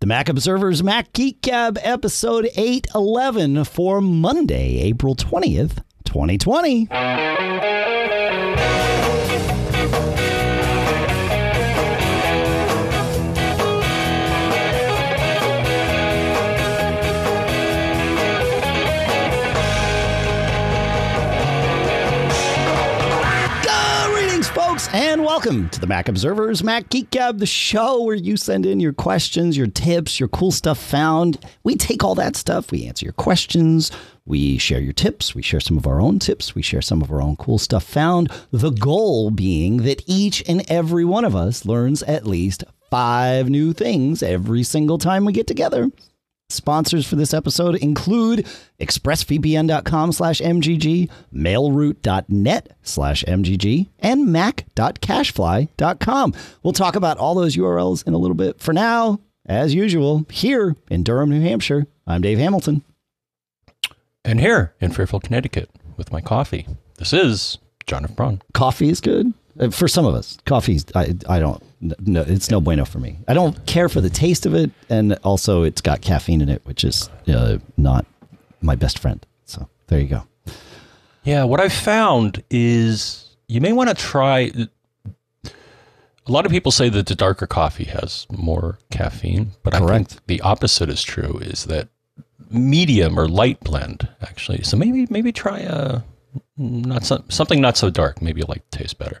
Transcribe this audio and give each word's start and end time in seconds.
The 0.00 0.06
Mac 0.06 0.28
Observer's 0.28 0.80
Mac 0.80 1.12
Geek 1.12 1.42
Gab 1.42 1.76
episode 1.82 2.48
811 2.54 3.64
for 3.64 4.00
Monday, 4.00 4.78
April 4.82 5.16
20th, 5.16 5.82
2020. 6.04 6.86
And 24.90 25.22
welcome 25.22 25.68
to 25.68 25.80
the 25.80 25.86
Mac 25.86 26.08
Observer's 26.08 26.64
Mac 26.64 26.88
Geek 26.88 27.10
Gab, 27.10 27.40
the 27.40 27.46
show 27.46 28.02
where 28.04 28.16
you 28.16 28.38
send 28.38 28.64
in 28.64 28.80
your 28.80 28.94
questions, 28.94 29.54
your 29.54 29.66
tips, 29.66 30.18
your 30.18 30.30
cool 30.30 30.50
stuff 30.50 30.78
found. 30.78 31.44
We 31.62 31.76
take 31.76 32.02
all 32.02 32.14
that 32.14 32.36
stuff, 32.36 32.72
we 32.72 32.86
answer 32.86 33.04
your 33.04 33.12
questions, 33.12 33.90
we 34.24 34.56
share 34.56 34.80
your 34.80 34.94
tips, 34.94 35.34
we 35.34 35.42
share 35.42 35.60
some 35.60 35.76
of 35.76 35.86
our 35.86 36.00
own 36.00 36.18
tips, 36.18 36.54
we 36.54 36.62
share 36.62 36.80
some 36.80 37.02
of 37.02 37.12
our 37.12 37.20
own 37.20 37.36
cool 37.36 37.58
stuff 37.58 37.84
found. 37.84 38.32
The 38.50 38.70
goal 38.70 39.30
being 39.30 39.78
that 39.82 40.02
each 40.06 40.42
and 40.48 40.64
every 40.70 41.04
one 41.04 41.26
of 41.26 41.36
us 41.36 41.66
learns 41.66 42.02
at 42.04 42.26
least 42.26 42.64
five 42.90 43.50
new 43.50 43.74
things 43.74 44.22
every 44.22 44.62
single 44.62 44.96
time 44.96 45.26
we 45.26 45.34
get 45.34 45.46
together. 45.46 45.90
Sponsors 46.58 47.06
for 47.06 47.16
this 47.16 47.34
episode 47.34 47.74
include 47.76 48.46
expressvpn.com 48.80 50.12
slash 50.12 50.40
MGG, 50.40 51.10
mailroute.net 51.34 52.72
slash 52.82 53.22
MGG, 53.24 53.88
and 53.98 54.32
mac.cashfly.com. 54.32 56.34
We'll 56.62 56.72
talk 56.72 56.96
about 56.96 57.18
all 57.18 57.34
those 57.34 57.54
URLs 57.54 58.06
in 58.06 58.14
a 58.14 58.18
little 58.18 58.34
bit. 58.34 58.60
For 58.60 58.72
now, 58.72 59.20
as 59.44 59.74
usual, 59.74 60.24
here 60.30 60.74
in 60.90 61.02
Durham, 61.02 61.28
New 61.28 61.42
Hampshire, 61.42 61.86
I'm 62.06 62.22
Dave 62.22 62.38
Hamilton. 62.38 62.82
And 64.24 64.40
here 64.40 64.72
in 64.80 64.92
Fairfield, 64.92 65.24
Connecticut, 65.24 65.68
with 65.98 66.10
my 66.12 66.22
coffee, 66.22 66.66
this 66.96 67.12
is 67.12 67.58
John 67.86 68.04
F. 68.04 68.16
Braun. 68.16 68.40
Coffee 68.54 68.88
is 68.88 69.02
good. 69.02 69.34
Uh, 69.58 69.70
For 69.70 69.88
some 69.88 70.04
of 70.06 70.14
us, 70.14 70.38
coffee, 70.46 70.78
I, 70.94 71.14
I 71.28 71.38
don't, 71.38 71.62
no, 72.06 72.22
it's 72.22 72.50
no 72.50 72.60
bueno 72.60 72.84
for 72.84 72.98
me. 72.98 73.18
I 73.28 73.34
don't 73.34 73.64
care 73.66 73.88
for 73.88 74.00
the 74.00 74.10
taste 74.10 74.46
of 74.46 74.54
it. 74.54 74.70
And 74.88 75.14
also, 75.24 75.62
it's 75.62 75.80
got 75.80 76.00
caffeine 76.00 76.40
in 76.40 76.48
it, 76.48 76.62
which 76.64 76.84
is 76.84 77.08
uh, 77.28 77.58
not 77.76 78.06
my 78.60 78.74
best 78.74 78.98
friend. 78.98 79.24
So 79.44 79.68
there 79.88 80.00
you 80.00 80.08
go. 80.08 80.22
Yeah, 81.24 81.44
what 81.44 81.60
I've 81.60 81.72
found 81.72 82.42
is 82.50 83.36
you 83.48 83.60
may 83.60 83.72
want 83.72 83.88
to 83.90 83.94
try. 83.94 84.50
A 85.44 86.32
lot 86.32 86.44
of 86.46 86.52
people 86.52 86.70
say 86.72 86.88
that 86.90 87.06
the 87.06 87.14
darker 87.14 87.46
coffee 87.46 87.84
has 87.84 88.26
more 88.30 88.78
caffeine, 88.90 89.52
but 89.62 89.74
I 89.74 89.78
think 89.86 90.26
the 90.26 90.40
opposite 90.42 90.88
is 90.90 91.02
true. 91.02 91.38
Is 91.38 91.64
that 91.64 91.88
medium 92.50 93.18
or 93.18 93.28
light 93.28 93.60
blend 93.60 94.08
actually? 94.22 94.62
So 94.62 94.76
maybe 94.76 95.06
maybe 95.10 95.32
try 95.32 95.60
a 95.60 96.02
not 96.56 97.04
so, 97.04 97.22
something 97.28 97.60
not 97.60 97.76
so 97.76 97.90
dark. 97.90 98.20
Maybe 98.22 98.40
you'll 98.40 98.48
like 98.48 98.68
the 98.70 98.78
taste 98.78 98.98
better. 98.98 99.20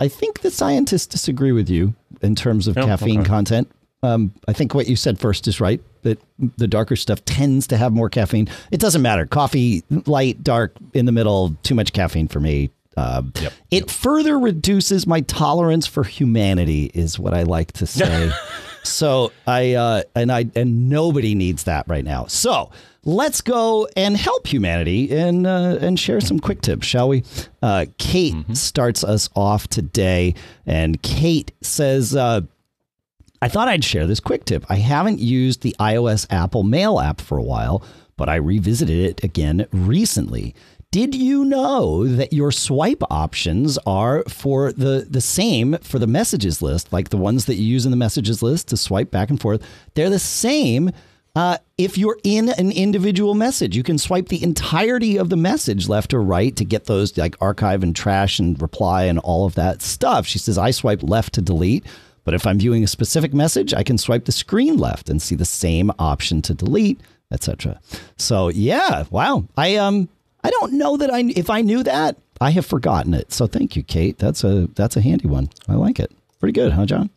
I 0.00 0.08
think 0.08 0.40
the 0.40 0.50
scientists 0.50 1.06
disagree 1.06 1.52
with 1.52 1.68
you 1.68 1.94
in 2.22 2.34
terms 2.34 2.66
of 2.68 2.78
Oh, 2.78 2.84
caffeine 2.86 3.20
okay. 3.20 3.28
content. 3.28 3.70
Um, 4.04 4.32
I 4.48 4.52
think 4.52 4.74
what 4.74 4.88
you 4.88 4.96
said 4.96 5.18
first 5.18 5.46
is 5.46 5.60
right 5.60 5.80
that 6.02 6.20
the 6.56 6.66
darker 6.66 6.96
stuff 6.96 7.24
tends 7.24 7.68
to 7.68 7.76
have 7.76 7.92
more 7.92 8.08
caffeine. 8.10 8.48
It 8.72 8.80
doesn't 8.80 9.02
matter. 9.02 9.26
Coffee, 9.26 9.84
light, 10.06 10.42
dark, 10.42 10.74
in 10.94 11.06
the 11.06 11.12
middle, 11.12 11.54
too 11.62 11.74
much 11.76 11.92
caffeine 11.92 12.26
for 12.26 12.40
me. 12.40 12.70
Um, 12.96 13.32
Yep, 13.40 13.52
it 13.70 13.90
further 13.90 14.38
reduces 14.38 15.06
my 15.06 15.20
tolerance 15.22 15.86
for 15.86 16.02
humanity, 16.04 16.90
is 16.94 17.18
what 17.18 17.32
I 17.32 17.44
like 17.44 17.72
to 17.74 17.86
say. 17.98 18.30
so 18.82 19.30
I 19.46 19.74
uh, 19.74 20.02
and 20.16 20.30
I 20.32 20.46
and 20.56 20.90
nobody 20.90 21.34
needs 21.36 21.64
that 21.64 21.86
right 21.88 22.04
now. 22.04 22.26
So 22.26 22.70
let's 23.04 23.40
go 23.40 23.88
and 23.96 24.16
help 24.16 24.46
humanity 24.46 25.14
and 25.16 25.46
uh, 25.46 25.78
and 25.80 25.98
share 25.98 26.20
some 26.20 26.38
quick 26.38 26.60
tips, 26.60 26.86
shall 26.86 27.08
we? 27.08 27.24
Uh, 27.62 27.86
Kate 27.98 28.34
starts 28.56 29.02
us 29.04 29.28
off 29.34 29.68
today, 29.68 30.34
and 30.66 31.02
Kate 31.02 31.52
says. 31.60 32.14
Uh, 32.14 32.42
I 33.40 33.48
thought 33.48 33.66
I'd 33.66 33.82
share 33.82 34.06
this 34.06 34.20
quick 34.20 34.44
tip. 34.44 34.64
I 34.68 34.76
haven't 34.76 35.18
used 35.18 35.62
the 35.62 35.74
iOS 35.80 36.28
Apple 36.30 36.62
Mail 36.62 37.00
app 37.00 37.20
for 37.20 37.36
a 37.36 37.42
while, 37.42 37.82
but 38.16 38.28
I 38.28 38.36
revisited 38.36 39.00
it 39.00 39.24
again 39.24 39.66
recently. 39.72 40.54
Did 40.92 41.16
you 41.16 41.44
know 41.44 42.06
that 42.06 42.32
your 42.32 42.52
swipe 42.52 43.02
options 43.10 43.78
are 43.84 44.22
for 44.28 44.72
the, 44.72 45.06
the 45.10 45.20
same 45.20 45.76
for 45.78 45.98
the 45.98 46.06
messages 46.06 46.62
list, 46.62 46.92
like 46.92 47.08
the 47.08 47.16
ones 47.16 47.46
that 47.46 47.56
you 47.56 47.64
use 47.64 47.84
in 47.84 47.90
the 47.90 47.96
messages 47.96 48.44
list 48.44 48.68
to 48.68 48.76
swipe 48.76 49.10
back 49.10 49.28
and 49.28 49.40
forth? 49.40 49.60
They're 49.94 50.08
the 50.08 50.20
same 50.20 50.92
uh, 51.34 51.58
if 51.78 51.96
you're 51.96 52.18
in 52.24 52.50
an 52.50 52.70
individual 52.72 53.34
message. 53.34 53.76
You 53.76 53.82
can 53.82 53.98
swipe 53.98 54.28
the 54.28 54.42
entirety 54.42 55.16
of 55.16 55.30
the 55.30 55.36
message 55.36 55.88
left 55.88 56.12
or 56.12 56.22
right 56.22 56.54
to 56.56 56.64
get 56.64 56.84
those 56.84 57.16
like 57.16 57.36
archive 57.40 57.82
and 57.82 57.96
trash 57.96 58.38
and 58.38 58.60
reply 58.60 59.04
and 59.04 59.18
all 59.18 59.46
of 59.46 59.54
that 59.54 59.82
stuff. 59.82 60.26
She 60.26 60.38
says, 60.38 60.58
I 60.58 60.70
swipe 60.70 61.02
left 61.02 61.34
to 61.34 61.42
delete. 61.42 61.84
But 62.24 62.34
if 62.34 62.46
I'm 62.46 62.58
viewing 62.58 62.84
a 62.84 62.88
specific 62.88 63.34
message, 63.34 63.74
I 63.74 63.82
can 63.82 63.98
swipe 63.98 64.26
the 64.26 64.32
screen 64.32 64.76
left 64.76 65.10
and 65.10 65.20
see 65.20 65.34
the 65.34 65.44
same 65.44 65.90
option 65.98 66.40
to 66.42 66.54
delete, 66.54 67.00
etc. 67.32 67.80
So 68.16 68.48
yeah, 68.48 69.04
wow. 69.10 69.44
I 69.56 69.76
um 69.76 70.08
I 70.44 70.50
don't 70.50 70.74
know 70.74 70.96
that 70.96 71.12
I 71.12 71.20
if 71.34 71.50
I 71.50 71.62
knew 71.62 71.82
that, 71.82 72.16
I 72.40 72.50
have 72.50 72.66
forgotten 72.66 73.12
it. 73.14 73.32
So 73.32 73.46
thank 73.48 73.74
you, 73.74 73.82
Kate. 73.82 74.18
That's 74.18 74.44
a 74.44 74.68
that's 74.74 74.96
a 74.96 75.00
handy 75.00 75.26
one. 75.26 75.48
I 75.68 75.74
like 75.74 75.98
it. 75.98 76.12
Pretty 76.38 76.52
good, 76.52 76.72
huh, 76.72 76.86
John? 76.86 77.10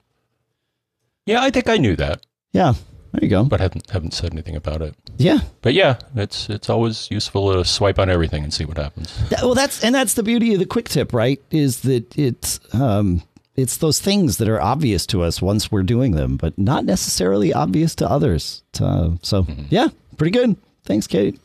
Yeah, 1.25 1.41
I 1.41 1.49
think 1.51 1.69
I 1.69 1.77
knew 1.77 1.95
that, 1.95 2.25
Yeah. 2.51 2.73
There 3.15 3.23
you 3.23 3.29
go. 3.29 3.43
but 3.45 3.59
haven't 3.59 3.89
haven't 3.89 4.13
said 4.13 4.33
anything 4.33 4.55
about 4.55 4.81
it. 4.81 4.95
Yeah. 5.17 5.39
But 5.61 5.73
yeah, 5.73 5.97
it's 6.15 6.49
it's 6.49 6.69
always 6.69 7.09
useful 7.09 7.53
to 7.53 7.65
swipe 7.65 7.99
on 7.99 8.09
everything 8.09 8.43
and 8.43 8.53
see 8.53 8.65
what 8.65 8.77
happens. 8.77 9.17
That- 9.29 9.41
well, 9.43 9.55
that's 9.55 9.83
and 9.83 9.93
that's 9.95 10.13
the 10.15 10.23
beauty 10.23 10.53
of 10.53 10.59
the 10.59 10.65
quick 10.65 10.89
tip, 10.89 11.13
right? 11.13 11.41
Is 11.51 11.81
that 11.81 12.17
it's 12.17 12.59
um, 12.73 13.23
it's 13.55 13.77
those 13.77 13.99
things 13.99 14.37
that 14.37 14.49
are 14.49 14.61
obvious 14.61 15.05
to 15.07 15.21
us 15.23 15.41
once 15.41 15.71
we're 15.71 15.83
doing 15.83 16.11
them, 16.11 16.35
but 16.37 16.57
not 16.57 16.83
necessarily 16.85 17.53
obvious 17.53 17.95
to 17.95 18.09
others. 18.09 18.63
Uh, 18.79 19.11
so 19.21 19.47
yeah, 19.69 19.87
pretty 20.17 20.31
good. 20.31 20.57
Thanks, 20.83 21.07
Kate. 21.07 21.39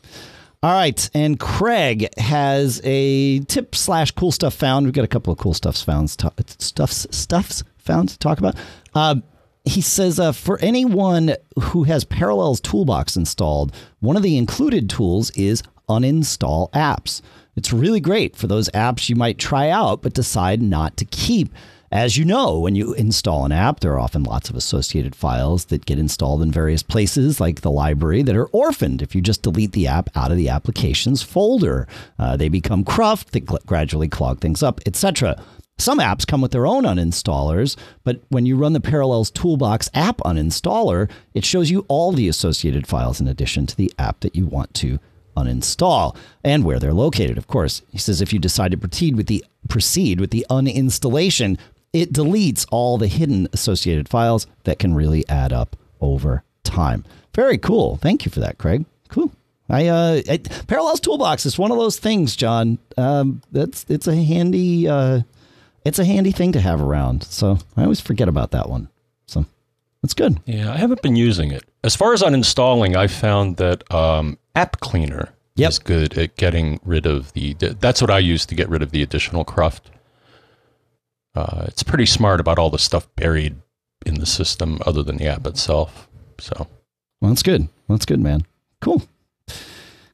All 0.63 0.71
right, 0.73 1.09
and 1.15 1.39
Craig 1.39 2.07
has 2.19 2.79
a 2.83 3.39
tip 3.45 3.73
slash 3.73 4.11
cool 4.11 4.31
stuff 4.31 4.53
found. 4.53 4.85
We've 4.85 4.93
got 4.93 5.03
a 5.05 5.07
couple 5.07 5.33
of 5.33 5.39
cool 5.39 5.55
stuffs 5.55 5.81
found 5.81 6.09
stuffs 6.11 7.07
stuffs 7.09 7.63
found 7.79 8.09
to 8.09 8.19
talk 8.19 8.37
about. 8.37 8.55
Um, 8.93 9.23
he 9.63 9.81
says 9.81 10.19
uh, 10.19 10.31
for 10.31 10.59
anyone 10.59 11.35
who 11.59 11.83
has 11.83 12.03
Parallels 12.03 12.59
Toolbox 12.61 13.15
installed, 13.15 13.75
one 13.99 14.17
of 14.17 14.23
the 14.23 14.37
included 14.37 14.89
tools 14.89 15.29
is 15.31 15.63
uninstall 15.87 16.71
apps. 16.71 17.21
It's 17.55 17.73
really 17.73 17.99
great 17.99 18.35
for 18.35 18.47
those 18.47 18.69
apps 18.69 19.09
you 19.09 19.15
might 19.15 19.37
try 19.37 19.69
out 19.69 20.01
but 20.01 20.13
decide 20.13 20.61
not 20.61 20.97
to 20.97 21.05
keep. 21.05 21.53
As 21.91 22.15
you 22.15 22.23
know, 22.23 22.57
when 22.57 22.73
you 22.73 22.93
install 22.93 23.43
an 23.43 23.51
app, 23.51 23.81
there 23.81 23.91
are 23.91 23.99
often 23.99 24.23
lots 24.23 24.49
of 24.49 24.55
associated 24.55 25.13
files 25.13 25.65
that 25.65 25.85
get 25.85 25.99
installed 25.99 26.41
in 26.41 26.49
various 26.49 26.81
places, 26.81 27.41
like 27.41 27.59
the 27.59 27.71
library, 27.71 28.21
that 28.23 28.35
are 28.35 28.47
orphaned 28.47 29.01
if 29.01 29.13
you 29.13 29.19
just 29.19 29.41
delete 29.41 29.73
the 29.73 29.87
app 29.87 30.09
out 30.15 30.31
of 30.31 30.37
the 30.37 30.47
applications 30.47 31.21
folder. 31.21 31.89
Uh, 32.17 32.37
they 32.37 32.47
become 32.47 32.85
cruft, 32.85 33.33
they 33.33 33.41
gradually 33.41 34.07
clog 34.07 34.39
things 34.39 34.63
up, 34.63 34.79
etc. 34.85 35.43
Some 35.81 35.99
apps 35.99 36.27
come 36.27 36.41
with 36.41 36.51
their 36.51 36.67
own 36.67 36.83
uninstallers, 36.83 37.75
but 38.03 38.21
when 38.29 38.45
you 38.45 38.55
run 38.55 38.73
the 38.73 38.79
Parallels 38.79 39.31
Toolbox 39.31 39.89
app 39.93 40.17
uninstaller, 40.19 41.09
it 41.33 41.43
shows 41.43 41.71
you 41.71 41.85
all 41.87 42.11
the 42.11 42.27
associated 42.27 42.85
files 42.85 43.19
in 43.19 43.27
addition 43.27 43.65
to 43.65 43.75
the 43.75 43.91
app 43.97 44.19
that 44.19 44.35
you 44.35 44.45
want 44.45 44.73
to 44.75 44.99
uninstall 45.35 46.15
and 46.43 46.63
where 46.63 46.77
they're 46.77 46.93
located, 46.93 47.37
of 47.37 47.47
course. 47.47 47.81
He 47.89 47.97
says 47.97 48.21
if 48.21 48.31
you 48.31 48.39
decide 48.39 48.71
to 48.71 48.77
proceed 48.77 49.15
with 49.15 49.27
the 49.27 49.43
proceed 49.69 50.19
with 50.19 50.31
the 50.31 50.45
uninstallation, 50.49 51.57
it 51.93 52.13
deletes 52.13 52.65
all 52.71 52.97
the 52.97 53.07
hidden 53.07 53.47
associated 53.53 54.07
files 54.07 54.47
that 54.65 54.79
can 54.79 54.93
really 54.93 55.27
add 55.29 55.51
up 55.51 55.75
over 55.99 56.43
time. 56.63 57.03
Very 57.33 57.57
cool. 57.57 57.97
Thank 57.97 58.25
you 58.25 58.31
for 58.31 58.39
that, 58.39 58.57
Craig. 58.57 58.85
Cool. 59.09 59.31
I 59.69 59.87
uh, 59.87 60.21
I, 60.29 60.37
Parallels 60.67 60.99
Toolbox 60.99 61.45
is 61.45 61.57
one 61.57 61.71
of 61.71 61.77
those 61.77 61.97
things, 61.97 62.35
John. 62.35 62.77
Um, 62.97 63.41
that's 63.51 63.85
it's 63.89 64.07
a 64.07 64.15
handy 64.15 64.87
uh, 64.87 65.21
it's 65.85 65.99
a 65.99 66.05
handy 66.05 66.31
thing 66.31 66.51
to 66.53 66.61
have 66.61 66.81
around. 66.81 67.23
So 67.23 67.57
I 67.77 67.83
always 67.83 67.99
forget 68.01 68.27
about 68.27 68.51
that 68.51 68.69
one. 68.69 68.89
So 69.27 69.45
that's 70.01 70.13
good. 70.13 70.39
Yeah, 70.45 70.71
I 70.71 70.77
haven't 70.77 71.01
been 71.01 71.15
using 71.15 71.51
it. 71.51 71.63
As 71.83 71.95
far 71.95 72.13
as 72.13 72.21
uninstalling, 72.21 72.95
I 72.95 73.07
found 73.07 73.57
that 73.57 73.89
um, 73.93 74.37
App 74.55 74.79
Cleaner 74.79 75.29
Yep. 75.55 75.69
is 75.69 75.79
good 75.79 76.17
at 76.17 76.37
getting 76.37 76.79
rid 76.83 77.05
of 77.05 77.33
the. 77.33 77.53
That's 77.55 78.01
what 78.01 78.09
I 78.09 78.19
use 78.19 78.45
to 78.45 78.55
get 78.55 78.69
rid 78.69 78.81
of 78.81 78.91
the 78.91 79.03
additional 79.03 79.43
cruft. 79.43 79.91
Uh, 81.35 81.65
it's 81.67 81.83
pretty 81.83 82.05
smart 82.05 82.39
about 82.39 82.57
all 82.57 82.69
the 82.69 82.79
stuff 82.79 83.07
buried 83.15 83.55
in 84.05 84.15
the 84.15 84.25
system, 84.25 84.79
other 84.85 85.03
than 85.03 85.17
the 85.17 85.27
app 85.27 85.45
itself. 85.45 86.07
So 86.39 86.67
Well, 87.19 87.29
that's 87.31 87.43
good. 87.43 87.67
That's 87.89 88.05
good, 88.05 88.19
man. 88.21 88.45
Cool. 88.81 89.03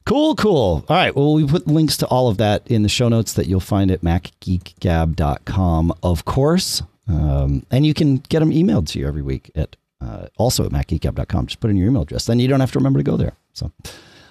Cool, 0.08 0.34
cool. 0.36 0.86
All 0.88 0.96
right. 0.96 1.14
Well, 1.14 1.34
we 1.34 1.46
put 1.46 1.66
links 1.66 1.98
to 1.98 2.06
all 2.06 2.28
of 2.28 2.38
that 2.38 2.66
in 2.66 2.82
the 2.82 2.88
show 2.88 3.10
notes 3.10 3.34
that 3.34 3.46
you'll 3.46 3.60
find 3.60 3.90
at 3.90 4.00
macgeekgab.com, 4.00 5.92
of 6.02 6.24
course. 6.24 6.82
Um, 7.06 7.66
and 7.70 7.84
you 7.84 7.92
can 7.92 8.16
get 8.16 8.40
them 8.40 8.50
emailed 8.50 8.86
to 8.88 8.98
you 8.98 9.06
every 9.06 9.20
week 9.20 9.50
at 9.54 9.76
uh, 10.00 10.28
also 10.38 10.64
at 10.64 10.72
macgeekgab.com. 10.72 11.48
Just 11.48 11.60
put 11.60 11.70
in 11.70 11.76
your 11.76 11.88
email 11.88 12.02
address. 12.02 12.24
Then 12.24 12.38
you 12.38 12.48
don't 12.48 12.60
have 12.60 12.72
to 12.72 12.78
remember 12.78 13.00
to 13.00 13.02
go 13.02 13.18
there. 13.18 13.34
So, 13.52 13.70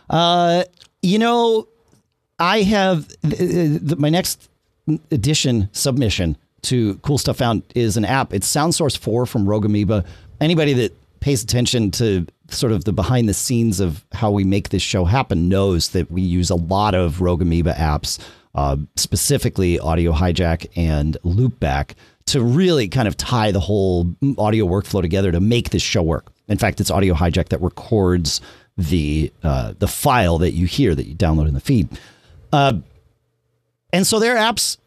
uh, 0.10 0.64
you 1.04 1.20
know, 1.20 1.68
I 2.40 2.64
have 2.64 3.08
th- 3.22 3.38
th- 3.38 3.98
my 3.98 4.10
next 4.10 4.50
edition 5.12 5.70
submission 5.74 6.38
to 6.64 6.96
Cool 7.04 7.20
Stuff 7.20 7.38
Found 7.38 7.62
is 7.76 7.98
an 7.98 8.06
app. 8.06 8.34
It's 8.34 8.52
SoundSource 8.52 8.98
4 8.98 9.28
from 9.28 9.48
Rogue 9.48 9.66
Amoeba. 9.66 10.06
Anybody 10.42 10.74
that 10.74 10.98
pays 11.20 11.44
attention 11.44 11.92
to 11.92 12.26
sort 12.50 12.72
of 12.72 12.86
the 12.86 12.94
behind 12.94 13.28
the 13.28 13.34
scenes 13.34 13.80
of 13.80 14.06
how 14.14 14.32
we 14.32 14.44
make 14.44 14.70
this 14.70 14.82
show 14.82 15.06
happen 15.06 15.50
knows 15.50 15.90
that 15.90 16.12
we 16.12 16.22
use 16.22 16.50
a 16.50 16.56
lot 16.56 16.96
of 16.96 17.22
Rogue 17.22 17.42
Amoeba 17.42 17.74
apps, 17.74 18.20
uh, 18.56 18.78
specifically 18.96 19.80
Audio 19.80 20.12
Hijack 20.12 20.68
and 20.76 21.18
Loopback, 21.24 21.92
to 22.28 22.42
really 22.42 22.88
kind 22.88 23.08
of 23.08 23.16
tie 23.18 23.52
the 23.52 23.60
whole 23.60 24.16
audio 24.38 24.66
workflow 24.66 25.02
together 25.02 25.32
to 25.32 25.40
make 25.40 25.70
this 25.70 25.82
show 25.82 26.04
work. 26.04 26.32
In 26.48 26.58
fact, 26.58 26.80
it's 26.80 26.92
Audio 26.92 27.14
Hijack 27.14 27.50
that 27.50 27.62
records 27.62 28.42
the 28.78 29.32
uh, 29.44 29.74
the 29.80 29.88
file 29.88 30.38
that 30.38 30.52
you 30.52 30.68
hear 30.68 30.94
that 30.94 31.08
you 31.08 31.16
download 31.16 31.48
in 31.48 31.54
the 31.54 31.60
feed. 31.60 31.90
Uh, 32.54 32.74
and 33.92 34.06
so 34.06 34.20
their 34.20 34.36
apps 34.36 34.78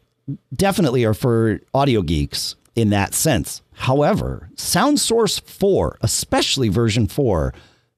definitely 0.55 1.03
are 1.03 1.13
for 1.13 1.59
audio 1.73 2.01
geeks 2.01 2.55
in 2.75 2.89
that 2.91 3.13
sense. 3.13 3.61
However, 3.81 4.47
SoundSource 4.57 5.41
4, 5.41 5.97
especially 6.01 6.69
version 6.69 7.07
4, 7.07 7.51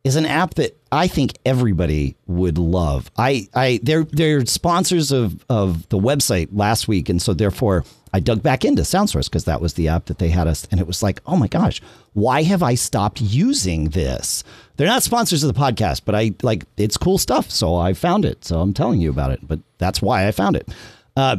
is 0.05 0.15
an 0.15 0.25
app 0.25 0.53
that 0.53 0.77
I 0.93 1.07
think 1.07 1.33
everybody 1.45 2.15
would 2.25 2.57
love. 2.57 3.11
I, 3.17 3.49
I 3.53 3.81
they're 3.83 4.05
they're 4.05 4.45
sponsors 4.45 5.11
of 5.11 5.43
of 5.49 5.87
the 5.89 5.97
website 5.99 6.47
last 6.53 6.87
week, 6.87 7.09
and 7.09 7.21
so 7.21 7.33
therefore 7.33 7.83
I 8.13 8.21
dug 8.21 8.41
back 8.41 8.63
into 8.63 8.83
SoundSource 8.83 9.25
because 9.25 9.43
that 9.43 9.59
was 9.59 9.73
the 9.73 9.89
app 9.89 10.05
that 10.05 10.19
they 10.19 10.29
had 10.29 10.47
us, 10.47 10.65
and 10.71 10.79
it 10.79 10.87
was 10.87 11.03
like, 11.03 11.19
oh 11.25 11.35
my 11.35 11.47
gosh, 11.47 11.81
why 12.13 12.43
have 12.43 12.63
I 12.63 12.75
stopped 12.75 13.19
using 13.19 13.89
this? 13.89 14.45
They're 14.77 14.87
not 14.87 15.03
sponsors 15.03 15.43
of 15.43 15.53
the 15.53 15.59
podcast, 15.59 16.03
but 16.05 16.15
I 16.15 16.33
like 16.43 16.63
it's 16.77 16.95
cool 16.95 17.17
stuff, 17.17 17.51
so 17.51 17.75
I 17.75 17.91
found 17.91 18.23
it. 18.23 18.45
So 18.45 18.61
I'm 18.61 18.73
telling 18.73 19.01
you 19.01 19.09
about 19.09 19.31
it, 19.31 19.45
but 19.45 19.59
that's 19.79 20.01
why 20.01 20.27
I 20.29 20.31
found 20.31 20.55
it. 20.55 20.69
Uh, 21.17 21.37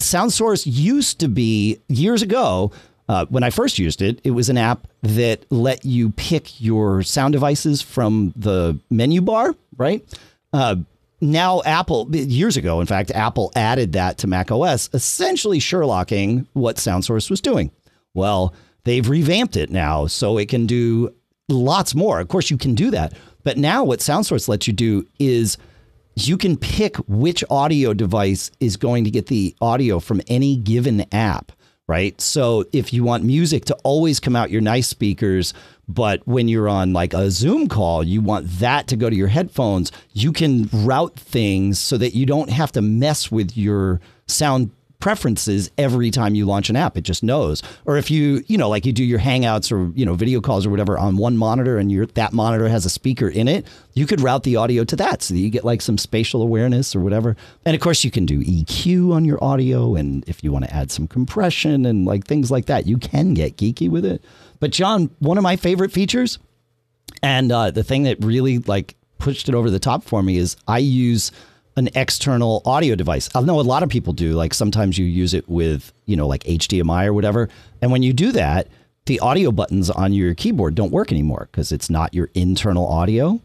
SoundSource 0.00 0.64
used 0.66 1.20
to 1.20 1.28
be 1.28 1.78
years 1.88 2.22
ago. 2.22 2.72
Uh, 3.08 3.24
when 3.30 3.42
I 3.42 3.50
first 3.50 3.78
used 3.78 4.02
it, 4.02 4.20
it 4.22 4.32
was 4.32 4.48
an 4.48 4.58
app 4.58 4.86
that 5.02 5.46
let 5.50 5.84
you 5.84 6.10
pick 6.10 6.60
your 6.60 7.02
sound 7.02 7.32
devices 7.32 7.80
from 7.80 8.34
the 8.36 8.78
menu 8.90 9.22
bar, 9.22 9.54
right? 9.76 10.04
Uh, 10.52 10.76
now, 11.20 11.62
Apple, 11.64 12.14
years 12.14 12.56
ago, 12.56 12.80
in 12.80 12.86
fact, 12.86 13.10
Apple 13.10 13.50
added 13.56 13.92
that 13.94 14.18
to 14.18 14.26
Mac 14.26 14.52
OS, 14.52 14.88
essentially 14.92 15.58
Sherlocking 15.58 16.46
what 16.52 16.76
SoundSource 16.76 17.30
was 17.30 17.40
doing. 17.40 17.72
Well, 18.14 18.54
they've 18.84 19.08
revamped 19.08 19.56
it 19.56 19.70
now 19.70 20.06
so 20.06 20.38
it 20.38 20.48
can 20.48 20.66
do 20.66 21.12
lots 21.48 21.94
more. 21.94 22.20
Of 22.20 22.28
course, 22.28 22.50
you 22.50 22.58
can 22.58 22.74
do 22.74 22.90
that. 22.90 23.14
But 23.42 23.56
now, 23.56 23.84
what 23.84 24.00
SoundSource 24.00 24.48
lets 24.48 24.66
you 24.66 24.72
do 24.72 25.06
is 25.18 25.56
you 26.14 26.36
can 26.36 26.56
pick 26.56 26.96
which 27.08 27.42
audio 27.48 27.94
device 27.94 28.50
is 28.60 28.76
going 28.76 29.04
to 29.04 29.10
get 29.10 29.26
the 29.26 29.56
audio 29.60 29.98
from 29.98 30.20
any 30.28 30.56
given 30.56 31.04
app 31.12 31.52
right? 31.88 32.20
So 32.20 32.64
if 32.72 32.92
you 32.92 33.02
want 33.02 33.24
music 33.24 33.64
to 33.64 33.74
always 33.82 34.20
come 34.20 34.36
out 34.36 34.50
your 34.50 34.60
nice 34.60 34.86
speakers, 34.86 35.54
but 35.88 36.24
when 36.28 36.46
you're 36.46 36.68
on 36.68 36.92
like 36.92 37.14
a 37.14 37.30
Zoom 37.30 37.66
call, 37.66 38.04
you 38.04 38.20
want 38.20 38.46
that 38.60 38.86
to 38.88 38.96
go 38.96 39.08
to 39.08 39.16
your 39.16 39.28
headphones, 39.28 39.90
you 40.12 40.30
can 40.30 40.68
route 40.72 41.18
things 41.18 41.78
so 41.78 41.96
that 41.96 42.14
you 42.14 42.26
don't 42.26 42.50
have 42.50 42.70
to 42.72 42.82
mess 42.82 43.32
with 43.32 43.56
your 43.56 44.00
sound 44.26 44.70
preferences 45.00 45.70
every 45.78 46.10
time 46.10 46.34
you 46.34 46.44
launch 46.44 46.70
an 46.70 46.76
app. 46.76 46.96
It 46.96 47.02
just 47.02 47.22
knows. 47.22 47.62
Or 47.84 47.96
if 47.96 48.10
you, 48.10 48.42
you 48.48 48.58
know, 48.58 48.68
like 48.68 48.84
you 48.84 48.92
do 48.92 49.04
your 49.04 49.20
hangouts 49.20 49.70
or, 49.70 49.92
you 49.96 50.04
know, 50.04 50.14
video 50.14 50.40
calls 50.40 50.66
or 50.66 50.70
whatever 50.70 50.98
on 50.98 51.16
one 51.16 51.36
monitor 51.36 51.78
and 51.78 51.90
your 51.90 52.06
that 52.06 52.32
monitor 52.32 52.68
has 52.68 52.84
a 52.84 52.90
speaker 52.90 53.28
in 53.28 53.46
it, 53.46 53.66
you 53.94 54.06
could 54.06 54.20
route 54.20 54.42
the 54.42 54.56
audio 54.56 54.84
to 54.84 54.96
that 54.96 55.22
so 55.22 55.34
that 55.34 55.40
you 55.40 55.50
get 55.50 55.64
like 55.64 55.80
some 55.82 55.98
spatial 55.98 56.42
awareness 56.42 56.96
or 56.96 57.00
whatever. 57.00 57.36
And 57.64 57.74
of 57.74 57.80
course 57.80 58.02
you 58.02 58.10
can 58.10 58.26
do 58.26 58.42
EQ 58.42 59.12
on 59.12 59.24
your 59.24 59.42
audio 59.42 59.94
and 59.94 60.28
if 60.28 60.42
you 60.42 60.50
want 60.50 60.64
to 60.64 60.74
add 60.74 60.90
some 60.90 61.06
compression 61.06 61.86
and 61.86 62.04
like 62.04 62.26
things 62.26 62.50
like 62.50 62.66
that, 62.66 62.86
you 62.86 62.98
can 62.98 63.34
get 63.34 63.56
geeky 63.56 63.88
with 63.88 64.04
it. 64.04 64.22
But 64.58 64.72
John, 64.72 65.10
one 65.20 65.38
of 65.38 65.44
my 65.44 65.56
favorite 65.56 65.92
features 65.92 66.38
and 67.22 67.52
uh, 67.52 67.70
the 67.70 67.84
thing 67.84 68.02
that 68.04 68.22
really 68.22 68.58
like 68.58 68.96
pushed 69.18 69.48
it 69.48 69.54
over 69.54 69.70
the 69.70 69.78
top 69.78 70.02
for 70.02 70.22
me 70.22 70.36
is 70.38 70.56
I 70.66 70.78
use 70.78 71.30
an 71.78 71.88
external 71.94 72.62
audio 72.64 72.94
device. 72.94 73.28
I 73.34 73.40
know 73.40 73.60
a 73.60 73.62
lot 73.62 73.82
of 73.82 73.88
people 73.88 74.12
do. 74.12 74.32
Like 74.32 74.52
sometimes 74.52 74.98
you 74.98 75.06
use 75.06 75.34
it 75.34 75.48
with, 75.48 75.92
you 76.06 76.16
know, 76.16 76.26
like 76.26 76.44
HDMI 76.44 77.06
or 77.06 77.12
whatever. 77.12 77.48
And 77.80 77.90
when 77.90 78.02
you 78.02 78.12
do 78.12 78.32
that, 78.32 78.68
the 79.06 79.20
audio 79.20 79.50
buttons 79.50 79.88
on 79.88 80.12
your 80.12 80.34
keyboard 80.34 80.74
don't 80.74 80.92
work 80.92 81.10
anymore 81.10 81.48
because 81.50 81.72
it's 81.72 81.88
not 81.88 82.12
your 82.12 82.28
internal 82.34 82.86
audio. 82.86 83.40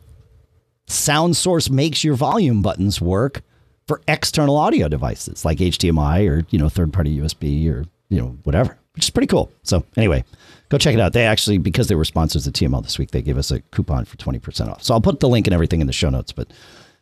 SoundSource 0.87 1.69
makes 1.69 2.03
your 2.03 2.15
volume 2.15 2.61
buttons 2.61 2.99
work 2.99 3.41
for 3.87 4.01
external 4.07 4.57
audio 4.57 4.87
devices 4.87 5.45
like 5.45 5.59
HDMI 5.59 6.29
or, 6.29 6.45
you 6.49 6.59
know, 6.59 6.69
third 6.69 6.91
party 6.91 7.17
USB 7.17 7.69
or, 7.69 7.85
you 8.09 8.19
know, 8.19 8.37
whatever, 8.43 8.77
which 8.95 9.05
is 9.05 9.09
pretty 9.09 9.27
cool. 9.27 9.51
So, 9.63 9.85
anyway, 9.95 10.25
go 10.69 10.77
check 10.77 10.93
it 10.93 10.99
out. 10.99 11.13
They 11.13 11.25
actually, 11.25 11.57
because 11.57 11.87
they 11.87 11.95
were 11.95 12.05
sponsors 12.05 12.45
of 12.45 12.53
TMO 12.53 12.83
this 12.83 12.99
week, 12.99 13.11
they 13.11 13.21
gave 13.21 13.37
us 13.37 13.51
a 13.51 13.61
coupon 13.71 14.05
for 14.05 14.17
20% 14.17 14.69
off. 14.69 14.83
So, 14.83 14.93
I'll 14.93 15.01
put 15.01 15.21
the 15.21 15.29
link 15.29 15.47
and 15.47 15.53
everything 15.53 15.81
in 15.81 15.87
the 15.87 15.93
show 15.93 16.09
notes, 16.09 16.31
but 16.31 16.49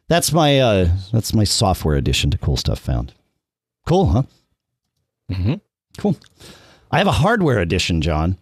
that's 0.08 0.32
my 0.32 0.60
uh, 0.60 0.90
that's 1.12 1.34
my 1.34 1.44
software 1.44 1.96
addition 1.96 2.32
to 2.32 2.38
cool 2.38 2.58
stuff 2.58 2.80
found. 2.80 3.14
Cool, 3.88 4.06
huh? 4.08 4.24
Mm-hmm. 5.32 5.54
Cool. 5.98 6.18
I 6.92 6.98
have 6.98 7.08
a 7.08 7.12
hardware 7.12 7.60
edition, 7.60 8.02
John. 8.02 8.38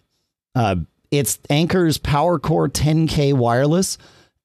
Uh, 0.55 0.77
it's 1.11 1.37
Anker's 1.49 1.97
PowerCore 1.97 2.69
10K 2.69 3.33
wireless. 3.33 3.97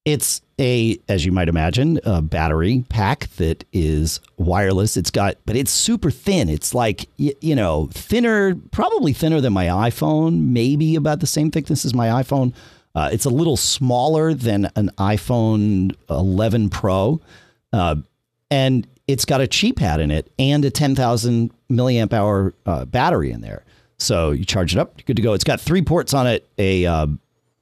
It's 0.04 0.42
a, 0.60 0.98
as 1.08 1.24
you 1.24 1.32
might 1.32 1.48
imagine, 1.48 1.98
a 2.04 2.20
battery 2.20 2.84
pack 2.90 3.28
that 3.36 3.64
is 3.72 4.20
wireless. 4.36 4.96
It's 4.98 5.10
got, 5.10 5.36
but 5.46 5.56
it's 5.56 5.70
super 5.70 6.10
thin. 6.10 6.50
It's 6.50 6.74
like, 6.74 7.08
you 7.16 7.54
know, 7.54 7.88
thinner, 7.92 8.54
probably 8.70 9.14
thinner 9.14 9.40
than 9.40 9.54
my 9.54 9.66
iPhone, 9.66 10.48
maybe 10.48 10.94
about 10.94 11.20
the 11.20 11.26
same 11.26 11.50
thickness 11.50 11.86
as 11.86 11.94
my 11.94 12.08
iPhone. 12.08 12.52
Uh, 12.94 13.10
it's 13.12 13.24
a 13.24 13.30
little 13.30 13.56
smaller 13.56 14.34
than 14.34 14.70
an 14.76 14.90
iPhone 14.98 15.94
11 16.08 16.70
Pro, 16.70 17.20
uh, 17.72 17.96
and 18.50 18.86
it's 19.08 19.24
got 19.24 19.40
a 19.40 19.46
Qi 19.46 19.74
pad 19.74 20.00
in 20.00 20.10
it 20.10 20.30
and 20.38 20.64
a 20.64 20.70
10,000 20.70 21.52
milliamp 21.70 22.12
hour 22.12 22.54
uh, 22.66 22.84
battery 22.84 23.32
in 23.32 23.40
there. 23.40 23.64
So 23.98 24.30
you 24.30 24.44
charge 24.44 24.74
it 24.74 24.78
up, 24.78 24.94
you're 24.96 25.04
good 25.06 25.16
to 25.16 25.22
go. 25.22 25.32
It's 25.32 25.44
got 25.44 25.60
three 25.60 25.82
ports 25.82 26.14
on 26.14 26.26
it: 26.26 26.48
a, 26.58 26.84
a 26.84 27.08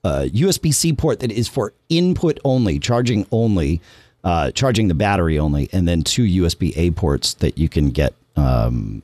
USB 0.04 0.72
C 0.72 0.92
port 0.92 1.20
that 1.20 1.30
is 1.30 1.48
for 1.48 1.72
input 1.88 2.38
only, 2.44 2.78
charging 2.78 3.26
only, 3.30 3.80
uh, 4.24 4.50
charging 4.50 4.88
the 4.88 4.94
battery 4.94 5.38
only, 5.38 5.68
and 5.72 5.86
then 5.86 6.02
two 6.02 6.24
USB 6.24 6.72
A 6.76 6.90
ports 6.90 7.34
that 7.34 7.58
you 7.58 7.68
can 7.68 7.90
get 7.90 8.14
um, 8.36 9.02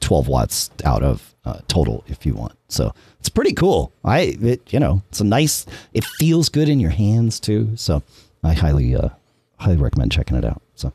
12 0.00 0.28
watts 0.28 0.70
out 0.84 1.02
of 1.02 1.34
uh, 1.44 1.60
total 1.68 2.04
if 2.06 2.26
you 2.26 2.34
want. 2.34 2.56
So 2.68 2.92
it's 3.20 3.28
pretty 3.28 3.52
cool. 3.52 3.92
I, 4.04 4.36
it, 4.40 4.72
you 4.72 4.80
know, 4.80 5.02
it's 5.08 5.20
a 5.20 5.24
nice. 5.24 5.66
It 5.92 6.04
feels 6.04 6.48
good 6.48 6.68
in 6.68 6.80
your 6.80 6.90
hands 6.90 7.38
too. 7.40 7.76
So 7.76 8.02
I 8.42 8.52
highly, 8.52 8.96
uh, 8.96 9.10
highly 9.58 9.76
recommend 9.76 10.12
checking 10.12 10.36
it 10.36 10.44
out. 10.44 10.62
So 10.74 10.92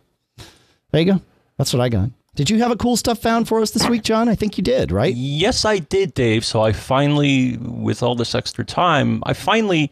there 0.91 1.01
you 1.01 1.13
go. 1.13 1.21
That's 1.57 1.73
what 1.73 1.81
I 1.81 1.89
got. 1.89 2.09
Did 2.35 2.49
you 2.49 2.59
have 2.59 2.71
a 2.71 2.77
cool 2.77 2.95
stuff 2.95 3.19
found 3.19 3.47
for 3.47 3.59
us 3.59 3.71
this 3.71 3.89
week, 3.89 4.03
John? 4.03 4.29
I 4.29 4.35
think 4.35 4.57
you 4.57 4.63
did, 4.63 4.91
right? 4.91 5.13
Yes, 5.13 5.65
I 5.65 5.79
did, 5.79 6.13
Dave. 6.13 6.45
So 6.45 6.61
I 6.61 6.71
finally, 6.71 7.57
with 7.57 8.01
all 8.01 8.15
this 8.15 8.33
extra 8.33 8.63
time, 8.63 9.21
I 9.25 9.33
finally 9.33 9.91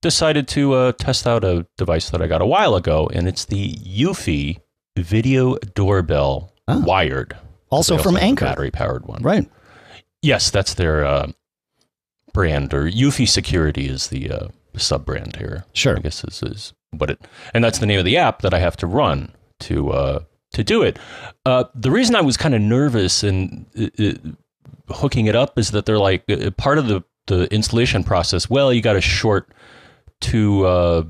decided 0.00 0.46
to 0.48 0.74
uh, 0.74 0.92
test 0.92 1.26
out 1.26 1.42
a 1.42 1.66
device 1.76 2.10
that 2.10 2.22
I 2.22 2.26
got 2.26 2.42
a 2.42 2.46
while 2.46 2.76
ago, 2.76 3.10
and 3.12 3.26
it's 3.26 3.46
the 3.46 3.74
Eufy 3.76 4.60
video 4.96 5.56
doorbell 5.74 6.53
Ah. 6.68 6.80
wired. 6.84 7.36
Also 7.70 7.98
from 7.98 8.14
have 8.14 8.22
a 8.22 8.26
Anker. 8.26 8.44
battery 8.44 8.70
powered 8.70 9.06
one. 9.06 9.22
Right. 9.22 9.50
Yes, 10.22 10.50
that's 10.50 10.74
their 10.74 11.04
uh, 11.04 11.32
brand, 12.32 12.72
or 12.72 12.84
Eufy 12.90 13.28
Security 13.28 13.88
is 13.88 14.08
the 14.08 14.30
uh, 14.30 14.48
sub 14.76 15.04
brand 15.04 15.36
here. 15.36 15.64
Sure. 15.72 15.96
I 15.96 16.00
guess 16.00 16.22
this 16.22 16.42
is 16.42 16.72
what 16.92 17.10
it, 17.10 17.20
and 17.52 17.62
that's 17.64 17.78
the 17.78 17.86
name 17.86 17.98
of 17.98 18.04
the 18.04 18.16
app 18.16 18.42
that 18.42 18.54
I 18.54 18.58
have 18.60 18.76
to 18.78 18.86
run 18.86 19.32
to 19.60 19.90
uh, 19.90 20.20
to 20.52 20.64
do 20.64 20.82
it. 20.82 20.98
Uh, 21.44 21.64
the 21.74 21.90
reason 21.90 22.14
I 22.14 22.20
was 22.22 22.36
kind 22.36 22.54
of 22.54 22.60
nervous 22.62 23.22
and 23.22 23.66
uh, 23.78 23.88
uh, 24.02 24.94
hooking 24.94 25.26
it 25.26 25.34
up 25.36 25.58
is 25.58 25.72
that 25.72 25.84
they're 25.84 25.98
like 25.98 26.24
uh, 26.30 26.50
part 26.52 26.78
of 26.78 26.86
the 26.86 27.02
the 27.26 27.52
installation 27.52 28.04
process. 28.04 28.48
Well, 28.48 28.72
you 28.72 28.80
got 28.82 28.94
to 28.94 29.00
short 29.00 29.52
two. 30.20 30.64
Uh, 30.66 31.02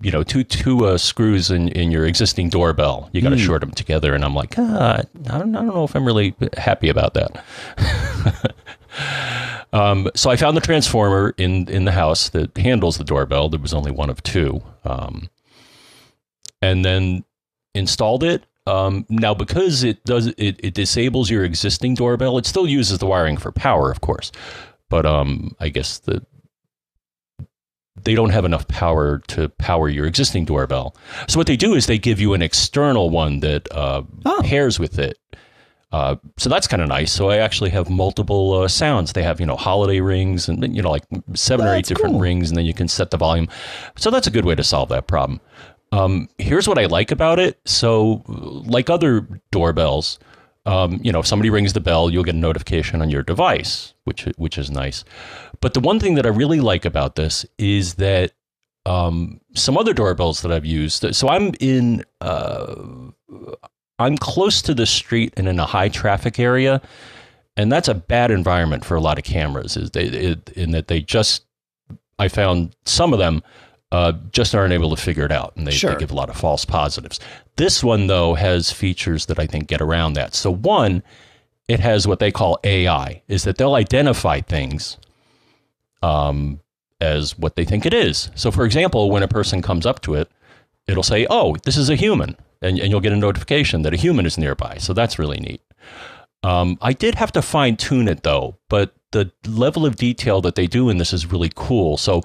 you 0.00 0.10
know, 0.10 0.22
two 0.22 0.44
two 0.44 0.86
uh, 0.86 0.98
screws 0.98 1.50
in, 1.50 1.68
in 1.68 1.90
your 1.90 2.06
existing 2.06 2.50
doorbell. 2.50 3.08
You 3.12 3.20
got 3.22 3.30
to 3.30 3.36
Hmm. 3.36 3.42
short 3.42 3.60
them 3.60 3.70
together, 3.72 4.14
and 4.14 4.24
I'm 4.24 4.34
like, 4.34 4.54
ah, 4.58 4.98
I 4.98 5.02
don't, 5.14 5.30
I 5.30 5.38
don't 5.38 5.52
know 5.52 5.84
if 5.84 5.94
I'm 5.94 6.04
really 6.04 6.34
happy 6.56 6.88
about 6.88 7.14
that. 7.14 8.54
um, 9.72 10.08
so 10.14 10.30
I 10.30 10.36
found 10.36 10.56
the 10.56 10.60
transformer 10.60 11.34
in 11.36 11.68
in 11.68 11.84
the 11.84 11.92
house 11.92 12.28
that 12.30 12.56
handles 12.56 12.98
the 12.98 13.04
doorbell. 13.04 13.48
There 13.48 13.60
was 13.60 13.74
only 13.74 13.90
one 13.90 14.10
of 14.10 14.22
two, 14.22 14.62
um, 14.84 15.28
and 16.62 16.84
then 16.84 17.24
installed 17.74 18.22
it. 18.24 18.44
Um, 18.66 19.04
now, 19.10 19.34
because 19.34 19.84
it 19.84 20.02
does 20.04 20.28
it, 20.28 20.58
it 20.62 20.72
disables 20.74 21.28
your 21.28 21.44
existing 21.44 21.94
doorbell, 21.96 22.38
it 22.38 22.46
still 22.46 22.66
uses 22.66 22.98
the 22.98 23.06
wiring 23.06 23.36
for 23.36 23.52
power, 23.52 23.90
of 23.90 24.00
course. 24.00 24.32
But 24.88 25.04
um, 25.04 25.54
I 25.60 25.68
guess 25.68 25.98
the 25.98 26.24
they 28.04 28.14
don't 28.14 28.30
have 28.30 28.44
enough 28.44 28.66
power 28.68 29.18
to 29.28 29.48
power 29.50 29.88
your 29.88 30.06
existing 30.06 30.44
doorbell. 30.44 30.94
So 31.28 31.38
what 31.38 31.46
they 31.46 31.56
do 31.56 31.74
is 31.74 31.86
they 31.86 31.98
give 31.98 32.20
you 32.20 32.34
an 32.34 32.42
external 32.42 33.10
one 33.10 33.40
that 33.40 33.66
uh, 33.72 34.02
Oh. 34.24 34.40
pairs 34.44 34.78
with 34.78 34.98
it. 34.98 35.18
Uh, 35.92 36.16
so 36.36 36.48
that's 36.48 36.66
kind 36.66 36.82
of 36.82 36.88
nice. 36.88 37.12
So 37.12 37.30
I 37.30 37.36
actually 37.36 37.70
have 37.70 37.88
multiple 37.88 38.52
uh, 38.62 38.68
sounds. 38.68 39.12
They 39.12 39.22
have 39.22 39.38
you 39.38 39.46
know 39.46 39.54
holiday 39.56 40.00
rings 40.00 40.48
and 40.48 40.74
you 40.74 40.82
know 40.82 40.90
like 40.90 41.04
seven 41.34 41.66
or 41.66 41.74
eight 41.74 41.86
different 41.86 42.14
cool. 42.14 42.20
rings, 42.20 42.50
and 42.50 42.56
then 42.58 42.66
you 42.66 42.74
can 42.74 42.88
set 42.88 43.10
the 43.10 43.16
volume. 43.16 43.48
So 43.96 44.10
that's 44.10 44.26
a 44.26 44.30
good 44.30 44.44
way 44.44 44.56
to 44.56 44.64
solve 44.64 44.88
that 44.88 45.06
problem. 45.06 45.40
Um, 45.92 46.28
here's 46.38 46.66
what 46.66 46.78
I 46.78 46.86
like 46.86 47.12
about 47.12 47.38
it. 47.38 47.60
So 47.64 48.24
like 48.66 48.90
other 48.90 49.28
doorbells, 49.52 50.18
um, 50.66 50.98
you 51.02 51.12
know, 51.12 51.20
if 51.20 51.26
somebody 51.26 51.50
rings 51.50 51.72
the 51.74 51.80
bell, 51.80 52.10
you'll 52.10 52.24
get 52.24 52.34
a 52.34 52.38
notification 52.38 53.02
on 53.02 53.10
your 53.10 53.22
device, 53.22 53.94
which 54.04 54.22
which 54.36 54.56
is 54.58 54.70
nice. 54.70 55.04
But 55.60 55.74
the 55.74 55.80
one 55.80 56.00
thing 56.00 56.14
that 56.14 56.26
I 56.26 56.30
really 56.30 56.60
like 56.60 56.84
about 56.84 57.16
this 57.16 57.44
is 57.58 57.94
that 57.94 58.32
um, 58.86 59.40
some 59.54 59.76
other 59.78 59.92
doorbells 59.94 60.42
that 60.42 60.52
I've 60.52 60.66
used. 60.66 61.14
So 61.14 61.28
I'm 61.28 61.52
in, 61.60 62.04
uh, 62.20 62.74
I'm 63.98 64.18
close 64.18 64.60
to 64.62 64.74
the 64.74 64.86
street 64.86 65.32
and 65.36 65.48
in 65.48 65.58
a 65.58 65.64
high 65.66 65.88
traffic 65.88 66.38
area, 66.38 66.82
and 67.56 67.70
that's 67.72 67.88
a 67.88 67.94
bad 67.94 68.30
environment 68.30 68.84
for 68.84 68.94
a 68.94 69.00
lot 69.00 69.18
of 69.18 69.24
cameras. 69.24 69.76
Is 69.76 69.90
they 69.92 70.04
it, 70.04 70.50
in 70.50 70.72
that 70.72 70.88
they 70.88 71.00
just, 71.00 71.44
I 72.18 72.28
found 72.28 72.74
some 72.84 73.12
of 73.12 73.18
them. 73.18 73.42
Uh, 73.92 74.12
just 74.32 74.56
aren't 74.56 74.72
able 74.72 74.90
to 74.90 75.00
figure 75.00 75.24
it 75.24 75.30
out, 75.30 75.54
and 75.54 75.68
they, 75.68 75.70
Sure. 75.70 75.92
they 75.92 76.00
give 76.00 76.10
a 76.10 76.14
lot 76.14 76.28
of 76.28 76.34
false 76.34 76.64
positives. 76.64 77.20
This 77.56 77.84
one, 77.84 78.06
though, 78.06 78.34
has 78.34 78.72
features 78.72 79.26
that 79.26 79.38
I 79.38 79.46
think 79.46 79.68
get 79.68 79.80
around 79.80 80.14
that. 80.14 80.34
So, 80.34 80.50
one, 80.50 81.02
it 81.68 81.80
has 81.80 82.06
what 82.06 82.18
they 82.18 82.32
call 82.32 82.58
AI, 82.64 83.22
is 83.28 83.44
that 83.44 83.58
they'll 83.58 83.74
identify 83.74 84.40
things 84.40 84.98
um, 86.02 86.60
as 87.00 87.38
what 87.38 87.56
they 87.56 87.64
think 87.64 87.86
it 87.86 87.94
is. 87.94 88.30
So, 88.34 88.50
for 88.50 88.64
example, 88.64 89.10
when 89.10 89.22
a 89.22 89.28
person 89.28 89.62
comes 89.62 89.86
up 89.86 90.00
to 90.02 90.14
it, 90.14 90.30
it'll 90.86 91.02
say, 91.02 91.26
"Oh, 91.30 91.56
this 91.64 91.76
is 91.76 91.88
a 91.90 91.96
human," 91.96 92.36
and, 92.60 92.78
and 92.78 92.90
you'll 92.90 93.00
get 93.00 93.12
a 93.12 93.16
notification 93.16 93.82
that 93.82 93.94
a 93.94 93.96
human 93.96 94.26
is 94.26 94.38
nearby. 94.38 94.76
So 94.78 94.92
that's 94.92 95.18
really 95.18 95.38
neat. 95.38 95.62
Um, 96.42 96.76
I 96.82 96.92
did 96.92 97.14
have 97.14 97.32
to 97.32 97.42
fine 97.42 97.76
tune 97.76 98.08
it 98.08 98.22
though, 98.22 98.56
but 98.68 98.94
the 99.12 99.32
level 99.46 99.86
of 99.86 99.96
detail 99.96 100.40
that 100.42 100.56
they 100.56 100.66
do 100.66 100.90
in 100.90 100.98
this 100.98 101.12
is 101.12 101.30
really 101.30 101.50
cool. 101.54 101.96
So, 101.96 102.22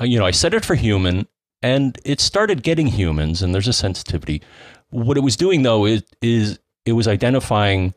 uh, 0.00 0.04
you 0.04 0.18
know, 0.18 0.24
I 0.24 0.30
set 0.30 0.54
it 0.54 0.64
for 0.64 0.74
human, 0.74 1.26
and 1.62 1.98
it 2.04 2.20
started 2.20 2.62
getting 2.62 2.88
humans, 2.88 3.42
and 3.42 3.54
there's 3.54 3.68
a 3.68 3.72
sensitivity. 3.72 4.42
What 4.90 5.16
it 5.16 5.20
was 5.20 5.36
doing 5.36 5.62
though 5.62 5.86
is 5.86 6.02
is 6.20 6.58
it 6.84 6.92
was 6.92 7.08
identifying. 7.08 7.94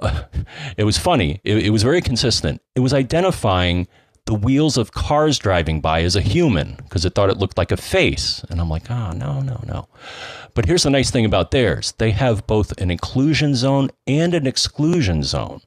it 0.76 0.84
was 0.84 0.98
funny. 0.98 1.40
It, 1.44 1.66
it 1.66 1.70
was 1.70 1.82
very 1.82 2.02
consistent. 2.02 2.60
It 2.74 2.80
was 2.80 2.92
identifying 2.92 3.86
the 4.26 4.34
wheels 4.34 4.76
of 4.76 4.92
cars 4.92 5.38
driving 5.38 5.80
by 5.80 6.02
as 6.02 6.16
a 6.16 6.20
human 6.20 6.76
because 6.76 7.04
it 7.04 7.14
thought 7.14 7.30
it 7.30 7.36
looked 7.36 7.58
like 7.58 7.70
a 7.70 7.76
face. 7.76 8.42
And 8.48 8.60
I'm 8.60 8.70
like, 8.70 8.90
oh, 8.90 9.12
no, 9.12 9.40
no, 9.40 9.62
no. 9.66 9.88
But 10.54 10.66
here's 10.66 10.84
the 10.84 10.90
nice 10.90 11.10
thing 11.10 11.24
about 11.24 11.50
theirs 11.50 11.92
they 11.98 12.10
have 12.12 12.46
both 12.46 12.80
an 12.80 12.90
inclusion 12.90 13.54
zone 13.54 13.90
and 14.06 14.34
an 14.34 14.46
exclusion 14.46 15.22
zone. 15.22 15.60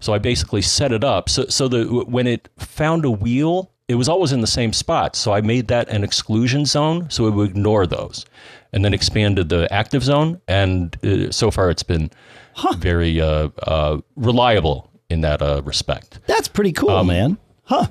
So 0.00 0.12
I 0.12 0.18
basically 0.18 0.62
set 0.62 0.92
it 0.92 1.04
up 1.04 1.28
so, 1.28 1.46
so 1.46 1.68
that 1.68 2.08
when 2.08 2.26
it 2.26 2.48
found 2.58 3.04
a 3.04 3.10
wheel, 3.10 3.71
it 3.88 3.96
was 3.96 4.08
always 4.08 4.32
in 4.32 4.40
the 4.40 4.46
same 4.46 4.72
spot. 4.72 5.16
So 5.16 5.32
I 5.32 5.40
made 5.40 5.68
that 5.68 5.88
an 5.88 6.04
exclusion 6.04 6.64
zone 6.66 7.10
so 7.10 7.26
it 7.26 7.30
would 7.32 7.50
ignore 7.50 7.86
those 7.86 8.24
and 8.72 8.84
then 8.84 8.94
expanded 8.94 9.48
the 9.48 9.72
active 9.72 10.02
zone. 10.02 10.40
And 10.48 10.96
uh, 11.04 11.30
so 11.30 11.50
far 11.50 11.68
it's 11.70 11.82
been 11.82 12.10
very 12.78 13.20
uh, 13.20 13.48
uh, 13.66 14.00
reliable 14.16 14.90
in 15.10 15.20
that 15.22 15.42
uh, 15.42 15.62
respect. 15.64 16.20
That's 16.26 16.48
pretty 16.48 16.72
cool, 16.72 17.04
man. 17.04 17.38
Huh. 17.64 17.88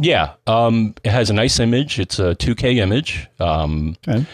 Yeah, 0.00 0.34
um, 0.46 0.94
it 1.02 1.10
has 1.10 1.28
a 1.30 1.32
nice 1.32 1.58
image. 1.58 1.98
It's 1.98 2.18
a 2.18 2.34
2K 2.36 2.76
image. 2.76 3.28
Um, 3.40 3.96
Okay. 4.06 4.24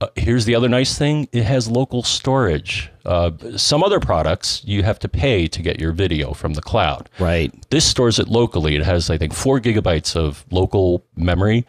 uh, 0.00 0.08
here's 0.16 0.46
the 0.46 0.54
other 0.56 0.68
nice 0.68 0.98
thing: 0.98 1.28
it 1.32 1.44
has 1.44 1.68
local 1.68 2.02
storage. 2.02 2.90
Uh, 3.04 3.32
some 3.56 3.82
other 3.82 3.98
products 4.00 4.62
you 4.64 4.82
have 4.82 4.98
to 5.00 5.08
pay 5.08 5.46
to 5.48 5.62
get 5.62 5.80
your 5.80 5.92
video 5.92 6.32
from 6.32 6.54
the 6.54 6.62
cloud. 6.62 7.10
Right. 7.18 7.52
This 7.70 7.84
stores 7.84 8.18
it 8.18 8.28
locally. 8.28 8.76
It 8.76 8.84
has, 8.84 9.10
I 9.10 9.18
think, 9.18 9.34
four 9.34 9.60
gigabytes 9.60 10.14
of 10.16 10.44
local 10.50 11.04
memory, 11.16 11.66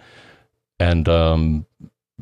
and 0.80 1.10
um, 1.10 1.66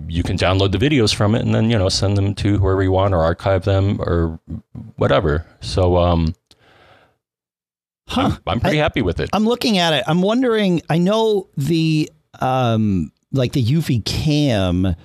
you 0.07 0.23
can 0.23 0.37
download 0.37 0.71
the 0.71 0.77
videos 0.77 1.13
from 1.13 1.35
it 1.35 1.41
and 1.41 1.53
then 1.53 1.69
you 1.69 1.77
know 1.77 1.89
send 1.89 2.17
them 2.17 2.33
to 2.35 2.57
whoever 2.57 2.81
you 2.81 2.91
want 2.91 3.13
or 3.13 3.21
archive 3.21 3.65
them 3.65 3.99
or 4.01 4.39
whatever. 4.95 5.45
So 5.59 5.97
um, 5.97 6.33
Huh. 8.07 8.31
I'm, 8.31 8.37
I'm 8.45 8.59
pretty 8.59 8.77
happy 8.77 9.01
with 9.01 9.19
it. 9.21 9.29
I'm 9.31 9.45
looking 9.45 9.77
at 9.77 9.93
it. 9.93 10.03
I'm 10.05 10.21
wondering. 10.21 10.81
I 10.89 10.97
know 10.97 11.47
the 11.55 12.11
um 12.39 13.11
like 13.31 13.53
the 13.53 13.63
Eufy 13.63 14.03
Cam 14.03 14.95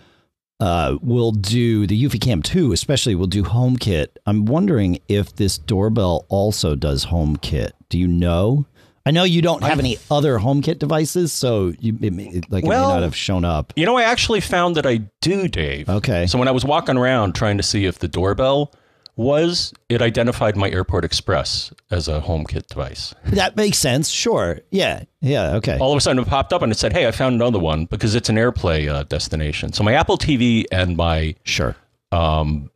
uh 0.60 0.96
will 1.02 1.32
do 1.32 1.86
the 1.86 2.02
Eufy 2.04 2.20
Cam 2.20 2.42
2 2.42 2.72
especially 2.72 3.14
will 3.14 3.26
do 3.26 3.42
HomeKit. 3.42 4.06
I'm 4.26 4.46
wondering 4.46 4.98
if 5.08 5.34
this 5.36 5.58
doorbell 5.58 6.24
also 6.28 6.74
does 6.74 7.06
HomeKit. 7.06 7.72
Do 7.90 7.98
you 7.98 8.08
know? 8.08 8.66
I 9.04 9.12
know 9.12 9.22
you 9.22 9.40
don't 9.40 9.62
have 9.62 9.78
any 9.78 9.98
other 10.10 10.38
HomeKit 10.38 10.78
devices, 10.80 11.32
so 11.32 11.72
you 11.78 11.96
it, 12.00 12.12
may- 12.12 12.40
like 12.48 12.64
it 12.64 12.68
Well- 12.68 12.88
may 12.88 12.94
not 12.94 13.02
have 13.02 13.14
shown 13.14 13.44
up. 13.44 13.72
You 13.76 13.86
know, 13.86 13.96
I 13.96 14.02
actually 14.02 14.40
found 14.40 14.76
that 14.76 14.86
I 14.86 15.02
do, 15.20 15.46
Dave. 15.46 15.88
Okay. 15.88 16.26
So 16.26 16.38
when 16.38 16.48
I 16.48 16.52
was 16.52 16.64
walking 16.64 16.96
around 16.96 17.34
trying 17.34 17.56
to 17.58 17.62
see 17.62 17.84
if 17.84 17.98
the 18.00 18.08
doorbell 18.08 18.72
was, 19.16 19.72
it 19.88 20.02
identified 20.02 20.56
my 20.56 20.70
Airport 20.70 21.04
Express 21.04 21.72
as 21.90 22.06
a 22.06 22.20
HomeKit 22.20 22.66
device. 22.66 23.14
That 23.26 23.56
makes 23.56 23.78
sense. 23.78 24.10
Sure. 24.10 24.60
Yeah. 24.70 25.04
Yeah. 25.20 25.56
Okay. 25.56 25.78
All 25.78 25.90
of 25.92 25.96
a 25.96 26.00
sudden 26.00 26.22
it 26.22 26.28
popped 26.28 26.52
up 26.52 26.62
and 26.62 26.70
it 26.70 26.76
said, 26.78 26.92
"Hey, 26.92 27.06
I 27.08 27.10
found 27.10 27.34
another 27.34 27.58
one 27.58 27.86
because 27.86 28.14
it's 28.14 28.28
an 28.28 28.36
AirPlay 28.36 28.88
uh, 28.88 29.02
destination." 29.04 29.72
So 29.72 29.82
my 29.82 29.94
Apple 29.94 30.18
TV 30.18 30.64
and 30.70 30.96
my 30.96 31.34
Sure. 31.44 31.74
um, 32.12 32.70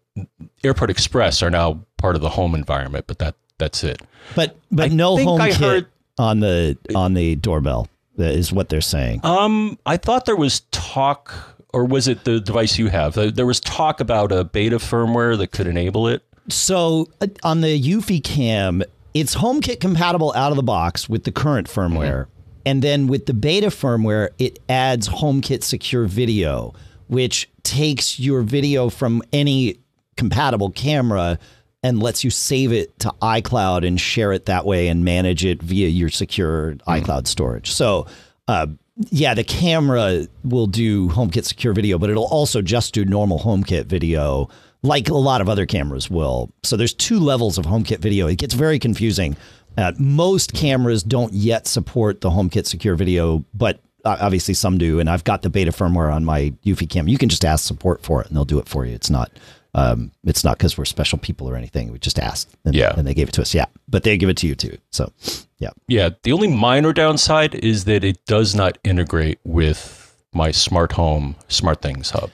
Airport 0.64 0.90
Express 0.90 1.42
are 1.42 1.50
now 1.50 1.80
part 1.98 2.16
of 2.16 2.22
the 2.22 2.30
home 2.30 2.54
environment, 2.54 3.04
but 3.06 3.18
that 3.18 3.34
that's 3.58 3.84
it. 3.84 4.00
But 4.34 4.56
but 4.72 4.90
I 4.90 4.94
no 4.94 5.16
HomeKit 5.16 5.86
on 6.18 6.40
the 6.40 6.76
on 6.94 7.14
the 7.14 7.36
doorbell 7.36 7.88
is 8.18 8.52
what 8.52 8.68
they're 8.68 8.80
saying. 8.80 9.20
Um, 9.24 9.78
I 9.86 9.96
thought 9.96 10.26
there 10.26 10.36
was 10.36 10.60
talk, 10.72 11.32
or 11.72 11.84
was 11.84 12.08
it 12.08 12.24
the 12.24 12.40
device 12.40 12.78
you 12.78 12.88
have? 12.88 13.14
There 13.34 13.46
was 13.46 13.60
talk 13.60 14.00
about 14.00 14.32
a 14.32 14.44
beta 14.44 14.76
firmware 14.78 15.38
that 15.38 15.48
could 15.52 15.66
enable 15.66 16.08
it. 16.08 16.22
So 16.52 17.08
uh, 17.20 17.28
on 17.42 17.60
the 17.60 17.80
Eufy 17.80 18.22
Cam, 18.22 18.82
it's 19.14 19.34
HomeKit 19.34 19.80
compatible 19.80 20.32
out 20.36 20.52
of 20.52 20.56
the 20.56 20.62
box 20.62 21.08
with 21.08 21.24
the 21.24 21.32
current 21.32 21.68
firmware. 21.68 22.26
And 22.66 22.82
then 22.82 23.06
with 23.06 23.26
the 23.26 23.34
beta 23.34 23.68
firmware, 23.68 24.30
it 24.38 24.58
adds 24.68 25.08
HomeKit 25.08 25.62
Secure 25.62 26.04
Video, 26.06 26.74
which 27.08 27.48
takes 27.62 28.20
your 28.20 28.42
video 28.42 28.90
from 28.90 29.22
any 29.32 29.78
compatible 30.16 30.70
camera 30.70 31.38
and 31.82 32.02
lets 32.02 32.22
you 32.22 32.30
save 32.30 32.72
it 32.72 32.96
to 32.98 33.12
iCloud 33.22 33.86
and 33.86 33.98
share 33.98 34.32
it 34.32 34.46
that 34.46 34.66
way 34.66 34.88
and 34.88 35.04
manage 35.04 35.44
it 35.44 35.62
via 35.62 35.88
your 35.88 36.10
secure 36.10 36.74
iCloud 36.86 37.26
storage. 37.26 37.70
So, 37.70 38.06
uh, 38.48 38.66
yeah, 39.08 39.32
the 39.32 39.44
camera 39.44 40.26
will 40.44 40.66
do 40.66 41.08
HomeKit 41.08 41.46
secure 41.46 41.72
video, 41.72 41.98
but 41.98 42.10
it'll 42.10 42.26
also 42.26 42.60
just 42.60 42.92
do 42.92 43.04
normal 43.06 43.38
HomeKit 43.38 43.86
video, 43.86 44.50
like 44.82 45.08
a 45.08 45.14
lot 45.14 45.40
of 45.40 45.48
other 45.48 45.66
cameras 45.66 46.08
will. 46.10 46.50
So 46.62 46.76
there's 46.76 46.94
two 46.94 47.18
levels 47.20 47.58
of 47.58 47.66
HomeKit 47.66 47.98
video. 47.98 48.26
It 48.26 48.36
gets 48.38 48.54
very 48.54 48.78
confusing. 48.78 49.36
Uh, 49.76 49.92
most 49.98 50.52
cameras 50.52 51.02
don't 51.02 51.32
yet 51.32 51.66
support 51.66 52.20
the 52.20 52.30
HomeKit 52.30 52.66
secure 52.66 52.94
video, 52.96 53.44
but 53.54 53.80
uh, 54.04 54.16
obviously 54.20 54.54
some 54.54 54.78
do. 54.78 54.98
And 55.00 55.08
I've 55.10 55.24
got 55.24 55.42
the 55.42 55.50
beta 55.50 55.70
firmware 55.70 56.12
on 56.12 56.24
my 56.24 56.52
Eufy 56.64 56.88
cam. 56.88 57.08
You 57.08 57.18
can 57.18 57.28
just 57.28 57.44
ask 57.44 57.64
support 57.66 58.02
for 58.02 58.20
it, 58.22 58.28
and 58.28 58.36
they'll 58.36 58.44
do 58.44 58.58
it 58.58 58.68
for 58.68 58.84
you. 58.86 58.94
It's 58.94 59.10
not. 59.10 59.30
Um, 59.72 60.10
it's 60.24 60.42
not 60.42 60.58
because 60.58 60.76
we're 60.76 60.84
special 60.84 61.16
people 61.18 61.48
or 61.48 61.54
anything. 61.54 61.92
We 61.92 62.00
just 62.00 62.18
asked, 62.18 62.48
and, 62.64 62.74
Yeah. 62.74 62.92
and 62.96 63.06
they 63.06 63.14
gave 63.14 63.28
it 63.28 63.32
to 63.34 63.42
us. 63.42 63.54
Yeah, 63.54 63.66
but 63.88 64.02
they 64.02 64.16
give 64.16 64.28
it 64.28 64.36
to 64.38 64.48
you 64.48 64.56
too. 64.56 64.76
So, 64.90 65.12
yeah. 65.58 65.70
Yeah, 65.86 66.08
the 66.24 66.32
only 66.32 66.48
minor 66.48 66.92
downside 66.92 67.54
is 67.54 67.84
that 67.84 68.02
it 68.02 68.18
does 68.26 68.52
not 68.56 68.78
integrate 68.82 69.38
with 69.44 70.12
my 70.32 70.50
smart 70.50 70.90
home 70.92 71.36
smart 71.46 71.82
things 71.82 72.10
hub, 72.10 72.30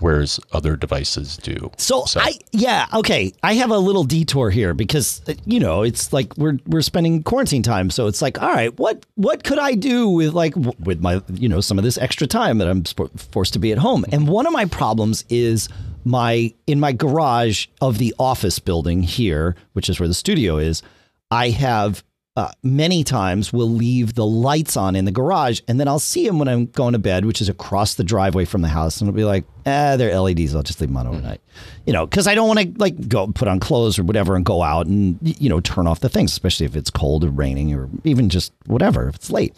whereas 0.00 0.40
other 0.52 0.76
devices 0.76 1.36
do. 1.36 1.70
So, 1.76 2.04
I 2.20 2.38
yeah 2.52 2.86
okay. 2.94 3.32
I 3.42 3.54
have 3.54 3.70
a 3.70 3.78
little 3.78 4.04
detour 4.04 4.50
here 4.50 4.74
because 4.74 5.22
you 5.44 5.60
know 5.60 5.82
it's 5.82 6.12
like 6.12 6.36
we're 6.36 6.58
we're 6.66 6.82
spending 6.82 7.22
quarantine 7.22 7.62
time. 7.62 7.90
So 7.90 8.06
it's 8.06 8.22
like 8.22 8.40
all 8.40 8.52
right 8.52 8.76
what 8.78 9.04
what 9.16 9.44
could 9.44 9.58
I 9.58 9.74
do 9.74 10.08
with 10.08 10.32
like 10.32 10.54
with 10.56 11.00
my 11.00 11.22
you 11.32 11.48
know 11.48 11.60
some 11.60 11.78
of 11.78 11.84
this 11.84 11.98
extra 11.98 12.26
time 12.26 12.58
that 12.58 12.68
I'm 12.68 12.84
forced 12.84 13.52
to 13.54 13.58
be 13.58 13.72
at 13.72 13.78
home? 13.78 14.04
And 14.12 14.28
one 14.28 14.46
of 14.46 14.52
my 14.52 14.64
problems 14.66 15.24
is 15.28 15.68
my 16.04 16.52
in 16.66 16.80
my 16.80 16.92
garage 16.92 17.66
of 17.80 17.98
the 17.98 18.14
office 18.18 18.58
building 18.58 19.02
here 19.02 19.54
which 19.72 19.88
is 19.88 20.00
where 20.00 20.08
the 20.08 20.14
studio 20.14 20.58
is 20.58 20.82
I 21.30 21.50
have 21.50 22.04
uh, 22.34 22.50
many 22.62 23.04
times 23.04 23.52
will 23.52 23.68
leave 23.68 24.14
the 24.14 24.24
lights 24.24 24.74
on 24.74 24.96
in 24.96 25.04
the 25.04 25.10
garage 25.10 25.60
and 25.68 25.78
then 25.78 25.86
I'll 25.86 25.98
see 25.98 26.26
them 26.26 26.38
when 26.38 26.48
I'm 26.48 26.66
going 26.66 26.94
to 26.94 26.98
bed, 26.98 27.26
which 27.26 27.42
is 27.42 27.48
across 27.50 27.94
the 27.94 28.04
driveway 28.04 28.46
from 28.46 28.62
the 28.62 28.68
house. 28.68 29.00
And 29.00 29.08
it'll 29.08 29.16
be 29.16 29.24
like, 29.24 29.44
ah, 29.66 29.96
they're 29.96 30.18
LEDs. 30.18 30.54
I'll 30.54 30.62
just 30.62 30.80
leave 30.80 30.88
them 30.88 30.96
on 30.96 31.06
overnight, 31.06 31.42
you 31.86 31.92
know, 31.92 32.06
because 32.06 32.26
I 32.26 32.34
don't 32.34 32.48
want 32.48 32.60
to 32.60 32.72
like 32.78 33.08
go 33.08 33.26
put 33.26 33.48
on 33.48 33.60
clothes 33.60 33.98
or 33.98 34.04
whatever 34.04 34.34
and 34.34 34.46
go 34.46 34.62
out 34.62 34.86
and, 34.86 35.18
you 35.20 35.50
know, 35.50 35.60
turn 35.60 35.86
off 35.86 36.00
the 36.00 36.08
things, 36.08 36.32
especially 36.32 36.64
if 36.64 36.74
it's 36.74 36.90
cold 36.90 37.22
or 37.22 37.28
raining 37.28 37.74
or 37.74 37.90
even 38.04 38.30
just 38.30 38.52
whatever, 38.66 39.08
if 39.08 39.16
it's 39.16 39.30
late. 39.30 39.54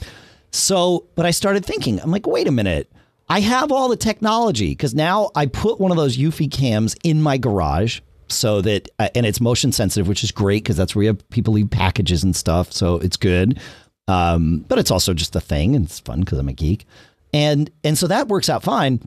So, 0.51 1.07
but 1.15 1.27
I 1.27 1.31
started 1.31 1.65
thinking, 1.65 2.01
I'm 2.01 2.11
like, 2.11 2.27
wait 2.27 2.49
a 2.49 2.53
minute. 2.53 2.91
I 3.29 3.41
have 3.41 3.73
all 3.73 3.89
the 3.89 3.97
technology 3.97 4.71
because 4.71 4.95
now 4.95 5.31
I 5.35 5.47
put 5.47 5.81
one 5.81 5.91
of 5.91 5.97
those 5.97 6.19
Eufy 6.19 6.51
cams 6.51 6.95
in 7.05 7.23
my 7.23 7.39
garage 7.39 8.01
so 8.35 8.61
that, 8.61 8.89
uh, 8.99 9.09
and 9.15 9.25
it's 9.27 9.41
motion 9.41 9.73
sensitive, 9.73 10.09
which 10.09 10.25
is 10.25 10.31
great 10.31 10.65
because 10.65 10.77
that's 10.77 10.95
where 10.95 11.05
you 11.05 11.09
have 11.09 11.31
people 11.31 11.55
leave 11.55 11.71
packages 11.71 12.25
and 12.25 12.35
stuff. 12.35 12.73
So 12.73 12.97
it's 12.97 13.17
good. 13.17 13.61
Um, 14.07 14.65
but 14.69 14.79
it's 14.79 14.91
also 14.91 15.15
just 15.15 15.35
a 15.35 15.41
thing 15.41 15.75
and 15.75 15.87
it's 15.87 16.01
fun 16.01 16.21
because 16.21 16.39
I'm 16.39 16.49
a 16.49 16.53
geek. 16.53 16.87
And, 17.33 17.71
and 17.83 17.97
so 17.97 18.07
that 18.07 18.29
works 18.29 18.49
out 18.49 18.63
fine. 18.63 19.01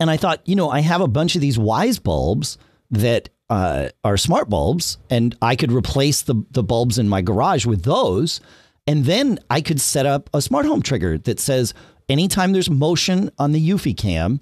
And 0.00 0.10
I 0.10 0.16
thought, 0.16 0.42
you 0.44 0.56
know, 0.56 0.68
I 0.68 0.80
have 0.80 1.00
a 1.00 1.08
bunch 1.08 1.34
of 1.36 1.40
these 1.40 1.58
Wyze 1.58 2.02
bulbs 2.02 2.58
that 2.90 3.30
uh, 3.48 3.88
are 4.04 4.16
smart 4.16 4.50
bulbs, 4.50 4.98
and 5.08 5.36
I 5.40 5.56
could 5.56 5.72
replace 5.72 6.22
the, 6.22 6.44
the 6.50 6.62
bulbs 6.62 6.98
in 6.98 7.08
my 7.08 7.22
garage 7.22 7.64
with 7.64 7.84
those. 7.84 8.40
And 8.86 9.04
then 9.04 9.38
I 9.48 9.60
could 9.60 9.80
set 9.80 10.06
up 10.06 10.28
a 10.34 10.42
smart 10.42 10.66
home 10.66 10.82
trigger 10.82 11.18
that 11.18 11.40
says, 11.40 11.74
anytime 12.08 12.52
there's 12.52 12.70
motion 12.70 13.30
on 13.38 13.52
the 13.52 13.70
Eufy 13.70 13.96
cam, 13.96 14.40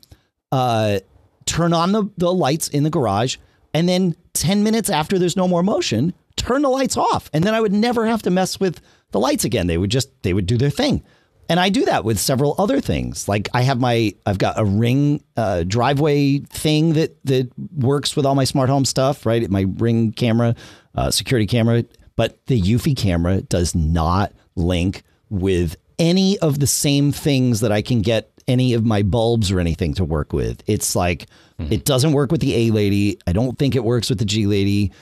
uh, 0.53 1.01
turn 1.47 1.73
on 1.73 1.93
the, 1.93 2.11
the 2.17 2.33
lights 2.33 2.69
in 2.69 2.83
the 2.83 2.91
garage. 2.91 3.37
And 3.75 3.89
then 3.89 4.17
10 4.35 4.63
minutes 4.63 4.89
after 4.89 5.19
there's 5.19 5.37
no 5.37 5.49
more 5.49 5.63
motion, 5.63 6.15
turn 6.37 6.63
the 6.63 6.69
lights 6.69 6.97
off. 6.97 7.29
And 7.33 7.45
then 7.45 7.55
I 7.55 7.61
would 7.61 7.73
never 7.73 8.07
have 8.07 8.23
to 8.23 8.31
mess 8.31 8.59
with 8.59 8.81
the 9.11 9.21
lights 9.21 9.45
again. 9.45 9.67
They 9.67 9.79
would 9.79 9.91
just, 9.91 10.11
they 10.23 10.33
would 10.33 10.47
do 10.47 10.57
their 10.57 10.71
thing. 10.71 11.03
And 11.49 11.61
I 11.61 11.69
do 11.69 11.85
that 11.85 12.05
with 12.05 12.19
several 12.19 12.55
other 12.57 12.81
things. 12.81 13.29
Like 13.29 13.49
I 13.53 13.63
have 13.63 13.79
my, 13.79 14.15
I've 14.25 14.39
got 14.39 14.59
a 14.59 14.65
ring 14.65 15.23
uh, 15.37 15.65
driveway 15.65 16.39
thing 16.39 16.95
that 16.95 17.23
that 17.27 17.51
works 17.77 18.17
with 18.17 18.25
all 18.25 18.35
my 18.35 18.45
smart 18.45 18.71
home 18.71 18.85
stuff, 18.85 19.27
right? 19.27 19.49
My 19.51 19.67
ring 19.77 20.13
camera, 20.13 20.55
uh, 20.95 21.11
security 21.11 21.47
camera, 21.47 21.85
but 22.17 22.47
the 22.47 22.61
Eufy 22.61 22.97
camera 22.97 23.43
does 23.43 23.75
not 23.75 24.33
link 24.57 25.03
with 25.29 25.77
any 25.99 26.39
of 26.39 26.61
the 26.61 26.67
same 26.67 27.13
things 27.13 27.61
that 27.61 27.73
I 27.73 27.83
can 27.83 28.01
get 28.01 28.31
any 28.47 28.75
of 28.75 28.85
my 28.85 29.03
bulbs 29.03 29.51
or 29.51 29.61
anything 29.61 29.95
to 29.95 30.05
work 30.05 30.33
with. 30.33 30.63
It's 30.67 30.95
like 30.95 31.27
mm-hmm. 31.59 31.73
it 31.73 31.85
doesn't 31.85 32.13
work 32.13 32.31
with 32.31 32.41
the 32.41 32.55
A 32.55 32.71
lady. 32.71 33.19
I 33.27 33.33
don't 33.33 33.59
think 33.59 33.75
it 33.75 33.85
works 33.85 34.09
with 34.09 34.19
the 34.19 34.25
G 34.25 34.47
lady. 34.47 34.93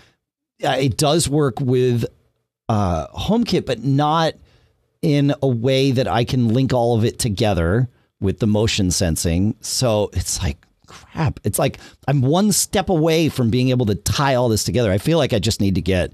It 0.58 0.96
does 0.96 1.28
work 1.28 1.60
with 1.60 2.04
uh, 2.68 3.08
HomeKit, 3.08 3.66
but 3.66 3.82
not 3.82 4.34
in 5.02 5.34
a 5.42 5.48
way 5.48 5.90
that 5.90 6.06
I 6.06 6.24
can 6.24 6.48
link 6.48 6.72
all 6.72 6.96
of 6.96 7.04
it 7.04 7.18
together 7.18 7.88
with 8.20 8.38
the 8.38 8.46
motion 8.46 8.90
sensing. 8.90 9.56
So 9.60 10.10
it's 10.12 10.40
like 10.42 10.64
crap. 10.86 11.40
It's 11.42 11.58
like 11.58 11.78
I'm 12.06 12.22
one 12.22 12.52
step 12.52 12.88
away 12.88 13.28
from 13.28 13.50
being 13.50 13.70
able 13.70 13.86
to 13.86 13.94
tie 13.94 14.36
all 14.36 14.48
this 14.48 14.64
together. 14.64 14.92
I 14.92 14.98
feel 14.98 15.18
like 15.18 15.32
I 15.32 15.38
just 15.38 15.60
need 15.60 15.74
to 15.74 15.82
get 15.82 16.12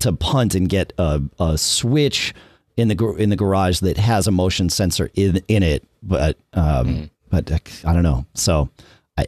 to 0.00 0.12
punt 0.12 0.54
and 0.54 0.68
get 0.68 0.92
a, 0.98 1.20
a 1.38 1.58
switch 1.58 2.34
in 2.80 2.88
the 2.88 3.14
in 3.14 3.30
the 3.30 3.36
garage 3.36 3.80
that 3.80 3.96
has 3.96 4.26
a 4.26 4.30
motion 4.30 4.68
sensor 4.68 5.10
in 5.14 5.42
in 5.48 5.62
it. 5.62 5.86
But 6.02 6.38
um, 6.54 6.86
mm. 6.86 7.10
but 7.28 7.50
I 7.84 7.92
don't 7.92 8.02
know. 8.02 8.26
So 8.34 8.70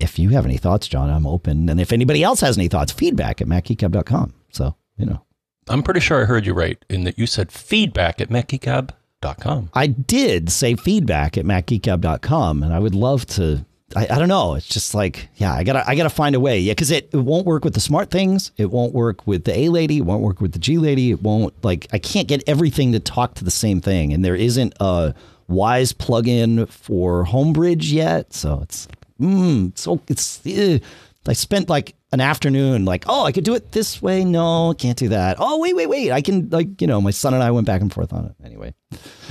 if 0.00 0.18
you 0.18 0.30
have 0.30 0.44
any 0.44 0.56
thoughts, 0.56 0.88
John, 0.88 1.10
I'm 1.10 1.26
open. 1.26 1.68
And 1.68 1.80
if 1.80 1.92
anybody 1.92 2.22
else 2.22 2.40
has 2.40 2.56
any 2.56 2.68
thoughts, 2.68 2.92
feedback 2.92 3.40
at 3.40 3.46
macgeekgab.com. 3.46 4.34
So 4.50 4.74
you 4.96 5.06
know. 5.06 5.22
I'm 5.68 5.82
pretty 5.82 6.00
sure 6.00 6.22
I 6.22 6.24
heard 6.24 6.44
you 6.44 6.54
right 6.54 6.84
in 6.88 7.04
that 7.04 7.18
you 7.18 7.26
said 7.26 7.52
feedback 7.52 8.20
at 8.20 8.30
macgeekgab.com. 8.30 9.70
I 9.74 9.86
did 9.86 10.50
say 10.50 10.74
feedback 10.74 11.38
at 11.38 11.44
macgeekgab.com, 11.44 12.62
and 12.64 12.72
I 12.72 12.80
would 12.80 12.96
love 12.96 13.26
to 13.26 13.64
I, 13.96 14.06
I 14.10 14.18
don't 14.18 14.28
know. 14.28 14.54
It's 14.54 14.68
just 14.68 14.94
like, 14.94 15.28
yeah, 15.36 15.52
I 15.52 15.64
gotta 15.64 15.88
I 15.88 15.94
gotta 15.94 16.10
find 16.10 16.34
a 16.34 16.40
way. 16.40 16.58
Yeah, 16.58 16.72
because 16.72 16.90
it, 16.90 17.10
it 17.12 17.18
won't 17.18 17.46
work 17.46 17.64
with 17.64 17.74
the 17.74 17.80
SmartThings. 17.80 18.52
It 18.56 18.70
won't 18.70 18.94
work 18.94 19.26
with 19.26 19.44
the 19.44 19.58
A 19.58 19.68
lady. 19.68 19.98
It 19.98 20.02
won't 20.02 20.22
work 20.22 20.40
with 20.40 20.52
the 20.52 20.58
G 20.58 20.78
lady. 20.78 21.10
It 21.10 21.22
won't 21.22 21.54
like 21.64 21.86
I 21.92 21.98
can't 21.98 22.28
get 22.28 22.42
everything 22.46 22.92
to 22.92 23.00
talk 23.00 23.34
to 23.34 23.44
the 23.44 23.50
same 23.50 23.80
thing. 23.80 24.12
And 24.12 24.24
there 24.24 24.36
isn't 24.36 24.74
a 24.80 25.14
Wyze 25.48 25.92
plugin 25.92 26.68
for 26.68 27.24
Homebridge 27.24 27.92
yet. 27.92 28.32
So 28.32 28.60
it's 28.62 28.88
mm, 29.20 29.76
so 29.76 30.00
it's 30.08 30.46
uh, 30.46 30.78
I 31.26 31.32
spent 31.34 31.68
like 31.68 31.94
an 32.12 32.20
afternoon 32.20 32.84
like, 32.84 33.04
oh, 33.08 33.24
I 33.24 33.32
could 33.32 33.44
do 33.44 33.54
it 33.54 33.72
this 33.72 34.02
way. 34.02 34.24
No, 34.24 34.74
can't 34.74 34.98
do 34.98 35.08
that. 35.08 35.36
Oh, 35.38 35.58
wait, 35.58 35.74
wait, 35.74 35.88
wait. 35.88 36.12
I 36.12 36.20
can 36.20 36.50
like, 36.50 36.80
you 36.80 36.86
know, 36.86 37.00
my 37.00 37.10
son 37.10 37.32
and 37.34 37.42
I 37.42 37.50
went 37.50 37.66
back 37.66 37.80
and 37.80 37.92
forth 37.92 38.12
on 38.12 38.26
it. 38.26 38.34
Anyway. 38.44 38.74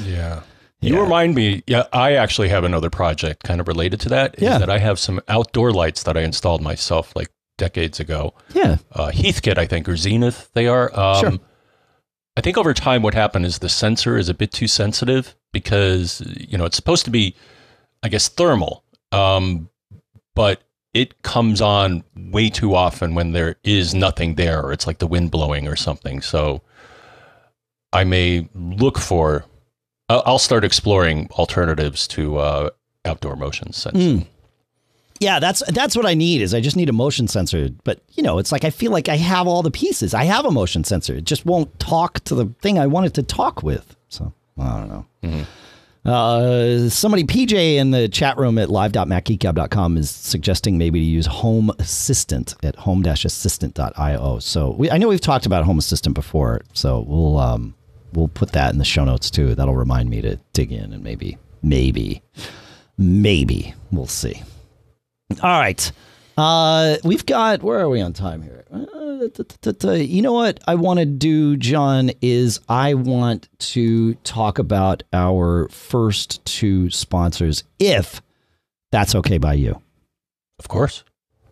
Yeah. 0.04 0.42
You 0.82 0.96
yeah. 0.96 1.02
remind 1.02 1.36
me. 1.36 1.64
Yeah, 1.68 1.84
I 1.94 2.14
actually 2.14 2.50
have 2.50 2.64
another 2.64 2.90
project 2.90 3.44
kind 3.44 3.62
of 3.62 3.68
related 3.68 4.00
to 4.02 4.10
that. 4.10 4.36
Yeah, 4.40 4.58
that 4.58 4.70
I 4.70 4.80
have 4.80 4.98
some 4.98 5.22
outdoor 5.28 5.72
lights 5.72 6.04
that 6.04 6.18
I 6.18 6.22
installed 6.22 6.62
myself 6.62 7.16
like 7.16 7.30
decades 7.58 8.00
ago. 8.00 8.34
Yeah, 8.54 8.78
uh, 8.92 9.12
Heathkit, 9.12 9.60
I 9.60 9.68
think, 9.68 9.88
or 9.88 9.96
Zenith, 9.96 10.50
they 10.54 10.68
are. 10.68 10.98
Um, 10.98 11.22
sure. 11.22 11.40
I 12.36 12.42
think 12.42 12.58
over 12.58 12.74
time, 12.74 13.04
what 13.04 13.14
happened 13.14 13.46
is 13.46 13.60
the 13.60 13.70
sensor 13.70 14.18
is 14.18 14.28
a 14.28 14.34
bit 14.34 14.52
too 14.52 14.68
sensitive 14.68 15.36
because 15.52 16.24
you 16.26 16.58
know 16.58 16.66
it's 16.66 16.78
supposed 16.78 17.06
to 17.06 17.12
be, 17.12 17.36
I 18.02 18.10
guess, 18.10 18.28
thermal, 18.28 18.84
um, 19.12 19.70
but 20.34 20.64
it 20.96 21.22
comes 21.22 21.62
on 21.62 22.04
way 22.16 22.50
too 22.50 22.74
often 22.74 23.14
when 23.14 23.34
there 23.34 23.58
is 23.64 23.94
nothing 23.94 24.34
there, 24.34 24.64
or 24.64 24.74
it's 24.74 24.88
like 24.88 24.98
the 24.98 25.08
wind 25.08 25.30
blowing 25.30 25.68
or 25.68 25.76
something. 25.76 26.22
So 26.22 26.64
I 27.94 28.04
may 28.04 28.50
look 28.56 28.98
for 28.98 29.46
I'll 30.20 30.40
start 30.40 30.64
exploring 30.64 31.30
alternatives 31.32 32.08
to 32.10 32.38
uh, 32.38 32.70
outdoor 33.06 33.36
motion 33.36 33.74
sensing. 33.74 34.20
Mm. 34.20 34.28
Yeah, 35.20 35.40
that's 35.40 35.62
that's 35.68 35.96
what 35.96 36.08
I 36.08 36.16
need. 36.16 36.42
Is 36.42 36.56
I 36.56 36.62
just 36.62 36.76
need 36.76 36.90
a 36.90 36.94
motion 36.94 37.28
sensor. 37.28 37.70
But 37.84 38.02
you 38.14 38.24
know, 38.24 38.40
it's 38.40 38.52
like 38.52 38.64
I 38.64 38.72
feel 38.72 38.92
like 38.92 39.08
I 39.08 39.18
have 39.18 39.48
all 39.48 39.62
the 39.62 39.70
pieces. 39.70 40.16
I 40.16 40.24
have 40.24 40.46
a 40.46 40.52
motion 40.52 40.84
sensor. 40.84 41.14
It 41.14 41.26
just 41.26 41.46
won't 41.46 41.80
talk 41.80 42.22
to 42.22 42.34
the 42.34 42.48
thing 42.62 42.80
I 42.80 42.88
want 42.88 43.06
it 43.06 43.14
to 43.14 43.24
talk 43.24 43.62
with. 43.62 43.96
So 44.10 44.34
I 44.58 44.80
don't 44.80 44.90
know. 44.90 45.06
Mm-hmm. 45.24 45.44
Uh, 46.04 46.90
somebody, 46.90 47.24
PJ, 47.24 47.76
in 47.76 47.92
the 47.92 48.10
chat 48.10 48.38
room 48.38 48.58
at 48.58 48.72
live.macgeekgab.com 48.72 49.98
is 49.98 50.10
suggesting 50.10 50.80
maybe 50.80 51.00
to 51.00 51.06
use 51.06 51.28
Home 51.28 51.70
Assistant 51.78 52.56
at 52.64 52.76
home-assistant.io. 52.76 54.40
So 54.40 54.72
we, 54.72 54.90
I 54.90 54.98
know 54.98 55.08
we've 55.08 55.22
talked 55.22 55.46
about 55.46 55.64
Home 55.66 55.78
Assistant 55.78 56.16
before, 56.16 56.62
so 56.74 57.02
we'll 57.02 57.38
um, 57.38 57.76
we'll 58.14 58.28
put 58.28 58.52
that 58.54 58.72
in 58.72 58.80
the 58.80 58.86
show 58.86 59.04
notes 59.06 59.30
too. 59.30 59.56
That'll 59.56 59.76
remind 59.76 60.10
me 60.10 60.22
to 60.22 60.38
dig 60.54 60.72
in 60.72 60.94
and 60.94 61.04
maybe, 61.04 61.38
maybe, 61.62 62.22
maybe 62.98 63.74
we'll 63.92 64.08
see. 64.08 64.42
All 65.42 65.60
right. 65.60 65.92
Uh, 66.38 66.98
we've 67.04 67.26
got, 67.26 67.62
where 67.62 67.80
are 67.80 67.90
we 67.90 68.02
on 68.02 68.14
time 68.14 68.42
here? 68.42 68.64
Uh, 68.72 69.94
you 69.94 70.22
know 70.22 70.34
what 70.34 70.60
I 70.68 70.76
want 70.76 71.00
to 71.00 71.06
do, 71.06 71.58
John, 71.58 72.12
is 72.22 72.60
I 72.68 72.94
want 72.96 73.50
to 73.60 74.16
talk 74.16 74.58
about 74.58 75.04
our 75.14 75.68
first 75.70 76.44
two 76.46 76.90
sponsors, 76.90 77.64
if 77.80 78.22
that's 78.92 79.14
okay 79.16 79.38
by 79.38 79.54
you. 79.54 79.82
Of 80.58 80.68
course. 80.68 81.04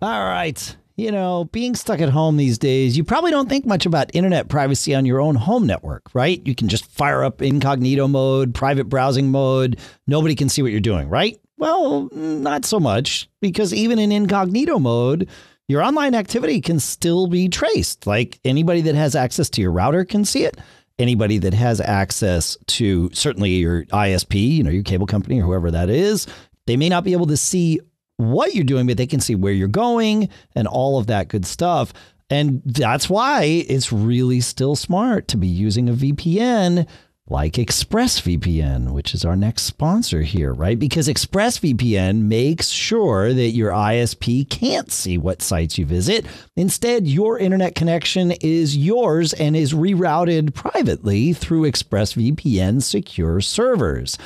All 0.01 0.25
right 0.25 0.75
you 0.99 1.11
know, 1.11 1.45
being 1.45 1.75
stuck 1.75 2.01
at 2.01 2.09
home 2.09 2.37
these 2.37 2.57
days, 2.57 2.97
you 2.97 3.03
probably 3.03 3.31
don't 3.31 3.47
think 3.47 3.65
much 3.65 3.85
about 3.85 4.13
internet 4.13 4.49
privacy 4.49 4.93
on 4.93 5.05
your 5.05 5.21
own 5.21 5.35
home 5.35 5.65
network, 5.65 6.03
right? 6.13 6.45
You 6.45 6.53
can 6.53 6.67
just 6.67 6.85
fire 6.91 7.23
up 7.23 7.41
incognito 7.41 8.07
mode, 8.07 8.53
private 8.53 8.89
browsing 8.89 9.31
mode. 9.31 9.79
Nobody 10.07 10.35
can 10.35 10.49
see 10.49 10.61
what 10.61 10.71
you're 10.71 10.81
doing, 10.81 11.07
right? 11.07 11.39
Well, 11.57 12.09
not 12.13 12.65
so 12.65 12.79
much, 12.79 13.29
because 13.41 13.73
even 13.73 13.99
in 13.99 14.11
incognito 14.11 14.79
mode, 14.79 15.29
your 15.67 15.83
online 15.83 16.15
activity 16.15 16.61
can 16.61 16.79
still 16.79 17.27
be 17.27 17.47
traced. 17.47 18.07
Like 18.07 18.39
anybody 18.43 18.81
that 18.81 18.95
has 18.95 19.15
access 19.15 19.49
to 19.51 19.61
your 19.61 19.71
router 19.71 20.03
can 20.03 20.25
see 20.25 20.43
it. 20.43 20.57
Anybody 20.97 21.37
that 21.37 21.53
has 21.53 21.79
access 21.79 22.57
to 22.67 23.09
certainly 23.13 23.51
your 23.51 23.85
ISP, 23.85 24.35
you 24.35 24.63
know, 24.63 24.71
your 24.71 24.83
cable 24.83 25.07
company 25.07 25.39
or 25.39 25.45
whoever 25.45 25.71
that 25.71 25.89
is, 25.89 26.27
they 26.65 26.75
may 26.75 26.89
not 26.89 27.03
be 27.03 27.13
able 27.13 27.27
to 27.27 27.37
see 27.37 27.79
what 28.19 28.53
you're 28.53 28.65
doing, 28.65 28.85
but 28.85 28.97
they 28.97 29.07
can 29.07 29.21
see 29.21 29.35
where 29.35 29.53
you're 29.53 29.67
going 29.69 30.29
and 30.53 30.67
all 30.67 30.99
of 30.99 31.07
that 31.07 31.29
good 31.29 31.45
stuff. 31.45 31.93
And 32.29 32.61
that's 32.65 33.09
why 33.09 33.43
it's 33.43 33.91
really 33.91 34.41
still 34.41 34.75
smart 34.75 35.27
to 35.29 35.37
be 35.37 35.47
using 35.47 35.89
a 35.89 35.93
VPN 35.93 36.85
like 37.29 37.53
ExpressVPN, 37.53 38.91
which 38.91 39.13
is 39.13 39.23
our 39.23 39.35
next 39.35 39.63
sponsor 39.63 40.21
here, 40.21 40.51
right? 40.51 40.77
Because 40.77 41.07
ExpressVPN 41.07 42.23
makes 42.23 42.69
sure 42.69 43.33
that 43.33 43.49
your 43.51 43.71
ISP 43.71 44.49
can't 44.49 44.91
see 44.91 45.17
what 45.17 45.41
sites 45.41 45.77
you 45.77 45.85
visit. 45.85 46.25
Instead, 46.55 47.07
your 47.07 47.37
internet 47.37 47.75
connection 47.75 48.31
is 48.31 48.75
yours 48.75 49.33
and 49.33 49.55
is 49.55 49.73
rerouted 49.73 50.53
privately 50.53 51.33
through 51.33 51.69
ExpressVPN 51.71 52.81
secure 52.81 53.39
servers. 53.41 54.17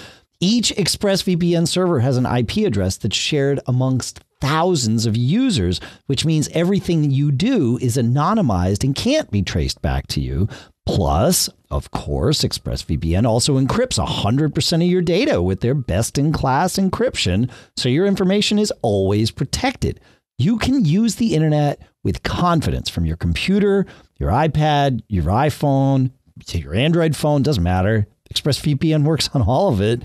Each 0.46 0.74
ExpressVPN 0.76 1.70
server 1.70 2.02
has 2.02 2.18
an 2.18 2.26
IP 2.26 2.68
address 2.68 2.98
that's 2.98 3.16
shared 3.16 3.62
amongst 3.66 4.20
thousands 4.42 5.06
of 5.06 5.16
users, 5.16 5.80
which 6.08 6.26
means 6.26 6.50
everything 6.50 7.10
you 7.10 7.32
do 7.32 7.78
is 7.78 7.96
anonymized 7.96 8.84
and 8.84 8.94
can't 8.94 9.32
be 9.32 9.42
traced 9.42 9.82
back 9.82 10.06
to 10.08 10.20
you. 10.20 10.50
Plus, 10.86 11.50
of 11.72 11.92
course, 11.92 12.42
ExpressVPN 12.42 13.26
also 13.26 13.58
encrypts 13.58 14.06
100% 14.06 14.74
of 14.74 14.82
your 14.82 15.02
data 15.02 15.42
with 15.42 15.62
their 15.62 15.74
best 15.74 16.18
in 16.18 16.34
class 16.34 16.76
encryption, 16.76 17.50
so 17.78 17.88
your 17.88 18.06
information 18.06 18.60
is 18.60 18.74
always 18.82 19.32
protected. 19.32 20.02
You 20.38 20.58
can 20.58 20.84
use 20.84 21.16
the 21.16 21.36
internet 21.36 21.82
with 22.04 22.22
confidence 22.24 22.90
from 22.90 23.06
your 23.06 23.16
computer, 23.16 23.86
your 24.20 24.30
iPad, 24.30 25.04
your 25.08 25.24
iPhone, 25.24 26.12
to 26.48 26.60
your 26.60 26.76
Android 26.76 27.16
phone, 27.16 27.44
doesn't 27.44 27.64
matter. 27.64 28.08
ExpressVPN 28.34 29.06
works 29.06 29.30
on 29.34 29.42
all 29.42 29.72
of 29.72 29.80
it. 29.80 30.04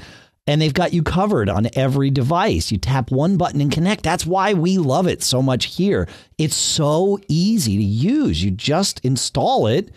And 0.49 0.63
they've 0.63 0.73
got 0.73 0.95
you 0.95 1.03
covered 1.03 1.51
on 1.51 1.69
every 1.75 2.11
device. 2.11 2.73
You 2.73 2.79
tap 2.79 3.11
one 3.11 3.37
button 3.37 3.61
and 3.61 3.71
connect. 3.71 4.03
That's 4.03 4.25
why 4.25 4.55
we 4.55 4.79
love 4.79 5.07
it 5.07 5.23
so 5.23 5.43
much 5.43 5.67
here. 5.67 6.09
It's 6.39 6.57
so 6.57 7.21
easy 7.29 7.77
to 7.77 7.85
use. 7.85 8.43
You 8.43 8.51
just 8.51 8.99
install 9.05 9.67
it 9.67 9.93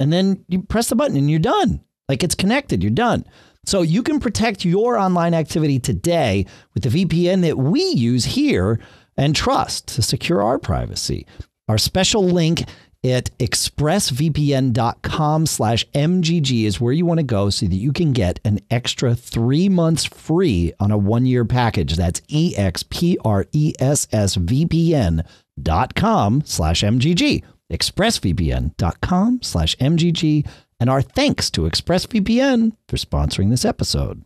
and 0.00 0.12
then 0.12 0.44
you 0.48 0.62
press 0.62 0.88
the 0.88 0.96
button 0.96 1.16
and 1.16 1.30
you're 1.30 1.38
done. 1.38 1.84
Like 2.08 2.24
it's 2.24 2.34
connected, 2.34 2.82
you're 2.82 2.90
done. 2.90 3.24
So 3.64 3.82
you 3.82 4.02
can 4.02 4.18
protect 4.18 4.64
your 4.64 4.98
online 4.98 5.34
activity 5.34 5.78
today 5.78 6.46
with 6.74 6.82
the 6.82 7.04
VPN 7.04 7.42
that 7.42 7.56
we 7.56 7.80
use 7.80 8.24
here 8.24 8.80
and 9.16 9.36
trust 9.36 9.86
to 9.94 10.02
secure 10.02 10.42
our 10.42 10.58
privacy. 10.58 11.28
Our 11.68 11.78
special 11.78 12.24
link 12.24 12.64
at 13.04 13.36
expressvpn.com 13.38 15.46
slash 15.46 15.86
mgg 15.88 16.64
is 16.64 16.80
where 16.80 16.92
you 16.92 17.04
want 17.04 17.18
to 17.18 17.24
go 17.24 17.50
so 17.50 17.66
that 17.66 17.74
you 17.74 17.92
can 17.92 18.12
get 18.12 18.38
an 18.44 18.60
extra 18.70 19.14
three 19.14 19.68
months 19.68 20.04
free 20.04 20.72
on 20.78 20.90
a 20.90 20.98
one-year 20.98 21.44
package. 21.44 21.96
That's 21.96 22.22
E-X-P-R-E-S-S-V-P-N 22.28 25.24
dot 25.60 25.94
com 25.94 26.42
slash 26.44 26.82
mgg. 26.82 27.44
expressvpn.com 27.70 29.42
slash 29.42 29.76
mgg. 29.76 30.48
And 30.80 30.90
our 30.90 31.02
thanks 31.02 31.50
to 31.50 31.62
ExpressVPN 31.62 32.76
for 32.88 32.96
sponsoring 32.96 33.50
this 33.50 33.64
episode. 33.64 34.24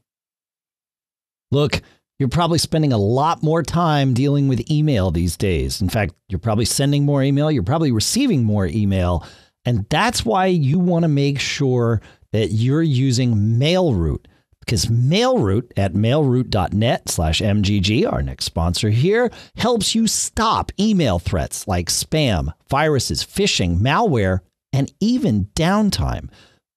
Look, 1.51 1.83
you're 2.19 2.29
probably 2.29 2.59
spending 2.59 2.93
a 2.93 2.99
lot 2.99 3.43
more 3.43 3.63
time 3.63 4.15
dealing 4.15 4.49
with 4.49 4.71
email 4.71 5.11
these 5.11 5.37
days. 5.37 5.81
In 5.81 5.89
fact, 5.89 6.15
you're 6.29 6.39
probably 6.39 6.65
sending 6.65 7.05
more 7.05 7.23
email, 7.23 7.51
you're 7.51 7.63
probably 7.63 7.93
receiving 7.93 8.45
more 8.45 8.67
email. 8.67 9.25
And 9.65 9.87
that's 9.91 10.25
why 10.25 10.47
you 10.47 10.79
want 10.79 11.03
to 11.03 11.09
make 11.09 11.41
sure 11.41 12.01
that 12.33 12.49
you're 12.49 12.83
using 12.83 13.35
MailRoute 13.35 14.27
because 14.67 14.87
MailRoute 14.87 15.71
at 15.77 15.93
mailroute.net 15.95 17.09
slash 17.09 17.41
MGG, 17.41 18.11
our 18.13 18.21
next 18.21 18.47
sponsor 18.47 18.91
here, 18.91 19.31
helps 19.57 19.95
you 19.95 20.09
stop 20.09 20.73
email 20.79 21.21
threats 21.21 21.69
like 21.69 21.87
spam, 21.87 22.53
viruses, 22.69 23.23
phishing, 23.23 23.79
malware, 23.79 24.41
and 24.73 24.93
even 24.99 25.47
downtime. 25.55 26.29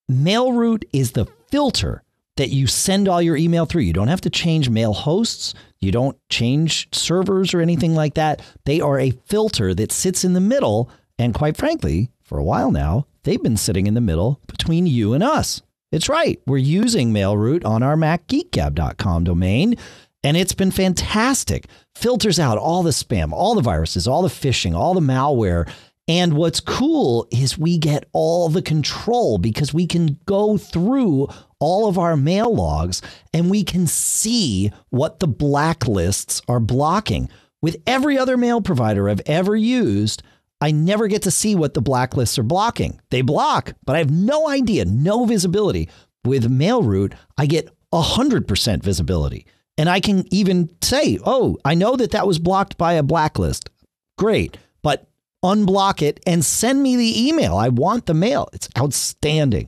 MailRoute 0.10 0.84
is 0.94 1.14
the 1.14 1.26
filter 1.50 2.04
that 2.40 2.50
you 2.52 2.68
send 2.68 3.10
all 3.10 3.22
your 3.22 3.36
email 3.36 3.66
through. 3.66 3.82
You 3.82 3.92
don't 3.92 4.08
have 4.08 4.22
to 4.22 4.30
change 4.30 4.70
mail 4.70 4.94
hosts. 4.94 5.54
You 5.82 5.92
don't 5.92 6.18
change 6.30 6.88
servers 6.96 7.54
or 7.54 7.60
anything 7.60 7.94
like 7.96 8.14
that. 8.14 8.42
They 8.64 8.80
are 8.80 8.98
a 8.98 9.12
filter 9.12 9.74
that 9.76 9.92
sits 9.92 10.24
in 10.24 10.32
the 10.32 10.40
middle. 10.40 10.90
And 11.18 11.34
quite 11.34 11.58
frankly, 11.58 12.12
for 12.24 12.38
a 12.38 12.44
while 12.44 12.72
now, 12.72 13.08
they've 13.24 13.44
been 13.44 13.58
sitting 13.58 13.88
in 13.88 13.94
the 13.94 14.00
middle 14.00 14.40
between 14.48 14.88
you 14.88 15.14
and 15.14 15.22
us. 15.22 15.62
It's 15.92 16.08
right. 16.08 16.40
We're 16.48 16.60
using 16.60 17.12
MailRoute 17.12 17.66
on 17.66 17.84
our 17.84 17.98
MacGeekGab.com 17.98 19.26
domain, 19.26 19.76
and 20.24 20.38
it's 20.38 20.54
been 20.54 20.72
fantastic. 20.72 21.66
Filters 21.94 22.40
out 22.40 22.58
all 22.58 22.84
the 22.84 22.92
spam, 22.92 23.34
all 23.34 23.54
the 23.54 23.62
viruses, 23.62 24.08
all 24.08 24.22
the 24.22 24.30
phishing, 24.30 24.74
all 24.74 24.94
the 24.94 25.02
malware. 25.02 25.70
And 26.10 26.34
what's 26.34 26.60
cool 26.60 27.28
is 27.30 27.56
we 27.56 27.78
get 27.78 28.10
all 28.14 28.50
the 28.50 28.64
control 28.64 29.38
because 29.38 29.76
we 29.76 29.86
can 29.86 30.20
go 30.26 30.58
through 30.58 31.30
all 31.60 31.88
of 31.88 32.00
our 32.00 32.18
mail 32.18 32.54
logs 32.54 33.04
and 33.32 33.52
we 33.52 33.64
can 33.64 33.86
see 33.86 34.72
what 34.90 35.20
the 35.20 35.28
blacklists 35.28 36.42
are 36.48 36.60
blocking. 36.60 37.30
With 37.62 37.78
every 37.86 38.18
other 38.18 38.38
mail 38.38 38.60
provider 38.60 39.08
I've 39.08 39.22
ever 39.28 39.56
used, 39.56 40.24
I 40.60 40.72
never 40.72 41.08
get 41.08 41.22
to 41.24 41.32
see 41.32 41.56
what 41.56 41.76
the 41.76 41.82
blacklists 41.82 42.40
are 42.40 42.44
blocking. 42.44 43.00
They 43.12 43.22
block, 43.22 43.74
but 43.86 43.96
I 43.96 44.00
have 44.00 44.12
no 44.12 44.50
idea, 44.50 44.86
no 44.86 45.26
visibility. 45.26 45.90
With 46.26 46.52
MailRoute, 46.52 47.14
I 47.38 47.46
get 47.46 47.70
100% 47.94 48.82
visibility. 48.82 49.46
And 49.78 49.88
I 49.88 50.00
can 50.00 50.26
even 50.34 50.72
say, 50.82 51.20
oh, 51.24 51.60
I 51.64 51.76
know 51.76 51.96
that 51.98 52.12
that 52.12 52.26
was 52.26 52.40
blocked 52.40 52.80
by 52.80 52.94
a 52.94 53.04
blacklist. 53.04 53.70
Great. 54.18 54.58
But 54.82 55.09
unblock 55.44 56.02
it 56.02 56.20
and 56.26 56.44
send 56.44 56.84
me 56.84 56.96
the 56.96 57.28
email. 57.28 57.56
I 57.56 57.70
want 57.70 58.06
the 58.06 58.14
mail. 58.14 58.50
It's 58.54 58.70
outstanding. 58.78 59.68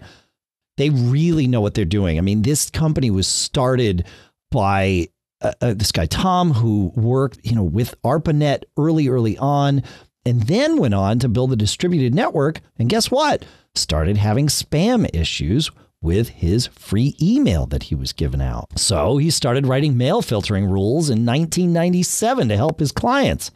They 0.78 0.90
really 0.90 1.48
know 1.48 1.62
what 1.62 1.74
they're 1.74 1.86
doing. 1.86 2.18
I 2.18 2.22
mean, 2.22 2.42
this 2.42 2.70
company 2.70 3.12
was 3.12 3.28
started 3.28 4.06
by 4.50 5.10
uh, 5.42 5.54
uh, 5.62 5.74
this 5.74 5.92
guy 5.92 6.06
Tom, 6.06 6.52
who 6.52 6.92
worked, 6.96 7.40
you 7.44 7.56
know, 7.56 7.64
with 7.64 7.96
ARPANET 8.04 8.64
early, 8.78 9.08
early 9.08 9.38
on, 9.38 9.84
and 10.26 10.44
then 10.44 10.78
went 10.78 10.94
on 10.94 11.20
to 11.20 11.30
build 11.30 11.52
a 11.52 11.56
distributed 11.56 12.14
network. 12.14 12.62
And 12.78 12.90
guess 12.90 13.10
what? 13.10 13.44
Started 13.74 14.18
having 14.18 14.48
spam 14.48 15.10
issues 15.14 15.72
with 16.02 16.30
his 16.30 16.68
free 16.68 17.16
email 17.22 17.66
that 17.68 17.84
he 17.84 17.96
was 17.96 18.14
giving 18.14 18.42
out. 18.42 18.78
So 18.78 19.18
he 19.18 19.30
started 19.30 19.68
writing 19.68 19.98
mail 19.98 20.22
filtering 20.22 20.66
rules 20.66 21.10
in 21.10 21.26
1997 21.26 22.50
to 22.50 22.58
help 22.58 22.80
his 22.80 22.92
clients. 22.92 23.52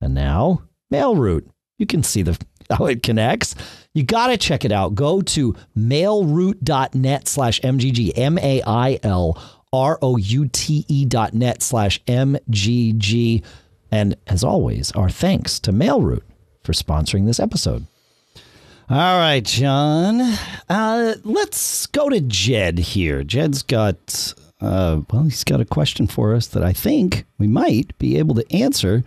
And 0.00 0.14
now, 0.14 0.62
MailRoute. 0.92 1.48
You 1.78 1.86
can 1.86 2.02
see 2.02 2.22
the 2.22 2.38
how 2.70 2.86
it 2.86 3.02
connects. 3.02 3.54
You 3.94 4.02
got 4.02 4.28
to 4.28 4.36
check 4.36 4.64
it 4.64 4.72
out. 4.72 4.94
Go 4.94 5.22
to 5.22 5.54
mailroute.net 5.76 7.26
slash 7.28 7.60
MGG, 7.60 8.12
M 8.16 8.38
A 8.38 8.62
I 8.62 8.98
L 9.02 9.40
R 9.72 9.98
O 10.02 10.16
U 10.16 10.48
T 10.48 10.84
E 10.88 11.04
dot 11.04 11.34
net 11.34 11.62
slash 11.62 12.02
MGG. 12.04 13.42
And 13.90 14.16
as 14.26 14.44
always, 14.44 14.92
our 14.92 15.08
thanks 15.08 15.58
to 15.60 15.72
MailRoute 15.72 16.22
for 16.62 16.72
sponsoring 16.72 17.26
this 17.26 17.40
episode. 17.40 17.86
All 18.90 19.18
right, 19.18 19.44
John. 19.44 20.20
Uh, 20.68 21.14
let's 21.24 21.86
go 21.86 22.08
to 22.08 22.20
Jed 22.20 22.78
here. 22.78 23.22
Jed's 23.22 23.62
got, 23.62 24.32
uh, 24.62 25.00
well, 25.10 25.24
he's 25.24 25.44
got 25.44 25.60
a 25.60 25.66
question 25.66 26.06
for 26.06 26.34
us 26.34 26.46
that 26.48 26.62
I 26.62 26.72
think 26.72 27.26
we 27.38 27.46
might 27.46 27.96
be 27.98 28.18
able 28.18 28.34
to 28.36 28.50
answer 28.54 29.04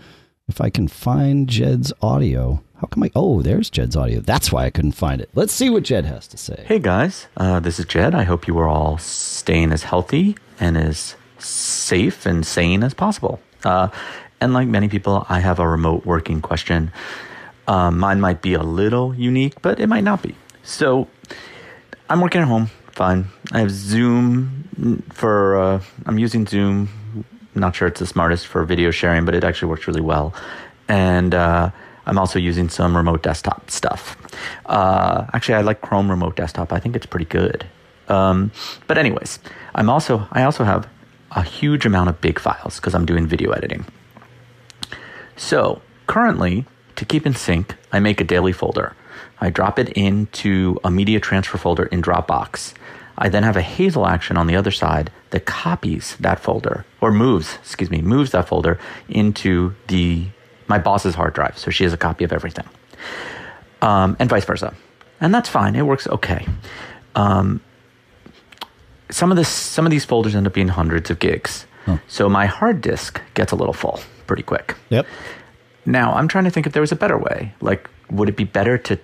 if 0.52 0.60
I 0.60 0.70
can 0.70 0.90
find 0.90 1.48
Jed's 1.48 1.94
audio. 2.02 2.62
How 2.82 2.88
come 2.88 3.04
I? 3.04 3.12
Oh, 3.16 3.42
there's 3.42 3.70
Jed's 3.70 3.96
audio. 3.96 4.20
That's 4.20 4.52
why 4.52 4.66
I 4.66 4.70
couldn't 4.70 4.92
find 4.92 5.22
it. 5.22 5.30
Let's 5.34 5.54
see 5.54 5.70
what 5.70 5.84
Jed 5.84 6.04
has 6.04 6.28
to 6.28 6.36
say. 6.38 6.66
Hey 6.68 6.78
guys, 6.78 7.28
uh, 7.38 7.62
this 7.62 7.80
is 7.80 7.86
Jed. 7.86 8.14
I 8.14 8.24
hope 8.24 8.48
you 8.48 8.60
are 8.60 8.68
all 8.68 8.98
staying 8.98 9.72
as 9.72 9.84
healthy 9.84 10.36
and 10.60 10.78
as 10.78 11.16
safe 11.40 12.26
and 12.26 12.46
sane 12.46 12.84
as 12.84 12.94
possible. 12.94 13.40
Uh, 13.64 13.88
and 14.42 14.54
like 14.54 14.68
many 14.68 14.90
people, 14.90 15.26
I 15.30 15.40
have 15.40 15.60
a 15.60 15.68
remote 15.68 16.06
working 16.06 16.42
question. 16.42 16.92
Um, 17.66 17.98
mine 18.00 18.20
might 18.20 18.42
be 18.42 18.54
a 18.54 18.64
little 18.64 19.16
unique, 19.16 19.62
but 19.62 19.80
it 19.80 19.88
might 19.88 20.04
not 20.04 20.22
be. 20.22 20.36
So 20.64 21.08
I'm 22.10 22.20
working 22.20 22.42
at 22.42 22.48
home, 22.50 22.72
fine. 22.92 23.28
I 23.54 23.60
have 23.60 23.72
Zoom 23.72 25.08
for, 25.14 25.56
uh, 25.56 25.82
I'm 26.06 26.20
using 26.20 26.46
Zoom. 26.46 26.90
Not 27.54 27.76
sure 27.76 27.88
it's 27.88 28.00
the 28.00 28.08
smartest 28.08 28.48
for 28.48 28.64
video 28.64 28.92
sharing, 28.92 29.26
but 29.26 29.36
it 29.36 29.44
actually 29.44 29.70
works 29.70 29.88
really 29.88 30.02
well. 30.02 30.34
And 30.88 31.34
uh, 31.34 31.72
I'm 32.06 32.18
also 32.18 32.40
using 32.40 32.70
some 32.70 32.96
remote 32.96 33.24
desktop 33.24 33.70
stuff. 33.70 34.18
Uh, 34.66 35.26
actually, 35.34 35.56
I 35.56 35.62
like 35.62 35.82
Chrome 35.82 36.10
Remote 36.10 36.36
Desktop. 36.36 36.74
I 36.74 36.80
think 36.80 36.96
it's 36.96 37.06
pretty 37.06 37.26
good. 37.26 37.66
Um, 38.08 38.52
but 38.88 38.98
anyways, 38.98 39.40
I'm 39.76 39.90
also 39.90 40.28
I 40.32 40.44
also 40.44 40.64
have 40.64 40.88
a 41.32 41.44
huge 41.44 41.86
amount 41.86 42.10
of 42.10 42.20
big 42.20 42.40
files 42.40 42.76
because 42.78 42.94
I'm 42.94 43.06
doing 43.06 43.28
video 43.28 43.52
editing. 43.52 43.86
So 45.36 45.82
currently, 46.08 46.66
to 46.96 47.06
keep 47.06 47.26
in 47.26 47.34
sync, 47.34 47.76
I 47.92 48.00
make 48.00 48.20
a 48.20 48.24
daily 48.24 48.52
folder. 48.52 48.96
I 49.40 49.50
drop 49.50 49.80
it 49.80 49.90
into 49.90 50.80
a 50.84 50.92
media 50.92 51.20
transfer 51.20 51.58
folder 51.58 51.86
in 51.86 52.02
Dropbox. 52.02 52.74
I 53.22 53.30
then 53.30 53.44
have 53.44 53.56
a 53.56 53.62
Hazel 53.62 54.08
action 54.08 54.36
on 54.36 54.48
the 54.48 54.56
other 54.56 54.72
side 54.72 55.12
that 55.30 55.46
copies 55.46 56.18
that 56.20 56.40
folder 56.40 56.86
or 57.02 57.12
moves, 57.12 57.56
excuse 57.62 57.92
me, 57.92 58.02
moves 58.02 58.32
that 58.32 58.48
folder 58.48 58.80
into 59.08 59.76
the 59.88 60.26
my 60.68 60.80
boss's 60.80 61.14
hard 61.14 61.34
drive, 61.36 61.56
so 61.56 61.70
she 61.70 61.84
has 61.84 61.94
a 61.94 61.98
copy 61.98 62.24
of 62.24 62.34
everything, 62.34 62.68
um, 63.84 64.18
and 64.20 64.28
vice 64.28 64.46
versa, 64.46 64.74
and 65.20 65.34
that's 65.36 65.48
fine. 65.48 65.76
It 65.76 65.84
works 65.84 66.08
okay. 66.08 66.48
Um, 67.14 67.62
some 69.12 69.30
of 69.32 69.38
this, 69.38 69.50
some 69.50 69.86
of 69.86 69.92
these 69.92 70.06
folders 70.06 70.34
end 70.34 70.48
up 70.48 70.54
being 70.54 70.70
hundreds 70.70 71.12
of 71.12 71.20
gigs, 71.20 71.68
huh. 71.86 71.98
so 72.08 72.28
my 72.28 72.48
hard 72.48 72.82
disk 72.82 73.22
gets 73.36 73.52
a 73.52 73.56
little 73.56 73.74
full 73.74 74.00
pretty 74.26 74.44
quick. 74.44 74.76
Yep. 74.90 75.06
Now 75.86 76.14
I'm 76.14 76.28
trying 76.28 76.46
to 76.46 76.50
think 76.50 76.66
if 76.66 76.74
there 76.74 76.82
was 76.82 76.92
a 76.92 76.96
better 76.96 77.20
way. 77.20 77.54
Like, 77.62 77.88
would 78.10 78.30
it 78.30 78.36
be 78.36 78.46
better 78.46 78.80
to 78.80 78.98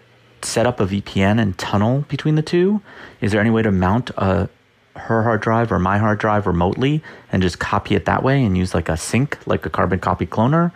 set 0.44 0.66
up 0.66 0.80
a 0.80 0.86
VPN 0.86 1.40
and 1.42 1.58
tunnel 1.58 2.06
between 2.08 2.36
the 2.36 2.42
two? 2.42 2.82
Is 3.22 3.32
there 3.32 3.42
any 3.42 3.50
way 3.50 3.62
to 3.62 3.72
mount 3.72 4.12
a 4.18 4.50
her 4.96 5.24
hard 5.24 5.42
drive 5.42 5.72
or 5.72 5.80
my 5.80 5.98
hard 5.98 6.20
drive 6.20 6.48
remotely 6.48 7.04
and 7.32 7.42
just 7.42 7.60
copy 7.60 7.96
it 7.96 8.06
that 8.06 8.24
way 8.24 8.44
and 8.44 8.58
use 8.58 8.74
like 8.74 8.90
a 8.90 8.98
sync, 8.98 9.38
like 9.46 9.66
a 9.66 9.70
carbon 9.70 10.00
copy 10.00 10.26
cloner? 10.26 10.72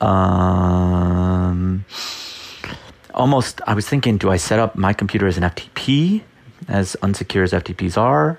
Um, 0.00 1.84
almost, 3.14 3.60
I 3.66 3.74
was 3.74 3.88
thinking, 3.88 4.18
do 4.18 4.30
I 4.30 4.36
set 4.36 4.58
up 4.58 4.76
my 4.76 4.92
computer 4.92 5.26
as 5.26 5.38
an 5.38 5.44
FTP, 5.44 6.22
as 6.68 6.96
unsecure 7.02 7.42
as 7.42 7.52
FTPs 7.52 7.96
are? 7.96 8.38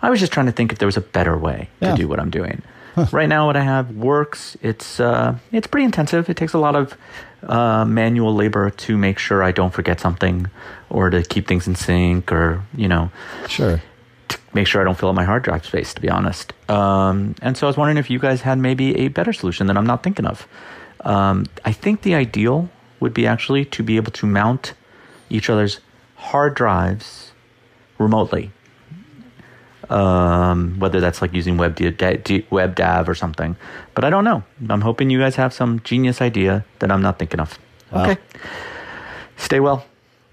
I 0.00 0.10
was 0.10 0.20
just 0.20 0.32
trying 0.32 0.46
to 0.46 0.52
think 0.52 0.72
if 0.72 0.78
there 0.78 0.86
was 0.86 0.96
a 0.96 1.02
better 1.02 1.36
way 1.36 1.68
yeah. 1.80 1.90
to 1.90 1.96
do 1.96 2.08
what 2.08 2.20
I'm 2.20 2.30
doing. 2.30 2.62
Huh. 2.94 3.06
Right 3.10 3.28
now, 3.28 3.46
what 3.46 3.56
I 3.56 3.62
have 3.62 3.90
works. 3.92 4.56
It's 4.60 5.00
uh, 5.00 5.38
it's 5.50 5.66
pretty 5.66 5.86
intensive. 5.86 6.28
It 6.28 6.36
takes 6.36 6.52
a 6.52 6.58
lot 6.58 6.76
of 6.76 6.96
uh, 7.44 7.84
manual 7.84 8.34
labor 8.34 8.70
to 8.70 8.96
make 8.96 9.18
sure 9.18 9.42
I 9.42 9.52
don't 9.52 9.72
forget 9.72 10.00
something, 10.00 10.48
or 10.90 11.10
to 11.10 11.22
keep 11.22 11.46
things 11.46 11.66
in 11.66 11.74
sync, 11.74 12.30
or 12.32 12.62
you 12.76 12.88
know. 12.88 13.10
Sure. 13.48 13.80
to 14.28 14.38
make 14.54 14.66
sure 14.66 14.80
I 14.80 14.84
don't 14.84 14.96
fill 14.98 15.08
up 15.08 15.14
my 15.14 15.24
hard 15.24 15.42
drive 15.42 15.64
space, 15.66 15.92
to 15.94 16.00
be 16.00 16.08
honest. 16.08 16.52
Um, 16.70 17.34
and 17.42 17.56
so 17.56 17.66
I 17.66 17.68
was 17.68 17.76
wondering 17.76 17.98
if 17.98 18.08
you 18.10 18.18
guys 18.18 18.42
had 18.42 18.58
maybe 18.58 18.96
a 18.98 19.08
better 19.08 19.32
solution 19.32 19.66
that 19.66 19.76
I'm 19.76 19.86
not 19.86 20.02
thinking 20.02 20.26
of. 20.26 20.46
Um, 21.04 21.46
I 21.64 21.72
think 21.72 22.02
the 22.02 22.14
ideal 22.14 22.68
would 23.00 23.12
be 23.12 23.26
actually 23.26 23.64
to 23.66 23.82
be 23.82 23.96
able 23.96 24.12
to 24.12 24.26
mount 24.26 24.74
each 25.28 25.50
other's 25.50 25.80
hard 26.16 26.54
drives 26.54 27.32
remotely. 27.98 28.52
Um, 29.90 30.78
whether 30.78 31.00
that's 31.00 31.20
like 31.20 31.34
using 31.34 31.56
web 31.56 31.76
WebDAV 31.76 33.08
or 33.08 33.14
something, 33.14 33.56
but 33.94 34.04
I 34.04 34.10
don't 34.10 34.24
know. 34.24 34.42
I'm 34.68 34.80
hoping 34.80 35.10
you 35.10 35.18
guys 35.18 35.36
have 35.36 35.52
some 35.52 35.80
genius 35.80 36.20
idea 36.20 36.64
that 36.78 36.90
I'm 36.90 37.02
not 37.02 37.18
thinking 37.18 37.40
of. 37.40 37.58
Wow. 37.90 38.04
Okay. 38.04 38.20
Stay 39.36 39.60
well. 39.60 39.84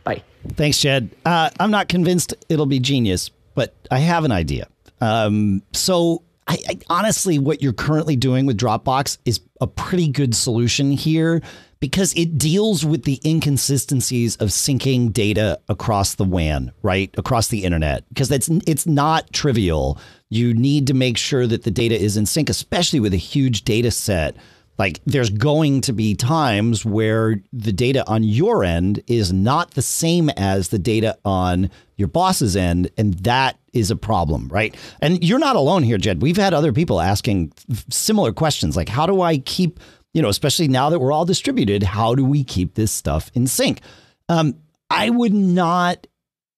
Bye. 0.04 0.24
Thanks, 0.54 0.80
Jed. 0.80 1.10
Uh, 1.26 1.50
I'm 1.60 1.72
not 1.72 1.90
convinced 1.90 2.34
it'll 2.48 2.68
be 2.68 2.80
genius, 2.80 3.32
but 3.56 3.74
I 3.92 4.00
have 4.00 4.24
an 4.24 4.32
idea. 4.32 4.68
Um, 5.02 5.64
so, 5.74 6.24
I, 6.48 6.58
I, 6.68 6.80
honestly, 6.90 7.40
what 7.40 7.62
you're 7.62 7.74
currently 7.74 8.16
doing 8.16 8.46
with 8.46 8.58
Dropbox 8.58 9.18
is 9.26 9.40
a 9.62 9.68
pretty 9.68 10.08
good 10.10 10.36
solution 10.36 10.92
here 10.92 11.42
because 11.80 12.14
it 12.14 12.38
deals 12.38 12.86
with 12.86 13.04
the 13.04 13.22
inconsistencies 13.26 14.36
of 14.38 14.50
syncing 14.50 15.14
data 15.14 15.60
across 15.70 16.16
the 16.16 16.26
WAN, 16.26 16.72
right? 16.82 17.14
Across 17.18 17.48
the 17.48 17.64
internet. 17.64 18.04
Because 18.10 18.30
that's 18.30 18.50
it's 18.68 18.86
not 18.86 19.32
trivial. 19.32 19.98
You 20.30 20.54
need 20.54 20.88
to 20.88 20.94
make 20.94 21.18
sure 21.18 21.48
that 21.48 21.64
the 21.64 21.72
data 21.72 22.00
is 22.00 22.18
in 22.18 22.26
sync, 22.26 22.50
especially 22.50 23.00
with 23.00 23.14
a 23.14 23.18
huge 23.18 23.64
data 23.64 23.92
set. 23.92 24.36
Like 24.78 25.02
there's 25.06 25.30
going 25.30 25.82
to 25.82 25.94
be 25.94 26.16
times 26.16 26.86
where 26.86 27.42
the 27.52 27.74
data 27.74 28.08
on 28.08 28.24
your 28.24 28.64
end 28.64 29.04
is 29.08 29.32
not 29.34 29.72
the 29.72 29.82
same 29.82 30.30
as 30.32 30.70
the 30.70 30.80
data 30.80 31.18
on 31.26 31.70
your 31.98 32.08
boss's 32.08 32.56
end, 32.56 32.90
and 32.98 33.14
that 33.16 33.60
is 33.74 33.92
a 33.92 33.96
problem, 33.96 34.48
right? 34.48 34.74
And 35.02 35.22
you're 35.22 35.40
not 35.40 35.58
alone 35.58 35.84
here, 35.84 35.98
Jed. 35.98 36.22
We've 36.22 36.38
had 36.38 36.54
other 36.54 36.72
people 36.72 37.02
asking 37.02 37.52
similar 37.90 38.32
questions 38.32 38.78
like 38.78 38.88
how 38.88 39.06
do 39.06 39.22
I 39.22 39.40
keep 39.40 39.80
you 40.14 40.22
know, 40.22 40.30
especially 40.30 40.68
now 40.68 40.90
that 40.90 41.00
we're 41.00 41.12
all 41.12 41.26
distributed, 41.26 41.84
how 41.84 42.16
do 42.16 42.26
we 42.26 42.44
keep 42.44 42.76
this 42.76 42.92
stuff 42.92 43.32
in 43.34 43.48
sync? 43.48 43.82
Um, 44.28 44.56
I 44.90 45.10
would 45.10 45.34
not 45.34 46.08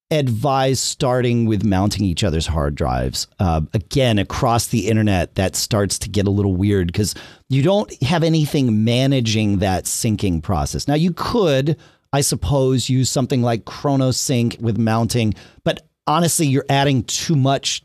advise 0.09 0.79
starting 0.79 1.45
with 1.45 1.63
mounting 1.63 2.03
each 2.03 2.23
other's 2.23 2.47
hard 2.47 2.75
drives. 2.75 3.27
Uh, 3.39 3.61
again, 3.73 4.19
across 4.19 4.67
the 4.67 4.87
internet, 4.87 5.35
that 5.35 5.55
starts 5.55 5.97
to 5.99 6.09
get 6.09 6.27
a 6.27 6.31
little 6.31 6.55
weird 6.55 6.87
because 6.87 7.15
you 7.47 7.63
don't 7.63 7.91
have 8.03 8.23
anything 8.23 8.83
managing 8.83 9.59
that 9.59 9.85
syncing 9.85 10.43
process. 10.43 10.87
Now, 10.87 10.95
you 10.95 11.13
could, 11.13 11.77
I 12.11 12.21
suppose, 12.21 12.89
use 12.89 13.09
something 13.09 13.41
like 13.41 13.63
ChronoSync 13.63 14.59
with 14.59 14.77
mounting, 14.77 15.33
but 15.63 15.87
honestly, 16.07 16.45
you're 16.45 16.65
adding 16.69 17.03
too 17.03 17.37
much 17.37 17.81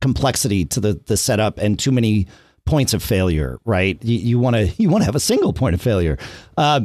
complexity 0.00 0.64
to 0.64 0.80
the 0.80 1.00
the 1.06 1.16
setup 1.16 1.58
and 1.58 1.78
too 1.78 1.92
many 1.92 2.26
points 2.64 2.94
of 2.94 3.02
failure, 3.02 3.58
right? 3.64 4.02
You 4.02 4.38
want 4.38 4.56
to 4.56 4.66
you 4.80 4.88
want 4.88 5.02
to 5.02 5.06
have 5.06 5.16
a 5.16 5.20
single 5.20 5.52
point 5.52 5.74
of 5.74 5.82
failure. 5.82 6.18
Uh, 6.56 6.82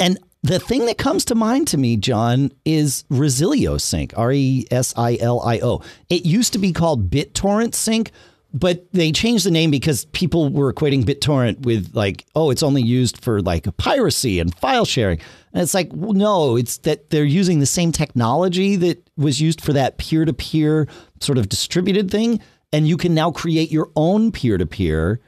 and 0.00 0.18
the 0.44 0.58
thing 0.58 0.84
that 0.86 0.98
comes 0.98 1.24
to 1.26 1.34
mind 1.34 1.68
to 1.68 1.78
me, 1.78 1.96
John, 1.96 2.52
is 2.66 3.04
Resilio 3.08 3.80
Sync, 3.80 4.12
R 4.16 4.30
E 4.30 4.66
S 4.70 4.92
I 4.96 5.16
L 5.20 5.40
I 5.40 5.58
O. 5.60 5.82
It 6.10 6.26
used 6.26 6.52
to 6.52 6.58
be 6.58 6.72
called 6.72 7.08
BitTorrent 7.08 7.74
Sync, 7.74 8.10
but 8.52 8.86
they 8.92 9.10
changed 9.10 9.46
the 9.46 9.50
name 9.50 9.70
because 9.70 10.04
people 10.06 10.50
were 10.50 10.70
equating 10.70 11.02
BitTorrent 11.02 11.62
with 11.62 11.92
like, 11.94 12.26
oh, 12.34 12.50
it's 12.50 12.62
only 12.62 12.82
used 12.82 13.24
for 13.24 13.40
like 13.40 13.74
piracy 13.78 14.38
and 14.38 14.54
file 14.54 14.84
sharing. 14.84 15.18
And 15.54 15.62
it's 15.62 15.72
like, 15.72 15.88
well, 15.94 16.12
no, 16.12 16.56
it's 16.56 16.76
that 16.78 17.08
they're 17.08 17.24
using 17.24 17.60
the 17.60 17.66
same 17.66 17.90
technology 17.90 18.76
that 18.76 19.08
was 19.16 19.40
used 19.40 19.62
for 19.62 19.72
that 19.72 19.96
peer 19.96 20.26
to 20.26 20.32
peer 20.34 20.88
sort 21.20 21.38
of 21.38 21.48
distributed 21.48 22.10
thing 22.10 22.38
and 22.74 22.88
you 22.88 22.96
can 22.96 23.14
now 23.14 23.30
create 23.30 23.70
your 23.70 23.88
own 23.94 24.32
peer 24.32 24.58
to 24.58 24.66
peer 24.66 25.20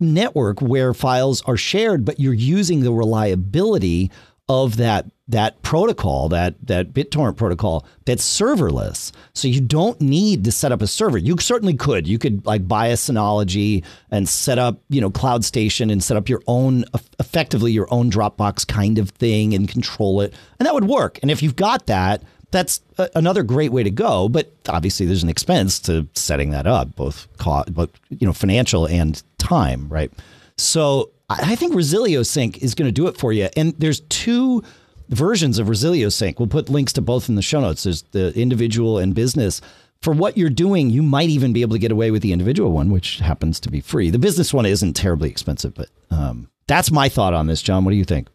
network 0.00 0.62
where 0.62 0.94
files 0.94 1.42
are 1.42 1.58
shared, 1.58 2.04
but 2.06 2.18
you're 2.18 2.32
using 2.32 2.80
the 2.80 2.92
reliability 2.92 4.10
of 4.48 4.76
that 4.78 5.04
that 5.28 5.60
protocol, 5.62 6.28
that 6.28 6.54
that 6.66 6.92
BitTorrent 6.92 7.36
protocol 7.36 7.84
that's 8.04 8.24
serverless. 8.24 9.10
So 9.34 9.48
you 9.48 9.60
don't 9.60 10.00
need 10.00 10.44
to 10.44 10.52
set 10.52 10.70
up 10.72 10.80
a 10.80 10.86
server. 10.86 11.18
You 11.18 11.36
certainly 11.38 11.74
could. 11.74 12.06
You 12.06 12.18
could 12.18 12.46
like 12.46 12.66
buy 12.66 12.86
a 12.86 12.94
Synology 12.94 13.84
and 14.10 14.28
set 14.28 14.58
up, 14.58 14.80
you 14.88 15.00
know, 15.00 15.10
Cloud 15.10 15.44
Station 15.44 15.90
and 15.90 16.02
set 16.02 16.16
up 16.16 16.28
your 16.28 16.42
own 16.46 16.84
effectively 17.18 17.72
your 17.72 17.88
own 17.92 18.10
Dropbox 18.10 18.66
kind 18.66 18.98
of 18.98 19.10
thing 19.10 19.52
and 19.52 19.68
control 19.68 20.20
it. 20.20 20.32
And 20.58 20.66
that 20.66 20.74
would 20.74 20.86
work. 20.86 21.18
And 21.22 21.30
if 21.30 21.42
you've 21.42 21.56
got 21.56 21.86
that, 21.86 22.22
that's 22.56 22.80
a, 22.98 23.08
another 23.14 23.42
great 23.42 23.70
way 23.70 23.82
to 23.82 23.90
go. 23.90 24.28
But 24.28 24.52
obviously, 24.68 25.06
there's 25.06 25.22
an 25.22 25.28
expense 25.28 25.78
to 25.80 26.06
setting 26.14 26.50
that 26.50 26.66
up, 26.66 26.96
both 26.96 27.28
cost, 27.38 27.74
but 27.74 27.90
you 28.08 28.26
know, 28.26 28.32
financial 28.32 28.86
and 28.86 29.22
time, 29.38 29.88
right? 29.88 30.10
So 30.56 31.10
I 31.28 31.56
think 31.56 31.74
Resilio 31.74 32.22
Sync 32.22 32.62
is 32.62 32.74
going 32.74 32.88
to 32.88 32.92
do 32.92 33.08
it 33.08 33.16
for 33.16 33.32
you. 33.32 33.48
And 33.56 33.74
there's 33.78 34.00
two 34.00 34.62
versions 35.08 35.58
of 35.58 35.68
Resilio 35.68 36.08
Sync. 36.08 36.38
We'll 36.38 36.48
put 36.48 36.68
links 36.68 36.92
to 36.94 37.02
both 37.02 37.28
in 37.28 37.34
the 37.34 37.42
show 37.42 37.60
notes. 37.60 37.84
There's 37.84 38.02
the 38.12 38.32
individual 38.38 38.98
and 38.98 39.14
business. 39.14 39.60
For 40.02 40.12
what 40.12 40.36
you're 40.36 40.50
doing, 40.50 40.90
you 40.90 41.02
might 41.02 41.28
even 41.28 41.52
be 41.52 41.62
able 41.62 41.74
to 41.74 41.78
get 41.80 41.90
away 41.90 42.10
with 42.10 42.22
the 42.22 42.32
individual 42.32 42.70
one, 42.70 42.90
which 42.90 43.18
happens 43.18 43.58
to 43.60 43.70
be 43.70 43.80
free. 43.80 44.10
The 44.10 44.18
business 44.18 44.54
one 44.54 44.66
isn't 44.66 44.94
terribly 44.94 45.30
expensive, 45.30 45.74
but 45.74 45.88
um, 46.10 46.48
that's 46.66 46.90
my 46.90 47.08
thought 47.08 47.34
on 47.34 47.46
this, 47.46 47.62
John. 47.62 47.84
What 47.84 47.90
do 47.90 47.96
you 47.96 48.04
think? 48.04 48.28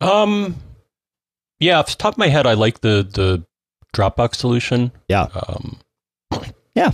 Um, 0.00 0.56
yeah, 1.62 1.78
off 1.78 1.90
the 1.90 1.96
top 1.96 2.14
of 2.14 2.18
my 2.18 2.28
head, 2.28 2.46
I 2.46 2.54
like 2.54 2.80
the 2.80 3.06
the 3.08 3.44
Dropbox 3.94 4.36
solution. 4.36 4.92
Yeah. 5.08 5.28
Um, 5.46 5.78
yeah. 6.74 6.92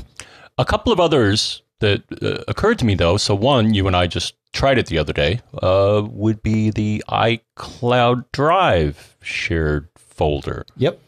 A 0.58 0.64
couple 0.64 0.92
of 0.92 1.00
others 1.00 1.62
that 1.80 2.02
uh, 2.22 2.42
occurred 2.48 2.78
to 2.80 2.84
me 2.84 2.94
though. 2.94 3.16
So 3.16 3.34
one, 3.34 3.74
you 3.74 3.86
and 3.86 3.96
I 3.96 4.06
just 4.06 4.34
tried 4.52 4.78
it 4.78 4.86
the 4.86 4.98
other 4.98 5.12
day. 5.12 5.40
Uh, 5.62 6.02
would 6.10 6.42
be 6.42 6.70
the 6.70 7.02
iCloud 7.08 8.24
Drive 8.32 9.16
shared 9.22 9.88
folder. 9.96 10.66
Yep. 10.76 11.00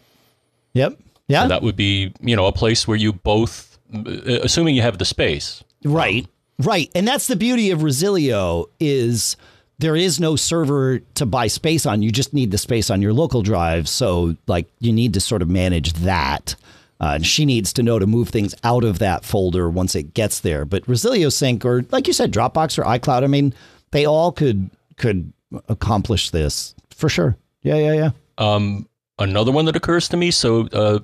Yep. 0.75 0.99
Yeah. 1.29 1.43
So 1.43 1.49
that 1.49 1.63
would 1.63 1.77
be 1.77 2.13
you 2.21 2.37
know 2.37 2.47
a 2.47 2.53
place 2.53 2.87
where 2.89 2.97
you 2.97 3.13
both, 3.13 3.79
uh, 3.95 4.41
assuming 4.43 4.77
you 4.77 4.83
have 4.83 4.99
the 4.99 5.05
space. 5.05 5.63
Right. 5.85 6.27
Right. 6.59 6.91
And 6.95 7.09
that's 7.09 7.27
the 7.27 7.37
beauty 7.37 7.71
of 7.71 7.83
Resilio 7.83 8.67
is 8.79 9.37
there 9.81 9.97
is 9.97 10.21
no 10.21 10.37
server 10.37 10.99
to 11.15 11.27
buy 11.27 11.47
space 11.47 11.87
on. 11.87 12.03
You 12.03 12.13
just 12.13 12.35
need 12.35 12.51
the 12.51 12.59
space 12.59 12.91
on 12.91 13.01
your 13.01 13.15
local 13.15 13.43
drive. 13.43 13.89
So, 13.89 14.37
like, 14.47 14.69
you 14.79 14.93
need 14.93 15.15
to 15.15 15.21
sort 15.21 15.41
of 15.43 15.49
manage 15.49 15.95
that. 15.95 16.55
Uh, 17.01 17.13
and 17.15 17.27
she 17.27 17.47
needs 17.47 17.73
to 17.73 17.83
know 17.83 17.99
to 17.99 18.07
move 18.07 18.29
things 18.29 18.55
out 18.63 18.85
of 18.85 18.99
that 18.99 19.25
folder 19.25 19.71
once 19.71 19.95
it 19.95 20.13
gets 20.13 20.41
there. 20.41 20.67
But 20.67 20.87
Resilio 20.87 21.31
Sync, 21.31 21.65
or 21.65 21.83
like 21.91 22.07
you 22.07 22.13
said, 22.13 22.31
Dropbox 22.31 22.79
or 22.79 22.83
iCloud, 22.83 23.25
I 23.25 23.27
mean, 23.27 23.55
they 23.91 24.05
all 24.05 24.33
could 24.33 24.69
could 24.97 25.33
accomplish 25.69 26.29
this 26.29 26.75
for 26.91 27.09
sure. 27.09 27.37
Yeah, 27.63 27.77
yeah, 27.77 27.93
yeah. 27.95 28.11
Um, 28.37 28.87
another 29.19 29.51
one 29.51 29.65
that 29.65 29.77
occurs 29.77 30.09
to 30.09 30.19
me. 30.19 30.31
So 30.31 30.67
uh, 30.75 30.99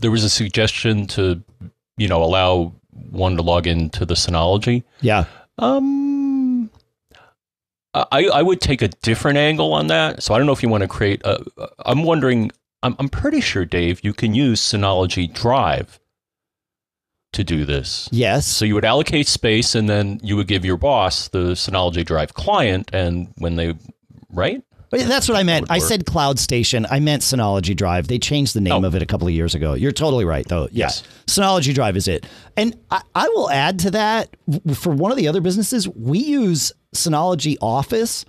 there 0.00 0.10
was 0.10 0.24
a 0.24 0.28
suggestion 0.28 1.06
to, 1.08 1.40
you 1.96 2.08
know, 2.08 2.24
allow 2.24 2.72
one 3.10 3.36
to 3.36 3.42
log 3.42 3.68
into 3.68 4.04
the 4.04 4.14
Synology. 4.14 4.82
Yeah. 5.00 5.26
Um, 5.58 6.17
I, 8.12 8.24
I 8.26 8.42
would 8.42 8.60
take 8.60 8.82
a 8.82 8.88
different 8.88 9.38
angle 9.38 9.72
on 9.72 9.88
that. 9.88 10.22
So 10.22 10.34
I 10.34 10.38
don't 10.38 10.46
know 10.46 10.52
if 10.52 10.62
you 10.62 10.68
want 10.68 10.82
to 10.82 10.88
create. 10.88 11.22
A, 11.24 11.44
I'm 11.84 12.02
wondering. 12.02 12.50
I'm, 12.82 12.94
I'm 13.00 13.08
pretty 13.08 13.40
sure, 13.40 13.64
Dave, 13.64 14.04
you 14.04 14.12
can 14.12 14.34
use 14.34 14.60
Synology 14.60 15.32
Drive 15.32 15.98
to 17.32 17.42
do 17.42 17.64
this. 17.64 18.08
Yes. 18.12 18.46
So 18.46 18.64
you 18.64 18.74
would 18.74 18.84
allocate 18.84 19.26
space, 19.26 19.74
and 19.74 19.88
then 19.88 20.20
you 20.22 20.36
would 20.36 20.46
give 20.46 20.64
your 20.64 20.76
boss 20.76 21.28
the 21.28 21.54
Synology 21.54 22.04
Drive 22.04 22.34
client, 22.34 22.90
and 22.92 23.32
when 23.38 23.56
they 23.56 23.74
right. 24.30 24.62
But 24.90 25.00
that's 25.00 25.28
what 25.28 25.36
I 25.36 25.42
meant. 25.42 25.70
I 25.70 25.80
said 25.80 26.06
Cloud 26.06 26.38
Station. 26.38 26.86
I 26.90 26.98
meant 27.00 27.22
Synology 27.22 27.76
Drive. 27.76 28.08
They 28.08 28.18
changed 28.18 28.54
the 28.54 28.60
name 28.62 28.84
oh. 28.84 28.86
of 28.86 28.94
it 28.94 29.02
a 29.02 29.06
couple 29.06 29.28
of 29.28 29.34
years 29.34 29.54
ago. 29.54 29.74
You're 29.74 29.92
totally 29.92 30.24
right, 30.24 30.48
though. 30.48 30.68
Yes. 30.72 31.02
Synology 31.26 31.74
Drive 31.74 31.96
is 31.96 32.08
it. 32.08 32.26
And 32.56 32.74
I, 32.90 33.02
I 33.14 33.28
will 33.28 33.50
add 33.50 33.80
to 33.80 33.90
that 33.90 34.34
for 34.74 34.94
one 34.94 35.10
of 35.10 35.18
the 35.18 35.28
other 35.28 35.42
businesses, 35.42 35.86
we 35.88 36.20
use 36.20 36.72
Synology 36.94 37.56
Office, 37.60 38.24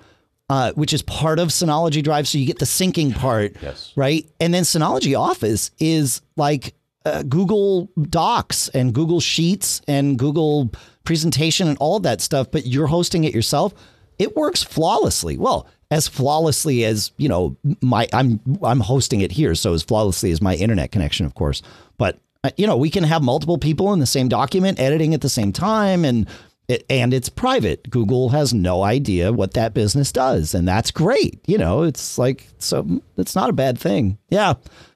uh, 0.49 0.71
which 0.73 0.93
is 0.93 1.01
part 1.01 1.39
of 1.39 1.49
Synology 1.49 2.03
Drive. 2.03 2.27
So 2.27 2.37
you 2.37 2.45
get 2.45 2.59
the 2.59 2.65
syncing 2.65 3.15
part, 3.15 3.55
yes. 3.61 3.93
right? 3.95 4.29
And 4.39 4.53
then 4.53 4.63
Synology 4.63 5.17
Office 5.17 5.71
is 5.79 6.21
like 6.35 6.73
uh, 7.05 7.23
Google 7.23 7.89
Docs 8.09 8.69
and 8.69 8.93
Google 8.93 9.19
Sheets 9.19 9.81
and 9.87 10.17
Google 10.17 10.71
Presentation 11.03 11.67
and 11.67 11.77
all 11.79 11.99
that 12.01 12.21
stuff, 12.21 12.51
but 12.51 12.67
you're 12.67 12.87
hosting 12.87 13.23
it 13.23 13.33
yourself. 13.33 13.73
It 14.17 14.35
works 14.35 14.61
flawlessly. 14.63 15.37
Well, 15.37 15.67
as 15.91 16.07
flawlessly 16.07 16.85
as 16.85 17.11
you 17.17 17.27
know 17.27 17.57
my 17.81 18.07
I'm 18.13 18.39
I'm 18.61 18.79
hosting 18.79 19.21
it 19.21 19.31
here, 19.31 19.55
so 19.55 19.73
as 19.73 19.81
flawlessly 19.81 20.31
as 20.31 20.41
my 20.41 20.55
internet 20.55 20.91
connection, 20.91 21.25
of 21.25 21.35
course. 21.35 21.61
But 21.97 22.19
uh, 22.43 22.51
you 22.57 22.67
know, 22.67 22.77
we 22.77 22.89
can 22.89 23.03
have 23.03 23.21
multiple 23.21 23.57
people 23.57 23.91
in 23.93 23.99
the 23.99 24.05
same 24.05 24.27
document 24.29 24.79
editing 24.79 25.13
at 25.13 25.21
the 25.21 25.29
same 25.29 25.51
time 25.51 26.05
and 26.05 26.27
it, 26.69 26.85
and 26.89 27.13
it's 27.13 27.27
private. 27.29 27.89
Google 27.89 28.29
has 28.29 28.53
no 28.53 28.83
idea 28.83 29.33
what 29.33 29.55
that 29.55 29.73
business 29.73 30.11
does, 30.11 30.53
and 30.53 30.67
that's 30.67 30.91
great. 30.91 31.41
You 31.47 31.57
know, 31.57 31.83
it's 31.83 32.17
like 32.17 32.47
so 32.59 33.01
it's 33.17 33.35
not 33.35 33.49
a 33.49 33.53
bad 33.53 33.77
thing. 33.77 34.19
Yeah, 34.29 34.53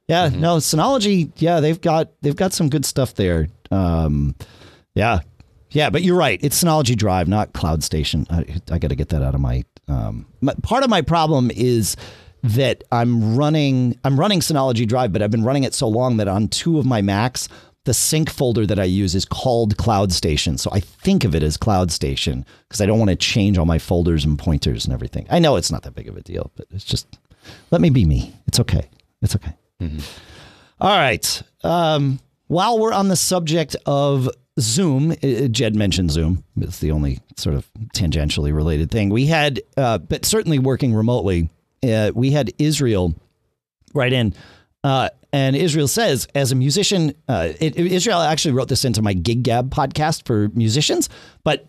yeah. 0.07 0.29
Mm-hmm. 0.29 0.39
No, 0.39 0.57
Synology. 0.57 1.31
Yeah, 1.37 1.59
they've 1.59 1.81
got 1.81 2.11
they've 2.21 2.35
got 2.35 2.53
some 2.53 2.69
good 2.69 2.85
stuff 2.85 3.15
there. 3.15 3.47
Um, 3.71 4.35
yeah, 4.93 5.21
yeah. 5.71 5.89
But 5.89 6.03
you're 6.03 6.17
right. 6.17 6.39
It's 6.43 6.63
Synology 6.63 6.95
Drive, 6.95 7.27
not 7.27 7.53
Cloud 7.53 7.83
Station. 7.83 8.27
I, 8.29 8.45
I 8.71 8.77
got 8.77 8.89
to 8.89 8.95
get 8.95 9.09
that 9.09 9.23
out 9.23 9.33
of 9.33 9.41
my, 9.41 9.65
um, 9.87 10.27
my. 10.41 10.53
Part 10.61 10.83
of 10.83 10.91
my 10.91 11.01
problem 11.01 11.49
is 11.55 11.97
that 12.43 12.83
I'm 12.91 13.35
running 13.35 13.99
I'm 14.03 14.19
running 14.19 14.41
Synology 14.41 14.87
Drive, 14.87 15.11
but 15.11 15.23
I've 15.23 15.31
been 15.31 15.43
running 15.43 15.63
it 15.63 15.73
so 15.73 15.87
long 15.87 16.17
that 16.17 16.27
on 16.27 16.49
two 16.49 16.77
of 16.77 16.85
my 16.85 17.01
Macs, 17.01 17.49
the 17.85 17.93
sync 17.93 18.29
folder 18.29 18.65
that 18.65 18.79
I 18.79 18.85
use 18.85 19.13
is 19.13 19.25
called 19.25 19.77
Cloud 19.77 20.11
Station. 20.11 20.57
So 20.57 20.69
I 20.71 20.79
think 20.79 21.23
of 21.23 21.35
it 21.35 21.43
as 21.43 21.57
Cloud 21.57 21.91
Station 21.91 22.45
because 22.67 22.81
I 22.81 22.85
don't 22.85 22.99
want 22.99 23.09
to 23.09 23.15
change 23.15 23.57
all 23.57 23.65
my 23.65 23.79
folders 23.79 24.23
and 24.23 24.39
pointers 24.39 24.85
and 24.85 24.93
everything. 24.93 25.27
I 25.29 25.39
know 25.39 25.55
it's 25.55 25.71
not 25.71 25.83
that 25.83 25.95
big 25.95 26.07
of 26.07 26.15
a 26.15 26.21
deal, 26.21 26.51
but 26.55 26.67
it's 26.71 26.85
just 26.85 27.19
let 27.71 27.81
me 27.81 27.89
be 27.89 28.05
me. 28.05 28.33
It's 28.47 28.59
okay. 28.59 28.89
It's 29.21 29.35
okay. 29.35 29.53
Mm-hmm. 29.81 29.99
All 30.79 30.97
right. 30.97 31.43
Um, 31.63 32.19
while 32.47 32.79
we're 32.79 32.93
on 32.93 33.09
the 33.09 33.15
subject 33.15 33.75
of 33.85 34.29
Zoom, 34.59 35.15
Jed 35.51 35.75
mentioned 35.75 36.11
Zoom. 36.11 36.43
It's 36.57 36.79
the 36.79 36.91
only 36.91 37.19
sort 37.35 37.55
of 37.55 37.69
tangentially 37.95 38.53
related 38.53 38.91
thing 38.91 39.09
we 39.09 39.25
had, 39.25 39.61
uh, 39.75 39.97
but 39.97 40.25
certainly 40.25 40.59
working 40.59 40.93
remotely 40.93 41.49
uh, 41.83 42.11
we 42.13 42.31
had 42.31 42.51
Israel 42.57 43.15
write 43.93 44.13
in. 44.13 44.33
Uh, 44.83 45.09
and 45.31 45.55
Israel 45.55 45.87
says, 45.87 46.27
as 46.35 46.51
a 46.51 46.55
musician, 46.55 47.13
uh, 47.27 47.49
it, 47.59 47.75
Israel 47.75 48.19
actually 48.19 48.53
wrote 48.53 48.69
this 48.69 48.85
into 48.85 49.01
my 49.01 49.13
Gig 49.13 49.43
Gab 49.43 49.71
podcast 49.71 50.25
for 50.25 50.49
musicians, 50.53 51.09
but 51.43 51.67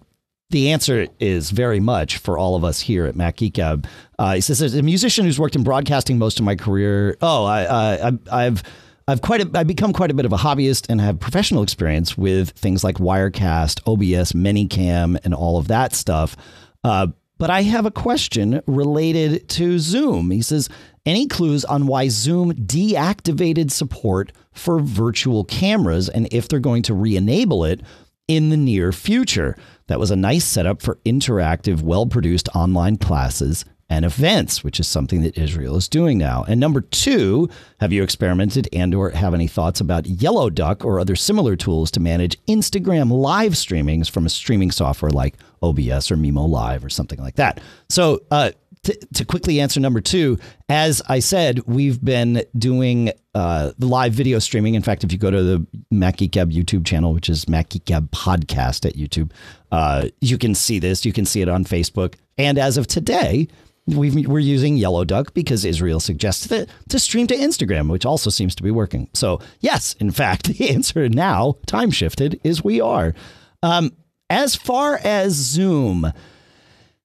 the 0.50 0.70
answer 0.70 1.07
is 1.18 1.50
very 1.50 1.81
much 1.81 2.18
for 2.18 2.37
all 2.38 2.55
of 2.55 2.64
us 2.64 2.81
here 2.81 3.07
at 3.07 3.16
Mac 3.16 3.37
Geek 3.37 3.55
Gab. 3.55 3.87
Uh, 4.18 4.35
he 4.35 4.40
says, 4.40 4.61
as 4.62 4.74
a 4.74 4.83
musician 4.83 5.24
who's 5.24 5.38
worked 5.38 5.57
in 5.57 5.64
broadcasting 5.64 6.18
most 6.18 6.38
of 6.38 6.44
my 6.44 6.55
career, 6.55 7.16
oh, 7.22 7.44
I, 7.44 8.09
I, 8.09 8.12
I've 8.31 8.62
I've 9.07 9.20
quite 9.20 9.42
a, 9.42 9.59
I've 9.59 9.66
become 9.66 9.92
quite 9.92 10.11
a 10.11 10.14
bit 10.14 10.24
of 10.24 10.33
a 10.33 10.37
hobbyist 10.37 10.87
and 10.88 11.00
have 11.00 11.20
professional 11.20 11.62
experience 11.62 12.16
with 12.16 12.50
things 12.50 12.83
like 12.83 12.96
Wirecast, 12.96 13.81
OBS, 13.87 14.33
ManyCam, 14.33 15.18
and 15.24 15.35
all 15.35 15.59
of 15.59 15.68
that 15.68 15.94
stuff. 15.94 16.37
Uh, 16.83 17.09
but 17.37 17.50
I 17.50 17.62
have 17.62 17.85
a 17.85 17.90
question 17.90 18.62
related 18.66 19.48
to 19.50 19.79
Zoom. 19.79 20.31
He 20.31 20.40
says, 20.40 20.70
any 21.06 21.26
clues 21.26 21.64
on 21.64 21.86
why 21.86 22.08
Zoom 22.08 22.52
deactivated 22.54 23.70
support 23.70 24.32
for 24.52 24.80
virtual 24.80 25.44
cameras 25.44 26.08
and 26.08 26.28
if 26.32 26.48
they're 26.48 26.60
going 26.60 26.82
to 26.84 26.94
re 26.94 27.16
enable 27.16 27.64
it 27.64 27.80
in 28.28 28.50
the 28.50 28.56
near 28.56 28.92
future? 28.92 29.56
That 29.86 30.00
was 30.00 30.10
a 30.10 30.16
nice 30.16 30.44
setup 30.44 30.80
for 30.80 30.98
interactive, 31.04 31.82
well 31.82 32.06
produced 32.06 32.48
online 32.54 32.96
classes 32.96 33.64
and 33.90 34.04
events, 34.04 34.64
which 34.64 34.80
is 34.80 34.88
something 34.88 35.20
that 35.22 35.36
Israel 35.36 35.76
is 35.76 35.88
doing 35.88 36.16
now. 36.16 36.44
And 36.48 36.58
number 36.58 36.80
two, 36.80 37.50
have 37.80 37.92
you 37.92 38.02
experimented 38.02 38.68
and 38.72 38.94
or 38.94 39.10
have 39.10 39.34
any 39.34 39.46
thoughts 39.46 39.80
about 39.80 40.06
Yellow 40.06 40.48
Duck 40.48 40.84
or 40.84 40.98
other 40.98 41.14
similar 41.14 41.54
tools 41.54 41.90
to 41.92 42.00
manage 42.00 42.42
Instagram 42.46 43.10
live 43.10 43.52
streamings 43.52 44.10
from 44.10 44.24
a 44.24 44.30
streaming 44.30 44.70
software 44.70 45.10
like 45.10 45.36
OBS 45.62 46.10
or 46.10 46.16
Mimo 46.16 46.48
Live 46.48 46.84
or 46.84 46.88
something 46.88 47.20
like 47.20 47.36
that? 47.36 47.60
So, 47.88 48.22
uh, 48.30 48.52
to, 48.84 49.24
quickly 49.24 49.60
answer 49.60 49.80
number 49.80 50.00
two, 50.00 50.38
as 50.68 51.02
I 51.08 51.18
said, 51.18 51.60
we've 51.66 52.02
been 52.02 52.44
doing 52.56 53.10
uh, 53.34 53.72
live 53.78 54.12
video 54.12 54.38
streaming. 54.38 54.74
In 54.74 54.82
fact, 54.82 55.04
if 55.04 55.12
you 55.12 55.18
go 55.18 55.30
to 55.30 55.42
the 55.42 55.66
Mac 55.90 56.18
Geek 56.18 56.32
Gab 56.32 56.50
YouTube 56.50 56.86
channel, 56.86 57.12
which 57.12 57.28
is 57.28 57.48
Mac 57.48 57.70
Geek 57.70 57.84
Gab 57.84 58.10
Podcast 58.10 58.86
at 58.86 58.94
YouTube, 58.94 59.32
uh, 59.72 60.08
you 60.20 60.38
can 60.38 60.54
see 60.54 60.78
this. 60.78 61.04
You 61.04 61.12
can 61.12 61.24
see 61.24 61.42
it 61.42 61.48
on 61.48 61.64
Facebook. 61.64 62.14
And 62.38 62.58
as 62.58 62.76
of 62.76 62.86
today, 62.86 63.48
we 63.86 64.24
are 64.26 64.38
using 64.38 64.76
Yellow 64.76 65.04
Duck 65.04 65.34
because 65.34 65.64
Israel 65.64 66.00
suggested 66.00 66.52
it 66.52 66.70
to 66.88 66.98
stream 66.98 67.26
to 67.26 67.36
Instagram, 67.36 67.90
which 67.90 68.06
also 68.06 68.30
seems 68.30 68.54
to 68.54 68.62
be 68.62 68.70
working. 68.70 69.08
So, 69.12 69.40
yes, 69.60 69.94
in 69.94 70.10
fact, 70.10 70.46
the 70.58 70.70
answer 70.70 71.08
now, 71.08 71.56
time 71.66 71.90
shifted, 71.90 72.40
is 72.44 72.64
we 72.64 72.80
are. 72.80 73.14
Um, 73.62 73.92
as 74.30 74.54
far 74.54 74.98
as 75.04 75.32
Zoom, 75.34 76.12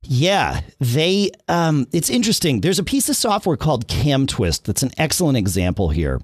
yeah, 0.03 0.61
they. 0.79 1.31
Um, 1.47 1.87
it's 1.91 2.09
interesting. 2.09 2.61
There's 2.61 2.79
a 2.79 2.83
piece 2.83 3.09
of 3.09 3.15
software 3.15 3.57
called 3.57 3.87
CamTwist 3.87 4.63
that's 4.63 4.83
an 4.83 4.91
excellent 4.97 5.37
example 5.37 5.89
here, 5.89 6.21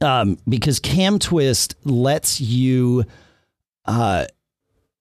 um, 0.00 0.38
because 0.48 0.80
CamTwist 0.80 1.74
lets 1.84 2.40
you 2.40 3.04
uh, 3.84 4.26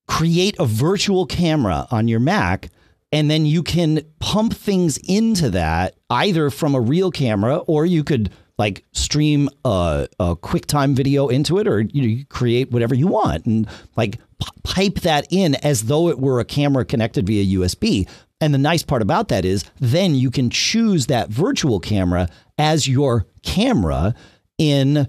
create 0.08 0.55
a 0.60 0.65
virtual 0.65 1.25
camera 1.25 1.88
on 1.91 2.08
your 2.08 2.19
Mac 2.19 2.69
and 3.12 3.31
then 3.31 3.45
you 3.45 3.63
can 3.63 4.01
pump 4.19 4.53
things 4.53 4.97
into 4.97 5.49
that 5.51 5.95
either 6.10 6.49
from 6.49 6.75
a 6.75 6.81
real 6.81 7.12
camera 7.12 7.58
or 7.60 7.86
you 7.86 8.03
could 8.03 8.29
like 8.58 8.84
stream 8.91 9.50
a, 9.65 10.08
a 10.20 10.36
QuickTime 10.36 10.96
video 10.96 11.28
into 11.28 11.58
it 11.58 11.68
or 11.68 11.82
you, 11.82 12.08
know, 12.08 12.24
create 12.30 12.72
whatever 12.72 12.96
you 12.96 13.08
want 13.08 13.46
and 13.46 13.68
like 13.98 14.18
p- 14.39 14.48
pipe 14.63 14.96
that 15.02 15.28
in 15.30 15.56
as 15.56 15.84
though 15.84 16.08
it 16.10 16.20
were 16.20 16.39
a 16.39 16.46
camera 16.46 16.86
connected 16.86 17.28
via 17.28 17.60
USB. 17.60 18.08
And 18.41 18.54
the 18.54 18.60
nice 18.60 18.84
part 18.84 19.02
about 19.02 19.30
that 19.30 19.46
is 19.46 19.65
then 19.80 20.15
you 20.15 20.30
can 20.32 20.50
choose 20.50 21.08
that 21.08 21.30
virtual 21.30 21.80
camera 21.80 22.28
as 22.58 22.88
your 22.88 23.26
camera 23.44 24.13
in 24.58 25.08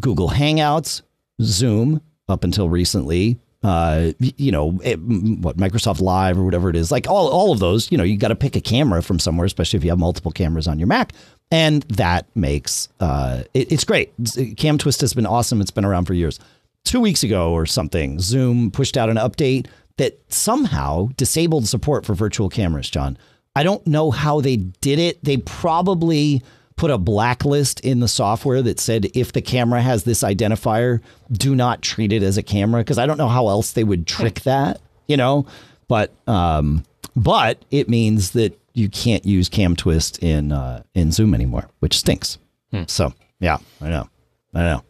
Google 0.00 0.30
Hangouts, 0.30 1.02
Zoom, 1.40 2.00
up 2.28 2.44
until 2.44 2.68
recently, 2.68 3.38
uh, 3.62 4.12
you 4.18 4.50
know, 4.50 4.80
it, 4.82 4.96
what 4.96 5.56
Microsoft 5.56 6.00
Live 6.00 6.36
or 6.38 6.44
whatever 6.44 6.68
it 6.68 6.76
is, 6.76 6.90
like 6.90 7.08
all, 7.08 7.28
all 7.28 7.52
of 7.52 7.60
those, 7.60 7.92
you 7.92 7.98
know, 7.98 8.04
you 8.04 8.16
got 8.16 8.28
to 8.28 8.34
pick 8.34 8.56
a 8.56 8.60
camera 8.60 9.02
from 9.02 9.18
somewhere, 9.18 9.46
especially 9.46 9.76
if 9.76 9.84
you 9.84 9.90
have 9.90 9.98
multiple 9.98 10.32
cameras 10.32 10.66
on 10.66 10.78
your 10.78 10.88
Mac. 10.88 11.12
And 11.50 11.82
that 11.82 12.26
makes 12.34 12.88
uh, 12.98 13.44
it, 13.54 13.70
it's 13.70 13.84
great. 13.84 14.16
CamTwist 14.20 15.00
has 15.00 15.14
been 15.14 15.26
awesome. 15.26 15.60
It's 15.60 15.70
been 15.70 15.84
around 15.84 16.06
for 16.06 16.14
years. 16.14 16.40
Two 16.84 17.00
weeks 17.00 17.22
ago 17.22 17.52
or 17.52 17.66
something, 17.66 18.18
Zoom 18.18 18.70
pushed 18.70 18.96
out 18.96 19.08
an 19.08 19.16
update 19.16 19.66
that 19.98 20.18
somehow 20.32 21.08
disabled 21.16 21.68
support 21.68 22.04
for 22.04 22.14
virtual 22.14 22.48
cameras, 22.48 22.90
John. 22.90 23.16
I 23.54 23.62
don't 23.62 23.86
know 23.86 24.10
how 24.10 24.40
they 24.40 24.56
did 24.56 24.98
it. 24.98 25.22
They 25.22 25.36
probably 25.36 26.42
put 26.76 26.90
a 26.90 26.98
blacklist 26.98 27.80
in 27.80 28.00
the 28.00 28.08
software 28.08 28.62
that 28.62 28.80
said 28.80 29.06
if 29.14 29.32
the 29.32 29.42
camera 29.42 29.80
has 29.80 30.04
this 30.04 30.22
identifier, 30.22 31.00
do 31.30 31.54
not 31.54 31.82
treat 31.82 32.12
it 32.12 32.22
as 32.22 32.36
a 32.36 32.42
camera 32.42 32.80
because 32.80 32.98
I 32.98 33.06
don't 33.06 33.18
know 33.18 33.28
how 33.28 33.48
else 33.48 33.72
they 33.72 33.84
would 33.84 34.06
trick 34.06 34.40
that, 34.42 34.80
you 35.06 35.16
know. 35.16 35.46
But 35.88 36.12
um, 36.26 36.84
but 37.14 37.64
it 37.70 37.88
means 37.88 38.32
that 38.32 38.58
you 38.74 38.88
can't 38.88 39.24
use 39.26 39.48
CamTwist 39.48 40.22
in 40.22 40.52
uh, 40.52 40.82
in 40.94 41.12
Zoom 41.12 41.34
anymore, 41.34 41.68
which 41.80 41.98
stinks. 41.98 42.38
Hmm. 42.70 42.84
So 42.86 43.12
yeah, 43.40 43.58
I 43.80 43.90
know, 43.90 44.08
I 44.54 44.62
know. 44.62 44.84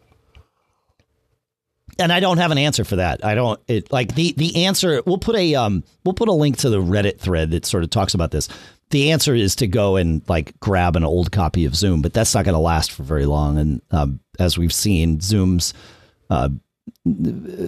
And 1.99 2.11
I 2.11 2.19
don't 2.19 2.37
have 2.37 2.49
an 2.49 2.57
answer 2.57 2.83
for 2.83 2.95
that. 2.95 3.23
I 3.23 3.35
don't 3.35 3.59
it 3.67 3.91
like 3.91 4.15
the 4.15 4.33
the 4.37 4.65
answer. 4.65 5.03
We'll 5.05 5.19
put 5.19 5.35
a 5.35 5.55
um 5.55 5.83
we'll 6.03 6.13
put 6.13 6.27
a 6.27 6.33
link 6.33 6.57
to 6.57 6.69
the 6.69 6.81
Reddit 6.81 7.19
thread 7.19 7.51
that 7.51 7.65
sort 7.65 7.83
of 7.83 7.89
talks 7.89 8.13
about 8.13 8.31
this 8.31 8.49
the 8.93 9.11
answer 9.11 9.33
is 9.33 9.55
to 9.55 9.65
go 9.65 9.95
and 9.95 10.21
like 10.29 10.57
grab 10.59 10.95
an 10.95 11.03
old 11.03 11.31
copy 11.31 11.65
of 11.65 11.75
Zoom, 11.75 12.03
but 12.03 12.13
that's 12.13 12.35
not 12.35 12.45
going 12.45 12.53
to 12.53 12.59
last 12.59 12.91
for 12.91 13.01
very 13.01 13.25
long. 13.25 13.57
And 13.57 13.81
um, 13.89 14.19
as 14.37 14.55
we've 14.55 14.71
seen, 14.71 15.19
Zoom's 15.19 15.73
uh, 16.29 16.49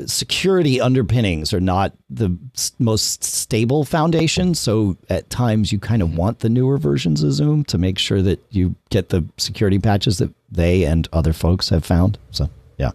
security 0.06 0.80
underpinnings 0.80 1.52
are 1.52 1.60
not 1.60 1.94
the 2.12 2.38
most 2.78 3.24
stable 3.24 3.84
foundation. 3.86 4.54
So 4.54 4.98
at 5.10 5.28
times 5.32 5.72
you 5.72 5.80
kind 5.80 6.04
of 6.04 6.16
want 6.16 6.40
the 6.40 6.50
newer 6.50 6.78
versions 6.78 7.24
of 7.24 7.34
Zoom 7.34 7.64
to 7.66 7.80
make 7.80 7.98
sure 7.98 8.22
that 8.22 8.40
you 8.52 8.76
get 8.92 9.10
the 9.10 9.26
security 9.38 9.80
patches 9.80 10.20
that 10.20 10.32
they 10.52 10.86
and 10.86 11.08
other 11.12 11.34
folks 11.34 11.70
have 11.70 11.84
found. 11.84 12.20
So 12.30 12.52
yeah, 12.78 12.92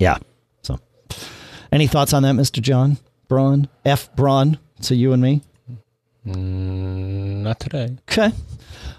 yeah. 0.00 0.18
So 0.62 0.80
any 1.70 1.86
thoughts 1.86 2.12
on 2.12 2.24
that, 2.24 2.34
Mr. 2.34 2.60
John 2.60 2.98
Braun? 3.28 3.68
F. 3.84 4.12
Braun 4.16 4.58
to 4.82 4.96
you 4.96 5.12
and 5.12 5.22
me. 5.22 5.42
Mm, 6.26 7.42
not 7.42 7.60
today. 7.60 7.96
Okay. 8.10 8.30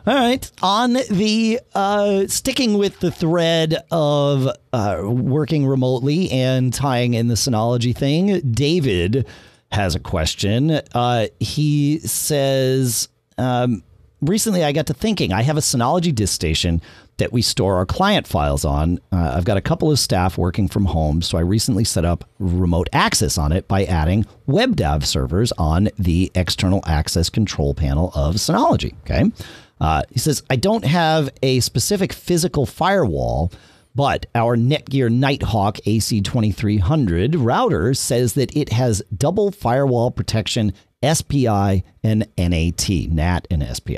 All 0.07 0.15
right. 0.15 0.51
On 0.63 0.93
the 0.93 1.59
uh, 1.75 2.27
sticking 2.27 2.77
with 2.77 2.99
the 2.99 3.11
thread 3.11 3.77
of 3.91 4.47
uh, 4.73 5.01
working 5.03 5.67
remotely 5.67 6.31
and 6.31 6.73
tying 6.73 7.13
in 7.13 7.27
the 7.27 7.35
Synology 7.35 7.95
thing, 7.95 8.39
David 8.51 9.27
has 9.71 9.93
a 9.93 9.99
question. 9.99 10.81
Uh, 10.93 11.27
he 11.39 11.99
says, 11.99 13.09
um, 13.37 13.83
recently 14.21 14.63
I 14.63 14.71
got 14.71 14.87
to 14.87 14.93
thinking, 14.93 15.31
I 15.31 15.43
have 15.43 15.57
a 15.57 15.61
Synology 15.61 16.13
disk 16.13 16.33
station 16.33 16.81
that 17.17 17.31
we 17.31 17.41
store 17.41 17.75
our 17.77 17.85
client 17.85 18.25
files 18.25 18.65
on. 18.65 18.99
Uh, 19.11 19.33
I've 19.35 19.45
got 19.45 19.57
a 19.57 19.61
couple 19.61 19.91
of 19.91 19.99
staff 19.99 20.37
working 20.37 20.67
from 20.67 20.85
home, 20.85 21.21
so 21.21 21.37
I 21.37 21.41
recently 21.41 21.83
set 21.83 22.03
up 22.03 22.27
remote 22.39 22.89
access 22.93 23.37
on 23.37 23.51
it 23.51 23.67
by 23.67 23.85
adding 23.85 24.25
WebDAV 24.47 25.05
servers 25.05 25.51
on 25.53 25.89
the 25.99 26.31
external 26.33 26.81
access 26.87 27.29
control 27.29 27.73
panel 27.73 28.11
of 28.15 28.35
Synology. 28.35 28.95
Okay. 29.01 29.31
Uh, 29.79 30.03
he 30.11 30.19
says, 30.19 30.43
I 30.49 30.55
don't 30.55 30.85
have 30.85 31.29
a 31.41 31.59
specific 31.59 32.13
physical 32.13 32.65
firewall, 32.65 33.51
But 33.93 34.25
our 34.35 34.55
Netgear 34.55 35.11
Nighthawk 35.11 35.77
AC2300 35.85 37.35
router 37.37 37.93
says 37.93 38.33
that 38.33 38.55
it 38.55 38.71
has 38.71 39.01
double 39.15 39.51
firewall 39.51 40.11
protection, 40.11 40.73
SPI 41.03 41.83
and 42.03 42.27
NAT, 42.37 42.89
NAT 42.89 43.47
and 43.51 43.75
SPI. 43.75 43.97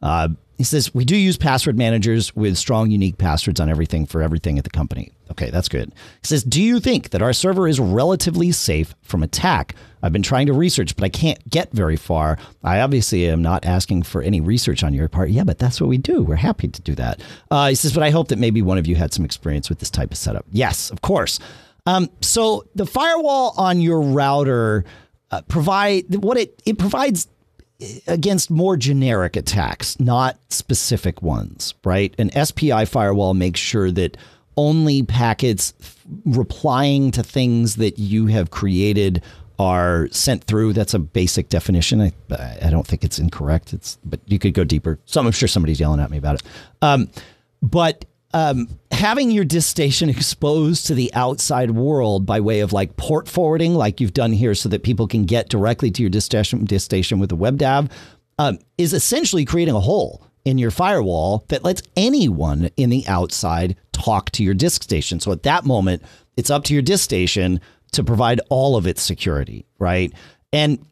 Uh, 0.00 0.28
he 0.58 0.64
says, 0.64 0.92
We 0.92 1.04
do 1.04 1.16
use 1.16 1.38
password 1.38 1.78
managers 1.78 2.34
with 2.34 2.58
strong, 2.58 2.90
unique 2.90 3.16
passwords 3.16 3.60
on 3.60 3.70
everything 3.70 4.06
for 4.06 4.20
everything 4.20 4.58
at 4.58 4.64
the 4.64 4.70
company. 4.70 5.12
Okay, 5.30 5.50
that's 5.50 5.68
good. 5.68 5.90
He 6.20 6.26
says, 6.26 6.42
Do 6.42 6.60
you 6.60 6.80
think 6.80 7.10
that 7.10 7.22
our 7.22 7.32
server 7.32 7.68
is 7.68 7.78
relatively 7.78 8.50
safe 8.50 8.94
from 9.02 9.22
attack? 9.22 9.76
I've 10.02 10.12
been 10.12 10.22
trying 10.22 10.46
to 10.48 10.52
research, 10.52 10.96
but 10.96 11.04
I 11.04 11.08
can't 11.08 11.48
get 11.48 11.70
very 11.72 11.96
far. 11.96 12.38
I 12.64 12.80
obviously 12.80 13.28
am 13.28 13.40
not 13.40 13.64
asking 13.64 14.02
for 14.02 14.20
any 14.20 14.40
research 14.40 14.82
on 14.82 14.94
your 14.94 15.08
part. 15.08 15.30
Yeah, 15.30 15.44
but 15.44 15.58
that's 15.58 15.80
what 15.80 15.88
we 15.88 15.96
do. 15.96 16.22
We're 16.22 16.34
happy 16.34 16.68
to 16.68 16.82
do 16.82 16.94
that. 16.96 17.20
Uh, 17.50 17.68
he 17.68 17.74
says, 17.76 17.94
But 17.94 18.02
I 18.02 18.10
hope 18.10 18.28
that 18.28 18.38
maybe 18.38 18.60
one 18.60 18.78
of 18.78 18.86
you 18.86 18.96
had 18.96 19.12
some 19.12 19.24
experience 19.24 19.68
with 19.68 19.78
this 19.78 19.90
type 19.90 20.10
of 20.10 20.18
setup. 20.18 20.44
Yes, 20.50 20.90
of 20.90 21.02
course. 21.02 21.38
Um, 21.86 22.10
so 22.20 22.66
the 22.74 22.84
firewall 22.84 23.54
on 23.56 23.80
your 23.80 24.00
router 24.00 24.84
uh, 25.30 25.42
provide 25.42 26.16
what 26.16 26.36
it 26.36 26.60
it 26.66 26.78
provides 26.78 27.28
against 28.06 28.50
more 28.50 28.76
generic 28.76 29.36
attacks, 29.36 29.98
not 30.00 30.36
specific 30.48 31.22
ones, 31.22 31.74
right? 31.84 32.14
An 32.18 32.30
SPI 32.44 32.84
firewall 32.86 33.34
makes 33.34 33.60
sure 33.60 33.90
that 33.92 34.16
only 34.56 35.02
packets 35.04 35.74
replying 36.24 37.10
to 37.12 37.22
things 37.22 37.76
that 37.76 37.98
you 37.98 38.26
have 38.26 38.50
created 38.50 39.22
are 39.58 40.08
sent 40.10 40.44
through. 40.44 40.72
That's 40.72 40.94
a 40.94 40.98
basic 40.98 41.48
definition. 41.48 42.00
I, 42.00 42.12
I 42.62 42.70
don't 42.70 42.86
think 42.86 43.04
it's 43.04 43.18
incorrect. 43.18 43.72
It's 43.72 43.98
but 44.04 44.20
you 44.26 44.38
could 44.38 44.54
go 44.54 44.64
deeper. 44.64 44.98
So 45.04 45.20
I'm 45.20 45.30
sure 45.32 45.48
somebody's 45.48 45.80
yelling 45.80 46.00
at 46.00 46.10
me 46.10 46.18
about 46.18 46.36
it. 46.36 46.42
Um, 46.82 47.10
but 47.62 48.04
um, 48.34 48.68
having 48.90 49.30
your 49.30 49.44
disk 49.44 49.68
station 49.68 50.08
exposed 50.08 50.86
to 50.86 50.94
the 50.94 51.12
outside 51.14 51.70
world 51.70 52.26
by 52.26 52.40
way 52.40 52.60
of 52.60 52.72
like 52.72 52.96
port 52.96 53.28
forwarding, 53.28 53.74
like 53.74 54.00
you've 54.00 54.12
done 54.12 54.32
here, 54.32 54.54
so 54.54 54.68
that 54.68 54.82
people 54.82 55.06
can 55.06 55.24
get 55.24 55.48
directly 55.48 55.90
to 55.90 56.02
your 56.02 56.10
disk 56.10 56.26
station, 56.26 57.18
with 57.18 57.30
the 57.30 57.36
WebDAV, 57.36 57.90
um, 58.38 58.58
is 58.76 58.92
essentially 58.92 59.44
creating 59.44 59.74
a 59.74 59.80
hole 59.80 60.22
in 60.44 60.58
your 60.58 60.70
firewall 60.70 61.44
that 61.48 61.64
lets 61.64 61.82
anyone 61.96 62.70
in 62.76 62.90
the 62.90 63.06
outside 63.06 63.76
talk 63.92 64.30
to 64.30 64.44
your 64.44 64.54
disk 64.54 64.82
station. 64.82 65.20
So 65.20 65.32
at 65.32 65.42
that 65.42 65.64
moment, 65.64 66.02
it's 66.36 66.50
up 66.50 66.64
to 66.64 66.74
your 66.74 66.82
disk 66.82 67.04
station 67.04 67.60
to 67.92 68.04
provide 68.04 68.40
all 68.48 68.76
of 68.76 68.86
its 68.86 69.02
security, 69.02 69.66
right? 69.78 70.12
And 70.52 70.84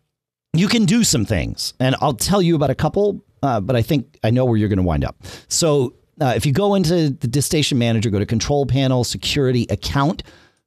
you 0.53 0.69
can 0.69 0.87
do 0.87 1.05
some 1.05 1.25
things, 1.25 1.75
and 1.79 1.95
I'll 2.01 2.15
tell 2.15 2.41
you 2.41 2.57
about 2.57 2.71
a 2.71 2.75
couple. 2.75 3.23
Uh, 3.43 3.61
but 3.61 3.77
I 3.77 3.83
think 3.83 4.19
I 4.25 4.31
know 4.31 4.45
where 4.47 4.57
you're 4.57 4.69
going 4.69 4.79
to 4.79 4.83
wind 4.83 5.05
up. 5.05 5.17
So 5.49 5.95
uh, 6.21 6.33
if 6.37 6.47
you 6.47 6.53
go 6.53 6.75
into 6.75 7.11
the 7.11 7.29
disk 7.29 7.47
station 7.47 7.79
manager, 7.79 8.11
go 8.11 8.19
to 8.19 8.27
control 8.27 8.67
panel, 8.67 9.05
security 9.05 9.67
account, 9.71 10.23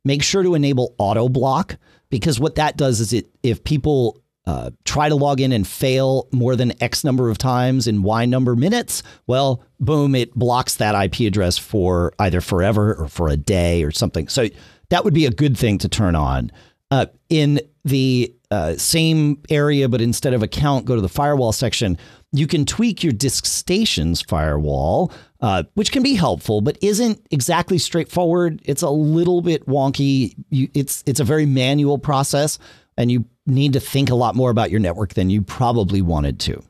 make 0.06 0.24
sure 0.24 0.44
to 0.44 0.56
enable 0.56 0.96
auto 0.98 1.30
block 1.30 1.78
because 2.10 2.40
what 2.40 2.56
that 2.56 2.78
does 2.78 3.00
is 3.00 3.14
it 3.14 3.30
if 3.44 3.64
people 3.64 4.22
uh, 4.46 4.72
try 4.84 5.10
to 5.10 5.16
log 5.16 5.40
in 5.40 5.52
and 5.52 5.68
fail 5.68 6.28
more 6.32 6.56
than 6.56 6.74
X 6.82 7.04
number 7.04 7.30
of 7.30 7.38
times 7.38 7.88
in 7.88 8.02
Y 8.02 8.26
number 8.26 8.56
minutes, 8.56 9.04
well, 9.28 9.64
boom, 9.80 10.16
it 10.16 10.34
blocks 10.34 10.76
that 10.76 10.96
IP 10.96 11.28
address 11.28 11.58
for 11.58 12.14
either 12.20 12.42
forever 12.42 12.96
or 12.96 13.08
for 13.08 13.30
a 13.30 13.38
day 13.38 13.84
or 13.84 13.92
something. 13.92 14.28
So 14.28 14.48
that 14.90 15.04
would 15.04 15.14
be 15.14 15.26
a 15.26 15.32
good 15.32 15.58
thing 15.58 15.78
to 15.80 15.90
turn 15.90 16.16
on. 16.16 16.52
Uh, 16.92 17.06
in 17.30 17.60
the 17.86 18.34
uh, 18.50 18.74
same 18.76 19.40
area, 19.50 19.88
but 19.88 20.02
instead 20.02 20.34
of 20.34 20.42
account, 20.42 20.86
go 20.86 20.96
to 20.96 21.02
the 21.02 21.10
firewall 21.10 21.52
section. 21.52 21.98
You 22.32 22.48
can 22.48 22.66
tweak 22.66 23.04
your 23.04 23.14
disk 23.14 23.46
stations 23.46 24.24
firewall 24.24 25.12
uh, 25.42 25.64
which 25.76 25.92
can 25.92 26.04
be 26.04 26.16
helpful, 26.16 26.62
but 26.62 26.78
isn't 26.82 27.26
exactly 27.32 27.78
straightforward. 27.78 28.62
It's 28.66 28.82
a 28.82 28.90
little 28.90 29.42
bit 29.42 29.66
wonky. 29.68 30.36
You, 30.50 30.70
it's 30.74 31.04
it's 31.06 31.20
a 31.20 31.24
very 31.24 31.46
manual 31.46 31.98
process, 31.98 32.60
and 32.98 33.12
you 33.12 33.26
need 33.46 33.74
to 33.74 33.80
think 33.80 34.10
a 34.10 34.16
lot 34.16 34.36
more 34.36 34.50
about 34.50 34.70
your 34.70 34.80
network 34.80 35.14
than 35.14 35.30
you 35.30 35.42
probably 35.42 36.02
wanted 36.02 36.40
to. 36.42 36.62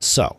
So, 0.00 0.36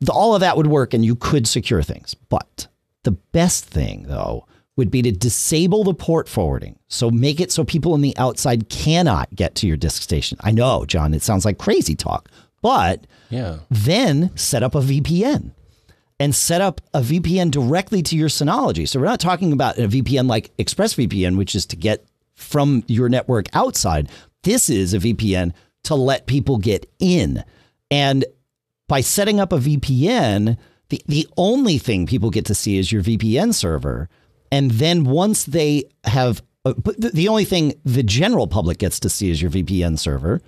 the, 0.00 0.12
all 0.12 0.34
of 0.34 0.40
that 0.40 0.56
would 0.56 0.68
work, 0.68 0.94
and 0.94 1.04
you 1.04 1.16
could 1.16 1.46
secure 1.46 1.82
things. 1.82 2.14
But 2.14 2.68
the 3.02 3.12
best 3.12 3.66
thing, 3.66 4.04
though, 4.08 4.46
would 4.76 4.90
be 4.90 5.02
to 5.02 5.12
disable 5.12 5.84
the 5.84 5.92
port 5.92 6.28
forwarding. 6.28 6.78
So 6.88 7.10
make 7.10 7.40
it 7.40 7.52
so 7.52 7.64
people 7.64 7.92
on 7.92 8.00
the 8.00 8.16
outside 8.16 8.70
cannot 8.70 9.34
get 9.34 9.54
to 9.56 9.66
your 9.66 9.76
disk 9.76 10.00
station. 10.00 10.38
I 10.40 10.52
know, 10.52 10.86
John, 10.86 11.12
it 11.12 11.22
sounds 11.22 11.44
like 11.44 11.58
crazy 11.58 11.94
talk, 11.94 12.30
but 12.62 13.06
yeah. 13.28 13.58
then 13.68 14.34
set 14.36 14.62
up 14.62 14.74
a 14.74 14.80
VPN 14.80 15.52
and 16.20 16.34
set 16.34 16.60
up 16.60 16.82
a 16.92 17.00
VPN 17.00 17.50
directly 17.50 18.02
to 18.02 18.16
your 18.16 18.28
Synology. 18.28 18.86
So 18.86 19.00
we're 19.00 19.06
not 19.06 19.20
talking 19.20 19.52
about 19.52 19.78
a 19.78 19.88
VPN 19.88 20.28
like 20.28 20.54
ExpressVPN, 20.58 21.38
which 21.38 21.54
is 21.54 21.64
to 21.66 21.76
get 21.76 22.04
from 22.34 22.84
your 22.86 23.08
network 23.08 23.46
outside. 23.54 24.10
This 24.42 24.68
is 24.68 24.92
a 24.92 24.98
VPN 24.98 25.52
to 25.84 25.94
let 25.94 26.26
people 26.26 26.58
get 26.58 26.88
in. 26.98 27.42
And 27.90 28.26
by 28.86 29.00
setting 29.00 29.40
up 29.40 29.52
a 29.52 29.58
VPN, 29.58 30.58
the, 30.90 31.02
the 31.06 31.26
only 31.38 31.78
thing 31.78 32.06
people 32.06 32.30
get 32.30 32.44
to 32.46 32.54
see 32.54 32.76
is 32.76 32.92
your 32.92 33.02
VPN 33.02 33.54
server. 33.54 34.08
And 34.52 34.72
then 34.72 35.04
once 35.04 35.44
they 35.44 35.84
have, 36.04 36.42
uh, 36.66 36.74
the 36.98 37.28
only 37.28 37.46
thing 37.46 37.72
the 37.84 38.02
general 38.02 38.46
public 38.46 38.78
gets 38.78 39.00
to 39.00 39.08
see 39.08 39.30
is 39.30 39.40
your 39.40 39.50
VPN 39.50 39.98
server. 39.98 40.42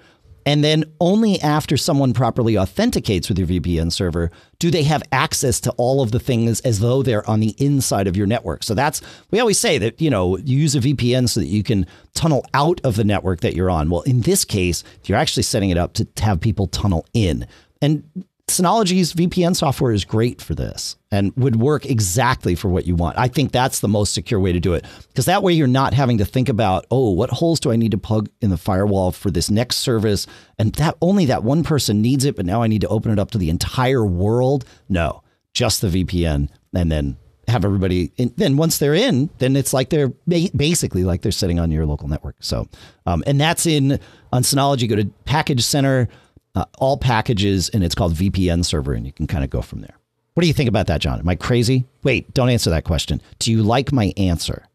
And 0.44 0.64
then 0.64 0.84
only 1.00 1.40
after 1.40 1.76
someone 1.76 2.12
properly 2.12 2.58
authenticates 2.58 3.28
with 3.28 3.38
your 3.38 3.48
VPN 3.48 3.92
server 3.92 4.30
do 4.58 4.70
they 4.70 4.84
have 4.84 5.02
access 5.10 5.60
to 5.60 5.72
all 5.72 6.02
of 6.02 6.12
the 6.12 6.20
things 6.20 6.60
as 6.60 6.78
though 6.78 7.02
they're 7.02 7.28
on 7.28 7.40
the 7.40 7.54
inside 7.58 8.06
of 8.06 8.16
your 8.16 8.26
network. 8.26 8.62
So 8.62 8.74
that's, 8.74 9.00
we 9.30 9.40
always 9.40 9.58
say 9.58 9.76
that, 9.78 10.00
you 10.00 10.08
know, 10.08 10.36
you 10.38 10.58
use 10.58 10.76
a 10.76 10.80
VPN 10.80 11.28
so 11.28 11.40
that 11.40 11.46
you 11.46 11.62
can 11.62 11.86
tunnel 12.14 12.44
out 12.54 12.80
of 12.84 12.94
the 12.96 13.04
network 13.04 13.40
that 13.40 13.54
you're 13.54 13.70
on. 13.70 13.90
Well, 13.90 14.02
in 14.02 14.20
this 14.20 14.44
case, 14.44 14.84
you're 15.04 15.18
actually 15.18 15.42
setting 15.42 15.70
it 15.70 15.78
up 15.78 15.94
to 15.94 16.06
have 16.18 16.40
people 16.40 16.68
tunnel 16.68 17.06
in. 17.12 17.46
And 17.80 18.04
Synology's 18.48 19.14
VPN 19.14 19.56
software 19.56 19.92
is 19.92 20.04
great 20.04 20.42
for 20.42 20.54
this 20.54 20.96
and 21.10 21.32
would 21.36 21.56
work 21.56 21.86
exactly 21.86 22.54
for 22.54 22.68
what 22.68 22.86
you 22.86 22.94
want. 22.94 23.16
I 23.16 23.28
think 23.28 23.52
that's 23.52 23.80
the 23.80 23.88
most 23.88 24.12
secure 24.12 24.40
way 24.40 24.52
to 24.52 24.60
do 24.60 24.74
it 24.74 24.84
because 25.08 25.26
that 25.26 25.42
way 25.42 25.52
you're 25.52 25.66
not 25.66 25.94
having 25.94 26.18
to 26.18 26.24
think 26.24 26.48
about, 26.48 26.84
oh, 26.90 27.10
what 27.10 27.30
holes 27.30 27.60
do 27.60 27.70
I 27.72 27.76
need 27.76 27.92
to 27.92 27.98
plug 27.98 28.28
in 28.40 28.50
the 28.50 28.58
firewall 28.58 29.12
for 29.12 29.30
this 29.30 29.50
next 29.50 29.76
service? 29.76 30.26
And 30.58 30.74
that 30.74 30.96
only 31.00 31.24
that 31.26 31.44
one 31.44 31.62
person 31.62 32.02
needs 32.02 32.24
it, 32.24 32.36
but 32.36 32.44
now 32.44 32.62
I 32.62 32.66
need 32.66 32.82
to 32.82 32.88
open 32.88 33.12
it 33.12 33.18
up 33.18 33.30
to 33.30 33.38
the 33.38 33.48
entire 33.48 34.04
world. 34.04 34.64
No, 34.88 35.22
just 35.54 35.80
the 35.80 35.88
VPN 35.88 36.48
and 36.74 36.90
then 36.90 37.16
have 37.48 37.64
everybody 37.64 38.12
in, 38.16 38.32
then 38.36 38.56
once 38.56 38.78
they're 38.78 38.94
in 38.94 39.28
then 39.38 39.56
it's 39.56 39.72
like 39.72 39.90
they're 39.90 40.08
basically 40.28 41.02
like 41.02 41.22
they're 41.22 41.32
sitting 41.32 41.58
on 41.58 41.72
your 41.72 41.84
local 41.84 42.08
network 42.08 42.36
so 42.38 42.68
um, 43.04 43.22
and 43.26 43.40
that's 43.40 43.66
in 43.66 43.98
on 44.32 44.42
synology 44.42 44.88
go 44.88 44.94
to 44.94 45.04
package 45.24 45.64
center 45.64 46.08
uh, 46.54 46.64
all 46.78 46.96
packages, 46.96 47.68
and 47.70 47.82
it's 47.82 47.94
called 47.94 48.14
VPN 48.14 48.64
server, 48.64 48.92
and 48.92 49.06
you 49.06 49.12
can 49.12 49.26
kind 49.26 49.44
of 49.44 49.50
go 49.50 49.62
from 49.62 49.80
there. 49.80 49.96
What 50.34 50.42
do 50.42 50.46
you 50.46 50.54
think 50.54 50.68
about 50.68 50.86
that, 50.86 51.00
John? 51.00 51.18
Am 51.18 51.28
I 51.28 51.34
crazy? 51.34 51.84
Wait, 52.02 52.32
don't 52.32 52.48
answer 52.48 52.70
that 52.70 52.84
question. 52.84 53.20
Do 53.38 53.52
you 53.52 53.62
like 53.62 53.92
my 53.92 54.14
answer? 54.16 54.66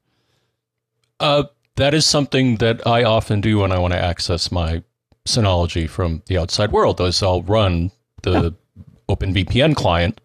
Uh, 1.20 1.44
that 1.76 1.94
is 1.94 2.06
something 2.06 2.58
that 2.58 2.86
I 2.86 3.04
often 3.04 3.42
do 3.42 3.60
when 3.60 3.72
I 3.72 3.80
want 3.80 3.94
to 3.94 4.00
access 4.00 4.52
my 4.52 4.84
Synology 5.28 5.90
from 5.90 6.22
the 6.28 6.38
outside 6.38 6.72
world. 6.72 7.02
Is 7.02 7.22
I'll 7.22 7.42
run 7.44 7.92
the 8.24 8.56
yeah. 8.76 8.84
OpenVPN 9.10 9.76
client, 9.76 10.22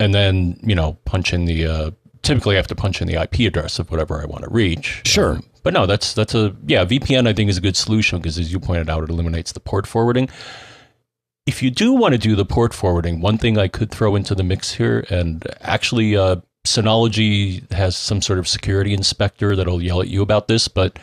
and 0.00 0.14
then 0.14 0.58
you 0.62 0.74
know 0.74 0.96
punch 1.04 1.32
in 1.32 1.44
the. 1.44 1.66
Uh, 1.66 1.90
typically, 2.22 2.56
I 2.56 2.58
have 2.58 2.66
to 2.68 2.74
punch 2.74 3.00
in 3.00 3.08
the 3.08 3.22
IP 3.22 3.40
address 3.40 3.78
of 3.78 3.90
whatever 3.90 4.20
I 4.20 4.24
want 4.24 4.44
to 4.44 4.50
reach. 4.50 5.02
Sure. 5.04 5.36
Um, 5.36 5.44
but 5.66 5.74
no, 5.74 5.84
that's 5.84 6.14
that's 6.14 6.34
a 6.34 6.54
yeah. 6.66 6.84
VPN 6.84 7.26
I 7.26 7.32
think 7.32 7.50
is 7.50 7.58
a 7.58 7.60
good 7.60 7.76
solution 7.76 8.20
because 8.20 8.38
as 8.38 8.52
you 8.52 8.60
pointed 8.60 8.88
out, 8.88 9.02
it 9.02 9.10
eliminates 9.10 9.50
the 9.50 9.60
port 9.60 9.86
forwarding 9.86 10.28
if 11.46 11.62
you 11.62 11.70
do 11.70 11.92
want 11.92 12.12
to 12.12 12.18
do 12.18 12.34
the 12.34 12.44
port 12.44 12.74
forwarding, 12.74 13.20
one 13.20 13.38
thing 13.38 13.56
I 13.56 13.68
could 13.68 13.90
throw 13.90 14.16
into 14.16 14.34
the 14.34 14.42
mix 14.42 14.72
here, 14.72 15.06
and 15.08 15.46
actually, 15.60 16.16
uh, 16.16 16.36
Synology 16.66 17.70
has 17.70 17.96
some 17.96 18.20
sort 18.20 18.40
of 18.40 18.48
security 18.48 18.92
inspector 18.92 19.54
that'll 19.54 19.80
yell 19.80 20.02
at 20.02 20.08
you 20.08 20.20
about 20.20 20.48
this, 20.48 20.66
but 20.66 20.98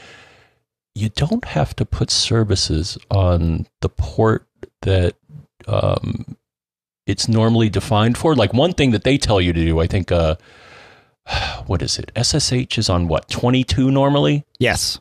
you 0.94 1.08
don't 1.08 1.46
have 1.46 1.74
to 1.78 1.86
put 1.86 2.12
services 2.12 2.98
on 3.10 3.66
the 3.80 3.88
port 3.88 4.46
that 4.82 5.16
um, 5.66 6.36
it's 7.08 7.30
normally 7.30 7.70
defined 7.70 8.18
for. 8.18 8.36
Like 8.36 8.54
one 8.54 8.74
thing 8.74 8.92
that 8.92 9.06
they 9.06 9.18
tell 9.18 9.40
you 9.40 9.54
to 9.54 9.66
do, 9.66 9.80
I 9.80 9.88
think, 9.88 10.12
uh, 10.12 10.36
what 11.66 11.82
is 11.82 12.00
it? 12.00 12.12
SSH 12.22 12.78
is 12.78 12.90
on 12.90 13.08
what, 13.08 13.30
22 13.30 13.92
normally? 13.92 14.46
Yes. 14.60 15.00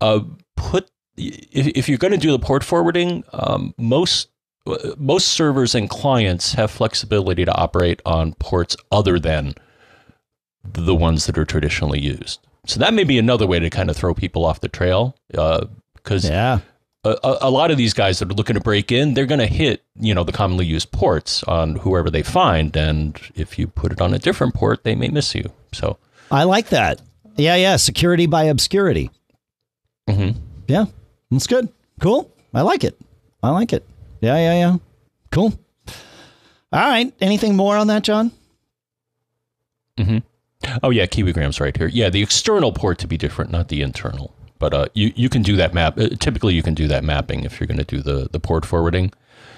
Uh, 0.00 0.20
put 0.56 0.90
if, 1.16 1.66
if 1.68 1.88
you're 1.88 1.98
going 1.98 2.12
to 2.12 2.18
do 2.18 2.32
the 2.32 2.38
port 2.38 2.64
forwarding, 2.64 3.24
um, 3.32 3.74
most 3.76 4.28
most 4.98 5.28
servers 5.28 5.74
and 5.74 5.88
clients 5.88 6.52
have 6.52 6.70
flexibility 6.70 7.44
to 7.44 7.54
operate 7.54 8.00
on 8.04 8.34
ports 8.34 8.76
other 8.92 9.18
than 9.18 9.54
the 10.62 10.94
ones 10.94 11.26
that 11.26 11.38
are 11.38 11.46
traditionally 11.46 12.00
used. 12.00 12.40
So 12.66 12.78
that 12.78 12.92
may 12.94 13.04
be 13.04 13.18
another 13.18 13.46
way 13.46 13.58
to 13.58 13.70
kind 13.70 13.88
of 13.88 13.96
throw 13.96 14.14
people 14.14 14.44
off 14.44 14.60
the 14.60 14.68
trail. 14.68 15.16
Because 15.28 16.26
uh, 16.26 16.32
yeah. 16.32 16.58
A, 17.02 17.38
a, 17.40 17.50
lot 17.50 17.70
of 17.70 17.78
these 17.78 17.94
guys 17.94 18.18
that 18.18 18.30
are 18.30 18.34
looking 18.34 18.54
to 18.54 18.60
break 18.60 18.92
in, 18.92 19.14
they're 19.14 19.24
going 19.24 19.40
to 19.40 19.46
hit 19.46 19.82
you 19.98 20.14
know 20.14 20.22
the 20.22 20.32
commonly 20.32 20.66
used 20.66 20.92
ports 20.92 21.42
on 21.44 21.76
whoever 21.76 22.10
they 22.10 22.22
find, 22.22 22.76
and 22.76 23.18
if 23.34 23.58
you 23.58 23.66
put 23.68 23.90
it 23.90 24.02
on 24.02 24.12
a 24.12 24.18
different 24.18 24.52
port, 24.54 24.84
they 24.84 24.94
may 24.94 25.08
miss 25.08 25.34
you. 25.34 25.50
So 25.72 25.96
I 26.30 26.44
like 26.44 26.68
that. 26.68 27.00
Yeah, 27.36 27.56
yeah. 27.56 27.76
Security 27.76 28.26
by 28.26 28.44
obscurity. 28.44 29.10
mhm. 30.08 30.36
Yeah, 30.68 30.84
that's 31.30 31.46
good. 31.46 31.68
Cool. 32.00 32.30
I 32.52 32.60
like 32.60 32.84
it. 32.84 33.00
I 33.42 33.50
like 33.50 33.72
it. 33.72 33.86
Yeah, 34.20 34.36
yeah, 34.36 34.54
yeah. 34.58 34.76
Cool. 35.30 35.58
All 36.72 36.88
right. 36.88 37.12
Anything 37.20 37.56
more 37.56 37.76
on 37.76 37.86
that, 37.86 38.02
John? 38.04 38.30
Mm-hmm. 39.98 40.18
Oh 40.82 40.90
yeah, 40.90 41.06
Kiwi 41.06 41.32
Graham's 41.32 41.60
right 41.60 41.76
here. 41.76 41.88
Yeah, 41.88 42.10
the 42.10 42.22
external 42.22 42.72
port 42.72 42.98
to 42.98 43.06
be 43.06 43.16
different, 43.16 43.50
not 43.50 43.68
the 43.68 43.82
internal. 43.82 44.34
But 44.60 44.72
uh, 44.74 44.86
you 44.94 45.12
you 45.16 45.28
can 45.28 45.42
do 45.42 45.56
that 45.56 45.74
map. 45.74 45.98
Uh, 45.98 46.10
typically, 46.20 46.54
you 46.54 46.62
can 46.62 46.74
do 46.74 46.86
that 46.86 47.02
mapping 47.02 47.42
if 47.42 47.58
you're 47.58 47.66
going 47.66 47.78
to 47.78 47.84
do 47.96 48.00
the 48.00 48.28
the 48.30 48.38
port 48.38 48.64
forwarding. 48.64 49.12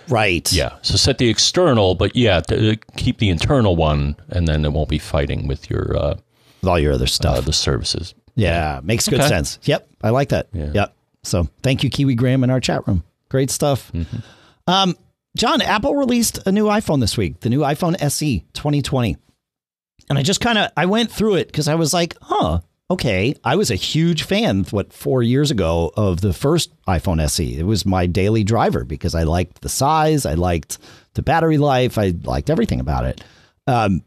Right. 0.09 0.51
Yeah. 0.53 0.77
So 0.83 0.97
set 0.97 1.19
the 1.19 1.29
external, 1.29 1.95
but 1.95 2.17
yeah, 2.17 2.41
to, 2.41 2.73
uh, 2.73 2.75
keep 2.97 3.19
the 3.19 3.29
internal 3.29 3.77
one, 3.77 4.17
and 4.31 4.49
then 4.49 4.65
it 4.65 4.73
won't 4.73 4.89
be 4.89 4.99
fighting 4.99 5.47
with 5.47 5.69
your 5.71 5.95
uh, 5.97 6.15
With 6.63 6.69
all 6.71 6.79
your 6.79 6.95
other 6.95 7.05
uh, 7.05 7.09
stuff. 7.09 7.45
the 7.45 7.53
services. 7.53 8.15
yeah, 8.35 8.81
makes 8.83 9.07
good 9.09 9.21
Okay. 9.21 9.29
sense. 9.29 9.59
Yep. 9.65 9.87
I 10.03 10.11
like 10.11 10.31
that. 10.31 10.49
Yeah. 10.53 10.71
Yep. 10.73 10.95
So 11.25 11.47
thank 11.63 11.85
you, 11.85 11.91
Kiwi 11.91 12.15
Graham, 12.17 12.43
in 12.43 12.51
our 12.51 12.59
chat 12.61 12.87
room. 12.89 13.05
Great 13.29 13.51
stuff. 13.51 13.93
Mm-hmm. 13.93 14.17
Um, 14.67 14.97
John, 15.37 15.61
Apple 15.63 15.95
released 15.95 16.41
a 16.47 16.53
new 16.53 16.65
iPhone 16.67 17.01
this 17.01 17.17
week, 17.17 17.41
the 17.41 17.49
new 17.51 17.61
iPhone 17.61 17.97
SE 18.03 18.41
2020. 18.55 19.17
And 20.11 20.19
I 20.19 20.23
just 20.23 20.41
kind 20.41 20.59
of 20.59 20.71
I 20.77 20.87
went 20.87 21.11
through 21.13 21.37
it 21.37 21.47
because 21.47 21.69
I 21.69 21.75
was 21.77 21.95
like, 21.95 22.17
huh, 22.21 22.61
okay. 22.91 23.35
I 23.45 23.57
was 23.57 23.71
a 23.71 23.77
huge 23.77 24.23
fan, 24.23 24.65
what, 24.71 24.93
four 24.93 25.23
years 25.23 25.51
ago 25.51 25.93
of 25.97 26.21
the 26.21 26.33
first 26.33 26.71
iPhone 26.87 27.21
SE. 27.23 27.59
It 27.59 27.65
was 27.65 27.87
my 27.87 28.07
daily 28.07 28.45
driver 28.45 28.85
because 28.85 29.15
I 29.15 29.23
liked 29.23 29.63
the 29.63 29.69
size, 29.69 30.27
I 30.27 30.35
liked 30.35 30.79
the 31.15 31.23
battery 31.23 31.59
life, 31.59 31.99
I 31.99 32.15
liked 32.25 32.51
everything 32.51 32.81
about 32.81 33.05
it. 33.05 33.23
Um, 33.67 34.03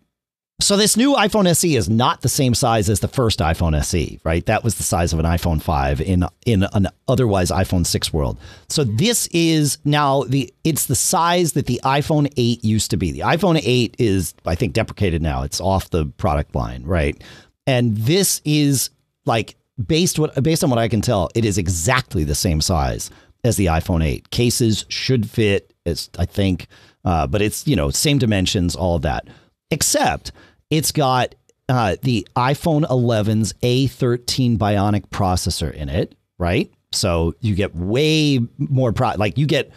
so 0.62 0.78
this 0.78 0.96
new 0.96 1.16
iPhone 1.16 1.48
SE 1.48 1.76
is 1.76 1.90
not 1.90 2.22
the 2.22 2.30
same 2.30 2.54
size 2.54 2.90
as 2.90 3.02
the 3.02 3.10
first 3.10 3.40
iPhone 3.40 3.78
SE, 3.82 4.20
right? 4.24 4.46
That 4.46 4.64
was 4.64 4.76
the 4.76 4.84
size 4.84 5.12
of 5.12 5.20
an 5.20 5.26
iPhone 5.26 5.62
5 5.62 6.00
in 6.00 6.26
in 6.46 6.64
an 6.72 6.88
otherwise 7.10 7.52
iPhone 7.52 7.86
6 7.86 8.14
world. 8.14 8.40
So 8.70 8.86
this 8.86 9.28
is 9.28 9.80
now 9.84 10.24
the 10.24 10.54
it's 10.64 10.86
the 10.86 10.96
size 10.96 11.54
that 11.54 11.66
the 11.66 11.82
iPhone 11.84 12.32
8 12.38 12.64
used 12.64 12.90
to 12.92 12.98
be. 12.98 13.12
The 13.12 13.20
iPhone 13.20 13.60
8 13.62 13.98
is 14.00 14.34
I 14.46 14.56
think 14.56 14.72
deprecated 14.72 15.22
now. 15.22 15.44
It's 15.44 15.60
off 15.60 15.90
the 15.90 16.06
product 16.06 16.56
line, 16.56 16.84
right? 16.86 17.22
And 17.68 17.98
this 17.98 18.42
is 18.46 18.90
like 19.26 19.56
based 19.86 20.20
what 20.20 20.42
based 20.44 20.64
on 20.64 20.70
what 20.70 20.80
I 20.80 20.88
can 20.88 21.02
tell, 21.02 21.30
it 21.36 21.46
is 21.46 21.58
exactly 21.58 22.24
the 22.24 22.36
same 22.36 22.62
size 22.62 23.10
as 23.44 23.58
the 23.58 23.68
iPhone 23.68 24.04
8. 24.04 24.30
Cases 24.32 24.86
should 24.90 25.30
fit, 25.30 25.74
as 25.86 26.10
I 26.18 26.26
think, 26.26 26.68
uh, 27.04 27.28
but 27.28 27.42
it's 27.42 27.68
you 27.68 27.76
know 27.76 27.90
same 27.90 28.18
dimensions, 28.18 28.76
all 28.76 28.96
of 28.96 29.02
that 29.04 29.28
except 29.72 30.32
it's 30.70 30.92
got 30.92 31.36
uh, 31.70 31.96
the 32.02 32.28
iPhone 32.36 32.84
11's 32.86 33.54
A13 33.64 34.58
Bionic 34.58 35.08
processor 35.08 35.72
in 35.74 35.90
it, 35.90 36.16
right? 36.38 36.72
So 36.92 37.34
you 37.42 37.56
get 37.56 37.76
way 37.76 38.40
more 38.58 38.94
pro 38.94 39.12
like 39.18 39.38
you 39.38 39.46
get 39.46 39.72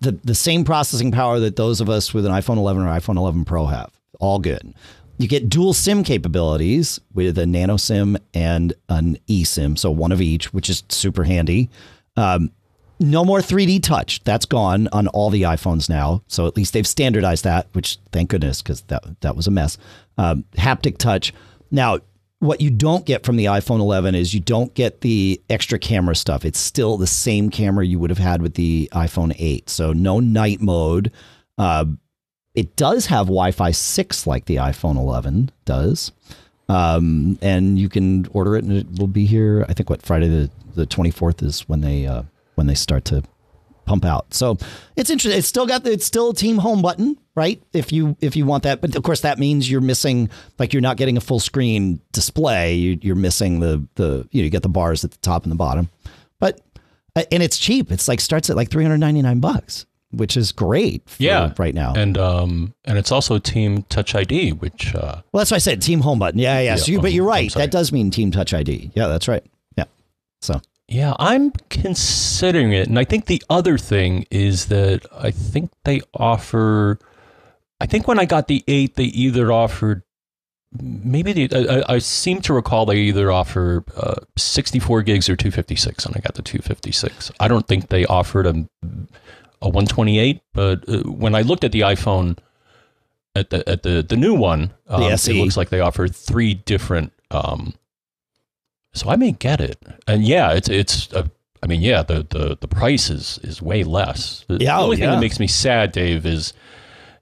the 0.00 0.12
the 0.12 0.34
same 0.34 0.64
processing 0.64 1.12
power 1.12 1.40
that 1.40 1.56
those 1.56 1.80
of 1.80 1.88
us 1.88 2.12
with 2.12 2.26
an 2.26 2.32
iPhone 2.32 2.58
11 2.58 2.82
or 2.82 2.86
iPhone 2.86 3.16
11 3.16 3.44
Pro 3.44 3.66
have. 3.66 3.90
All 4.20 4.38
good. 4.38 4.74
You 5.18 5.26
get 5.26 5.48
dual 5.48 5.74
SIM 5.74 6.04
capabilities 6.04 7.00
with 7.12 7.38
a 7.38 7.46
nano 7.46 7.76
SIM 7.76 8.16
and 8.34 8.72
an 8.88 9.18
eSIM, 9.26 9.76
so 9.76 9.90
one 9.90 10.12
of 10.12 10.20
each, 10.20 10.52
which 10.54 10.70
is 10.70 10.84
super 10.88 11.24
handy. 11.24 11.70
Um, 12.16 12.52
no 13.00 13.24
more 13.24 13.40
3D 13.40 13.82
touch. 13.82 14.22
That's 14.24 14.46
gone 14.46 14.88
on 14.92 15.08
all 15.08 15.30
the 15.30 15.42
iPhones 15.42 15.88
now. 15.88 16.22
So 16.28 16.46
at 16.46 16.56
least 16.56 16.72
they've 16.72 16.86
standardized 16.86 17.44
that, 17.44 17.68
which 17.72 17.98
thank 18.12 18.30
goodness, 18.30 18.62
because 18.62 18.82
that 18.82 19.20
that 19.20 19.36
was 19.36 19.46
a 19.46 19.50
mess. 19.50 19.76
Um, 20.16 20.44
haptic 20.56 20.98
touch. 20.98 21.32
Now, 21.70 21.98
what 22.40 22.60
you 22.60 22.70
don't 22.70 23.04
get 23.04 23.24
from 23.24 23.36
the 23.36 23.46
iPhone 23.46 23.80
11 23.80 24.14
is 24.14 24.32
you 24.32 24.40
don't 24.40 24.72
get 24.74 25.00
the 25.00 25.40
extra 25.50 25.78
camera 25.78 26.14
stuff. 26.14 26.44
It's 26.44 26.58
still 26.58 26.96
the 26.96 27.06
same 27.06 27.50
camera 27.50 27.84
you 27.84 27.98
would 27.98 28.10
have 28.10 28.18
had 28.18 28.40
with 28.40 28.54
the 28.54 28.88
iPhone 28.92 29.34
8. 29.36 29.68
So 29.68 29.92
no 29.92 30.20
night 30.20 30.60
mode. 30.60 31.10
Uh, 31.56 31.86
it 32.54 32.76
does 32.76 33.06
have 33.06 33.26
Wi-Fi 33.26 33.70
6 33.70 34.26
like 34.26 34.46
the 34.46 34.56
iPhone 34.56 34.96
11 34.96 35.50
does. 35.64 36.12
Um, 36.68 37.38
and 37.40 37.78
you 37.78 37.88
can 37.88 38.26
order 38.32 38.56
it 38.56 38.64
and 38.64 38.72
it 38.72 38.86
will 38.98 39.06
be 39.06 39.24
here. 39.24 39.64
I 39.68 39.72
think 39.72 39.88
what 39.88 40.02
Friday 40.02 40.28
the, 40.28 40.50
the 40.74 40.86
24th 40.86 41.42
is 41.42 41.68
when 41.68 41.80
they 41.80 42.06
uh, 42.06 42.24
when 42.56 42.66
they 42.66 42.74
start 42.74 43.04
to 43.06 43.22
pump 43.88 44.04
out. 44.04 44.34
So 44.34 44.58
it's 44.94 45.10
interesting. 45.10 45.38
It's 45.38 45.48
still 45.48 45.66
got 45.66 45.82
the, 45.82 45.92
it's 45.92 46.04
still 46.04 46.30
a 46.30 46.34
team 46.34 46.58
home 46.58 46.82
button, 46.82 47.18
right? 47.34 47.60
If 47.72 47.90
you 47.90 48.16
if 48.20 48.36
you 48.36 48.44
want 48.44 48.62
that, 48.64 48.80
but 48.80 48.94
of 48.94 49.02
course 49.02 49.22
that 49.22 49.38
means 49.38 49.68
you're 49.68 49.80
missing 49.80 50.30
like 50.58 50.72
you're 50.72 50.82
not 50.82 50.98
getting 50.98 51.16
a 51.16 51.20
full 51.20 51.40
screen 51.40 52.00
display. 52.12 52.74
You, 52.74 52.98
you're 53.00 53.16
missing 53.16 53.60
the 53.60 53.84
the 53.96 54.28
you 54.30 54.42
know 54.42 54.44
you 54.44 54.50
get 54.50 54.62
the 54.62 54.68
bars 54.68 55.04
at 55.04 55.10
the 55.10 55.18
top 55.18 55.42
and 55.42 55.50
the 55.50 55.56
bottom, 55.56 55.88
but 56.38 56.60
uh, 57.16 57.24
and 57.32 57.42
it's 57.42 57.58
cheap. 57.58 57.90
It's 57.90 58.06
like 58.06 58.20
starts 58.20 58.50
at 58.50 58.56
like 58.56 58.70
399 58.70 59.40
bucks, 59.40 59.86
which 60.10 60.36
is 60.36 60.52
great. 60.52 61.02
For 61.08 61.22
Yeah. 61.22 61.52
right 61.58 61.74
now. 61.74 61.92
And 61.96 62.16
um 62.16 62.74
and 62.84 62.96
it's 62.98 63.12
also 63.12 63.38
Team 63.38 63.82
Touch 63.88 64.14
ID, 64.14 64.52
which 64.52 64.94
uh, 64.94 65.22
Well, 65.32 65.40
that's 65.40 65.50
why 65.50 65.56
I 65.56 65.58
said 65.58 65.82
team 65.82 66.00
home 66.00 66.18
button. 66.18 66.40
Yeah, 66.40 66.60
yeah. 66.60 66.76
so 66.76 66.90
you, 66.90 66.98
Yeah, 66.98 67.02
but 67.02 67.12
you're 67.12 67.26
right. 67.26 67.52
That 67.54 67.70
does 67.70 67.92
mean 67.92 68.10
team 68.10 68.30
touch 68.30 68.54
ID. 68.54 68.90
Yeah, 68.94 69.08
that's 69.08 69.28
right. 69.28 69.44
Yeah. 69.76 69.84
So 70.40 70.60
Yeah, 70.88 71.14
I'm 71.18 71.50
considering 71.68 72.72
it. 72.72 72.88
And 72.88 72.98
I 72.98 73.04
think 73.04 73.26
the 73.26 73.42
other 73.50 73.76
thing 73.76 74.24
is 74.30 74.66
that 74.66 75.04
I 75.16 75.30
think 75.30 75.70
they 75.84 76.00
offer, 76.14 76.98
I 77.80 77.84
think 77.86 78.08
when 78.08 78.18
I 78.18 78.24
got 78.24 78.48
the 78.48 78.64
8, 78.66 78.94
they 78.96 79.04
either 79.04 79.52
offered, 79.52 80.02
maybe 80.80 81.32
they, 81.34 81.48
I, 81.68 81.80
I- 81.80 81.94
I 81.94 81.98
seem 81.98 82.40
to 82.42 82.54
recall 82.54 82.86
they 82.86 82.96
either 82.98 83.30
offer 83.30 83.84
uh, 83.96 84.14
64 84.38 85.02
gigs 85.02 85.28
or 85.28 85.36
256, 85.36 86.06
and 86.06 86.16
I 86.16 86.20
got 86.20 86.34
the 86.34 86.42
256. 86.42 87.32
I 87.38 87.48
don't 87.48 87.66
think 87.68 87.88
they 87.88 88.04
offered 88.06 88.46
a, 88.46 88.66
a 89.60 89.68
128, 89.68 90.40
but 90.52 90.88
uh, 90.88 91.02
when 91.02 91.34
I 91.34 91.42
looked 91.42 91.64
at 91.64 91.72
the 91.72 91.80
iPhone, 91.80 92.38
at 93.34 93.50
the 93.50 93.68
at 93.68 93.82
the 93.82 94.02
the 94.02 94.16
new 94.16 94.34
one, 94.34 94.72
um, 94.88 95.02
it 95.02 95.12
SE. 95.12 95.40
looks 95.40 95.56
like 95.56 95.68
they 95.68 95.80
offer 95.80 96.08
three 96.08 96.54
different 96.54 97.12
um, 97.30 97.74
so 98.92 99.10
I 99.10 99.16
may 99.16 99.32
get 99.32 99.60
it, 99.60 99.78
and 100.06 100.24
yeah, 100.24 100.52
it's 100.52 100.68
it's. 100.68 101.12
Uh, 101.12 101.28
I 101.62 101.66
mean, 101.66 101.80
yeah, 101.80 102.02
the, 102.02 102.26
the 102.28 102.56
the 102.60 102.68
price 102.68 103.10
is 103.10 103.38
is 103.42 103.60
way 103.60 103.84
less. 103.84 104.44
The, 104.48 104.54
Yeah, 104.54 104.76
the 104.76 104.80
oh, 104.80 104.84
only 104.84 104.96
thing 104.96 105.04
yeah. 105.04 105.14
that 105.14 105.20
makes 105.20 105.40
me 105.40 105.46
sad, 105.46 105.92
Dave, 105.92 106.24
is 106.24 106.52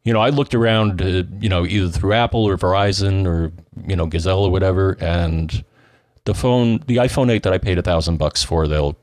you 0.05 0.13
know 0.13 0.21
I 0.21 0.31
looked 0.31 0.55
around, 0.55 1.03
uh, 1.03 1.25
you 1.41 1.49
know, 1.49 1.67
either 1.67 1.89
through 1.89 2.13
Apple 2.13 2.45
or 2.45 2.57
Verizon 2.57 3.27
or 3.27 3.53
you 3.87 3.97
know 3.97 4.07
Gazelle 4.07 4.45
or 4.45 4.51
whatever, 4.51 4.97
and 5.01 5.65
the 6.25 6.35
phone, 6.35 6.79
the 6.87 6.97
iPhone 6.97 7.31
eight 7.31 7.43
that 7.43 7.53
I 7.53 7.59
paid 7.59 7.79
a 7.79 7.83
thousand 7.83 8.19
bucks 8.19 8.43
for, 8.43 8.69
they'll 8.69 8.97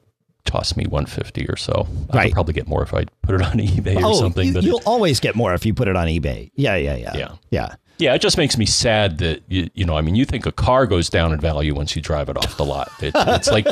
toss 0.46 0.76
me 0.76 0.86
one 0.86 1.06
fifty 1.06 1.46
or 1.48 1.56
so. 1.56 1.88
I 2.12 2.16
Right. 2.18 2.24
could 2.26 2.34
probably 2.34 2.54
get 2.54 2.68
more 2.68 2.84
if 2.84 2.94
I 2.94 3.06
put 3.22 3.36
it 3.36 3.42
on 3.42 3.54
eBay 3.60 3.96
or 3.98 4.06
oh, 4.06 4.20
something. 4.20 4.48
you, 4.48 4.54
but 4.54 4.64
you'll 4.64 4.82
always 4.86 5.20
get 5.20 5.36
more 5.36 5.54
if 5.54 5.66
you 5.66 5.74
put 5.74 5.88
it 5.88 5.96
on 5.96 6.08
eBay. 6.08 6.52
Yeah, 6.56 6.76
yeah, 6.76 6.96
yeah. 6.96 7.16
Yeah. 7.18 7.32
Yeah. 7.52 7.76
Yeah, 8.00 8.16
it 8.16 8.22
just 8.22 8.38
makes 8.40 8.58
me 8.58 8.66
sad 8.66 9.20
that 9.20 9.44
you, 9.48 9.70
you 9.76 9.86
know. 9.86 9.96
I 9.96 10.02
mean, 10.02 10.16
you 10.16 10.26
think 10.26 10.48
a 10.48 10.52
car 10.52 10.88
goes 10.88 11.10
down 11.12 11.32
in 11.32 11.40
value 11.40 11.76
once 11.76 11.96
you 11.96 12.02
drive 12.02 12.28
it 12.28 12.36
off 12.36 12.58
the 12.58 12.66
lot. 12.66 12.92
It, 13.02 13.14
it's 13.16 13.50
like, 13.52 13.68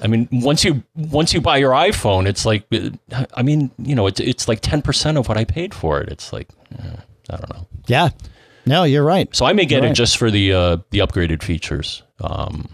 I 0.00 0.06
mean, 0.06 0.28
once 0.30 0.64
you 0.64 0.84
once 0.94 1.34
you 1.34 1.40
buy 1.40 1.56
your 1.58 1.72
iPhone, 1.72 2.26
it's 2.28 2.46
like, 2.46 2.64
I 3.34 3.42
mean, 3.42 3.70
you 3.78 3.96
know, 3.96 4.06
it's 4.06 4.20
it's 4.20 4.46
like 4.46 4.60
ten 4.60 4.80
percent 4.80 5.18
of 5.18 5.28
what 5.28 5.36
I 5.36 5.44
paid 5.44 5.74
for 5.74 6.00
it. 6.00 6.08
It's 6.08 6.32
like, 6.32 6.48
eh, 6.78 6.96
I 7.30 7.36
don't 7.36 7.52
know. 7.52 7.66
Yeah. 7.88 8.10
No, 8.64 8.84
you're 8.84 9.04
right. 9.04 9.34
So 9.34 9.44
I 9.44 9.52
may 9.52 9.66
get 9.66 9.82
it 9.84 9.92
just 9.94 10.18
for 10.18 10.30
the 10.30 10.52
uh, 10.52 10.76
the 10.90 10.98
upgraded 11.00 11.42
features, 11.42 12.02
um, 12.20 12.68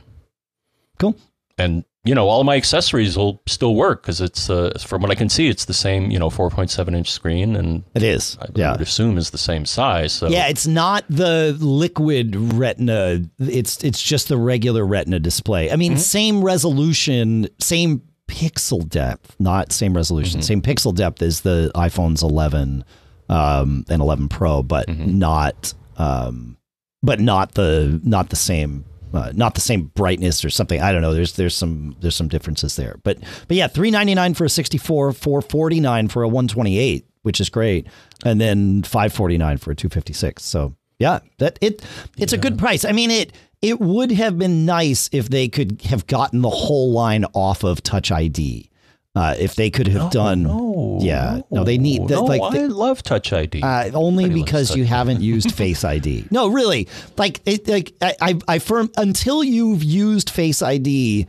Cool. 0.98 1.16
and 1.56 1.84
you 2.04 2.14
know, 2.14 2.28
all 2.28 2.44
my 2.44 2.54
accessories 2.56 3.16
will 3.16 3.40
still 3.46 3.74
work 3.74 4.02
because 4.02 4.20
it's 4.20 4.50
uh, 4.50 4.72
from 4.78 5.00
what 5.02 5.10
I 5.10 5.14
can 5.14 5.28
see, 5.30 5.48
it's 5.48 5.64
the 5.64 5.72
same, 5.74 6.10
you 6.10 6.18
know, 6.18 6.28
four 6.30 6.50
point 6.50 6.70
seven 6.70 6.94
inch 6.94 7.10
screen, 7.10 7.56
and 7.56 7.82
It 7.94 8.02
is. 8.02 8.36
I 8.42 8.46
Yeah. 8.54 8.72
would 8.72 8.80
assume 8.82 9.16
is 9.16 9.30
the 9.30 9.38
same 9.38 9.64
size. 9.64 10.12
So 10.12 10.28
Yeah, 10.28 10.48
it's 10.48 10.66
not 10.66 11.04
the 11.08 11.56
liquid 11.60 12.36
retina. 12.36 13.22
It's 13.38 13.82
it's 13.82 14.02
just 14.02 14.28
the 14.28 14.36
regular 14.36 14.84
retina 14.84 15.18
display. 15.18 15.70
I 15.70 15.76
mean, 15.76 15.92
Mm-hmm. 15.92 16.00
same 16.00 16.44
resolution, 16.44 17.48
same 17.58 18.02
pixel 18.28 18.86
depth, 18.88 19.34
not 19.38 19.72
same 19.72 19.94
resolution, 19.96 20.40
Mm-hmm. 20.40 20.46
same 20.46 20.62
pixel 20.62 20.94
depth 20.94 21.22
as 21.22 21.40
the 21.42 21.70
iPhone's 21.74 22.22
11 22.22 22.84
um, 23.30 23.84
and 23.88 24.02
11 24.02 24.28
Pro, 24.28 24.62
but 24.62 24.86
Mm-hmm. 24.88 25.18
not 25.18 25.72
um, 25.96 26.56
but 27.02 27.20
not 27.20 27.52
the 27.54 28.00
not 28.04 28.28
the 28.30 28.36
same 28.36 28.84
uh, 29.14 29.32
not 29.34 29.54
the 29.54 29.60
same 29.60 29.84
brightness 29.94 30.44
or 30.44 30.50
something. 30.50 30.80
I 30.80 30.92
don't 30.92 31.02
know. 31.02 31.14
There's 31.14 31.34
there's 31.34 31.56
some 31.56 31.96
there's 32.00 32.16
some 32.16 32.28
differences 32.28 32.76
there. 32.76 32.98
But 33.02 33.18
but 33.48 33.56
yeah, 33.56 33.68
399 33.68 34.34
for 34.34 34.44
a 34.44 34.48
64, 34.48 35.12
449 35.12 36.08
for 36.08 36.22
a 36.22 36.28
128, 36.28 37.06
which 37.22 37.40
is 37.40 37.48
great. 37.48 37.86
And 38.24 38.40
then 38.40 38.82
549 38.82 39.58
for 39.58 39.70
a 39.70 39.76
256. 39.76 40.42
So, 40.42 40.74
yeah, 40.98 41.20
that 41.38 41.58
it 41.60 41.84
it's 42.18 42.32
a 42.32 42.38
good 42.38 42.58
price. 42.58 42.84
I 42.84 42.92
mean, 42.92 43.10
it 43.10 43.32
it 43.62 43.80
would 43.80 44.10
have 44.12 44.38
been 44.38 44.66
nice 44.66 45.08
if 45.12 45.28
they 45.28 45.48
could 45.48 45.82
have 45.82 46.06
gotten 46.06 46.42
the 46.42 46.50
whole 46.50 46.92
line 46.92 47.24
off 47.34 47.64
of 47.64 47.82
Touch 47.82 48.10
ID. 48.10 48.70
Uh, 49.16 49.32
if 49.38 49.54
they 49.54 49.70
could 49.70 49.86
have 49.86 50.10
done, 50.10 50.42
no, 50.42 50.98
yeah, 51.00 51.40
no, 51.48 51.62
they 51.62 51.78
need 51.78 52.02
that. 52.08 52.14
no, 52.14 52.24
like 52.24 52.42
I 52.42 52.66
love 52.66 53.00
Touch 53.04 53.32
ID. 53.32 53.62
uh, 53.62 53.90
only 53.94 54.28
because 54.28 54.74
you 54.74 54.84
haven't 54.96 55.20
used 55.20 55.54
Face 55.54 55.84
ID. 55.84 56.26
No, 56.32 56.48
really. 56.48 56.88
Like, 57.16 57.40
it, 57.46 57.68
like 57.68 57.92
I, 58.00 58.14
I, 58.20 58.38
I 58.48 58.58
firm 58.58 58.90
until 58.96 59.44
you've 59.44 59.84
used 59.84 60.30
Face 60.30 60.62
ID, 60.62 61.28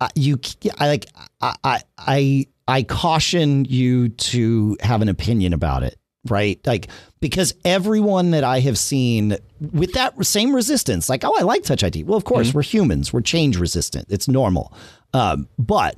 uh, 0.00 0.08
you, 0.14 0.38
I 0.78 0.86
like, 0.86 1.06
I, 1.40 1.56
I, 1.64 1.82
I, 1.98 2.46
I 2.68 2.82
caution 2.84 3.64
you 3.64 4.10
to 4.10 4.76
have 4.80 5.02
an 5.02 5.08
opinion 5.08 5.52
about 5.52 5.82
it, 5.82 5.98
right? 6.28 6.60
Like, 6.64 6.86
because 7.18 7.54
everyone 7.64 8.30
that 8.30 8.44
I 8.44 8.60
have 8.60 8.78
seen 8.78 9.36
with 9.72 9.94
that 9.94 10.24
same 10.24 10.54
resistance, 10.54 11.08
like, 11.08 11.24
oh, 11.24 11.34
I 11.36 11.42
like 11.42 11.64
Touch 11.64 11.82
ID. 11.82 12.04
Well, 12.04 12.16
of 12.16 12.22
course, 12.24 12.54
we're 12.54 12.62
humans. 12.62 13.12
We're 13.12 13.20
change 13.20 13.58
resistant. 13.58 14.06
It's 14.10 14.28
normal. 14.28 14.72
Um, 15.12 15.48
but 15.58 15.96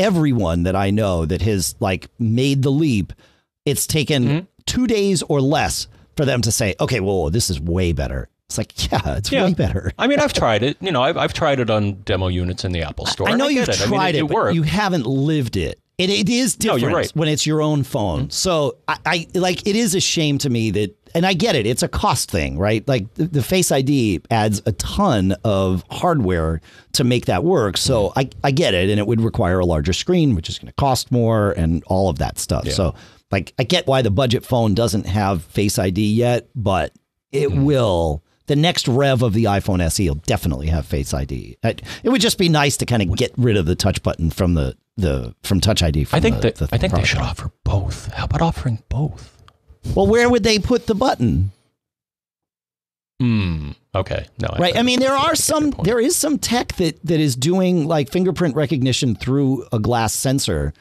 everyone 0.00 0.64
that 0.64 0.74
I 0.76 0.90
know 0.90 1.24
that 1.26 1.42
has 1.42 1.74
like 1.80 2.08
made 2.18 2.62
the 2.62 2.70
leap, 2.70 3.12
it's 3.64 3.86
taken 3.86 4.24
mm-hmm. 4.24 4.44
two 4.66 4.86
days 4.86 5.22
or 5.22 5.40
less 5.40 5.86
for 6.16 6.24
them 6.24 6.40
to 6.42 6.52
say, 6.52 6.74
okay, 6.80 7.00
well, 7.00 7.30
this 7.30 7.50
is 7.50 7.60
way 7.60 7.92
better. 7.92 8.28
It's 8.46 8.58
like, 8.58 8.90
yeah, 8.90 9.16
it's 9.16 9.30
Yeah. 9.30 9.44
way 9.44 9.54
better. 9.54 9.92
I 9.98 10.08
mean, 10.08 10.18
I've 10.18 10.32
tried 10.32 10.62
it. 10.64 10.76
You 10.80 10.90
know, 10.90 11.02
I've, 11.02 11.16
I've 11.16 11.32
tried 11.32 11.60
it 11.60 11.70
on 11.70 11.94
demo 12.02 12.26
units 12.28 12.64
in 12.64 12.72
the 12.72 12.82
Apple 12.82 13.06
Store. 13.06 13.28
I 13.28 13.32
and 13.32 13.38
know 13.38 13.46
you've 13.48 13.68
it. 13.68 13.80
I 13.80 13.84
mean, 13.84 13.88
tried 13.88 14.14
it, 14.16 14.18
it, 14.18 14.28
but 14.28 14.34
worked. 14.34 14.54
you 14.56 14.62
haven't 14.64 15.06
lived 15.06 15.56
it. 15.56 15.78
It, 15.98 16.10
it 16.10 16.28
is 16.28 16.58
No, 16.58 16.74
different 16.74 16.80
you're 16.82 16.92
right. 16.92 17.10
when 17.14 17.28
it's 17.28 17.46
your 17.46 17.62
own 17.62 17.84
phone. 17.84 18.20
Mm-hmm. 18.22 18.30
So 18.30 18.76
I, 18.88 18.96
I 19.06 19.26
like 19.34 19.66
it 19.68 19.76
is 19.76 19.94
a 19.94 20.00
shame 20.00 20.38
to 20.38 20.50
me 20.50 20.70
that, 20.72 20.96
and 21.14 21.26
I 21.26 21.32
get 21.32 21.54
it. 21.54 21.66
It's 21.66 21.82
a 21.82 21.88
cost 21.88 22.30
thing, 22.30 22.58
right? 22.58 22.86
Like 22.86 23.12
the, 23.14 23.26
the 23.26 23.42
Face 23.42 23.72
ID 23.72 24.22
adds 24.30 24.62
a 24.66 24.72
ton 24.72 25.34
of 25.44 25.84
hardware 25.90 26.60
to 26.92 27.04
make 27.04 27.26
that 27.26 27.44
work. 27.44 27.76
So 27.76 28.12
I, 28.16 28.28
I 28.44 28.50
get 28.50 28.74
it, 28.74 28.90
and 28.90 28.98
it 28.98 29.06
would 29.06 29.20
require 29.20 29.58
a 29.58 29.66
larger 29.66 29.92
screen, 29.92 30.34
which 30.34 30.48
is 30.48 30.58
going 30.58 30.68
to 30.68 30.74
cost 30.74 31.10
more, 31.10 31.52
and 31.52 31.82
all 31.86 32.08
of 32.08 32.18
that 32.18 32.38
stuff. 32.38 32.68
So 32.68 32.94
like 33.30 33.52
I 33.58 33.64
get 33.64 33.86
why 33.86 34.02
the 34.02 34.10
budget 34.10 34.44
phone 34.44 34.74
doesn't 34.74 35.06
have 35.06 35.42
Face 35.44 35.78
ID 35.78 36.12
yet, 36.12 36.48
but 36.54 36.92
it 37.32 37.50
hmm. 37.50 37.64
will. 37.64 38.22
The 38.46 38.56
next 38.56 38.88
rev 38.88 39.22
of 39.22 39.32
the 39.32 39.44
iPhone 39.44 39.80
SE 39.80 40.08
will 40.08 40.16
definitely 40.16 40.66
have 40.66 40.84
Face 40.84 41.14
ID. 41.14 41.56
It 41.62 42.08
would 42.08 42.20
just 42.20 42.36
be 42.36 42.48
nice 42.48 42.76
to 42.78 42.86
kind 42.86 43.00
of 43.00 43.16
get 43.16 43.32
rid 43.36 43.56
of 43.56 43.64
the 43.64 43.76
touch 43.76 44.02
button 44.02 44.30
from 44.30 44.54
the 44.54 44.76
the 44.96 45.34
from 45.42 45.60
Touch 45.60 45.82
ID. 45.82 46.04
From 46.04 46.16
I 46.16 46.20
think 46.20 46.36
the, 46.36 46.42
that 46.42 46.56
the 46.56 46.68
I 46.72 46.78
think 46.78 46.92
they 46.94 47.04
should 47.04 47.20
offer 47.20 47.50
both. 47.64 48.12
How 48.12 48.24
about 48.24 48.42
offering 48.42 48.82
both? 48.88 49.39
Well, 49.94 50.06
where 50.06 50.28
would 50.30 50.42
they 50.42 50.58
put 50.58 50.86
the 50.86 50.94
button? 50.94 51.52
Hmm. 53.20 53.70
Okay. 53.94 54.26
No. 54.40 54.48
Right. 54.58 54.76
I 54.76 54.82
mean, 54.82 55.00
there 55.00 55.16
are 55.16 55.34
some. 55.34 55.70
There 55.82 56.00
is 56.00 56.16
some 56.16 56.38
tech 56.38 56.74
that 56.76 56.98
that 57.04 57.20
is 57.20 57.36
doing 57.36 57.86
like 57.86 58.10
fingerprint 58.10 58.54
recognition 58.56 59.14
through 59.14 59.66
a 59.72 59.78
glass 59.78 60.14
sensor. 60.14 60.72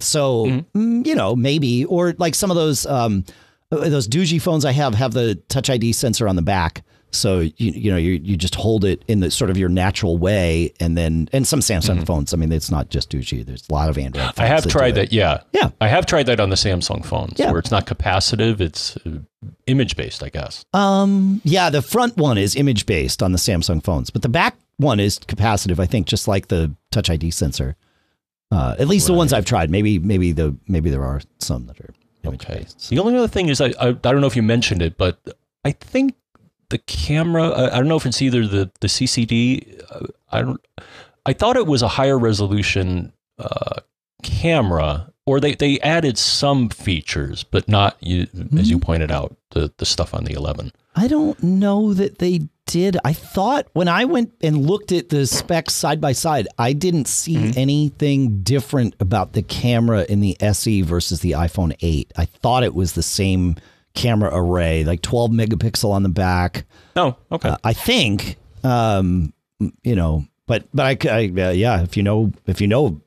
So 0.00 0.46
Mm-hmm. 0.46 0.78
mm, 1.00 1.06
you 1.06 1.14
know, 1.14 1.36
maybe 1.36 1.84
or 1.84 2.14
like 2.18 2.34
some 2.34 2.50
of 2.50 2.56
those 2.56 2.84
um 2.86 3.24
uh, 3.70 3.88
those 3.88 4.08
Doogee 4.08 4.42
phones 4.42 4.64
I 4.64 4.72
have 4.72 4.94
have 4.94 5.12
the 5.12 5.36
Touch 5.48 5.70
ID 5.70 5.92
sensor 5.92 6.26
on 6.26 6.36
the 6.36 6.42
back. 6.42 6.82
So 7.14 7.40
you 7.40 7.52
you 7.56 7.90
know 7.90 7.96
you 7.96 8.12
you 8.22 8.36
just 8.36 8.54
hold 8.54 8.84
it 8.84 9.04
in 9.08 9.20
the 9.20 9.30
sort 9.30 9.50
of 9.50 9.56
your 9.56 9.68
natural 9.68 10.18
way, 10.18 10.72
and 10.80 10.96
then 10.98 11.28
and 11.32 11.46
some 11.46 11.60
Samsung 11.60 12.04
phones. 12.06 12.34
I 12.34 12.36
mean, 12.36 12.50
it's 12.52 12.70
not 12.70 12.90
just 12.90 13.10
Doogee. 13.10 13.44
There's 13.46 13.68
a 13.68 13.72
lot 13.72 13.88
of 13.88 13.96
Android. 13.98 14.22
Phones 14.24 14.32
Mm-hmm. 14.34 14.42
I 14.42 14.46
have 14.46 14.62
that 14.64 14.70
tried 14.70 14.94
that. 14.96 15.12
Yeah. 15.12 15.40
Yeah. 15.52 15.70
I 15.80 15.88
have 15.88 16.06
tried 16.06 16.26
that 16.26 16.40
on 16.40 16.50
the 16.50 16.56
Samsung 16.56 17.04
phones, 17.04 17.38
Yeah. 17.38 17.50
where 17.50 17.58
it's 17.60 17.70
not 17.70 17.86
capacitive; 17.86 18.60
it's 18.60 18.96
uh, 19.06 19.18
image 19.66 19.96
based, 19.96 20.22
I 20.22 20.28
guess. 20.28 20.64
Um, 20.72 21.40
yeah, 21.44 21.70
the 21.70 21.82
front 21.82 22.16
one 22.16 22.36
is 22.38 22.56
image 22.56 22.86
based 22.86 23.22
on 23.22 23.32
the 23.32 23.38
Samsung 23.38 23.82
phones, 23.82 24.10
but 24.10 24.22
the 24.22 24.28
back 24.28 24.56
one 24.76 24.98
is 25.00 25.18
capacitive. 25.18 25.78
I 25.78 25.86
think 25.86 26.06
just 26.06 26.26
like 26.28 26.48
the 26.48 26.74
Touch 26.90 27.08
ID 27.10 27.30
sensor. 27.30 27.76
Uh, 28.50 28.76
at 28.78 28.86
least 28.86 29.06
the 29.08 29.12
ones 29.14 29.32
I've 29.32 29.44
tried. 29.46 29.70
Maybe 29.70 29.98
maybe 29.98 30.32
the 30.32 30.56
maybe 30.68 30.90
there 30.90 31.04
are 31.04 31.20
some 31.38 31.66
that 31.66 31.80
are 31.80 31.90
image 32.24 32.44
Okay. 32.44 32.60
based. 32.60 32.88
The 32.90 32.98
only 32.98 33.16
other 33.16 33.26
thing 33.28 33.48
is, 33.48 33.60
I, 33.60 33.68
I 33.80 33.88
I 33.88 33.92
don't 33.92 34.20
know 34.20 34.26
if 34.28 34.36
you 34.36 34.42
mentioned 34.42 34.80
it, 34.82 34.96
but 34.96 35.18
I 35.64 35.72
think 35.72 36.14
the 36.70 36.78
camera. 36.78 37.48
I, 37.50 37.66
I 37.74 37.76
don't 37.78 37.88
know 37.88 37.96
if 37.96 38.06
it's 38.06 38.22
either 38.22 38.46
the 38.46 38.70
the 38.80 38.88
CCD. 38.88 39.80
uh, 39.90 40.06
I 40.30 40.42
don't. 40.42 40.60
I 41.26 41.32
thought 41.32 41.56
it 41.56 41.66
was 41.66 41.82
a 41.82 41.88
higher 41.88 42.18
resolution 42.18 43.12
uh, 43.38 43.80
camera, 44.22 45.10
or 45.26 45.40
they 45.40 45.54
they 45.54 45.78
added 45.80 46.18
some 46.18 46.68
features, 46.68 47.44
but 47.44 47.68
not 47.68 47.96
you 48.00 48.26
as 48.58 48.70
you 48.70 48.78
pointed 48.78 49.10
out 49.10 49.36
the 49.50 49.72
the 49.78 49.86
stuff 49.86 50.14
on 50.14 50.24
the 50.24 50.32
11. 50.34 50.72
I 50.96 51.08
don't 51.08 51.42
know 51.42 51.92
that 51.94 52.18
they 52.18 52.48
did. 52.66 52.96
I 53.04 53.12
thought 53.12 53.66
when 53.72 53.88
I 53.88 54.04
went 54.04 54.32
and 54.42 54.64
looked 54.66 54.92
at 54.92 55.08
the 55.08 55.26
specs 55.26 55.74
side 55.74 56.00
by 56.00 56.12
side, 56.12 56.46
I 56.58 56.72
didn't 56.72 57.08
see 57.08 57.34
Mm-hmm. 57.34 57.58
anything 57.58 58.42
different 58.42 58.94
about 59.00 59.32
the 59.32 59.42
camera 59.42 60.06
in 60.08 60.20
the 60.20 60.36
SE 60.40 60.82
versus 60.82 61.20
the 61.20 61.32
iPhone 61.32 61.74
8. 61.80 62.12
I 62.16 62.24
thought 62.26 62.62
it 62.62 62.74
was 62.74 62.92
the 62.92 63.02
same 63.02 63.56
camera 63.94 64.30
array, 64.32 64.84
like 64.84 65.02
12 65.02 65.30
megapixel 65.30 65.90
on 65.90 66.02
the 66.02 66.08
back. 66.08 66.64
Oh, 66.96 67.16
okay. 67.32 67.50
Uh, 67.50 67.56
I 67.64 67.72
think, 67.72 68.36
um, 68.62 69.32
you 69.82 69.94
know, 69.96 70.24
but 70.46 70.64
but 70.74 71.04
I 71.06 71.26
uh, 71.26 71.50
yeah, 71.50 71.82
if 71.82 71.96
you 71.96 72.02
know 72.02 72.32
if 72.46 72.60
you 72.60 72.66
know 72.66 73.00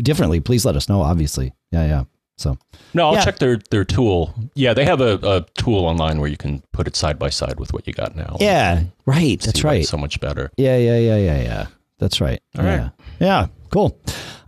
differently, 0.00 0.40
please 0.40 0.64
let 0.64 0.76
us 0.76 0.88
know. 0.88 1.00
Obviously, 1.00 1.54
yeah, 1.72 1.86
yeah. 1.86 2.04
So 2.36 2.56
No, 2.94 3.08
I'll 3.08 3.14
Yeah. 3.14 3.24
check 3.24 3.38
their 3.38 3.58
their 3.70 3.84
tool. 3.84 4.34
Yeah, 4.54 4.74
they 4.74 4.84
have 4.84 5.00
a, 5.00 5.18
a 5.22 5.46
tool 5.58 5.84
online 5.86 6.20
where 6.20 6.28
you 6.28 6.36
can 6.36 6.62
put 6.72 6.86
it 6.86 6.96
side 6.96 7.18
by 7.18 7.30
side 7.30 7.58
with 7.60 7.72
what 7.72 7.86
you 7.86 7.92
got 7.92 8.16
now. 8.16 8.36
yeah, 8.40 8.84
right. 9.06 9.40
That's 9.40 9.62
right. 9.64 9.86
so 9.86 9.96
much 9.96 10.20
better. 10.20 10.50
Yeah, 10.56 10.76
yeah, 10.76 10.98
yeah, 10.98 11.16
yeah, 11.16 11.42
yeah. 11.42 11.66
That's 11.98 12.20
right. 12.20 12.40
All 12.58 12.64
yeah. 12.64 12.78
right. 12.82 12.90
Yeah. 13.20 13.46
Cool. 13.70 13.98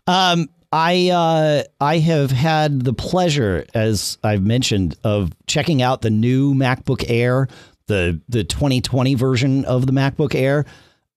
Um, 0.06 0.48
I 0.72 1.10
uh, 1.10 1.64
I 1.80 1.98
have 1.98 2.30
had 2.30 2.80
the 2.82 2.94
pleasure, 2.94 3.66
as 3.74 4.16
I've 4.24 4.42
mentioned, 4.42 4.96
of 5.04 5.30
checking 5.46 5.82
out 5.82 6.00
the 6.00 6.10
new 6.10 6.54
MacBook 6.54 7.04
Air, 7.08 7.48
the 7.86 8.20
the 8.28 8.42
2020 8.42 9.14
version 9.14 9.64
of 9.66 9.86
the 9.86 9.92
MacBook 9.92 10.34
Air, 10.34 10.64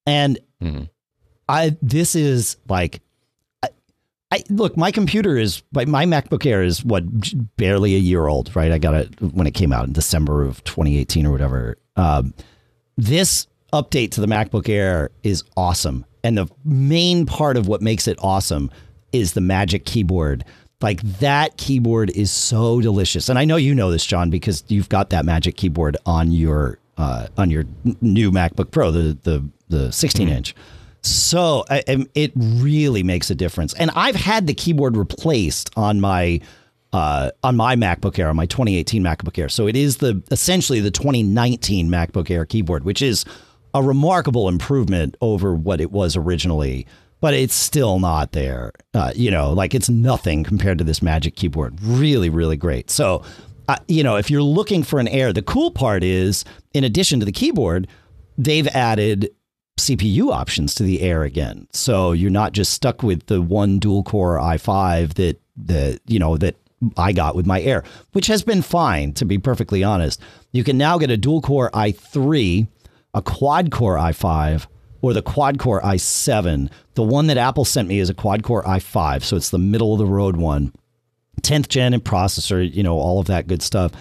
and 0.05 0.37
Mhm. 0.61 0.89
I 1.47 1.77
this 1.81 2.15
is 2.15 2.57
like. 2.67 3.01
I, 3.63 3.69
I 4.31 4.43
look. 4.49 4.75
My 4.75 4.91
computer 4.91 5.37
is 5.37 5.63
my 5.71 5.85
my 5.85 6.05
MacBook 6.05 6.45
Air 6.45 6.61
is 6.63 6.83
what 6.83 7.03
barely 7.55 7.95
a 7.95 7.99
year 7.99 8.27
old, 8.27 8.53
right? 8.55 8.71
I 8.73 8.77
got 8.77 8.93
it 8.93 9.21
when 9.21 9.47
it 9.47 9.53
came 9.53 9.71
out 9.71 9.85
in 9.87 9.93
December 9.93 10.43
of 10.43 10.63
2018 10.65 11.25
or 11.25 11.31
whatever. 11.31 11.77
Um, 11.95 12.33
this 12.97 13.47
update 13.71 14.11
to 14.11 14.21
the 14.21 14.27
MacBook 14.27 14.67
Air 14.67 15.11
is 15.23 15.43
awesome. 15.55 16.05
And 16.23 16.37
the 16.37 16.47
main 16.63 17.25
part 17.25 17.55
of 17.55 17.67
what 17.67 17.81
makes 17.81 18.07
it 18.07 18.17
awesome 18.21 18.71
is 19.15 19.33
the 19.33 19.41
Magic 19.41 19.85
Keyboard. 19.85 20.43
Like 20.81 21.01
that 21.19 21.57
keyboard 21.57 22.09
is 22.11 22.29
so 22.31 22.81
delicious. 22.81 23.29
And 23.29 23.39
I 23.39 23.45
know 23.45 23.55
you 23.55 23.73
know 23.73 23.89
this, 23.91 24.05
John, 24.05 24.29
because 24.29 24.63
you've 24.67 24.89
got 24.89 25.09
that 25.11 25.25
Magic 25.25 25.55
Keyboard 25.55 25.97
on 26.05 26.31
your 26.31 26.77
uh, 26.97 27.27
on 27.37 27.49
your 27.49 27.63
new 28.01 28.31
MacBook 28.31 28.71
Pro, 28.71 28.91
the 28.91 29.17
the 29.23 29.49
the 29.69 29.91
16 29.91 30.27
inch. 30.29 30.53
So 31.01 31.63
I- 31.69 32.05
it 32.13 32.31
really 32.35 33.03
makes 33.03 33.29
a 33.29 33.35
difference. 33.35 33.73
And 33.75 33.89
I've 33.95 34.15
had 34.15 34.47
the 34.47 34.53
keyboard 34.53 34.97
replaced 34.97 35.69
on 35.75 36.01
my 36.01 36.41
uh, 36.93 37.31
on 37.43 37.55
my 37.55 37.75
MacBook 37.75 38.17
Air, 38.19 38.29
on 38.29 38.35
my 38.35 38.45
2018 38.45 39.03
MacBook 39.03 39.37
Air. 39.37 39.49
So 39.49 39.67
it 39.67 39.75
is 39.75 39.97
the 39.97 40.21
essentially 40.31 40.79
the 40.79 40.91
2019 40.91 41.89
MacBook 41.89 42.29
Air 42.31 42.45
keyboard, 42.45 42.83
which 42.83 43.01
is 43.01 43.25
a 43.73 43.83
remarkable 43.83 44.47
improvement 44.47 45.15
over 45.21 45.53
what 45.55 45.81
it 45.81 45.91
was 45.91 46.15
originally. 46.15 46.85
But 47.25 47.33
it's 47.33 47.55
still 47.55 47.97
not 47.97 48.33
there. 48.33 48.71
Uh, 48.93 49.11
you 49.15 49.31
know, 49.31 49.51
like 49.51 49.73
it's 49.73 49.89
nothing 49.89 50.43
compared 50.43 50.77
to 50.77 50.83
this 50.83 51.01
Magic 51.01 51.35
Keyboard. 51.35 51.75
Really, 51.81 52.29
really 52.29 52.55
great. 52.55 52.91
So, 52.91 53.23
uh, 53.67 53.77
you 53.87 54.03
know, 54.03 54.15
if 54.15 54.29
you're 54.29 54.43
looking 54.43 54.83
for 54.83 54.99
an 54.99 55.07
Air, 55.07 55.33
the 55.33 55.41
cool 55.41 55.71
part 55.71 56.03
is, 56.03 56.45
in 56.75 56.83
addition 56.83 57.19
to 57.21 57.25
the 57.25 57.31
keyboard, 57.31 57.87
they've 58.37 58.67
added 58.67 59.31
CPU 59.79 60.31
options 60.31 60.75
to 60.75 60.83
the 60.83 61.01
Air 61.01 61.23
again. 61.23 61.67
So 61.73 62.11
you're 62.11 62.29
not 62.29 62.51
just 62.51 62.73
stuck 62.73 63.01
with 63.01 63.25
the 63.25 63.41
one 63.41 63.79
dual 63.79 64.03
core 64.03 64.37
i5 64.37 65.15
that 65.15 65.41
that 65.65 66.01
you 66.05 66.19
know 66.19 66.37
that 66.37 66.57
I 66.95 67.11
got 67.11 67.35
with 67.35 67.47
my 67.47 67.59
Air, 67.59 67.83
which 68.11 68.27
has 68.27 68.43
been 68.43 68.61
fine 68.61 69.13
to 69.13 69.25
be 69.25 69.39
perfectly 69.39 69.83
honest. 69.83 70.21
You 70.51 70.63
can 70.63 70.77
now 70.77 70.99
get 70.99 71.09
a 71.09 71.17
dual 71.17 71.41
core 71.41 71.71
i3, 71.71 72.67
a 73.15 73.21
quad 73.23 73.71
core 73.71 73.97
i5, 73.97 74.67
or 75.05 75.13
the 75.13 75.21
quad 75.21 75.59
core 75.59 75.79
i7. 75.81 76.67
The 76.95 77.03
one 77.03 77.27
that 77.27 77.37
Apple 77.37 77.63
sent 77.63 77.87
me 77.87 77.99
is 77.99 78.09
a 78.09 78.13
quad 78.15 78.41
core 78.41 78.63
i5, 78.63 79.21
so 79.21 79.35
it's 79.35 79.51
the 79.51 79.59
middle 79.59 79.93
of 79.93 79.99
the 79.99 80.05
road 80.07 80.35
one. 80.35 80.73
10th 81.43 81.69
gen 81.69 81.93
and 81.93 82.03
processor, 82.03 82.73
you 82.73 82.81
know, 82.81 82.97
all 82.97 83.19
of 83.19 83.27
that 83.27 83.45
good 83.45 83.61
stuff. 83.61 83.91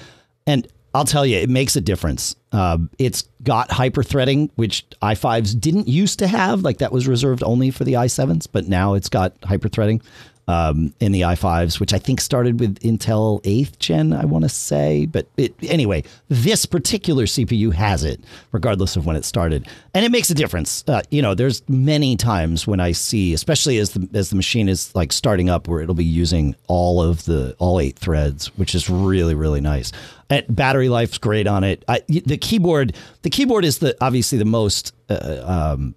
And 0.46 0.66
I'll 0.94 1.05
tell 1.05 1.26
you, 1.26 1.36
it 1.36 1.50
makes 1.50 1.76
a 1.76 1.82
difference. 1.82 2.36
Uh, 2.52 2.78
it's 2.98 3.28
got 3.42 3.70
hyper 3.70 4.02
threading, 4.02 4.50
which 4.55 4.86
i5s 5.02 5.61
didn't 5.61 5.88
used 5.88 6.20
to 6.20 6.26
have. 6.26 6.62
Like 6.62 6.78
that 6.78 6.90
was 6.90 7.07
reserved 7.07 7.42
only 7.42 7.70
for 7.70 7.84
the 7.84 7.94
i7s, 7.94 8.48
but 8.50 8.66
now 8.66 8.94
it's 8.94 9.11
got 9.11 9.36
hyper 9.44 9.68
threading. 9.68 10.00
Um, 10.49 10.95
in 11.01 11.12
the 11.12 11.22
i5s, 11.22 11.80
which 11.80 11.92
I 11.92 11.99
think 11.99 12.20
started 12.20 12.61
with 12.61 12.78
Intel 12.80 13.42
8th 13.42 13.78
gen, 13.78 14.12
I 14.12 14.24
want 14.24 14.45
to 14.45 14.49
say. 14.49 15.07
But 15.07 15.26
it, 15.36 15.55
anyway, 15.62 16.05
this 16.28 16.66
particular 16.66 17.24
CPU 17.24 17.72
has 17.72 18.05
it, 18.05 18.20
regardless 18.53 18.97
of 18.97 19.07
when 19.07 19.16
it 19.16 19.24
started. 19.24 19.66
And 19.95 20.05
it 20.05 20.11
makes 20.11 20.30
a 20.30 20.34
difference. 20.34 20.84
Uh, 20.86 21.03
you 21.11 21.22
know, 21.22 21.34
there's 21.34 21.62
many 21.68 22.16
times 22.16 22.66
when 22.66 22.80
I 22.80 22.92
see, 22.92 23.32
especially 23.32 23.78
as 23.78 23.92
the, 23.92 24.09
as 24.14 24.30
the 24.30 24.36
machine 24.36 24.68
is 24.68 24.95
like 24.95 25.12
starting 25.12 25.49
up, 25.49 25.68
where 25.68 25.80
it'll 25.80 25.95
be 25.95 26.05
using 26.05 26.55
all 26.66 27.03
of 27.03 27.24
the, 27.24 27.57
all 27.59 27.80
eight 27.80 27.99
threads, 27.99 28.49
which 28.59 28.74
is 28.74 28.90
really, 28.90 29.34
really 29.34 29.61
nice. 29.61 29.92
And 30.30 30.45
battery 30.49 30.88
life's 30.88 31.18
great 31.18 31.47
on 31.47 31.64
it. 31.64 31.84
I, 31.88 32.03
the 32.09 32.36
keyboard, 32.38 32.95
the 33.22 33.30
keyboard 33.30 33.64
is 33.64 33.78
the 33.78 33.97
obviously 34.01 34.38
the 34.38 34.45
most 34.45 34.95
uh, 35.09 35.74
um, 35.74 35.95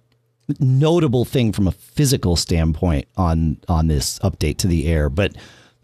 notable 0.58 1.24
thing 1.24 1.52
from 1.52 1.66
a 1.66 1.72
physical 1.72 2.36
standpoint 2.36 3.06
on 3.16 3.58
on 3.68 3.88
this 3.88 4.18
update 4.20 4.58
to 4.58 4.66
the 4.66 4.86
air, 4.86 5.08
but 5.08 5.36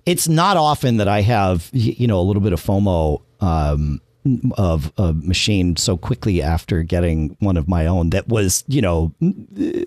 it's 0.07 0.29
not 0.29 0.57
often 0.57 0.99
that 0.99 1.09
I 1.09 1.21
have 1.23 1.71
you 1.73 2.07
know 2.07 2.21
a 2.21 2.23
little 2.23 2.43
bit 2.43 2.53
of 2.53 2.63
FOMO 2.63 3.23
um, 3.41 4.01
of 4.57 4.93
a 4.97 5.13
machine 5.13 5.77
so 5.77 5.97
quickly 5.97 6.41
after 6.41 6.83
getting 6.83 7.37
one 7.41 7.57
of 7.57 7.69
my 7.69 7.87
own 7.87 8.11
that 8.11 8.29
was 8.29 8.65
you 8.67 8.81
know 8.81 9.13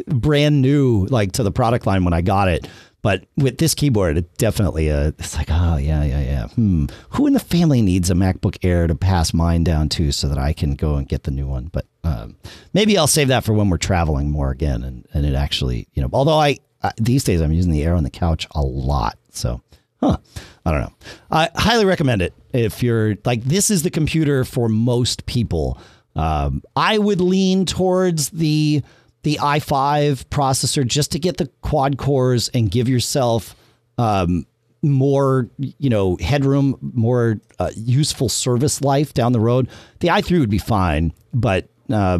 brand 0.08 0.62
new 0.62 1.06
like 1.08 1.32
to 1.34 1.44
the 1.44 1.52
product 1.52 1.86
line 1.86 2.04
when 2.04 2.14
I 2.14 2.22
got 2.22 2.48
it. 2.48 2.68
But 3.02 3.26
with 3.38 3.58
this 3.58 3.74
keyboard, 3.74 4.18
it 4.18 4.38
definitely 4.38 4.90
uh, 4.90 5.12
it's 5.20 5.36
like 5.36 5.50
oh 5.52 5.78
yeah 5.78 6.04
yeah 6.04 6.22
yeah. 6.22 6.48
Hmm. 6.48 6.86
Who 7.12 7.28
in 7.28 7.34
the 7.34 7.40
family 7.40 7.82
needs 7.82 8.10
a 8.10 8.16
MacBook 8.16 8.58
Air 8.64 8.88
to 8.88 8.96
pass 8.96 9.34
mine 9.34 9.64
down 9.64 9.90
to 9.90 10.12
so 10.12 10.28
that 10.28 10.38
I 10.38 10.54
can 10.54 10.76
go 10.76 10.96
and 10.96 11.08
get 11.08 11.24
the 11.24 11.32
new 11.32 11.48
one? 11.48 11.70
But 11.72 11.86
um, 12.04 12.36
maybe 12.74 12.98
I'll 12.98 13.08
save 13.08 13.28
that 13.28 13.44
for 13.44 13.54
when 13.54 13.70
we're 13.70 13.78
traveling 13.78 14.32
more 14.32 14.52
again, 14.52 14.84
and, 14.84 15.08
and 15.14 15.26
it 15.26 15.36
actually, 15.36 15.88
you 15.94 16.02
know, 16.02 16.10
although 16.12 16.40
I, 16.40 16.58
these 16.98 17.24
days 17.24 17.42
I'm 17.42 17.52
using 17.52 17.72
the 17.72 17.84
Air 17.84 17.96
on 17.96 18.04
the 18.04 18.10
couch 18.10 18.48
a 18.52 18.62
lot, 18.62 19.18
so 19.32 19.62
huh, 20.02 20.18
I 20.66 20.72
don't 20.72 20.82
know. 20.82 20.94
I 21.30 21.50
highly 21.56 21.86
recommend 21.86 22.22
it 22.22 22.34
if 22.52 22.82
you're 22.82 23.16
like 23.26 23.44
this 23.44 23.70
is 23.70 23.84
the 23.84 23.92
computer 23.92 24.44
for 24.44 24.70
most 24.70 25.26
people. 25.28 25.80
Um, 26.16 26.64
I 26.76 26.98
would 26.98 27.22
lean 27.22 27.66
towards 27.66 28.30
the 28.30 28.82
the 29.28 29.40
i5 29.42 30.24
processor 30.28 30.88
just 30.88 31.12
to 31.12 31.20
get 31.20 31.36
the 31.36 31.48
quad 31.60 31.98
cores 31.98 32.48
and 32.54 32.72
give 32.72 32.88
yourself 32.88 33.58
um, 33.98 34.48
more, 34.82 35.50
you 35.58 35.90
know, 35.90 36.16
headroom, 36.22 36.78
more 36.94 37.42
uh, 37.60 37.70
useful 37.76 38.30
service 38.30 38.82
life 38.82 39.14
down 39.14 39.34
the 39.34 39.40
road. 39.42 39.68
The 40.00 40.08
i3 40.08 40.40
would 40.40 40.50
be 40.50 40.60
fine, 40.60 41.12
but 41.34 41.68
uh, 41.90 42.20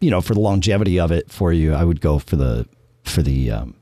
you 0.00 0.08
know, 0.08 0.20
for 0.20 0.34
the 0.34 0.40
longevity 0.40 1.00
of 1.00 1.10
it 1.10 1.32
for 1.32 1.52
you, 1.52 1.74
I 1.74 1.82
would 1.82 2.00
go 2.00 2.20
for 2.20 2.36
the 2.36 2.68
for 3.02 3.22
the 3.22 3.50
um, 3.50 3.74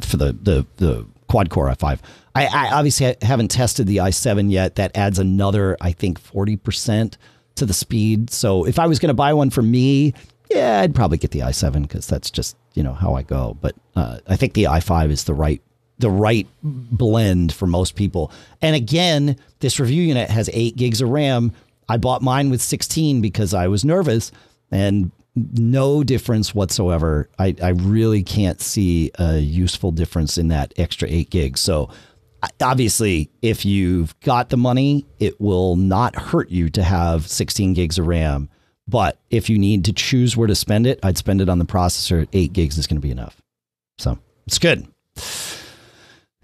for 0.00 0.16
the 0.16 0.32
the 0.40 0.64
the 0.76 1.06
quad 1.28 1.50
core 1.50 1.66
i5. 1.70 1.98
I, 2.36 2.46
I 2.46 2.70
obviously 2.70 3.16
haven't 3.20 3.48
tested 3.48 3.88
the 3.88 3.96
i7 3.96 4.48
yet. 4.48 4.76
That 4.76 4.96
adds 4.96 5.18
another, 5.18 5.76
I 5.80 5.90
think, 5.90 6.20
forty 6.20 6.54
percent 6.54 7.18
to 7.56 7.66
the 7.66 7.74
speed. 7.74 8.30
So 8.30 8.64
if 8.64 8.78
I 8.78 8.86
was 8.86 9.00
going 9.00 9.08
to 9.08 9.14
buy 9.14 9.32
one 9.32 9.50
for 9.50 9.62
me, 9.62 10.14
yeah, 10.50 10.80
I'd 10.80 10.94
probably 10.94 11.18
get 11.18 11.30
the 11.30 11.40
i7 11.40 11.82
because 11.82 12.06
that's 12.06 12.30
just 12.30 12.56
you 12.74 12.82
know 12.82 12.94
how 12.94 13.14
I 13.14 13.22
go. 13.22 13.56
But 13.60 13.74
uh, 13.96 14.18
I 14.26 14.36
think 14.36 14.54
the 14.54 14.64
i5 14.64 15.10
is 15.10 15.24
the 15.24 15.34
right 15.34 15.62
the 15.98 16.10
right 16.10 16.46
blend 16.62 17.52
for 17.52 17.66
most 17.66 17.96
people. 17.96 18.30
And 18.62 18.76
again, 18.76 19.36
this 19.58 19.80
review 19.80 20.02
unit 20.02 20.30
has 20.30 20.48
eight 20.52 20.76
gigs 20.76 21.00
of 21.00 21.08
RAM, 21.08 21.52
I 21.88 21.96
bought 21.96 22.22
mine 22.22 22.50
with 22.50 22.60
16 22.60 23.20
because 23.20 23.54
I 23.54 23.68
was 23.68 23.84
nervous 23.84 24.30
and 24.70 25.10
no 25.34 26.04
difference 26.04 26.54
whatsoever. 26.54 27.28
I, 27.38 27.54
I 27.62 27.70
really 27.70 28.22
can't 28.22 28.60
see 28.60 29.10
a 29.18 29.38
useful 29.38 29.92
difference 29.92 30.36
in 30.36 30.48
that 30.48 30.74
extra 30.76 31.08
eight 31.08 31.30
gigs. 31.30 31.60
So 31.60 31.90
obviously, 32.60 33.30
if 33.40 33.64
you've 33.64 34.18
got 34.20 34.50
the 34.50 34.56
money, 34.56 35.06
it 35.18 35.40
will 35.40 35.76
not 35.76 36.14
hurt 36.14 36.50
you 36.50 36.68
to 36.70 36.82
have 36.82 37.26
16 37.26 37.72
gigs 37.72 37.98
of 37.98 38.06
RAM. 38.06 38.50
But 38.88 39.18
if 39.30 39.50
you 39.50 39.58
need 39.58 39.84
to 39.84 39.92
choose 39.92 40.36
where 40.36 40.48
to 40.48 40.54
spend 40.54 40.86
it, 40.86 40.98
I'd 41.02 41.18
spend 41.18 41.40
it 41.40 41.48
on 41.48 41.58
the 41.58 41.66
processor. 41.66 42.26
Eight 42.32 42.52
gigs 42.52 42.78
is 42.78 42.86
going 42.86 42.96
to 42.96 43.06
be 43.06 43.10
enough. 43.10 43.40
So 43.98 44.18
it's 44.46 44.58
good. 44.58 44.86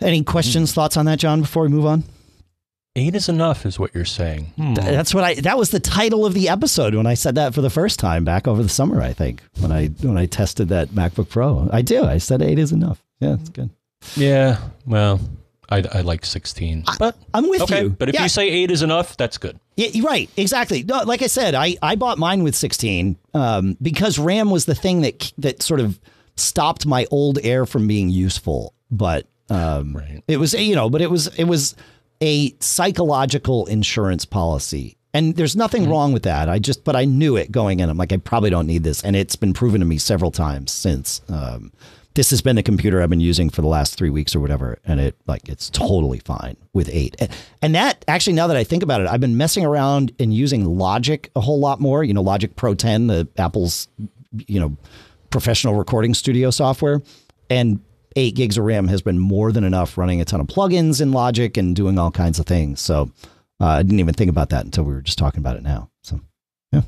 Any 0.01 0.23
questions, 0.23 0.71
mm. 0.71 0.75
thoughts 0.75 0.97
on 0.97 1.07
that, 1.07 1.19
John, 1.19 1.41
before 1.41 1.63
we 1.63 1.69
move 1.69 1.87
on? 1.87 2.05
Eight 2.97 3.17
is 3.17 3.29
enough, 3.29 3.67
is 3.67 3.79
what 3.79 3.93
you're 3.93 4.05
saying. 4.05 4.53
Hmm. 4.57 4.75
That's 4.75 5.13
what 5.13 5.25
I. 5.25 5.35
That 5.35 5.59
was 5.59 5.71
the 5.71 5.81
title 5.81 6.25
of 6.25 6.33
the 6.33 6.49
episode 6.49 6.95
when 6.95 7.07
I 7.07 7.15
said 7.15 7.35
that 7.35 7.53
for 7.53 7.61
the 7.61 7.71
first 7.71 7.99
time 7.99 8.25
back 8.25 8.47
over 8.47 8.63
the 8.63 8.69
summer. 8.69 9.03
I 9.03 9.13
think 9.13 9.43
when 9.59 9.73
I 9.73 9.89
when 9.89 10.17
I 10.17 10.27
tested 10.27 10.69
that 10.69 10.91
MacBook 10.91 11.29
Pro, 11.29 11.69
I 11.73 11.83
do. 11.83 12.05
I 12.05 12.19
said 12.19 12.41
eight 12.41 12.59
is 12.59 12.71
enough. 12.71 13.03
Yeah, 13.19 13.35
it's 13.35 13.49
good. 13.49 13.71
Yeah. 14.15 14.59
Well, 14.87 15.19
I, 15.69 15.85
I 15.93 16.01
like 16.03 16.25
16. 16.25 16.85
But 16.99 17.17
I, 17.33 17.39
am 17.39 17.49
with 17.49 17.63
okay, 17.63 17.83
you. 17.83 17.91
But 17.91 18.09
if 18.09 18.15
yeah. 18.15 18.25
you 18.25 18.29
say 18.29 18.49
eight 18.49 18.71
is 18.71 18.83
enough, 18.83 19.17
that's 19.17 19.39
good. 19.39 19.59
Yeah, 19.77 20.03
right. 20.05 20.31
Exactly. 20.37 20.83
No, 20.83 21.03
like 21.03 21.23
I 21.23 21.27
said, 21.27 21.55
I, 21.55 21.77
I 21.83 21.97
bought 21.97 22.19
mine 22.19 22.43
with 22.43 22.55
16 22.55 23.17
um, 23.35 23.77
because 23.81 24.19
RAM 24.19 24.51
was 24.51 24.67
the 24.67 24.75
thing 24.75 25.03
that 25.03 25.33
that 25.39 25.63
sort 25.63 25.81
of 25.81 25.99
stopped 26.37 26.87
my 26.87 27.07
old 27.11 27.39
Air 27.43 27.67
from 27.67 27.87
being 27.87 28.11
useful. 28.11 28.75
But 28.91 29.27
um, 29.51 29.97
right. 29.97 30.23
it 30.29 30.39
was 30.39 30.55
you 30.55 30.75
know, 30.75 30.91
but 30.91 31.01
it 31.01 31.11
was 31.11 31.27
it 31.39 31.45
was 31.45 31.75
a 32.21 32.55
psychological 32.61 33.67
insurance 33.67 34.25
policy. 34.25 34.97
And 35.13 35.37
there's 35.37 35.55
nothing 35.55 35.83
mm-hmm. 35.83 35.93
wrong 35.93 36.13
with 36.13 36.25
that. 36.25 36.49
I 36.49 36.59
just, 36.59 36.83
but 36.83 36.97
I 36.97 37.05
knew 37.05 37.37
it 37.37 37.53
going 37.53 37.79
in. 37.79 37.89
I'm 37.89 37.97
like, 37.97 38.13
I 38.13 38.17
probably 38.17 38.51
don't 38.51 38.67
need 38.67 38.83
this. 38.83 39.05
And 39.05 39.15
it's 39.15 39.37
been 39.37 39.53
proven 39.53 39.79
to 39.79 39.87
me 39.87 39.97
several 39.97 40.33
times 40.33 40.73
since. 40.73 41.21
Um, 41.29 41.73
this 42.15 42.31
has 42.31 42.41
been 42.41 42.55
the 42.57 42.63
computer 42.63 43.03
I've 43.03 43.11
been 43.11 43.21
using 43.21 43.51
for 43.51 43.61
the 43.61 43.69
last 43.69 43.97
three 43.97 44.11
weeks 44.11 44.37
or 44.37 44.41
whatever. 44.41 44.79
And 44.85 45.01
it, 45.01 45.17
like, 45.27 45.49
it's 45.49 45.69
totally 45.69 46.21
fine 46.21 46.57
with 46.73 46.89
eight. 46.89 47.17
And 47.61 47.75
that 47.75 48.05
actually, 48.07 48.35
now 48.35 48.47
that 48.47 48.57
I 48.57 48.63
think 48.63 48.85
about 48.85 49.01
it, 49.01 49.09
I've 49.09 49.21
been 49.21 49.37
messing 49.37 49.65
around 49.65 50.13
and 50.21 50.33
using 50.33 50.65
Logic 50.65 51.29
a 51.35 51.41
whole 51.41 51.59
lot 51.59 51.81
more. 51.81 52.05
You 52.05 52.15
know, 52.15 52.23
Logic 52.23 52.55
Pro 52.55 52.75
10, 52.75 53.09
the 53.09 53.29
Apple's, 53.37 53.89
you 54.47 54.61
know, 54.61 54.77
professional 55.31 55.75
recording 55.75 56.15
studio 56.15 56.51
software. 56.51 57.03
And 57.51 57.81
eight 58.15 58.37
gigs 58.37 58.59
of 58.59 58.65
RAM 58.65 58.87
has 58.89 59.03
been 59.03 59.19
more 59.19 59.51
than 59.51 59.65
enough 59.65 59.99
running 59.99 60.21
a 60.21 60.25
ton 60.25 60.41
of 60.41 60.47
plugins 60.47 61.01
in 61.01 61.11
Logic 61.11 61.57
and 61.57 61.75
doing 61.75 61.99
all 61.99 62.13
kinds 62.13 62.39
of 62.39 62.47
things. 62.47 62.81
So 62.81 63.11
uh, 63.61 63.67
I 63.67 63.83
didn't 63.83 63.99
even 63.99 64.15
think 64.15 64.31
about 64.31 64.51
that 64.51 64.65
until 64.65 64.85
we 64.85 64.95
were 64.95 65.03
just 65.03 65.19
talking 65.19 65.41
about 65.41 65.57
it 65.57 65.65
now. 65.65 65.91
So, 66.03 66.21
yeah. 66.73 66.83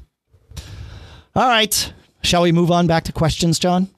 All 1.34 1.48
right. 1.48 1.92
Shall 2.22 2.42
we 2.42 2.52
move 2.52 2.70
on 2.70 2.86
back 2.86 3.04
to 3.04 3.12
questions, 3.12 3.58
John? 3.58 3.88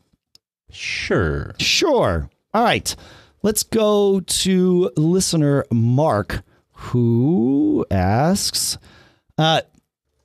Sure. 0.70 1.54
Sure. 1.58 2.28
All 2.54 2.64
right. 2.64 2.94
Let's 3.42 3.62
go 3.62 4.20
to 4.20 4.90
listener 4.96 5.64
Mark, 5.70 6.42
who 6.72 7.86
asks, 7.90 8.78
uh, 9.36 9.62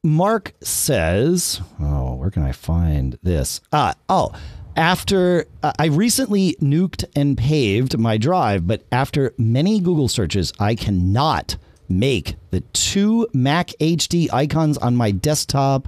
Mark 0.03 0.53
says, 0.61 1.61
oh, 1.79 2.15
where 2.15 2.31
can 2.31 2.43
I 2.43 2.51
find 2.51 3.17
this? 3.21 3.61
Uh, 3.71 3.93
oh, 4.09 4.33
after 4.75 5.45
uh, 5.61 5.71
I 5.77 5.85
recently 5.85 6.55
nuked 6.61 7.05
and 7.15 7.37
paved 7.37 7.97
my 7.97 8.17
drive, 8.17 8.65
but 8.65 8.83
after 8.91 9.33
many 9.37 9.79
Google 9.79 10.07
searches, 10.07 10.51
I 10.59 10.75
cannot 10.75 11.55
make 11.87 12.35
the 12.49 12.61
two 12.73 13.27
Mac 13.33 13.67
HD 13.79 14.27
icons 14.33 14.77
on 14.79 14.95
my 14.95 15.11
desktop 15.11 15.87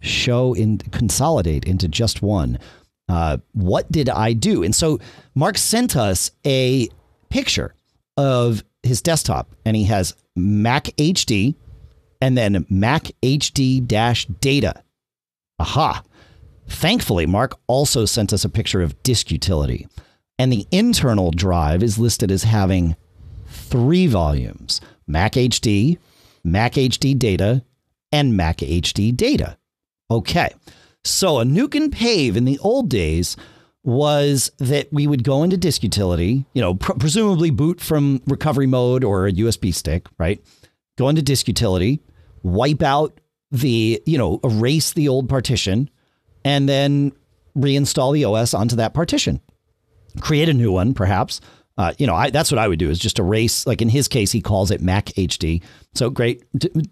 show 0.00 0.54
in 0.54 0.78
consolidate 0.78 1.64
into 1.64 1.88
just 1.88 2.22
one. 2.22 2.58
Uh, 3.08 3.38
what 3.52 3.90
did 3.90 4.08
I 4.08 4.32
do? 4.32 4.62
And 4.62 4.74
so 4.74 4.98
Mark 5.34 5.58
sent 5.58 5.96
us 5.96 6.30
a 6.44 6.88
picture 7.28 7.74
of 8.16 8.64
his 8.82 9.00
desktop, 9.00 9.54
and 9.64 9.76
he 9.76 9.84
has 9.84 10.14
Mac 10.34 10.84
HD 10.96 11.54
and 12.20 12.36
then 12.36 12.66
Mac 12.68 13.10
HD 13.22 13.86
dash 13.86 14.26
data. 14.26 14.82
Aha. 15.58 16.02
Thankfully, 16.68 17.26
Mark 17.26 17.58
also 17.66 18.04
sent 18.04 18.32
us 18.32 18.44
a 18.44 18.48
picture 18.48 18.82
of 18.82 19.00
disk 19.02 19.30
utility, 19.30 19.86
and 20.38 20.52
the 20.52 20.66
internal 20.72 21.30
drive 21.30 21.82
is 21.82 21.98
listed 21.98 22.30
as 22.30 22.42
having 22.42 22.96
three 23.46 24.06
volumes 24.06 24.80
Mac 25.06 25.32
HD, 25.32 25.98
Mac 26.42 26.72
HD 26.72 27.16
Data, 27.16 27.62
and 28.10 28.36
Mac 28.36 28.58
HD 28.58 29.16
Data. 29.16 29.56
Okay, 30.10 30.50
so 31.06 31.40
a 31.40 31.44
nuke 31.44 31.74
and 31.74 31.92
pave 31.92 32.36
in 32.36 32.44
the 32.44 32.58
old 32.58 32.88
days 32.88 33.36
was 33.82 34.50
that 34.58 34.92
we 34.92 35.06
would 35.06 35.22
go 35.22 35.44
into 35.44 35.56
disk 35.56 35.84
utility, 35.84 36.44
you 36.54 36.60
know, 36.60 36.74
pr- 36.74 36.94
presumably 36.94 37.50
boot 37.50 37.80
from 37.80 38.20
recovery 38.26 38.66
mode 38.66 39.04
or 39.04 39.28
a 39.28 39.32
USB 39.32 39.72
stick, 39.72 40.08
right? 40.18 40.44
Go 40.98 41.08
into 41.08 41.22
disk 41.22 41.46
utility, 41.46 42.02
wipe 42.42 42.82
out 42.82 43.20
the, 43.52 44.02
you 44.04 44.18
know, 44.18 44.40
erase 44.42 44.92
the 44.92 45.08
old 45.08 45.28
partition, 45.28 45.88
and 46.44 46.68
then 46.68 47.12
reinstall 47.56 48.12
the 48.12 48.24
OS 48.24 48.54
onto 48.54 48.74
that 48.74 48.92
partition. 48.92 49.40
Create 50.20 50.48
a 50.48 50.54
new 50.54 50.72
one, 50.72 50.92
perhaps. 50.92 51.40
Uh, 51.78 51.92
you 51.98 52.06
know, 52.06 52.14
I, 52.14 52.30
that's 52.30 52.50
what 52.50 52.58
I 52.58 52.68
would 52.68 52.78
do 52.78 52.88
is 52.88 52.98
just 52.98 53.18
erase, 53.18 53.66
like 53.66 53.82
in 53.82 53.88
his 53.88 54.08
case, 54.08 54.32
he 54.32 54.40
calls 54.40 54.70
it 54.70 54.80
Mac 54.80 55.06
HD. 55.06 55.62
So 55.94 56.08
great, 56.08 56.42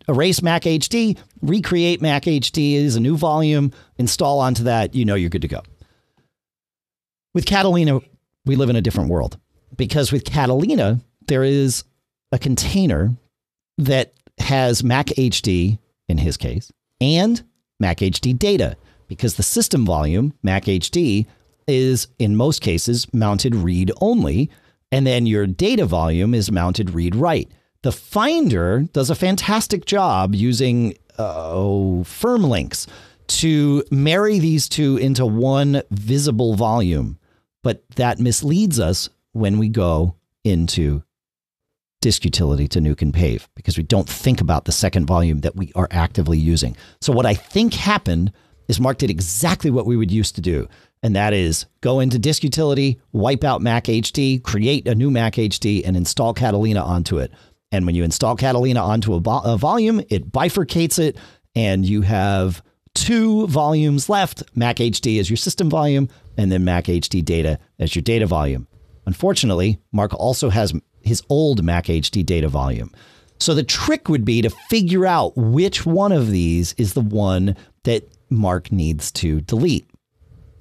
erase 0.09 0.43
Mac 0.43 0.62
HD, 0.62 1.16
recreate 1.41 2.03
Mac 2.03 2.24
HD 2.24 2.85
as 2.85 2.95
a 2.95 3.01
new 3.01 3.16
volume, 3.16 3.72
install 3.97 4.41
onto 4.41 4.64
that, 4.64 4.95
you 4.95 5.05
know, 5.07 5.14
you're 5.14 5.30
good 5.30 5.43
to 5.43 5.49
go. 5.49 5.62
With 7.32 7.47
Catalina, 7.47 8.01
we 8.45 8.57
live 8.57 8.68
in 8.68 8.76
a 8.76 8.82
different 8.82 9.11
world. 9.11 9.39
because 9.76 10.12
with 10.12 10.24
Catalina, 10.24 11.01
there 11.26 11.45
is 11.45 11.85
a 12.32 12.39
container 12.39 13.11
that 13.78 14.12
has 14.39 14.85
Mac 14.85 15.07
HD 15.07 15.78
in 16.09 16.18
his 16.18 16.37
case 16.37 16.70
and 17.01 17.43
Mac 17.80 17.99
HD 17.99 18.39
data 18.39 18.76
because 19.09 19.35
the 19.35 19.43
system 19.43 19.85
volume, 19.85 20.35
Mac 20.43 20.64
HD, 20.64 21.26
is 21.66 22.09
in 22.18 22.37
most 22.37 22.61
cases 22.61 23.12
mounted 23.12 23.55
read 23.55 23.91
only, 24.01 24.51
and 24.95 25.05
then 25.05 25.26
your 25.26 25.45
data 25.45 25.84
volume 25.84 26.34
is 26.34 26.53
mounted 26.53 26.90
read 26.90 27.16
write. 27.16 27.51
The 27.82 27.90
Finder 27.90 28.86
does 28.92 29.11
a 29.11 29.16
fantastic 29.16 29.86
job 29.86 30.36
using 30.36 30.97
uh, 31.18 32.05
firm 32.05 32.45
links 32.45 32.86
to 33.26 33.82
marry 33.90 34.38
these 34.38 34.68
two 34.68 34.97
into 34.99 35.26
one 35.26 35.82
visible 35.90 36.55
volume, 36.55 37.18
but 37.64 37.82
that 37.97 38.20
misleads 38.20 38.78
us 38.78 39.09
when 39.32 39.59
we 39.59 39.68
go 39.68 40.14
into 40.45 41.03
disk 42.01 42.24
utility 42.24 42.68
to 42.68 42.78
nuke 42.78 43.03
and 43.03 43.12
pave 43.12 43.49
because 43.57 43.76
we 43.76 43.82
don't 43.82 44.09
think 44.09 44.40
about 44.40 44.64
the 44.64 44.70
second 44.70 45.07
volume 45.07 45.40
that 45.40 45.57
we 45.57 45.72
are 45.74 45.88
actively 45.90 46.38
using. 46.38 46.76
So 47.01 47.12
what 47.12 47.26
I 47.26 47.34
think 47.34 47.74
happened 47.74 48.32
is 48.68 48.78
Mark 48.78 48.99
did 48.99 49.11
exactly 49.11 49.72
what 49.72 49.86
we 49.86 49.97
would 49.97 50.12
used 50.12 50.36
to 50.36 50.40
do. 50.40 50.68
And 51.05 51.14
that 51.14 51.34
is 51.34 51.66
go 51.82 52.00
into 52.00 52.18
disk 52.18 52.42
utility, 52.42 52.98
wipe 53.12 53.44
out 53.44 53.61
Mac 53.61 53.84
HD, 53.84 54.42
create 54.42 54.88
a 54.88 54.94
new 54.94 55.11
Mac 55.11 55.34
HD, 55.34 55.82
and 55.84 55.98
install 55.98 56.32
Catalina 56.32 56.82
onto 56.82 57.18
it. 57.18 57.30
And 57.70 57.84
when 57.84 57.94
you 57.94 58.05
install 58.05 58.36
Catalina 58.36 58.80
onto 58.80 59.12
a, 59.12 59.20
vo- 59.20 59.42
a 59.44 59.59
volume, 59.59 60.00
it 60.09 60.32
bifurcates 60.32 60.98
it, 60.98 61.18
and 61.55 61.84
you 61.84 62.00
have 62.00 62.62
two 62.94 63.46
volumes 63.48 64.09
left 64.09 64.44
Mac 64.57 64.76
HD 64.76 65.20
as 65.20 65.28
your 65.28 65.36
system 65.36 65.68
volume, 65.68 66.09
and 66.38 66.50
then 66.50 66.64
Mac 66.64 66.86
HD 66.86 67.22
data 67.22 67.59
as 67.78 67.94
your 67.94 68.02
data 68.02 68.24
volume. 68.26 68.66
Unfortunately, 69.05 69.78
Mark 69.92 70.14
also 70.14 70.48
has 70.48 70.72
his 71.02 71.22
old 71.28 71.62
Mac 71.62 71.84
HD 71.84 72.24
data 72.24 72.48
volume. 72.48 72.90
So 73.38 73.52
the 73.52 73.62
trick 73.62 74.09
would 74.09 74.24
be 74.24 74.40
to 74.40 74.48
figure 74.48 75.05
out 75.05 75.36
which 75.36 75.84
one 75.84 76.12
of 76.12 76.30
these 76.30 76.72
is 76.78 76.94
the 76.94 77.02
one 77.02 77.57
that 77.82 78.09
Mark 78.30 78.72
needs 78.72 79.12
to 79.12 79.42
delete. 79.42 79.86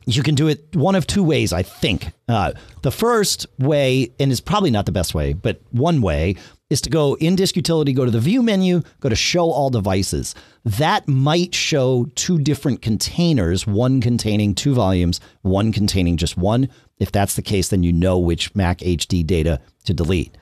You 0.06 0.24
can 0.24 0.36
do 0.36 0.48
it 0.48 0.76
one 0.76 0.96
of 0.96 1.08
two 1.08 1.24
ways, 1.24 1.54
I 1.54 1.64
think. 1.64 2.12
Uh, 2.28 2.54
the 2.82 2.92
first 2.92 3.46
way, 3.60 4.12
and 4.20 4.32
it's 4.32 4.42
probably 4.42 4.72
not 4.72 4.86
the 4.86 4.92
best 4.92 5.14
way, 5.14 5.34
but 5.34 5.62
one 5.72 6.02
way 6.02 6.36
is 6.70 6.82
to 6.82 6.90
go 6.90 7.16
in 7.18 7.36
Disk 7.36 7.56
Utility, 7.56 7.94
go 7.94 8.06
to 8.06 8.12
the 8.12 8.20
View 8.20 8.42
menu, 8.42 8.82
go 9.00 9.10
to 9.10 9.16
Show 9.16 9.52
All 9.52 9.70
Devices. 9.70 10.34
That 10.66 11.08
might 11.08 11.54
show 11.54 12.08
two 12.16 12.40
different 12.40 12.82
containers, 12.82 13.68
one 13.68 14.02
containing 14.02 14.56
two 14.56 14.74
volumes, 14.74 15.20
one 15.44 15.72
containing 15.72 16.18
just 16.18 16.38
one. 16.38 16.70
If 16.98 17.12
that's 17.12 17.36
the 17.36 17.42
case, 17.42 17.70
then 17.70 17.84
you 17.84 17.94
know 17.94 18.18
which 18.18 18.56
Mac 18.56 18.80
HD 18.80 19.26
data 19.26 19.62
to 19.86 19.94
delete. 19.94 20.36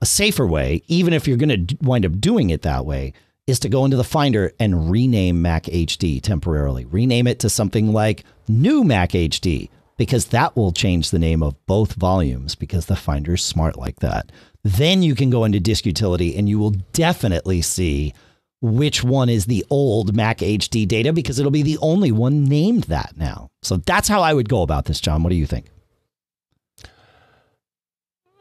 A 0.00 0.06
safer 0.06 0.46
way, 0.46 0.82
even 0.88 1.12
if 1.12 1.26
you're 1.26 1.36
going 1.36 1.66
to 1.66 1.76
wind 1.80 2.04
up 2.04 2.20
doing 2.20 2.50
it 2.50 2.62
that 2.62 2.84
way, 2.84 3.14
is 3.46 3.58
to 3.60 3.68
go 3.68 3.84
into 3.84 3.96
the 3.96 4.04
Finder 4.04 4.52
and 4.58 4.90
rename 4.90 5.42
Mac 5.42 5.64
HD 5.64 6.20
temporarily. 6.20 6.84
Rename 6.84 7.26
it 7.26 7.40
to 7.40 7.50
something 7.50 7.92
like 7.92 8.24
New 8.48 8.84
Mac 8.84 9.10
HD, 9.10 9.68
because 9.96 10.26
that 10.26 10.56
will 10.56 10.72
change 10.72 11.10
the 11.10 11.18
name 11.18 11.42
of 11.42 11.54
both 11.66 11.94
volumes 11.94 12.54
because 12.54 12.86
the 12.86 12.96
Finder 12.96 13.34
is 13.34 13.44
smart 13.44 13.76
like 13.76 14.00
that. 14.00 14.30
Then 14.64 15.02
you 15.02 15.14
can 15.14 15.30
go 15.30 15.44
into 15.44 15.60
Disk 15.60 15.86
Utility 15.86 16.36
and 16.36 16.48
you 16.48 16.58
will 16.58 16.74
definitely 16.92 17.62
see 17.62 18.14
which 18.60 19.02
one 19.02 19.28
is 19.28 19.46
the 19.46 19.64
old 19.70 20.14
Mac 20.14 20.38
HD 20.38 20.86
data 20.86 21.12
because 21.12 21.40
it'll 21.40 21.50
be 21.50 21.62
the 21.62 21.78
only 21.78 22.12
one 22.12 22.44
named 22.44 22.84
that 22.84 23.14
now. 23.16 23.50
So 23.62 23.78
that's 23.78 24.08
how 24.08 24.22
I 24.22 24.32
would 24.32 24.48
go 24.48 24.62
about 24.62 24.84
this, 24.84 25.00
John. 25.00 25.24
What 25.24 25.30
do 25.30 25.36
you 25.36 25.46
think? 25.46 25.66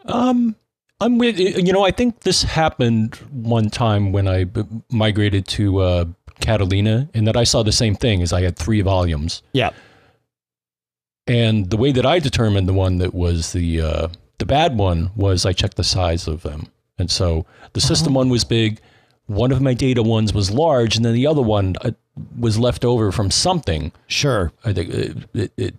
Um, 0.05 0.55
I'm 1.01 1.17
with 1.17 1.39
you 1.39 1.73
know 1.73 1.83
I 1.83 1.91
think 1.91 2.21
this 2.21 2.43
happened 2.43 3.15
one 3.31 3.69
time 3.69 4.11
when 4.11 4.27
I 4.27 4.43
b- 4.45 4.63
migrated 4.91 5.47
to 5.49 5.79
uh, 5.79 6.05
Catalina, 6.39 7.09
and 7.13 7.27
that 7.27 7.35
I 7.35 7.43
saw 7.43 7.63
the 7.63 7.71
same 7.71 7.95
thing. 7.95 8.21
As 8.21 8.31
I 8.33 8.41
had 8.41 8.55
three 8.55 8.81
volumes, 8.81 9.41
Yeah. 9.53 9.71
and 11.27 11.69
the 11.69 11.77
way 11.77 11.91
that 11.91 12.05
I 12.05 12.19
determined 12.19 12.67
the 12.67 12.73
one 12.73 12.97
that 12.99 13.13
was 13.13 13.51
the 13.53 13.81
uh, 13.81 14.07
the 14.37 14.45
bad 14.45 14.77
one 14.77 15.11
was 15.15 15.45
I 15.45 15.53
checked 15.53 15.77
the 15.77 15.83
size 15.83 16.27
of 16.27 16.43
them, 16.43 16.67
and 16.97 17.09
so 17.09 17.45
the 17.73 17.81
system 17.81 18.13
one 18.13 18.29
was 18.29 18.43
big. 18.43 18.79
One 19.27 19.51
of 19.51 19.61
my 19.61 19.73
data 19.73 20.03
ones 20.03 20.33
was 20.33 20.51
large, 20.51 20.95
and 20.97 21.05
then 21.05 21.13
the 21.13 21.27
other 21.27 21.41
one 21.41 21.75
uh, 21.81 21.91
was 22.37 22.57
left 22.59 22.83
over 22.83 23.11
from 23.11 23.31
something. 23.31 23.91
Sure. 24.07 24.51
I 24.65 24.73
think 24.73 24.89
it, 24.93 25.17
it, 25.33 25.53
it 25.57 25.75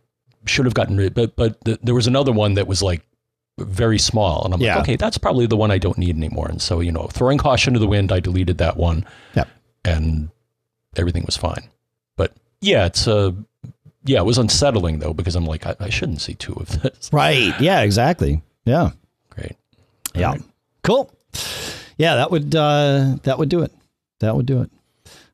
should 0.46 0.64
have 0.64 0.74
gotten 0.74 0.96
rid, 0.96 1.12
but 1.14 1.36
but 1.36 1.62
the, 1.64 1.78
there 1.82 1.94
was 1.94 2.06
another 2.06 2.32
one 2.32 2.54
that 2.54 2.66
was 2.66 2.82
like 2.82 3.02
very 3.58 3.98
small, 3.98 4.44
and 4.44 4.54
I'm 4.54 4.60
Yeah. 4.60 4.76
like, 4.76 4.84
okay, 4.84 4.96
that's 4.96 5.18
probably 5.18 5.46
the 5.46 5.56
one 5.56 5.70
I 5.70 5.78
don't 5.78 5.98
need 5.98 6.16
anymore. 6.16 6.48
And 6.48 6.60
so 6.60 6.80
you 6.80 6.90
know, 6.92 7.06
throwing 7.12 7.38
caution 7.38 7.74
to 7.74 7.78
the 7.78 7.86
wind, 7.86 8.10
I 8.12 8.20
deleted 8.20 8.58
that 8.58 8.76
one, 8.76 9.04
Yep. 9.34 9.48
and 9.84 10.30
everything 10.96 11.24
was 11.26 11.36
fine. 11.36 11.68
But 12.16 12.32
yeah, 12.60 12.86
it's 12.86 13.06
a, 13.06 13.34
yeah, 14.04 14.18
it 14.20 14.24
was 14.26 14.38
unsettling 14.38 14.98
though 15.00 15.12
because 15.14 15.36
I'm 15.36 15.44
like, 15.46 15.66
I, 15.66 15.76
I 15.80 15.90
shouldn't 15.90 16.20
see 16.20 16.34
two 16.34 16.54
of 16.54 16.82
this. 16.82 17.10
Right. 17.12 17.52
Yeah, 17.60 17.80
exactly. 17.82 18.42
Yeah. 18.64 18.90
Great. 19.30 19.56
Yeah. 20.14 20.34
Cool. 20.82 21.10
Yeah, 21.98 22.16
that 22.16 22.30
would 22.30 22.54
uh 22.54 23.16
that 23.22 23.38
would 23.38 23.48
do 23.48 23.62
it. 23.62 23.72
That 24.20 24.34
would 24.36 24.46
do 24.46 24.62
it. 24.62 24.70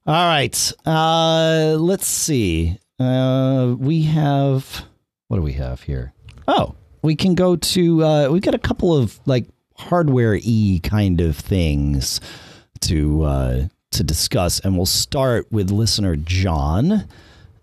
All 0.07 0.27
right. 0.27 0.73
Uh 0.87 1.77
let's 1.79 2.07
see. 2.07 2.79
Uh 3.01 3.75
we 3.79 4.03
have 4.03 4.85
what 5.29 5.37
do 5.39 5.43
we 5.43 5.55
have 5.55 5.83
here? 5.83 6.13
Oh, 6.47 6.75
we 7.03 7.15
can 7.15 7.35
go 7.35 7.57
to 7.57 8.05
uh 8.05 8.29
we've 8.31 8.43
got 8.43 8.55
a 8.55 8.59
couple 8.59 8.97
of 8.97 9.19
like 9.27 9.47
hardware 9.77 10.39
e 10.43 10.81
kind 10.81 11.21
of 11.21 11.37
things 11.37 12.21
to 12.81 13.23
uh 13.25 13.67
to 13.91 14.05
discuss 14.05 14.61
and 14.61 14.77
we'll 14.77 14.87
start 14.87 15.51
with 15.51 15.71
listener 15.71 16.17
John. 16.17 17.09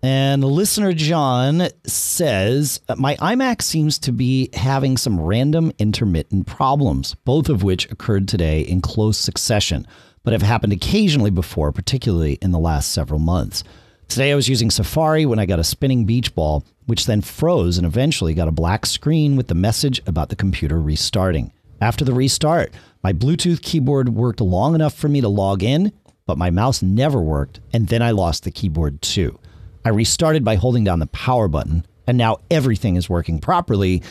And 0.02 0.44
listener 0.44 0.92
John 0.92 1.68
says, 1.84 2.80
My 2.96 3.16
iMac 3.16 3.62
seems 3.62 3.98
to 4.00 4.12
be 4.12 4.50
having 4.52 4.96
some 4.96 5.18
random 5.18 5.72
intermittent 5.78 6.46
problems, 6.46 7.14
both 7.24 7.48
of 7.48 7.62
which 7.62 7.90
occurred 7.90 8.28
today 8.28 8.60
in 8.60 8.82
close 8.82 9.18
succession, 9.18 9.86
but 10.22 10.32
have 10.32 10.42
happened 10.42 10.72
occasionally 10.72 11.30
before, 11.30 11.72
particularly 11.72 12.34
in 12.42 12.52
the 12.52 12.58
last 12.58 12.92
several 12.92 13.18
months. 13.18 13.64
Today 14.08 14.32
I 14.32 14.36
was 14.36 14.48
using 14.48 14.70
Safari 14.70 15.26
when 15.26 15.38
I 15.38 15.46
got 15.46 15.58
a 15.58 15.64
spinning 15.64 16.04
beach 16.04 16.34
ball, 16.34 16.64
which 16.86 17.06
then 17.06 17.20
froze 17.20 17.76
and 17.76 17.86
eventually 17.86 18.34
got 18.34 18.48
a 18.48 18.52
black 18.52 18.86
screen 18.86 19.36
with 19.36 19.48
the 19.48 19.54
message 19.54 20.00
about 20.06 20.28
the 20.28 20.36
computer 20.36 20.80
restarting. 20.80 21.52
After 21.80 22.04
the 22.04 22.14
restart, 22.14 22.72
my 23.02 23.12
Bluetooth 23.12 23.60
keyboard 23.60 24.08
worked 24.08 24.40
long 24.40 24.74
enough 24.74 24.94
for 24.94 25.08
me 25.08 25.20
to 25.20 25.28
log 25.28 25.62
in, 25.62 25.92
but 26.24 26.38
my 26.38 26.50
mouse 26.50 26.82
never 26.82 27.20
worked, 27.20 27.60
and 27.72 27.88
then 27.88 28.00
I 28.00 28.12
lost 28.12 28.44
the 28.44 28.50
keyboard 28.50 29.02
too. 29.02 29.38
I 29.84 29.90
restarted 29.90 30.44
by 30.44 30.56
holding 30.56 30.84
down 30.84 30.98
the 30.98 31.06
power 31.08 31.48
button, 31.48 31.84
and 32.06 32.16
now 32.16 32.38
everything 32.50 32.96
is 32.96 33.10
working 33.10 33.38
properly. 33.38 34.02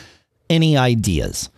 Any 0.48 0.76
ideas? 0.76 1.50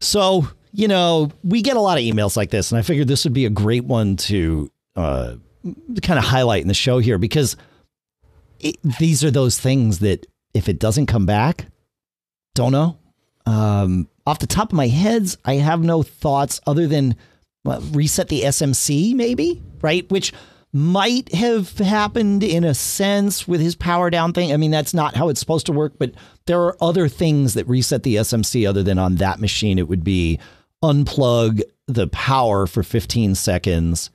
So, 0.00 0.48
you 0.72 0.86
know, 0.86 1.30
we 1.42 1.60
get 1.62 1.76
a 1.76 1.80
lot 1.80 1.98
of 1.98 2.04
emails 2.04 2.36
like 2.36 2.50
this, 2.50 2.70
and 2.70 2.78
I 2.78 2.82
figured 2.82 3.08
this 3.08 3.24
would 3.24 3.32
be 3.32 3.46
a 3.46 3.50
great 3.50 3.84
one 3.84 4.16
to 4.16 4.70
uh, 4.96 5.34
kind 6.02 6.18
of 6.18 6.24
highlight 6.24 6.62
in 6.62 6.68
the 6.68 6.74
show 6.74 6.98
here 6.98 7.18
because 7.18 7.56
it, 8.60 8.76
these 8.98 9.24
are 9.24 9.30
those 9.30 9.58
things 9.58 10.00
that 10.00 10.26
if 10.52 10.68
it 10.68 10.78
doesn't 10.78 11.06
come 11.06 11.26
back, 11.26 11.66
don't 12.54 12.72
know. 12.72 12.98
Um, 13.46 14.08
off 14.26 14.38
the 14.38 14.46
top 14.46 14.70
of 14.70 14.76
my 14.76 14.88
heads, 14.88 15.36
I 15.44 15.54
have 15.54 15.82
no 15.82 16.02
thoughts 16.02 16.60
other 16.66 16.86
than 16.86 17.16
well, 17.64 17.80
reset 17.92 18.28
the 18.28 18.42
SMC, 18.42 19.14
maybe, 19.14 19.62
right? 19.80 20.08
Which 20.10 20.32
might 20.72 21.32
have 21.32 21.78
happened 21.78 22.42
in 22.42 22.64
a 22.64 22.74
sense 22.74 23.46
with 23.46 23.60
his 23.60 23.76
power 23.76 24.10
down 24.10 24.32
thing. 24.32 24.52
I 24.52 24.56
mean, 24.56 24.70
that's 24.70 24.92
not 24.92 25.14
how 25.14 25.28
it's 25.28 25.40
supposed 25.40 25.66
to 25.66 25.72
work, 25.72 25.94
but 25.98 26.12
there 26.46 26.60
are 26.60 26.76
other 26.80 27.08
things 27.08 27.54
that 27.54 27.68
reset 27.68 28.02
the 28.02 28.16
SMC 28.16 28.68
other 28.68 28.82
than 28.82 28.98
on 28.98 29.16
that 29.16 29.40
machine. 29.40 29.78
It 29.78 29.88
would 29.88 30.04
be 30.04 30.40
unplug 30.82 31.62
the 31.86 32.08
power 32.08 32.66
for 32.66 32.82
15 32.82 33.34
seconds, 33.34 34.10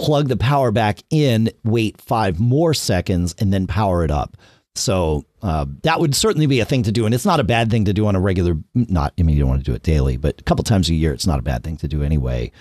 plug 0.00 0.28
the 0.28 0.36
power 0.36 0.70
back 0.70 1.00
in, 1.10 1.50
wait 1.64 2.00
five 2.00 2.40
more 2.40 2.74
seconds, 2.74 3.34
and 3.38 3.52
then 3.52 3.66
power 3.66 4.04
it 4.04 4.10
up. 4.10 4.36
So 4.76 5.24
uh, 5.42 5.66
that 5.82 6.00
would 6.00 6.14
certainly 6.14 6.46
be 6.46 6.60
a 6.60 6.64
thing 6.64 6.82
to 6.84 6.92
do, 6.92 7.04
and 7.04 7.14
it's 7.14 7.24
not 7.26 7.40
a 7.40 7.44
bad 7.44 7.70
thing 7.70 7.84
to 7.86 7.92
do 7.92 8.06
on 8.06 8.14
a 8.16 8.20
regular. 8.20 8.54
Not, 8.74 9.12
I 9.18 9.22
mean, 9.22 9.36
you 9.36 9.40
don't 9.42 9.48
want 9.50 9.60
to 9.64 9.70
do 9.70 9.74
it 9.74 9.82
daily, 9.82 10.16
but 10.16 10.40
a 10.40 10.44
couple 10.44 10.62
times 10.64 10.88
a 10.88 10.94
year, 10.94 11.12
it's 11.12 11.26
not 11.26 11.38
a 11.38 11.42
bad 11.42 11.64
thing 11.64 11.76
to 11.78 11.88
do 11.88 12.02
anyway. 12.02 12.52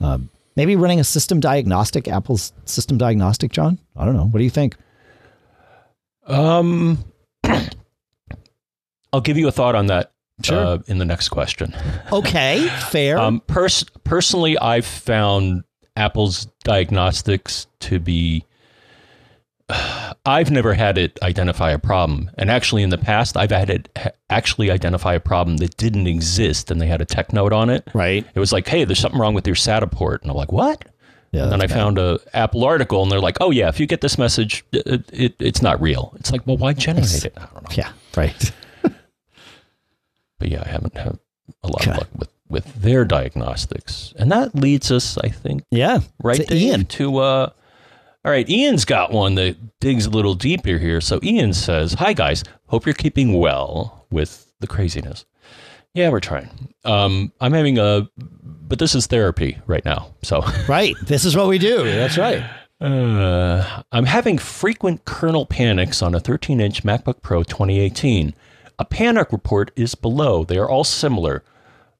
Um, 0.00 0.28
maybe 0.54 0.76
running 0.76 1.00
a 1.00 1.04
system 1.04 1.40
diagnostic, 1.40 2.08
Apple's 2.08 2.52
system 2.64 2.98
diagnostic, 2.98 3.52
John. 3.52 3.78
I 3.96 4.04
don't 4.04 4.16
know. 4.16 4.26
What 4.26 4.38
do 4.38 4.44
you 4.44 4.50
think? 4.50 4.76
Um, 6.26 7.04
I'll 9.12 9.20
give 9.20 9.36
you 9.36 9.48
a 9.48 9.52
thought 9.52 9.74
on 9.74 9.86
that 9.86 10.12
Sure. 10.42 10.58
uh, 10.58 10.78
in 10.86 10.98
the 10.98 11.04
next 11.06 11.30
question. 11.30 11.74
Okay, 12.12 12.68
fair. 12.90 13.16
Um, 13.18 13.40
pers- 13.46 13.84
personally, 14.04 14.58
I've 14.58 14.84
found 14.84 15.64
Apple's 15.96 16.46
diagnostics 16.64 17.66
to 17.80 17.98
be 17.98 18.44
I've 20.26 20.50
never 20.50 20.74
had 20.74 20.96
it 20.98 21.18
identify 21.22 21.70
a 21.72 21.78
problem, 21.78 22.30
and 22.38 22.50
actually, 22.50 22.82
in 22.82 22.90
the 22.90 22.98
past, 22.98 23.36
I've 23.36 23.50
had 23.50 23.68
it 23.70 23.88
actually 24.30 24.70
identify 24.70 25.14
a 25.14 25.20
problem 25.20 25.56
that 25.58 25.76
didn't 25.76 26.06
exist, 26.06 26.70
and 26.70 26.80
they 26.80 26.86
had 26.86 27.00
a 27.00 27.04
tech 27.04 27.32
note 27.32 27.52
on 27.52 27.68
it. 27.70 27.88
Right. 27.94 28.24
It 28.34 28.38
was 28.40 28.52
like, 28.52 28.68
"Hey, 28.68 28.84
there's 28.84 28.98
something 29.00 29.20
wrong 29.20 29.34
with 29.34 29.46
your 29.46 29.56
SATA 29.56 29.90
port," 29.90 30.22
and 30.22 30.30
I'm 30.30 30.36
like, 30.36 30.52
"What?" 30.52 30.84
Yeah. 31.32 31.44
And 31.44 31.52
then 31.52 31.60
I 31.60 31.66
bad. 31.66 31.74
found 31.74 31.98
a 31.98 32.20
Apple 32.32 32.64
article, 32.64 33.02
and 33.02 33.10
they're 33.10 33.20
like, 33.20 33.38
"Oh 33.40 33.50
yeah, 33.50 33.68
if 33.68 33.80
you 33.80 33.86
get 33.86 34.00
this 34.02 34.18
message, 34.18 34.64
it, 34.72 35.04
it, 35.12 35.34
it's 35.40 35.62
not 35.62 35.80
real." 35.80 36.12
It's 36.20 36.30
like, 36.30 36.46
well, 36.46 36.56
why 36.56 36.72
generate 36.72 37.24
it? 37.24 37.32
I 37.36 37.46
don't 37.52 37.62
know. 37.64 37.74
Yeah. 37.76 37.90
Right. 38.16 38.52
But 40.38 40.48
yeah, 40.48 40.62
I 40.64 40.68
haven't 40.68 40.96
had 40.96 41.18
a 41.62 41.68
lot 41.68 41.80
Okay. 41.82 41.90
of 41.92 41.96
luck 41.98 42.08
with 42.18 42.28
with 42.48 42.82
their 42.82 43.04
diagnostics, 43.04 44.12
and 44.18 44.30
that 44.32 44.54
leads 44.54 44.90
us, 44.92 45.18
I 45.18 45.28
think, 45.28 45.62
Yeah. 45.70 46.00
right, 46.22 46.36
To 46.36 46.44
Dave, 46.46 46.62
Ian. 46.62 46.84
To 46.86 47.18
uh, 47.18 47.50
all 48.24 48.30
right, 48.32 48.48
Ian's 48.48 48.84
got 48.84 49.12
one 49.12 49.34
that 49.36 49.56
digs 49.80 50.06
a 50.06 50.10
little 50.10 50.34
deeper 50.34 50.78
here. 50.78 51.00
So 51.00 51.20
Ian 51.22 51.52
says, 51.52 51.94
"Hi 51.94 52.12
guys, 52.12 52.42
hope 52.66 52.86
you're 52.86 52.94
keeping 52.94 53.38
well 53.38 54.06
with 54.10 54.52
the 54.60 54.66
craziness." 54.66 55.24
Yeah, 55.94 56.10
we're 56.10 56.20
trying. 56.20 56.74
Um, 56.84 57.32
I'm 57.40 57.52
having 57.54 57.78
a, 57.78 58.06
but 58.18 58.78
this 58.78 58.94
is 58.94 59.06
therapy 59.06 59.58
right 59.66 59.84
now. 59.84 60.08
So 60.22 60.42
Right. 60.68 60.94
This 61.02 61.24
is 61.24 61.34
what 61.36 61.48
we 61.48 61.56
do. 61.58 61.84
That's 61.84 62.18
right. 62.18 62.44
uh, 62.82 63.82
I'm 63.92 64.04
having 64.04 64.36
frequent 64.36 65.04
kernel 65.06 65.46
panics 65.46 66.02
on 66.02 66.14
a 66.14 66.20
13-inch 66.20 66.82
MacBook 66.84 67.22
Pro 67.22 67.42
2018. 67.42 68.34
A 68.78 68.84
panic 68.84 69.32
report 69.32 69.70
is 69.74 69.94
below. 69.94 70.44
They 70.44 70.58
are 70.58 70.68
all 70.68 70.84
similar. 70.84 71.42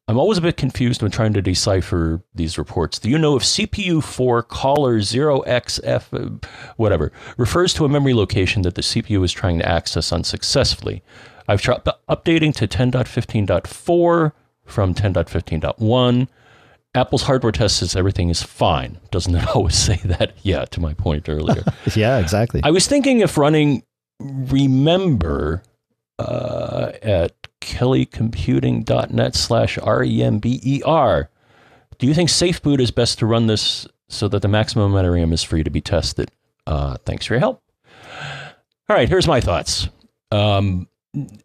I'm 0.08 0.18
always 0.18 0.38
a 0.38 0.42
bit 0.42 0.56
confused 0.56 1.02
when 1.02 1.10
trying 1.10 1.32
to 1.32 1.42
decipher 1.42 2.22
these 2.32 2.58
reports. 2.58 3.00
Do 3.00 3.10
you 3.10 3.18
know 3.18 3.34
if 3.34 3.42
CPU 3.42 4.02
4 4.04 4.44
caller 4.44 5.00
0xF, 5.00 6.12
uh, 6.12 6.46
whatever, 6.76 7.10
refers 7.36 7.74
to 7.74 7.84
a 7.84 7.88
memory 7.88 8.14
location 8.14 8.62
that 8.62 8.76
the 8.76 8.82
CPU 8.82 9.24
is 9.24 9.32
trying 9.32 9.58
to 9.58 9.68
access 9.68 10.12
unsuccessfully? 10.12 11.02
I've 11.48 11.60
tried 11.60 11.82
updating 12.08 12.54
to 12.54 12.68
10.15.4 12.68 14.32
from 14.64 14.94
10.15.1. 14.94 16.28
Apple's 16.94 17.22
hardware 17.22 17.52
test 17.52 17.78
says 17.78 17.96
everything 17.96 18.30
is 18.30 18.44
fine. 18.44 18.98
Doesn't 19.10 19.34
it 19.34 19.48
always 19.56 19.74
say 19.76 19.96
that? 20.04 20.34
Yeah, 20.42 20.66
to 20.66 20.80
my 20.80 20.94
point 20.94 21.28
earlier. 21.28 21.64
Yeah. 21.96 22.18
Exactly. 22.18 22.60
I 22.62 22.70
was 22.70 22.86
thinking 22.86 23.20
if 23.20 23.36
running 23.36 23.82
remember 24.20 25.62
uh, 26.18 26.92
at 27.02 27.34
kellycomputing.net 27.60 29.34
slash 29.34 29.78
R-E-M-B-E-R. 29.78 31.30
Do 31.98 32.06
you 32.06 32.14
think 32.14 32.30
Safe 32.30 32.62
Boot 32.62 32.80
is 32.80 32.90
best 32.90 33.18
to 33.18 33.26
run 33.26 33.46
this 33.46 33.86
so 34.08 34.28
that 34.28 34.42
the 34.42 34.48
maximum 34.48 34.92
amount 34.92 35.06
of 35.06 35.14
RAM 35.14 35.32
is 35.32 35.42
free 35.42 35.64
to 35.64 35.70
be 35.70 35.80
tested? 35.80 36.30
Uh, 36.66 36.96
thanks 37.04 37.26
for 37.26 37.34
your 37.34 37.40
help. 37.40 37.62
All 38.88 38.96
right, 38.96 39.08
here's 39.08 39.26
my 39.26 39.40
thoughts. 39.40 39.88
Um, 40.30 40.88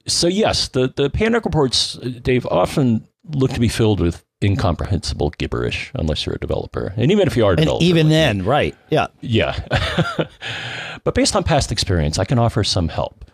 so 0.06 0.28
yes, 0.28 0.68
the, 0.68 0.94
the 0.96 1.10
panic 1.10 1.46
reports, 1.46 1.94
Dave, 1.94 2.46
often 2.48 3.08
look 3.30 3.52
to 3.52 3.60
be 3.60 3.70
filled 3.70 4.00
with 4.00 4.24
incomprehensible 4.44 5.30
gibberish 5.32 5.92
unless 5.96 6.26
you're 6.26 6.36
a 6.36 6.40
developer. 6.40 6.94
And 6.98 7.12
even 7.12 7.28
if 7.28 7.38
you 7.38 7.46
are 7.46 7.52
a 7.52 7.54
and 7.54 7.62
developer, 7.62 7.84
even 7.84 8.08
like 8.08 8.12
then, 8.12 8.44
right. 8.44 8.76
Yeah. 8.90 9.08
yeah. 9.22 9.60
but 11.04 11.16
based 11.16 11.36
on 11.36 11.44
past 11.44 11.72
experience, 11.72 12.20
I 12.20 12.26
can 12.26 12.40
offer 12.40 12.64
some 12.64 12.90
help. 12.90 13.26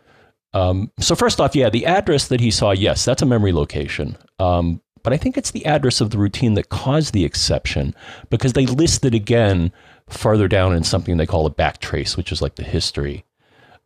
Um, 0.53 0.91
so, 0.99 1.15
first 1.15 1.39
off, 1.39 1.55
yeah, 1.55 1.69
the 1.69 1.85
address 1.85 2.27
that 2.29 2.39
he 2.39 2.51
saw, 2.51 2.71
yes, 2.71 3.05
that's 3.05 3.21
a 3.21 3.25
memory 3.25 3.51
location. 3.51 4.17
Um, 4.39 4.81
but 5.03 5.13
I 5.13 5.17
think 5.17 5.37
it's 5.37 5.51
the 5.51 5.65
address 5.65 6.01
of 6.01 6.09
the 6.09 6.17
routine 6.17 6.55
that 6.55 6.69
caused 6.69 7.13
the 7.13 7.23
exception 7.23 7.95
because 8.29 8.53
they 8.53 8.65
list 8.65 9.05
it 9.05 9.13
again 9.13 9.71
farther 10.09 10.47
down 10.47 10.73
in 10.75 10.83
something 10.83 11.17
they 11.17 11.25
call 11.25 11.45
a 11.45 11.51
backtrace, 11.51 12.17
which 12.17 12.31
is 12.31 12.41
like 12.41 12.55
the 12.55 12.63
history. 12.63 13.23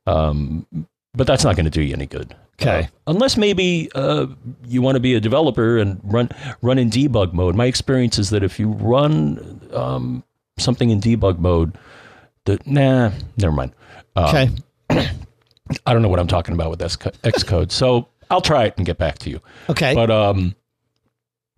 Um, 0.07 0.65
but 1.13 1.27
that's 1.27 1.43
not 1.43 1.55
going 1.55 1.65
to 1.65 1.71
do 1.71 1.81
you 1.81 1.93
any 1.93 2.07
good. 2.07 2.35
Okay. 2.61 2.85
Uh, 2.85 2.87
unless 3.07 3.37
maybe 3.37 3.89
uh, 3.95 4.27
you 4.67 4.81
want 4.81 4.95
to 4.95 4.99
be 4.99 5.15
a 5.15 5.19
developer 5.19 5.77
and 5.77 5.99
run 6.03 6.29
run 6.61 6.77
in 6.77 6.89
debug 6.89 7.33
mode. 7.33 7.55
My 7.55 7.65
experience 7.65 8.19
is 8.19 8.29
that 8.29 8.43
if 8.43 8.59
you 8.59 8.69
run 8.69 9.61
um, 9.73 10.23
something 10.57 10.89
in 10.89 11.01
debug 11.01 11.39
mode, 11.39 11.77
that 12.45 12.65
nah, 12.67 13.11
never 13.37 13.53
mind. 13.53 13.73
Uh, 14.15 14.45
Okay. 14.89 15.09
I 15.85 15.93
don't 15.93 16.01
know 16.01 16.09
what 16.09 16.19
I'm 16.19 16.27
talking 16.27 16.53
about 16.53 16.69
with 16.69 16.79
Xcode, 16.79 17.71
so 17.71 18.07
I'll 18.29 18.41
try 18.41 18.65
it 18.65 18.73
and 18.77 18.85
get 18.85 18.97
back 18.97 19.19
to 19.19 19.29
you. 19.29 19.39
Okay. 19.69 19.93
But 19.93 20.09
um, 20.09 20.55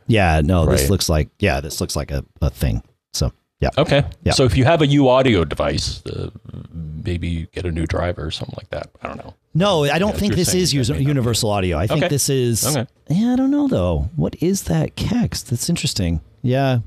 yeah. 0.06 0.40
No, 0.42 0.64
this 0.64 0.88
looks 0.88 1.10
like 1.10 1.28
yeah, 1.38 1.60
this 1.60 1.82
looks 1.82 1.96
like 1.96 2.10
a, 2.10 2.24
a 2.40 2.48
thing. 2.48 2.82
So 3.12 3.30
yeah. 3.60 3.70
Okay. 3.78 4.04
Yeah. 4.24 4.32
So 4.32 4.44
if 4.44 4.56
you 4.56 4.64
have 4.64 4.82
a 4.82 4.86
U 4.86 5.08
audio 5.08 5.44
device, 5.44 6.02
uh, 6.06 6.30
maybe 6.72 7.48
get 7.52 7.64
a 7.66 7.70
new 7.70 7.86
driver 7.86 8.24
or 8.26 8.30
something 8.30 8.54
like 8.58 8.70
that. 8.70 8.90
I 9.02 9.08
don't 9.08 9.16
know. 9.18 9.34
No, 9.54 9.84
I 9.84 9.98
don't 9.98 10.12
Yeah, 10.14 10.18
think 10.20 10.34
this 10.34 10.54
is 10.54 10.72
that 10.72 10.80
us- 10.80 10.88
may 10.90 10.94
not 10.96 10.98
be. 11.00 11.04
universal 11.06 11.50
audio. 11.50 11.78
I 11.78 11.86
think 11.86 12.04
Okay. 12.04 12.08
this 12.08 12.28
is. 12.28 12.64
Okay. 12.66 12.86
Yeah, 13.08 13.32
I 13.32 13.36
don't 13.36 13.50
know 13.50 13.66
though. 13.68 14.10
What 14.16 14.36
is 14.40 14.64
that 14.64 14.94
kext? 14.96 15.50
That's 15.50 15.68
interesting. 15.68 16.20
Yeah, 16.42 16.80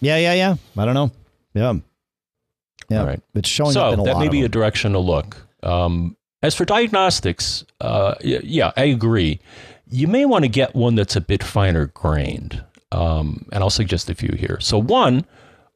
yeah, 0.00 0.16
yeah, 0.16 0.32
yeah. 0.34 0.54
I 0.76 0.84
don't 0.84 0.94
know. 0.94 1.10
Yeah, 1.54 1.74
yeah. 2.88 3.00
All 3.00 3.06
right. 3.06 3.20
It's 3.34 3.48
showing 3.48 3.70
up 3.70 3.72
so 3.74 3.92
in 3.92 4.00
a 4.00 4.04
that 4.04 4.18
may 4.18 4.28
be 4.28 4.42
a 4.42 4.48
direction 4.48 4.92
to 4.92 4.98
look. 4.98 5.46
Um, 5.62 6.16
as 6.42 6.54
for 6.54 6.64
diagnostics, 6.64 7.64
uh, 7.80 8.14
yeah, 8.22 8.72
I 8.76 8.84
agree. 8.84 9.40
You 9.90 10.06
may 10.08 10.24
want 10.24 10.44
to 10.44 10.48
get 10.48 10.74
one 10.74 10.94
that's 10.94 11.16
a 11.16 11.20
bit 11.20 11.42
finer 11.42 11.86
grained, 11.86 12.62
um, 12.92 13.46
and 13.52 13.62
I'll 13.62 13.70
suggest 13.70 14.08
a 14.10 14.14
few 14.14 14.34
here. 14.36 14.58
So 14.60 14.78
one, 14.80 15.24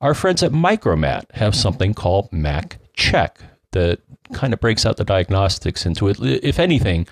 our 0.01 0.15
friends 0.15 0.43
at 0.43 0.53
Micromat 0.53 1.31
have 1.33 1.55
something 1.55 1.95
called 1.95 2.33
Mac 2.33 2.79
Check 2.95 3.39
that 3.73 4.01
kind 4.33 4.53
of 4.53 4.61
breaks 4.61 4.85
out 4.87 4.97
the 4.97 5.05
diagnostics 5.05 5.85
into 5.87 6.09
it. 6.09 6.19
If 6.21 6.59
anything, 6.59 7.07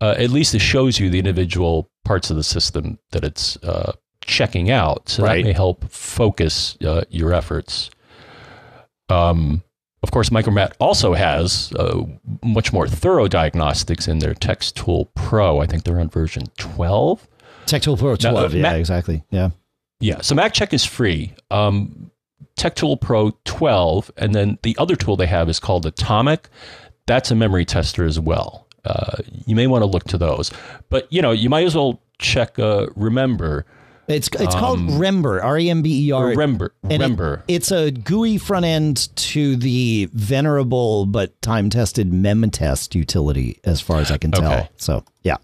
uh, 0.00 0.14
at 0.18 0.30
least 0.30 0.54
it 0.54 0.60
shows 0.60 0.98
you 1.00 1.10
the 1.10 1.18
individual 1.18 1.90
parts 2.04 2.30
of 2.30 2.36
the 2.36 2.42
system 2.44 2.98
that 3.12 3.24
it's 3.24 3.56
uh, 3.62 3.92
checking 4.24 4.70
out. 4.70 5.08
So 5.08 5.22
Right. 5.24 5.38
that 5.42 5.44
may 5.48 5.52
help 5.52 5.90
focus 5.90 6.76
uh, 6.84 7.02
your 7.10 7.32
efforts. 7.32 7.90
Um, 9.08 9.62
of 10.02 10.10
course, 10.10 10.30
Micromat 10.30 10.72
also 10.78 11.14
has 11.14 11.72
uh, 11.78 12.02
much 12.42 12.72
more 12.72 12.86
thorough 12.86 13.26
diagnostics 13.28 14.06
in 14.06 14.18
their 14.18 14.34
Tech 14.34 14.60
Tool 14.60 15.06
Pro. 15.14 15.60
I 15.60 15.66
think 15.66 15.84
they're 15.84 16.00
on 16.00 16.08
version 16.10 16.44
12. 16.58 17.26
Tech 17.66 17.82
Tool 17.82 17.96
Pro 17.96 18.14
12. 18.16 18.36
uh, 18.52 18.56
yeah, 18.56 18.62
Mac- 18.62 18.76
exactly. 18.76 19.24
Yeah. 19.30 19.50
Yeah, 20.04 20.20
so 20.20 20.34
MacCheck 20.34 20.74
is 20.74 20.84
free. 20.84 21.32
Um, 21.50 22.10
Tech 22.56 22.74
Tool 22.74 22.98
Pro 22.98 23.30
12, 23.46 24.10
and 24.18 24.34
then 24.34 24.58
the 24.62 24.76
other 24.78 24.96
tool 24.96 25.16
they 25.16 25.26
have 25.26 25.48
is 25.48 25.58
called 25.58 25.86
Atomic. 25.86 26.50
That's 27.06 27.30
a 27.30 27.34
memory 27.34 27.64
tester 27.64 28.04
as 28.04 28.20
well. 28.20 28.66
Uh, 28.84 29.16
you 29.46 29.56
may 29.56 29.66
want 29.66 29.80
to 29.80 29.86
look 29.86 30.04
to 30.04 30.18
those, 30.18 30.52
but 30.90 31.10
you 31.10 31.22
know 31.22 31.30
you 31.30 31.48
might 31.48 31.64
as 31.64 31.74
well 31.74 32.02
check 32.18 32.58
uh, 32.58 32.86
Remember 32.96 33.64
It's 34.08 34.28
it's 34.38 34.54
called 34.54 34.80
Rember, 34.92 35.42
R 35.42 35.58
E 35.58 35.70
M 35.70 35.80
B 35.80 36.08
E 36.08 36.12
R. 36.12 36.26
Remember. 36.26 36.74
And 36.82 36.92
it- 36.92 36.96
Remember. 36.96 37.42
it's 37.48 37.72
a 37.72 37.90
GUI 37.90 38.36
front 38.36 38.66
end 38.66 39.08
to 39.16 39.56
the 39.56 40.10
venerable 40.12 41.06
but 41.06 41.40
time 41.40 41.70
tested 41.70 42.10
Memtest 42.12 42.94
utility, 42.94 43.58
as 43.64 43.80
far 43.80 44.00
as 44.00 44.10
I 44.10 44.18
can 44.18 44.32
tell. 44.32 44.52
Okay. 44.52 44.68
So, 44.76 45.02
yeah. 45.22 45.38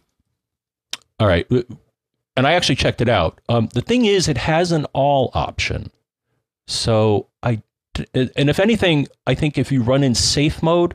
All 1.18 1.26
right. 1.26 1.46
And 2.36 2.46
I 2.46 2.52
actually 2.52 2.76
checked 2.76 3.00
it 3.00 3.08
out. 3.08 3.40
Um, 3.48 3.68
the 3.74 3.82
thing 3.82 4.04
is, 4.04 4.28
it 4.28 4.38
has 4.38 4.72
an 4.72 4.86
all 4.92 5.30
option. 5.34 5.90
So 6.66 7.28
I, 7.42 7.62
and 8.14 8.48
if 8.48 8.60
anything, 8.60 9.08
I 9.26 9.34
think 9.34 9.58
if 9.58 9.72
you 9.72 9.82
run 9.82 10.04
in 10.04 10.14
safe 10.14 10.62
mode, 10.62 10.94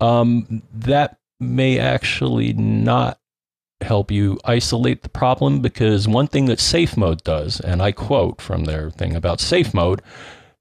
um, 0.00 0.62
that 0.74 1.18
may 1.38 1.78
actually 1.78 2.52
not 2.52 3.18
help 3.80 4.10
you 4.10 4.38
isolate 4.44 5.02
the 5.02 5.08
problem 5.08 5.60
because 5.60 6.06
one 6.06 6.26
thing 6.26 6.46
that 6.46 6.60
safe 6.60 6.96
mode 6.96 7.22
does, 7.24 7.60
and 7.60 7.80
I 7.80 7.92
quote 7.92 8.40
from 8.40 8.64
their 8.64 8.90
thing 8.90 9.16
about 9.16 9.40
safe 9.40 9.72
mode, 9.72 10.02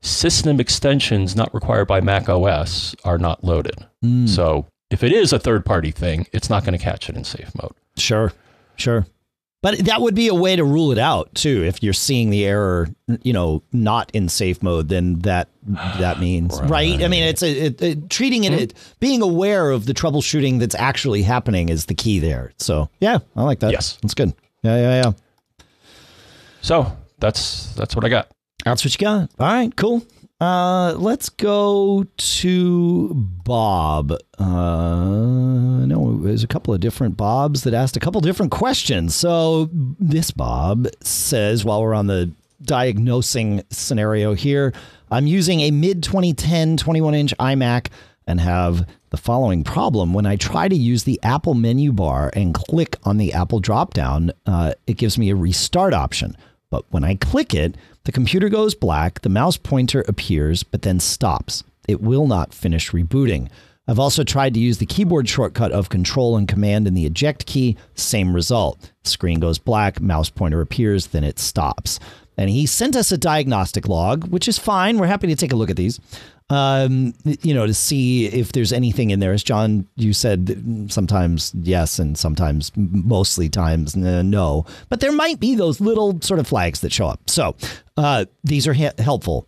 system 0.02 0.60
extensions 0.60 1.36
not 1.36 1.54
required 1.54 1.88
by 1.88 2.00
Mac 2.00 2.30
OS 2.30 2.96
are 3.04 3.18
not 3.18 3.44
loaded. 3.44 3.86
So 4.28 4.68
if 4.90 5.04
it 5.04 5.12
is 5.12 5.34
a 5.34 5.40
third 5.40 5.66
party 5.66 5.92
thing, 5.92 6.28
it's 6.32 6.50
not 6.50 6.64
going 6.64 6.78
to 6.78 6.84
catch 6.84 7.10
it 7.10 7.18
in 7.18 7.26
safe 7.26 7.52
mode. 7.62 7.74
Sure. 7.98 8.32
Sure. 8.78 9.06
But 9.62 9.80
that 9.80 10.02
would 10.02 10.16
be 10.16 10.30
a 10.30 10.34
way 10.34 10.56
to 10.56 10.64
rule 10.64 10.94
it 10.94 10.98
out 10.98 11.36
too. 11.36 11.64
If 11.66 11.84
you're 11.84 11.92
seeing 11.92 12.30
the 12.30 12.46
error, 12.46 12.88
you 13.24 13.34
know, 13.34 13.62
not 13.74 14.10
in 14.14 14.30
safe 14.30 14.64
mode, 14.64 14.88
then 14.88 15.20
that 15.20 15.50
that 15.64 16.20
means 16.22 16.62
right. 16.62 17.02
I 17.04 17.10
mean, 17.10 17.24
it's 17.24 17.44
a, 17.44 17.66
it, 17.66 17.82
it, 17.82 18.10
treating 18.10 18.46
it, 18.46 18.54
hmm? 18.54 18.60
it, 18.60 18.96
being 19.02 19.22
aware 19.22 19.72
of 19.72 19.86
the 19.86 19.94
troubleshooting 19.94 20.60
that's 20.60 20.76
actually 20.76 21.24
happening 21.24 21.68
is 21.68 21.88
the 21.88 21.96
key 21.96 22.20
there. 22.20 22.54
So 22.58 22.90
yeah, 23.02 23.20
I 23.36 23.44
like 23.44 23.60
that. 23.60 23.72
Yes. 23.72 23.98
that's 24.02 24.14
good. 24.14 24.34
Yeah, 24.62 24.78
yeah, 24.78 25.04
yeah. 25.04 25.12
So 26.62 26.98
that's 27.20 27.74
that's 27.76 27.96
what 27.96 28.06
I 28.06 28.10
got. 28.10 28.32
That's 28.64 28.86
what 28.86 28.94
you 28.94 29.06
got. 29.06 29.30
All 29.40 29.48
right, 29.48 29.76
cool. 29.76 30.06
Uh, 30.40 30.94
let's 30.98 31.28
go 31.28 32.06
to 32.16 33.14
Bob. 33.14 34.14
Uh, 34.38 35.86
no, 35.86 36.18
there's 36.24 36.46
a 36.46 36.48
couple 36.48 36.74
of 36.74 36.80
different 36.80 37.18
Bobs 37.18 37.64
that 37.64 37.74
asked 37.74 37.98
a 37.98 38.00
couple 38.00 38.22
different 38.22 38.52
questions. 38.52 39.14
So 39.14 39.70
this 39.74 40.32
Bob 40.32 40.88
says, 41.02 41.66
while 41.66 41.82
we're 41.82 41.94
on 41.94 42.08
the 42.08 42.32
diagnosing 42.62 43.64
scenario 43.70 44.34
here, 44.34 44.74
I'm 45.12 45.28
using 45.28 45.60
a 45.62 45.72
mid 45.72 46.04
2010 46.04 46.78
21 46.78 47.16
inch 47.16 47.34
iMac 47.38 47.88
and 48.26 48.40
have 48.40 48.88
the 49.10 49.18
following 49.18 49.66
problem. 49.66 50.14
When 50.14 50.26
I 50.26 50.38
try 50.38 50.70
to 50.70 50.76
use 50.76 51.04
the 51.04 51.20
Apple 51.22 51.56
menu 51.56 51.92
bar 51.92 52.30
and 52.34 52.54
click 52.54 52.96
on 53.04 53.18
the 53.18 53.34
Apple 53.34 53.62
dropdown, 53.62 54.32
uh, 54.46 54.74
it 54.88 54.98
gives 54.98 55.18
me 55.18 55.32
a 55.32 55.36
restart 55.36 55.94
option. 55.94 56.38
But 56.70 56.86
when 56.92 57.04
I 57.04 57.16
click 57.16 57.54
it, 57.54 57.76
the 58.10 58.14
computer 58.14 58.50
goes 58.50 58.74
black, 58.74 59.22
the 59.22 59.30
mouse 59.30 59.56
pointer 59.56 60.04
appears, 60.08 60.64
but 60.64 60.82
then 60.82 61.00
stops. 61.00 61.64
It 61.88 62.02
will 62.02 62.26
not 62.26 62.56
finish 62.56 62.90
rebooting. 62.90 63.50
I've 63.88 64.00
also 64.00 64.24
tried 64.24 64.56
to 64.56 64.60
use 64.60 64.80
the 64.80 64.88
keyboard 64.88 65.30
shortcut 65.30 65.72
of 65.72 65.90
Control 65.90 66.36
and 66.36 66.48
Command 66.48 66.88
and 66.88 66.98
the 66.98 67.06
eject 67.06 67.46
key, 67.46 67.78
same 67.94 68.34
result. 68.34 68.92
Screen 69.04 69.40
goes 69.40 69.60
black, 69.60 70.02
mouse 70.02 70.32
pointer 70.32 70.60
appears, 70.60 71.06
then 71.06 71.24
it 71.24 71.38
stops. 71.38 72.00
And 72.36 72.50
he 72.50 72.66
sent 72.66 72.96
us 72.96 73.12
a 73.12 73.18
diagnostic 73.20 73.88
log, 73.88 74.28
which 74.30 74.48
is 74.48 74.58
fine. 74.58 74.98
We're 74.98 75.06
happy 75.06 75.28
to 75.28 75.36
take 75.36 75.54
a 75.54 75.56
look 75.56 75.70
at 75.70 75.78
these. 75.78 76.00
Um, 76.52 77.14
you 77.24 77.54
know, 77.54 77.68
to 77.68 77.76
see 77.76 78.26
if 78.26 78.54
there's 78.54 78.74
anything 78.74 79.12
in 79.12 79.20
there. 79.20 79.34
As 79.34 79.44
John, 79.44 79.88
you 79.96 80.14
said, 80.14 80.88
sometimes 80.92 81.54
yes, 81.54 82.00
and 82.00 82.18
sometimes 82.18 82.72
mostly 82.76 83.50
times 83.50 83.96
no. 83.96 84.66
But 84.90 85.00
there 85.00 85.12
might 85.12 85.40
be 85.40 85.54
those 85.54 85.80
little 85.80 86.20
sort 86.22 86.40
of 86.40 86.48
flags 86.48 86.82
that 86.82 86.92
show 86.92 87.06
up. 87.06 87.30
So 87.30 87.56
uh, 87.98 88.26
these 88.44 88.68
are 88.68 88.74
he- 88.74 88.90
helpful. 88.98 89.46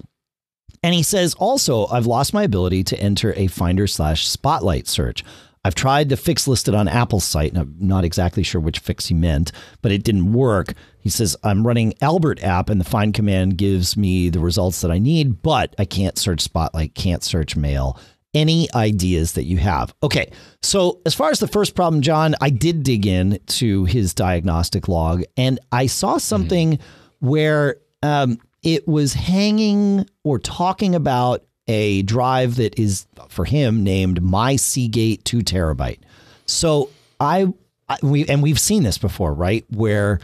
And 0.83 0.93
he 0.93 1.03
says 1.03 1.33
also, 1.35 1.87
I've 1.87 2.05
lost 2.05 2.33
my 2.33 2.43
ability 2.43 2.83
to 2.85 2.99
enter 2.99 3.33
a 3.35 3.47
Finder 3.47 3.87
slash 3.87 4.27
Spotlight 4.27 4.87
search. 4.87 5.23
I've 5.63 5.75
tried 5.75 6.09
the 6.09 6.17
fix 6.17 6.47
listed 6.47 6.73
on 6.73 6.87
Apple's 6.87 7.23
site, 7.23 7.51
and 7.51 7.59
I'm 7.59 7.75
not 7.79 8.03
exactly 8.03 8.41
sure 8.41 8.59
which 8.59 8.79
fix 8.79 9.07
he 9.07 9.13
meant, 9.13 9.51
but 9.81 9.91
it 9.91 10.03
didn't 10.03 10.33
work. 10.33 10.73
He 10.99 11.09
says, 11.09 11.37
I'm 11.43 11.67
running 11.67 11.93
Alfred 12.01 12.43
app, 12.43 12.69
and 12.69 12.81
the 12.81 12.85
find 12.85 13.13
command 13.13 13.57
gives 13.57 13.95
me 13.95 14.29
the 14.29 14.39
results 14.39 14.81
that 14.81 14.91
I 14.91 14.97
need, 14.97 15.43
but 15.43 15.75
I 15.77 15.85
can't 15.85 16.17
search 16.17 16.41
Spotlight, 16.41 16.95
can't 16.95 17.23
search 17.23 17.55
mail. 17.55 17.99
Any 18.33 18.69
ideas 18.73 19.33
that 19.33 19.43
you 19.43 19.57
have? 19.57 19.93
Okay, 20.01 20.31
so 20.63 21.01
as 21.05 21.13
far 21.13 21.29
as 21.29 21.39
the 21.39 21.47
first 21.47 21.75
problem, 21.75 22.01
John, 22.01 22.33
I 22.41 22.49
did 22.49 22.81
dig 22.81 23.05
in 23.05 23.39
to 23.47 23.85
his 23.85 24.13
diagnostic 24.13 24.87
log, 24.87 25.23
and 25.37 25.59
I 25.71 25.85
saw 25.85 26.17
something 26.17 26.79
where 27.19 27.75
um, 28.01 28.39
it 28.63 28.87
was 28.87 29.13
hanging 29.13 30.07
or 30.23 30.39
talking 30.39 30.95
about 30.95 31.43
a 31.71 32.01
drive 32.01 32.57
that 32.57 32.77
is 32.77 33.07
for 33.29 33.45
him 33.45 33.81
named 33.81 34.21
my 34.21 34.57
Seagate 34.57 35.23
two 35.23 35.39
terabyte. 35.39 35.99
So 36.45 36.89
I, 37.19 37.47
I 37.87 37.97
we 38.03 38.27
and 38.27 38.43
we've 38.43 38.59
seen 38.59 38.83
this 38.83 38.97
before, 38.97 39.33
right? 39.33 39.65
Where 39.69 40.19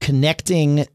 connecting, 0.00 0.86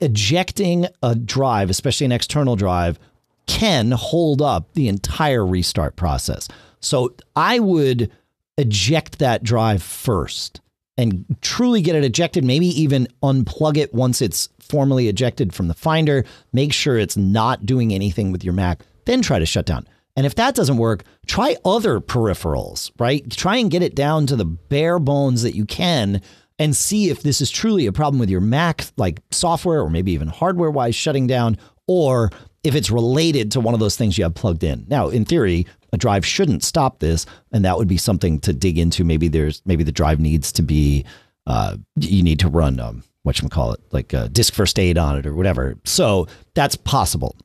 ejecting 0.00 0.86
a 1.02 1.14
drive, 1.14 1.70
especially 1.70 2.04
an 2.04 2.12
external 2.12 2.54
drive, 2.54 2.98
can 3.46 3.92
hold 3.92 4.42
up 4.42 4.74
the 4.74 4.88
entire 4.88 5.44
restart 5.44 5.96
process. 5.96 6.46
So 6.80 7.14
I 7.34 7.58
would 7.60 8.10
eject 8.58 9.20
that 9.20 9.42
drive 9.42 9.82
first 9.82 10.60
and 10.98 11.24
truly 11.40 11.80
get 11.80 11.96
it 11.96 12.04
ejected, 12.04 12.44
maybe 12.44 12.66
even 12.66 13.08
unplug 13.22 13.78
it 13.78 13.94
once 13.94 14.20
it's 14.20 14.50
formally 14.58 15.08
ejected 15.08 15.54
from 15.54 15.68
the 15.68 15.74
Finder. 15.74 16.24
Make 16.52 16.72
sure 16.74 16.98
it's 16.98 17.16
not 17.16 17.64
doing 17.64 17.94
anything 17.94 18.32
with 18.32 18.44
your 18.44 18.52
Mac, 18.52 18.84
then 19.08 19.22
try 19.22 19.38
to 19.38 19.46
shut 19.46 19.66
down. 19.66 19.88
And 20.16 20.26
if 20.26 20.34
that 20.34 20.54
doesn't 20.54 20.76
work, 20.76 21.04
try 21.26 21.56
other 21.64 22.00
peripherals, 22.00 22.90
right? 22.98 23.28
Try 23.30 23.56
and 23.56 23.70
get 23.70 23.82
it 23.82 23.94
down 23.94 24.26
to 24.26 24.36
the 24.36 24.44
bare 24.44 24.98
bones 24.98 25.42
that 25.42 25.54
you 25.54 25.64
can 25.64 26.20
and 26.58 26.76
see 26.76 27.08
if 27.08 27.22
this 27.22 27.40
is 27.40 27.50
truly 27.50 27.86
a 27.86 27.92
problem 27.92 28.18
with 28.18 28.28
your 28.28 28.40
Mac, 28.40 28.84
like 28.96 29.20
software 29.30 29.80
or 29.80 29.88
maybe 29.88 30.12
even 30.12 30.28
hardware 30.28 30.70
wise 30.70 30.94
shutting 30.94 31.26
down, 31.26 31.56
or 31.86 32.30
if 32.64 32.74
it's 32.74 32.90
related 32.90 33.52
to 33.52 33.60
one 33.60 33.74
of 33.74 33.80
those 33.80 33.96
things 33.96 34.18
you 34.18 34.24
have 34.24 34.34
plugged 34.34 34.64
in. 34.64 34.84
Now, 34.88 35.08
in 35.08 35.24
theory, 35.24 35.66
a 35.92 35.96
drive 35.96 36.26
shouldn't 36.26 36.64
stop 36.64 36.98
this, 36.98 37.24
and 37.52 37.64
that 37.64 37.78
would 37.78 37.88
be 37.88 37.96
something 37.96 38.40
to 38.40 38.52
dig 38.52 38.76
into. 38.76 39.04
Maybe 39.04 39.28
there's 39.28 39.62
maybe 39.64 39.84
the 39.84 39.92
drive 39.92 40.20
needs 40.20 40.52
to 40.52 40.62
be 40.62 41.06
uh, 41.46 41.76
you 41.96 42.22
need 42.22 42.40
to 42.40 42.48
run 42.48 42.78
um, 42.78 43.04
what 43.22 43.40
you 43.40 43.48
call 43.48 43.72
it, 43.72 43.80
like 43.92 44.12
uh, 44.12 44.28
disk 44.28 44.52
first 44.52 44.78
aid 44.78 44.98
on 44.98 45.16
it 45.16 45.26
or 45.26 45.34
whatever. 45.34 45.76
So 45.84 46.26
that's 46.54 46.76
possible. 46.76 47.36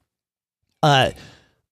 Uh, 0.82 1.12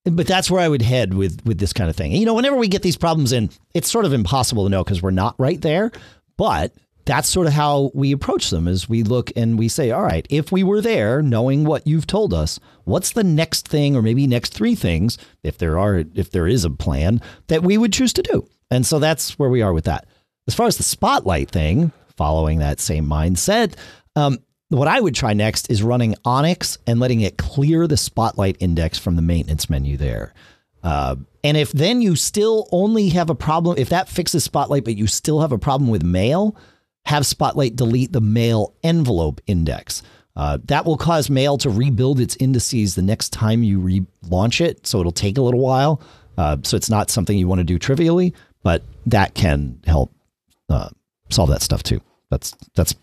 but 0.03 0.27
that's 0.27 0.49
where 0.49 0.61
I 0.61 0.67
would 0.67 0.81
head 0.81 1.13
with 1.13 1.41
with 1.45 1.59
this 1.59 1.73
kind 1.73 1.89
of 1.89 1.95
thing. 1.95 2.11
You 2.11 2.25
know, 2.25 2.33
whenever 2.33 2.55
we 2.55 2.67
get 2.67 2.81
these 2.81 2.97
problems 2.97 3.31
in, 3.31 3.49
it's 3.73 3.91
sort 3.91 4.05
of 4.05 4.13
impossible 4.13 4.63
to 4.63 4.69
know 4.69 4.83
because 4.83 5.01
we're 5.01 5.11
not 5.11 5.35
right 5.37 5.61
there. 5.61 5.91
But 6.37 6.73
that's 7.05 7.29
sort 7.29 7.47
of 7.47 7.53
how 7.53 7.91
we 7.93 8.11
approach 8.11 8.49
them 8.49 8.67
is 8.67 8.87
we 8.87 9.03
look 9.03 9.31
and 9.35 9.57
we 9.57 9.67
say, 9.67 9.91
all 9.91 10.03
right, 10.03 10.25
if 10.29 10.51
we 10.51 10.63
were 10.63 10.81
there 10.81 11.21
knowing 11.21 11.65
what 11.65 11.85
you've 11.85 12.07
told 12.07 12.33
us, 12.33 12.59
what's 12.83 13.11
the 13.11 13.23
next 13.23 13.67
thing 13.67 13.95
or 13.95 14.01
maybe 14.01 14.27
next 14.27 14.53
three 14.53 14.75
things, 14.75 15.17
if 15.43 15.57
there 15.57 15.77
are 15.77 16.03
if 16.15 16.31
there 16.31 16.47
is 16.47 16.65
a 16.65 16.69
plan, 16.69 17.21
that 17.47 17.63
we 17.63 17.77
would 17.77 17.93
choose 17.93 18.13
to 18.13 18.21
do. 18.21 18.47
And 18.69 18.85
so 18.85 18.99
that's 18.99 19.37
where 19.37 19.49
we 19.49 19.61
are 19.61 19.73
with 19.73 19.85
that. 19.85 20.07
As 20.47 20.55
far 20.55 20.67
as 20.67 20.77
the 20.77 20.83
spotlight 20.83 21.51
thing, 21.51 21.91
following 22.17 22.59
that 22.59 22.79
same 22.79 23.05
mindset, 23.05 23.75
um, 24.15 24.39
what 24.77 24.87
I 24.87 24.99
would 24.99 25.15
try 25.15 25.33
next 25.33 25.69
is 25.69 25.83
running 25.83 26.15
Onyx 26.25 26.77
and 26.87 26.99
letting 26.99 27.21
it 27.21 27.37
clear 27.37 27.87
the 27.87 27.97
spotlight 27.97 28.57
index 28.59 28.97
from 28.97 29.15
the 29.15 29.21
maintenance 29.21 29.69
menu 29.69 29.97
there. 29.97 30.33
Uh, 30.83 31.15
and 31.43 31.57
if 31.57 31.71
then 31.71 32.01
you 32.01 32.15
still 32.15 32.67
only 32.71 33.09
have 33.09 33.29
a 33.29 33.35
problem, 33.35 33.77
if 33.77 33.89
that 33.89 34.09
fixes 34.09 34.43
Spotlight, 34.43 34.83
but 34.83 34.97
you 34.97 35.07
still 35.07 35.41
have 35.41 35.51
a 35.51 35.57
problem 35.57 35.89
with 35.89 36.03
mail, 36.03 36.55
have 37.05 37.25
Spotlight 37.25 37.75
delete 37.75 38.11
the 38.11 38.21
mail 38.21 38.73
envelope 38.83 39.41
index. 39.47 40.03
Uh, 40.35 40.57
that 40.65 40.85
will 40.85 40.97
cause 40.97 41.29
mail 41.29 41.57
to 41.57 41.69
rebuild 41.69 42.19
its 42.19 42.37
indices 42.37 42.95
the 42.95 43.01
next 43.01 43.29
time 43.29 43.63
you 43.63 43.79
relaunch 43.79 44.61
it. 44.61 44.87
So 44.87 44.99
it'll 44.99 45.11
take 45.11 45.37
a 45.37 45.41
little 45.41 45.59
while. 45.59 46.01
Uh, 46.37 46.57
so 46.63 46.77
it's 46.77 46.89
not 46.89 47.09
something 47.09 47.37
you 47.37 47.47
want 47.47 47.59
to 47.59 47.65
do 47.65 47.77
trivially, 47.77 48.33
but 48.63 48.83
that 49.05 49.33
can 49.33 49.79
help 49.85 50.13
uh, 50.69 50.89
solve 51.29 51.49
that 51.49 51.61
stuff 51.61 51.83
too. 51.83 52.01
That's 52.31 52.55
that's 52.73 52.95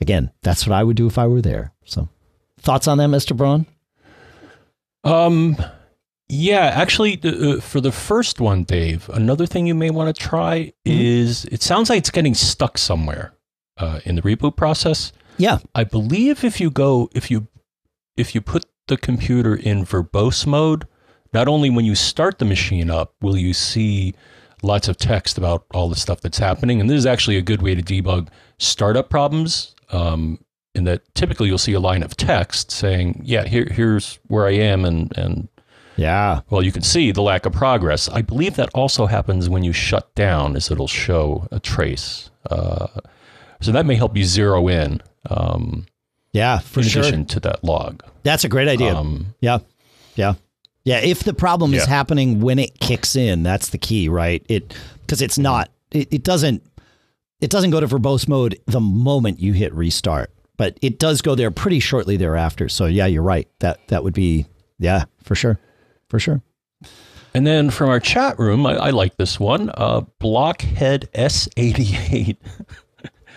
again, 0.00 0.30
that's 0.40 0.66
what 0.66 0.74
I 0.74 0.82
would 0.82 0.96
do 0.96 1.06
if 1.06 1.18
I 1.18 1.26
were 1.26 1.42
there. 1.42 1.72
So, 1.84 2.08
thoughts 2.58 2.88
on 2.88 2.96
that, 2.96 3.08
Mister 3.08 3.34
Braun? 3.34 3.66
Um, 5.04 5.56
yeah, 6.28 6.66
actually, 6.72 7.20
uh, 7.22 7.60
for 7.60 7.82
the 7.82 7.92
first 7.92 8.40
one, 8.40 8.64
Dave, 8.64 9.10
another 9.12 9.44
thing 9.44 9.66
you 9.66 9.74
may 9.74 9.90
want 9.90 10.16
to 10.16 10.22
try 10.22 10.72
is 10.84 11.44
it 11.46 11.62
sounds 11.62 11.90
like 11.90 11.98
it's 11.98 12.10
getting 12.10 12.34
stuck 12.34 12.78
somewhere. 12.78 13.32
uh, 13.80 14.00
in 14.04 14.14
the 14.14 14.22
reboot 14.22 14.56
process. 14.56 15.12
Yeah. 15.38 15.58
I 15.74 15.84
believe 15.84 16.44
if 16.44 16.60
you 16.60 16.70
go 16.70 17.08
if 17.14 17.30
you 17.30 17.48
if 18.16 18.34
you 18.34 18.40
put 18.40 18.66
the 18.86 18.96
computer 18.96 19.54
in 19.54 19.84
verbose 19.84 20.46
mode, 20.46 20.86
not 21.32 21.48
only 21.48 21.70
when 21.70 21.84
you 21.84 21.94
start 21.94 22.38
the 22.38 22.44
machine 22.44 22.90
up 22.90 23.14
will 23.20 23.36
you 23.36 23.54
see 23.54 24.14
lots 24.62 24.88
of 24.88 24.98
text 24.98 25.38
about 25.38 25.64
all 25.72 25.88
the 25.88 25.96
stuff 25.96 26.20
that's 26.20 26.38
happening, 26.38 26.80
and 26.80 26.90
this 26.90 26.98
is 26.98 27.06
actually 27.06 27.36
a 27.38 27.42
good 27.42 27.62
way 27.62 27.74
to 27.74 27.82
debug 27.82 28.28
startup 28.60 29.10
problems. 29.10 29.74
Um, 29.90 30.38
in 30.76 30.84
that 30.84 31.02
typically 31.16 31.48
you'll 31.48 31.58
see 31.58 31.72
a 31.72 31.80
line 31.80 32.04
of 32.04 32.16
text 32.16 32.70
saying, 32.70 33.22
"Yeah, 33.24 33.44
here 33.44 33.66
here's 33.68 34.20
where 34.28 34.46
I 34.46 34.52
am," 34.52 34.84
and 34.84 35.12
and 35.18 35.48
Yeah. 35.96 36.40
well, 36.48 36.62
you 36.62 36.70
can 36.70 36.82
see 36.82 37.10
the 37.10 37.22
lack 37.22 37.44
of 37.44 37.52
progress. 37.52 38.08
I 38.08 38.22
believe 38.22 38.54
that 38.54 38.70
also 38.72 39.06
happens 39.06 39.48
when 39.48 39.64
you 39.64 39.72
shut 39.72 40.14
down, 40.14 40.54
as 40.54 40.70
it'll 40.70 40.86
show 40.86 41.48
a 41.50 41.58
trace. 41.58 42.30
Uh, 42.48 42.86
so 43.60 43.72
that 43.72 43.84
may 43.84 43.96
help 43.96 44.16
you 44.16 44.24
zero 44.24 44.68
in 44.68 45.00
um, 45.28 45.86
Yeah, 46.32 46.60
for 46.60 46.80
in 46.80 46.86
sure. 46.86 47.02
addition 47.02 47.26
to 47.26 47.40
that 47.40 47.64
log. 47.64 48.02
That's 48.22 48.44
a 48.44 48.48
great 48.48 48.68
idea. 48.68 48.94
Um, 48.94 49.34
yeah. 49.40 49.58
Yeah. 50.14 50.34
Yeah. 50.84 51.00
If 51.00 51.24
the 51.24 51.34
problem 51.34 51.74
is 51.74 51.84
happening 51.84 52.40
when 52.40 52.58
it 52.60 52.78
kicks 52.78 53.16
in, 53.16 53.42
that's 53.42 53.70
the 53.70 53.78
key, 53.78 54.08
right? 54.08 54.42
It 54.48 54.72
because 55.00 55.20
it's 55.20 55.36
not 55.38 55.68
it, 55.90 56.06
it 56.12 56.22
doesn't 56.22 56.62
it 57.40 57.50
doesn't 57.50 57.70
go 57.70 57.80
to 57.80 57.86
verbose 57.86 58.28
mode 58.28 58.60
the 58.66 58.80
moment 58.80 59.40
you 59.40 59.52
hit 59.52 59.72
restart. 59.74 60.30
But 60.56 60.78
it 60.82 60.98
does 60.98 61.22
go 61.22 61.34
there 61.34 61.50
pretty 61.50 61.80
shortly 61.80 62.16
thereafter. 62.16 62.68
So 62.68 62.84
yeah, 62.84 63.06
you're 63.06 63.22
right. 63.22 63.48
That 63.60 63.80
that 63.88 64.04
would 64.04 64.14
be 64.14 64.46
yeah, 64.78 65.04
for 65.22 65.34
sure. 65.34 65.58
For 66.08 66.18
sure. 66.18 66.42
and 67.34 67.46
then 67.46 67.70
from 67.70 67.88
our 67.88 68.00
chat 68.00 68.38
room, 68.38 68.66
I, 68.66 68.74
I 68.74 68.90
like 68.90 69.16
this 69.16 69.38
one. 69.38 69.70
Uh, 69.74 70.02
Blockhead 70.18 71.08
S88 71.14 72.36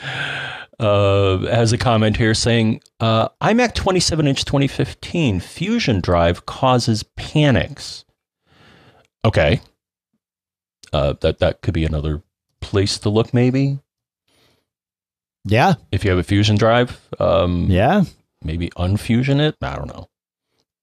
uh, 0.80 1.38
has 1.40 1.72
a 1.72 1.78
comment 1.78 2.18
here 2.18 2.34
saying 2.34 2.82
uh, 3.00 3.30
iMac 3.42 3.76
27 3.76 4.26
inch 4.28 4.44
2015 4.44 5.40
Fusion 5.40 6.02
drive 6.02 6.46
causes 6.46 7.04
panics. 7.16 8.06
Okay. 9.24 9.62
Uh, 10.92 11.14
that, 11.22 11.40
that 11.40 11.62
could 11.62 11.74
be 11.74 11.86
another 11.86 12.24
place 12.60 12.98
to 13.00 13.10
look, 13.10 13.34
maybe. 13.34 13.80
Yeah. 15.46 15.74
if 15.92 16.04
you 16.04 16.10
have 16.10 16.20
a 16.20 16.24
fusion 16.24 16.56
drive, 16.56 17.00
um, 17.20 17.68
Yeah. 17.70 18.04
maybe 18.44 18.70
unfusion 18.78 19.40
it. 19.40 19.56
I 19.62 19.76
don't 19.76 19.88
know, 19.88 20.08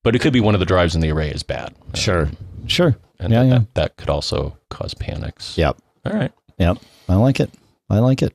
but 0.05 0.15
it 0.15 0.19
could 0.20 0.32
be 0.32 0.41
one 0.41 0.55
of 0.55 0.61
the 0.61 0.66
drives 0.66 0.95
in 0.95 1.01
the 1.01 1.11
array 1.11 1.31
is 1.31 1.43
bad. 1.43 1.74
Sure. 1.95 2.27
Um, 2.27 2.37
Sure. 2.66 2.97
and 3.19 3.32
Yeah, 3.32 3.43
that, 3.43 3.49
yeah. 3.49 3.59
That, 3.59 3.74
that 3.74 3.97
could 3.97 4.11
also 4.11 4.57
cause 4.69 4.95
panics. 4.95 5.57
Yep. 5.59 5.78
All 6.07 6.12
right. 6.12 6.32
Yep. 6.59 6.78
I 7.09 7.15
like 7.16 7.41
it. 7.41 7.51
I 7.89 7.99
like 8.01 8.23
it. 8.23 8.32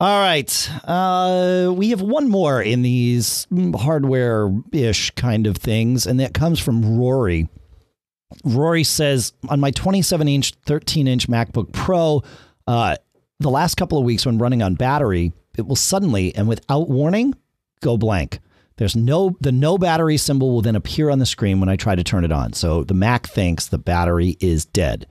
All 0.00 0.18
right. 0.20 0.70
Uh, 0.82 1.72
we 1.76 1.90
have 1.90 2.00
one 2.02 2.28
more 2.28 2.60
in 2.60 2.82
these 2.82 3.46
hardware 3.76 4.50
ish 4.72 5.10
kind 5.12 5.46
of 5.46 5.56
things, 5.58 6.06
and 6.06 6.18
that 6.18 6.34
comes 6.34 6.58
from 6.58 6.98
Rory. 6.98 7.48
Rory 8.44 8.82
says 8.82 9.32
on 9.48 9.60
my 9.60 9.70
27 9.70 10.26
inch, 10.26 10.54
13 10.66 11.06
inch 11.06 11.28
MacBook 11.28 11.70
Pro, 11.72 12.22
uh, 12.66 12.96
the 13.42 13.50
last 13.50 13.76
couple 13.76 13.98
of 13.98 14.04
weeks 14.04 14.24
when 14.24 14.38
running 14.38 14.62
on 14.62 14.74
battery, 14.74 15.32
it 15.56 15.66
will 15.66 15.76
suddenly 15.76 16.34
and 16.34 16.48
without 16.48 16.88
warning 16.88 17.34
go 17.80 17.96
blank. 17.96 18.40
There's 18.76 18.96
no 18.96 19.36
the 19.40 19.52
no 19.52 19.78
battery 19.78 20.16
symbol 20.16 20.50
will 20.50 20.62
then 20.62 20.76
appear 20.76 21.10
on 21.10 21.18
the 21.18 21.26
screen 21.26 21.60
when 21.60 21.68
I 21.68 21.76
try 21.76 21.94
to 21.94 22.04
turn 22.04 22.24
it 22.24 22.32
on. 22.32 22.52
So 22.52 22.84
the 22.84 22.94
Mac 22.94 23.26
thinks 23.26 23.66
the 23.66 23.78
battery 23.78 24.36
is 24.40 24.64
dead. 24.64 25.06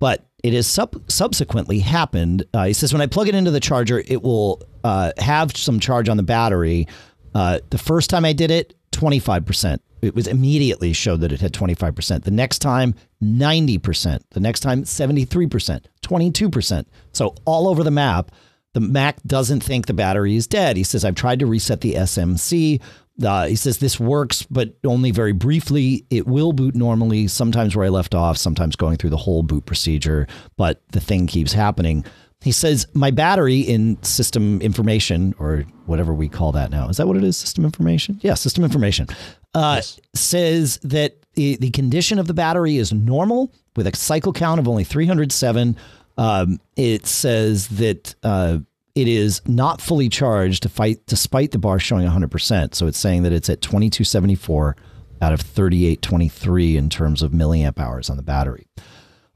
But 0.00 0.26
it 0.42 0.52
has 0.52 0.66
sub- 0.66 1.10
subsequently 1.10 1.78
happened. 1.78 2.44
Uh, 2.52 2.64
he 2.64 2.72
says 2.72 2.92
when 2.92 3.02
I 3.02 3.06
plug 3.06 3.28
it 3.28 3.34
into 3.34 3.50
the 3.50 3.60
charger, 3.60 4.02
it 4.06 4.22
will 4.22 4.62
uh, 4.82 5.12
have 5.18 5.56
some 5.56 5.80
charge 5.80 6.08
on 6.08 6.16
the 6.16 6.22
battery. 6.22 6.86
Uh, 7.34 7.58
the 7.70 7.78
first 7.78 8.10
time 8.10 8.24
I 8.24 8.32
did 8.32 8.50
it, 8.50 8.74
25%. 8.92 9.78
It 10.02 10.14
was 10.14 10.26
immediately 10.26 10.92
showed 10.92 11.20
that 11.22 11.32
it 11.32 11.40
had 11.40 11.52
25%. 11.52 12.24
The 12.24 12.30
next 12.30 12.58
time, 12.58 12.94
90%. 13.22 14.20
The 14.30 14.40
next 14.40 14.60
time, 14.60 14.84
73%, 14.84 15.84
22%. 16.02 16.84
So 17.12 17.34
all 17.44 17.68
over 17.68 17.82
the 17.82 17.90
map, 17.90 18.30
the 18.74 18.80
Mac 18.80 19.22
doesn't 19.22 19.62
think 19.62 19.86
the 19.86 19.94
battery 19.94 20.36
is 20.36 20.46
dead. 20.46 20.76
He 20.76 20.82
says, 20.82 21.04
I've 21.04 21.14
tried 21.14 21.38
to 21.38 21.46
reset 21.46 21.80
the 21.80 21.94
SMC. 21.94 22.82
Uh, 23.24 23.46
he 23.46 23.54
says 23.54 23.78
this 23.78 24.00
works, 24.00 24.42
but 24.50 24.74
only 24.84 25.12
very 25.12 25.32
briefly. 25.32 26.04
It 26.10 26.26
will 26.26 26.52
boot 26.52 26.74
normally, 26.74 27.28
sometimes 27.28 27.76
where 27.76 27.86
I 27.86 27.88
left 27.88 28.14
off, 28.14 28.36
sometimes 28.36 28.74
going 28.74 28.96
through 28.96 29.10
the 29.10 29.16
whole 29.16 29.44
boot 29.44 29.64
procedure, 29.64 30.26
but 30.56 30.82
the 30.90 31.00
thing 31.00 31.28
keeps 31.28 31.52
happening. 31.52 32.04
He 32.44 32.52
says, 32.52 32.86
My 32.92 33.10
battery 33.10 33.60
in 33.60 34.00
system 34.02 34.60
information, 34.60 35.34
or 35.38 35.64
whatever 35.86 36.12
we 36.12 36.28
call 36.28 36.52
that 36.52 36.70
now, 36.70 36.90
is 36.90 36.98
that 36.98 37.08
what 37.08 37.16
it 37.16 37.24
is? 37.24 37.38
System 37.38 37.64
information? 37.64 38.20
Yeah, 38.22 38.34
system 38.34 38.64
information. 38.64 39.08
Uh, 39.54 39.80
Says 40.14 40.78
that 40.82 41.16
the, 41.34 41.56
the 41.56 41.70
condition 41.70 42.18
of 42.18 42.26
the 42.26 42.34
battery 42.34 42.76
is 42.76 42.92
normal 42.92 43.50
with 43.76 43.86
a 43.86 43.96
cycle 43.96 44.32
count 44.32 44.60
of 44.60 44.68
only 44.68 44.84
307. 44.84 45.76
Um, 46.18 46.60
it 46.76 47.06
says 47.06 47.68
that 47.68 48.14
uh, 48.22 48.58
it 48.94 49.08
is 49.08 49.40
not 49.46 49.80
fully 49.80 50.10
charged 50.10 50.64
to 50.64 50.68
fight, 50.68 51.00
despite 51.06 51.50
the 51.50 51.58
bar 51.58 51.78
showing 51.78 52.06
100%. 52.06 52.74
So 52.74 52.86
it's 52.86 52.98
saying 52.98 53.22
that 53.22 53.32
it's 53.32 53.48
at 53.48 53.62
2274 53.62 54.76
out 55.22 55.32
of 55.32 55.40
3823 55.40 56.76
in 56.76 56.90
terms 56.90 57.22
of 57.22 57.32
milliamp 57.32 57.78
hours 57.78 58.10
on 58.10 58.18
the 58.18 58.22
battery. 58.22 58.66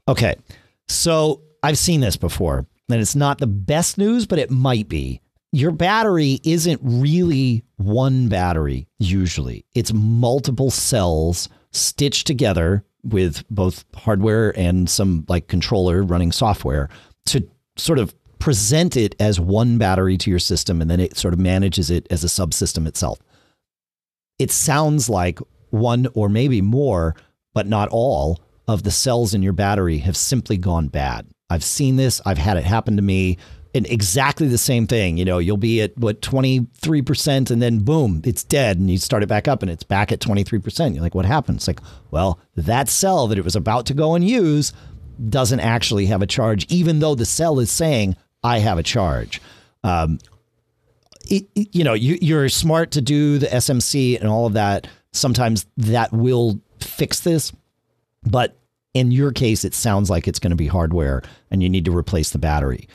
Okay. 0.07 0.35
So 0.87 1.41
I've 1.63 1.77
seen 1.77 2.01
this 2.01 2.17
before, 2.17 2.67
and 2.89 3.01
it's 3.01 3.15
not 3.15 3.37
the 3.37 3.47
best 3.47 3.97
news, 3.97 4.25
but 4.25 4.39
it 4.39 4.51
might 4.51 4.89
be. 4.89 5.21
Your 5.51 5.71
battery 5.71 6.39
isn't 6.43 6.79
really 6.83 7.63
one 7.77 8.27
battery, 8.29 8.87
usually, 8.99 9.65
it's 9.73 9.93
multiple 9.93 10.69
cells 10.71 11.49
stitched 11.71 12.27
together 12.27 12.83
with 13.03 13.43
both 13.49 13.85
hardware 13.95 14.57
and 14.57 14.89
some 14.89 15.25
like 15.27 15.47
controller 15.47 16.03
running 16.03 16.31
software 16.31 16.89
to 17.27 17.47
sort 17.77 17.99
of 17.99 18.13
present 18.39 18.97
it 18.97 19.15
as 19.19 19.39
one 19.39 19.77
battery 19.77 20.17
to 20.17 20.29
your 20.29 20.39
system, 20.39 20.81
and 20.81 20.89
then 20.89 20.99
it 20.99 21.17
sort 21.17 21.33
of 21.33 21.39
manages 21.39 21.89
it 21.89 22.05
as 22.11 22.23
a 22.23 22.27
subsystem 22.27 22.87
itself 22.87 23.19
it 24.39 24.51
sounds 24.51 25.09
like 25.09 25.39
one 25.69 26.07
or 26.15 26.29
maybe 26.29 26.61
more, 26.61 27.15
but 27.53 27.67
not 27.67 27.89
all 27.89 28.39
of 28.67 28.83
the 28.83 28.91
cells 28.91 29.33
in 29.33 29.43
your 29.43 29.53
battery 29.53 29.99
have 29.99 30.17
simply 30.17 30.57
gone 30.57 30.87
bad. 30.87 31.27
I've 31.49 31.63
seen 31.63 31.95
this. 31.95 32.21
I've 32.25 32.37
had 32.37 32.57
it 32.57 32.63
happen 32.63 32.95
to 32.95 33.01
me. 33.01 33.37
And 33.75 33.85
exactly 33.85 34.47
the 34.47 34.57
same 34.57 34.87
thing. 34.87 35.17
You 35.17 35.25
know, 35.25 35.37
you'll 35.37 35.55
be 35.57 35.81
at 35.81 35.95
what 35.97 36.21
23% 36.21 37.51
and 37.51 37.61
then 37.61 37.79
boom, 37.79 38.21
it's 38.25 38.43
dead. 38.43 38.77
And 38.79 38.89
you 38.89 38.97
start 38.97 39.21
it 39.21 39.29
back 39.29 39.47
up 39.47 39.61
and 39.61 39.69
it's 39.69 39.83
back 39.83 40.11
at 40.11 40.19
23%. 40.19 40.93
You're 40.93 41.03
like, 41.03 41.13
what 41.13 41.25
happened? 41.25 41.57
It's 41.57 41.67
like, 41.67 41.79
well, 42.09 42.39
that 42.55 42.89
cell 42.89 43.27
that 43.27 43.37
it 43.37 43.43
was 43.43 43.55
about 43.55 43.85
to 43.87 43.93
go 43.93 44.15
and 44.15 44.27
use 44.27 44.73
doesn't 45.29 45.59
actually 45.59 46.07
have 46.07 46.21
a 46.21 46.27
charge, 46.27 46.65
even 46.71 46.99
though 46.99 47.13
the 47.13 47.25
cell 47.25 47.59
is 47.59 47.69
saying, 47.69 48.15
I 48.43 48.59
have 48.59 48.77
a 48.79 48.83
charge. 48.83 49.39
Um, 49.83 50.17
it, 51.29 51.47
it- 51.55 51.75
you 51.75 51.83
know, 51.83 51.93
you, 51.93 52.17
you're 52.21 52.49
smart 52.49 52.91
to 52.91 53.01
do 53.01 53.37
the 53.37 53.47
SMC 53.47 54.19
and 54.19 54.27
all 54.27 54.47
of 54.47 54.53
that. 54.53 54.87
Sometimes 55.11 55.65
that 55.77 56.11
will 56.11 56.59
fix 56.79 57.19
this, 57.19 57.51
but 58.23 58.57
in 58.93 59.11
your 59.11 59.31
case, 59.31 59.63
it 59.63 59.73
sounds 59.73 60.09
like 60.09 60.27
it's 60.27 60.39
going 60.39 60.51
to 60.51 60.57
be 60.57 60.67
hardware 60.67 61.21
and 61.51 61.61
you 61.61 61.69
need 61.69 61.85
to 61.85 61.95
replace 61.95 62.31
the 62.31 62.39
battery. 62.39 62.87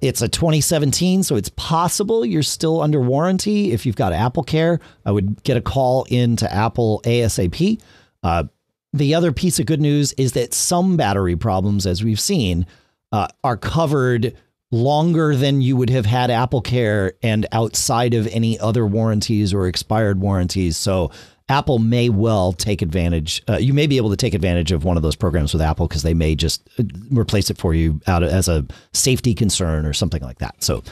It's 0.00 0.22
a 0.22 0.28
2017, 0.28 1.22
so 1.22 1.36
it's 1.36 1.50
possible 1.50 2.24
you're 2.24 2.42
still 2.42 2.80
under 2.80 3.00
warranty. 3.00 3.72
If 3.72 3.84
you've 3.84 3.96
got 3.96 4.14
Apple 4.14 4.42
Care, 4.42 4.80
I 5.04 5.10
would 5.10 5.42
get 5.42 5.58
a 5.58 5.60
call 5.60 6.04
into 6.04 6.50
Apple 6.50 7.02
ASAP. 7.04 7.80
Uh, 8.22 8.44
the 8.92 9.14
other 9.14 9.30
piece 9.30 9.58
of 9.58 9.66
good 9.66 9.80
news 9.80 10.12
is 10.14 10.32
that 10.32 10.54
some 10.54 10.96
battery 10.96 11.36
problems, 11.36 11.86
as 11.86 12.02
we've 12.02 12.20
seen, 12.20 12.66
uh, 13.12 13.28
are 13.44 13.56
covered 13.56 14.34
longer 14.72 15.34
than 15.34 15.60
you 15.60 15.76
would 15.76 15.90
have 15.90 16.06
had 16.06 16.30
Apple 16.30 16.60
Care 16.60 17.14
and 17.22 17.46
outside 17.52 18.14
of 18.14 18.26
any 18.28 18.58
other 18.58 18.86
warranties 18.86 19.52
or 19.52 19.66
expired 19.66 20.20
warranties. 20.20 20.76
So 20.76 21.10
Apple 21.50 21.80
may 21.80 22.08
well 22.08 22.52
take 22.52 22.80
advantage. 22.80 23.42
Uh, 23.48 23.56
you 23.56 23.74
may 23.74 23.88
be 23.88 23.96
able 23.96 24.10
to 24.10 24.16
take 24.16 24.34
advantage 24.34 24.70
of 24.70 24.84
one 24.84 24.96
of 24.96 25.02
those 25.02 25.16
programs 25.16 25.52
with 25.52 25.60
Apple 25.60 25.88
because 25.88 26.04
they 26.04 26.14
may 26.14 26.36
just 26.36 26.66
uh, 26.78 26.84
replace 27.10 27.50
it 27.50 27.58
for 27.58 27.74
you 27.74 28.00
out 28.06 28.22
of, 28.22 28.30
as 28.30 28.48
a 28.48 28.64
safety 28.92 29.34
concern 29.34 29.84
or 29.84 29.92
something 29.92 30.22
like 30.22 30.38
that. 30.38 30.62
So 30.62 30.84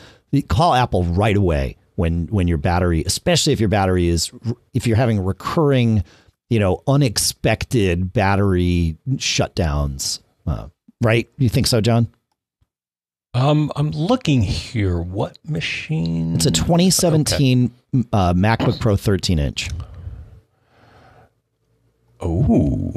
call 0.49 0.75
Apple 0.75 1.05
right 1.05 1.37
away 1.37 1.77
when 1.95 2.27
when 2.27 2.49
your 2.49 2.59
battery, 2.59 3.05
especially 3.07 3.53
if 3.53 3.61
your 3.61 3.69
battery 3.69 4.09
is 4.09 4.33
if 4.75 4.87
you're 4.87 4.97
having 4.97 5.25
recurring, 5.25 6.03
you 6.51 6.59
know, 6.59 6.83
unexpected 6.89 8.13
battery 8.13 8.97
shutdowns. 9.13 10.19
Uh, 10.45 10.69
right? 11.01 11.29
You 11.39 11.49
think 11.49 11.69
so, 11.69 11.81
John? 11.81 12.09
Um, 13.33 13.71
I'm 13.77 13.93
looking 13.93 14.43
here. 14.43 14.99
What 14.99 15.39
machine? 15.45 16.35
It's 16.35 16.47
a 16.47 16.51
2017 16.51 17.71
uh, 18.13 18.33
MacBook 18.33 18.81
Pro 18.81 18.97
13 18.97 19.39
inch. 19.39 19.69
Oh, 22.20 22.93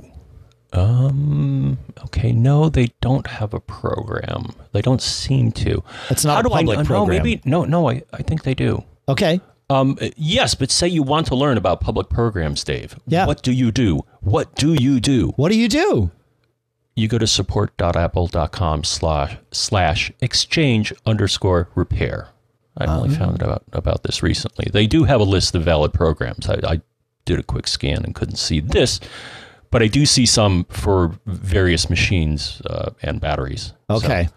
Um. 0.73 1.77
Okay. 2.05 2.31
No, 2.31 2.69
they 2.69 2.87
don't 3.01 3.27
have 3.27 3.53
a 3.53 3.59
program. 3.59 4.53
They 4.71 4.81
don't 4.81 5.01
seem 5.01 5.51
to. 5.53 5.83
It's 6.09 6.23
not 6.25 6.33
How 6.35 6.39
a 6.39 6.43
do 6.43 6.49
public 6.49 6.79
I 6.79 6.83
program. 6.83 7.17
No, 7.17 7.23
maybe 7.23 7.41
no. 7.45 7.65
No, 7.65 7.89
I, 7.89 8.03
I 8.13 8.21
think 8.21 8.43
they 8.43 8.53
do. 8.53 8.83
Okay. 9.09 9.41
Um. 9.69 9.97
Yes, 10.15 10.55
but 10.55 10.71
say 10.71 10.87
you 10.87 11.03
want 11.03 11.27
to 11.27 11.35
learn 11.35 11.57
about 11.57 11.81
public 11.81 12.09
programs, 12.09 12.63
Dave. 12.63 12.95
Yeah. 13.07 13.25
What 13.25 13.43
do 13.43 13.51
you 13.51 13.71
do? 13.71 14.01
What 14.21 14.55
do 14.55 14.73
you 14.73 14.99
do? 14.99 15.29
What 15.35 15.51
do 15.51 15.57
you 15.57 15.67
do? 15.69 16.11
You 16.95 17.07
go 17.07 17.17
to 17.17 17.27
support.apple.com 17.27 18.83
slash 18.83 19.37
slash 19.51 20.11
exchange 20.21 20.93
underscore 21.05 21.69
repair. 21.75 22.29
I 22.77 22.85
only 22.85 23.13
found 23.15 23.43
out 23.43 23.63
about 23.73 24.03
this 24.03 24.23
recently. 24.23 24.69
They 24.71 24.87
do 24.87 25.03
have 25.03 25.19
a 25.19 25.25
list 25.25 25.55
of 25.55 25.63
valid 25.63 25.93
programs. 25.93 26.47
I, 26.49 26.59
I 26.65 26.81
did 27.31 27.39
a 27.39 27.43
quick 27.43 27.67
scan 27.67 28.03
and 28.03 28.13
couldn't 28.15 28.35
see 28.37 28.59
this, 28.59 28.99
but 29.71 29.81
I 29.81 29.87
do 29.87 30.05
see 30.05 30.25
some 30.25 30.65
for 30.69 31.17
various 31.25 31.89
machines 31.89 32.61
uh, 32.65 32.91
and 33.01 33.19
batteries. 33.19 33.73
So- 33.89 33.95
Okay. 33.97 34.29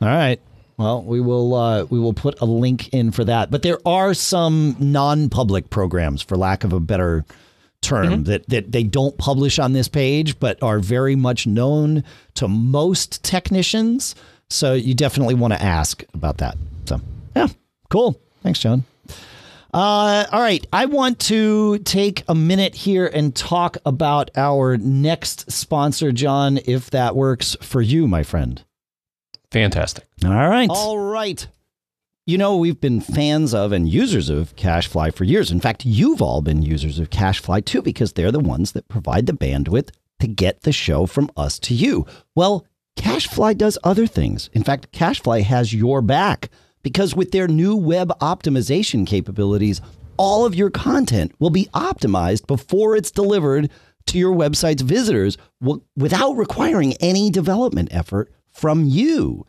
All 0.00 0.08
right. 0.08 0.40
Well, 0.78 1.02
we 1.02 1.20
will 1.20 1.54
uh, 1.54 1.84
we 1.90 2.00
will 2.00 2.14
put 2.14 2.40
a 2.40 2.44
link 2.44 2.88
in 2.88 3.12
for 3.12 3.24
that. 3.24 3.50
But 3.50 3.62
there 3.62 3.78
are 3.86 4.14
some 4.14 4.74
non-public 4.80 5.70
programs, 5.70 6.22
for 6.22 6.36
lack 6.36 6.64
of 6.64 6.72
a 6.72 6.80
better 6.80 7.24
term, 7.82 8.24
that 8.24 8.48
that 8.48 8.72
they 8.72 8.82
don't 8.82 9.16
publish 9.18 9.58
on 9.60 9.74
this 9.74 9.86
page, 9.86 10.40
but 10.40 10.60
are 10.62 10.80
very 10.80 11.14
much 11.14 11.46
known 11.46 12.02
to 12.34 12.48
most 12.48 13.22
technicians. 13.22 14.14
So 14.50 14.72
you 14.74 14.94
definitely 14.94 15.34
want 15.34 15.52
to 15.52 15.62
ask 15.62 16.02
about 16.14 16.38
that. 16.38 16.56
So 16.86 17.00
yeah, 17.36 17.48
cool. 17.90 18.20
Thanks, 18.42 18.58
John. 18.58 18.84
Uh, 19.72 20.26
all 20.30 20.40
right. 20.42 20.66
I 20.72 20.84
want 20.84 21.18
to 21.20 21.78
take 21.78 22.24
a 22.28 22.34
minute 22.34 22.74
here 22.74 23.06
and 23.06 23.34
talk 23.34 23.78
about 23.86 24.30
our 24.36 24.76
next 24.76 25.50
sponsor, 25.50 26.12
John, 26.12 26.58
if 26.66 26.90
that 26.90 27.16
works 27.16 27.56
for 27.62 27.80
you, 27.80 28.06
my 28.06 28.22
friend. 28.22 28.62
Fantastic. 29.50 30.04
All 30.24 30.48
right. 30.48 30.68
All 30.70 30.98
right. 30.98 31.46
You 32.26 32.38
know, 32.38 32.56
we've 32.56 32.80
been 32.80 33.00
fans 33.00 33.52
of 33.52 33.72
and 33.72 33.88
users 33.88 34.28
of 34.28 34.54
CacheFly 34.56 35.14
for 35.14 35.24
years. 35.24 35.50
In 35.50 35.60
fact, 35.60 35.84
you've 35.84 36.22
all 36.22 36.42
been 36.42 36.62
users 36.62 36.98
of 36.98 37.10
CacheFly 37.10 37.64
too, 37.64 37.82
because 37.82 38.12
they're 38.12 38.30
the 38.30 38.38
ones 38.38 38.72
that 38.72 38.88
provide 38.88 39.26
the 39.26 39.32
bandwidth 39.32 39.90
to 40.20 40.28
get 40.28 40.62
the 40.62 40.72
show 40.72 41.06
from 41.06 41.30
us 41.36 41.58
to 41.58 41.74
you. 41.74 42.06
Well, 42.36 42.66
CacheFly 42.96 43.56
does 43.56 43.78
other 43.82 44.06
things. 44.06 44.50
In 44.52 44.62
fact, 44.62 44.92
CacheFly 44.92 45.42
has 45.42 45.74
your 45.74 46.00
back 46.00 46.50
because 46.82 47.14
with 47.14 47.30
their 47.30 47.48
new 47.48 47.76
web 47.76 48.10
optimization 48.20 49.06
capabilities, 49.06 49.80
all 50.16 50.44
of 50.44 50.54
your 50.54 50.70
content 50.70 51.32
will 51.38 51.50
be 51.50 51.66
optimized 51.74 52.46
before 52.46 52.96
it's 52.96 53.10
delivered 53.10 53.70
to 54.06 54.18
your 54.18 54.34
website's 54.34 54.82
visitors 54.82 55.38
without 55.96 56.32
requiring 56.32 56.94
any 56.94 57.30
development 57.30 57.88
effort 57.92 58.32
from 58.50 58.84
you. 58.84 59.46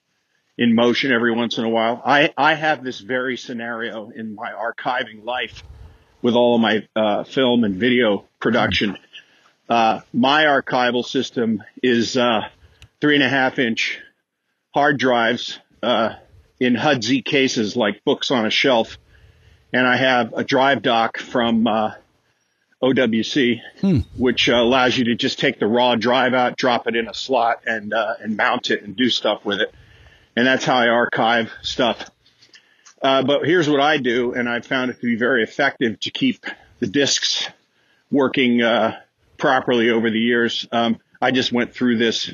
in 0.58 0.74
motion 0.74 1.12
every 1.12 1.32
once 1.32 1.56
in 1.56 1.64
a 1.64 1.68
while. 1.68 2.02
I 2.04 2.32
I 2.36 2.54
have 2.54 2.84
this 2.84 3.00
very 3.00 3.36
scenario 3.36 4.10
in 4.10 4.34
my 4.34 4.52
archiving 4.52 5.24
life 5.24 5.62
with 6.20 6.34
all 6.34 6.56
of 6.56 6.60
my 6.60 6.86
uh, 6.94 7.24
film 7.24 7.64
and 7.64 7.76
video 7.76 8.26
production. 8.40 8.98
Uh, 9.68 10.00
my 10.12 10.44
archival 10.44 11.04
system 11.04 11.62
is 11.82 12.16
uh, 12.16 12.42
three 13.00 13.14
and 13.14 13.24
a 13.24 13.28
half 13.28 13.58
inch 13.58 14.00
hard 14.74 14.98
drives 14.98 15.58
uh, 15.82 16.14
in 16.58 16.74
HUD-Z 16.74 17.22
cases, 17.22 17.76
like 17.76 18.04
books 18.04 18.30
on 18.30 18.44
a 18.44 18.50
shelf, 18.50 18.98
and 19.72 19.86
I 19.86 19.96
have 19.96 20.32
a 20.32 20.44
drive 20.44 20.82
dock 20.82 21.18
from 21.18 21.66
uh, 21.66 21.92
OWC, 22.82 23.60
which 24.16 24.48
uh, 24.48 24.54
allows 24.54 24.96
you 24.96 25.04
to 25.06 25.14
just 25.14 25.38
take 25.38 25.58
the 25.58 25.66
raw 25.66 25.96
drive 25.96 26.34
out, 26.34 26.56
drop 26.56 26.86
it 26.86 26.96
in 26.96 27.08
a 27.08 27.14
slot, 27.14 27.62
and 27.66 27.92
uh, 27.92 28.14
and 28.20 28.36
mount 28.36 28.70
it 28.70 28.82
and 28.82 28.96
do 28.96 29.08
stuff 29.08 29.44
with 29.44 29.60
it. 29.60 29.72
And 30.36 30.46
that's 30.46 30.64
how 30.64 30.76
I 30.76 30.88
archive 30.88 31.52
stuff. 31.62 32.10
Uh, 33.02 33.22
but 33.22 33.44
here's 33.44 33.68
what 33.68 33.80
I 33.80 33.98
do, 33.98 34.34
and 34.34 34.48
I 34.48 34.60
found 34.60 34.90
it 34.90 35.00
to 35.00 35.06
be 35.06 35.16
very 35.16 35.42
effective 35.42 35.98
to 36.00 36.10
keep 36.10 36.44
the 36.80 36.86
disks 36.86 37.48
working 38.10 38.62
uh, 38.62 38.98
properly 39.38 39.90
over 39.90 40.10
the 40.10 40.18
years. 40.18 40.66
Um, 40.70 40.98
I 41.20 41.30
just 41.30 41.52
went 41.52 41.74
through 41.74 41.98
this 41.98 42.30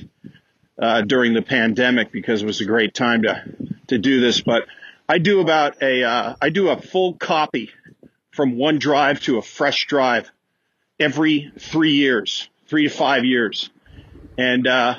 uh, 0.79 1.03
during 1.03 1.35
the 1.35 1.43
pandemic 1.43 2.13
because 2.13 2.43
it 2.43 2.47
was 2.47 2.61
a 2.61 2.65
great 2.65 2.95
time 2.95 3.23
to 3.23 3.45
to 3.89 3.99
do 3.99 4.21
this. 4.21 4.41
But 4.41 4.65
I 5.09 5.19
do 5.19 5.41
about 5.41 5.83
a 5.83 6.03
uh, 6.03 6.35
I 6.41 6.51
do 6.51 6.69
a 6.69 6.81
full 6.81 7.15
copy 7.15 7.71
from 8.33 8.57
one 8.57 8.79
drive 8.79 9.21
to 9.23 9.39
a 9.39 9.43
fresh 9.43 9.87
drive 9.87 10.31
every 10.99 11.53
three 11.59 11.93
years, 11.93 12.49
three 12.67 12.89
to 12.89 12.91
five 12.95 13.25
years, 13.25 13.71
and 14.37 14.67
uh, 14.67 14.97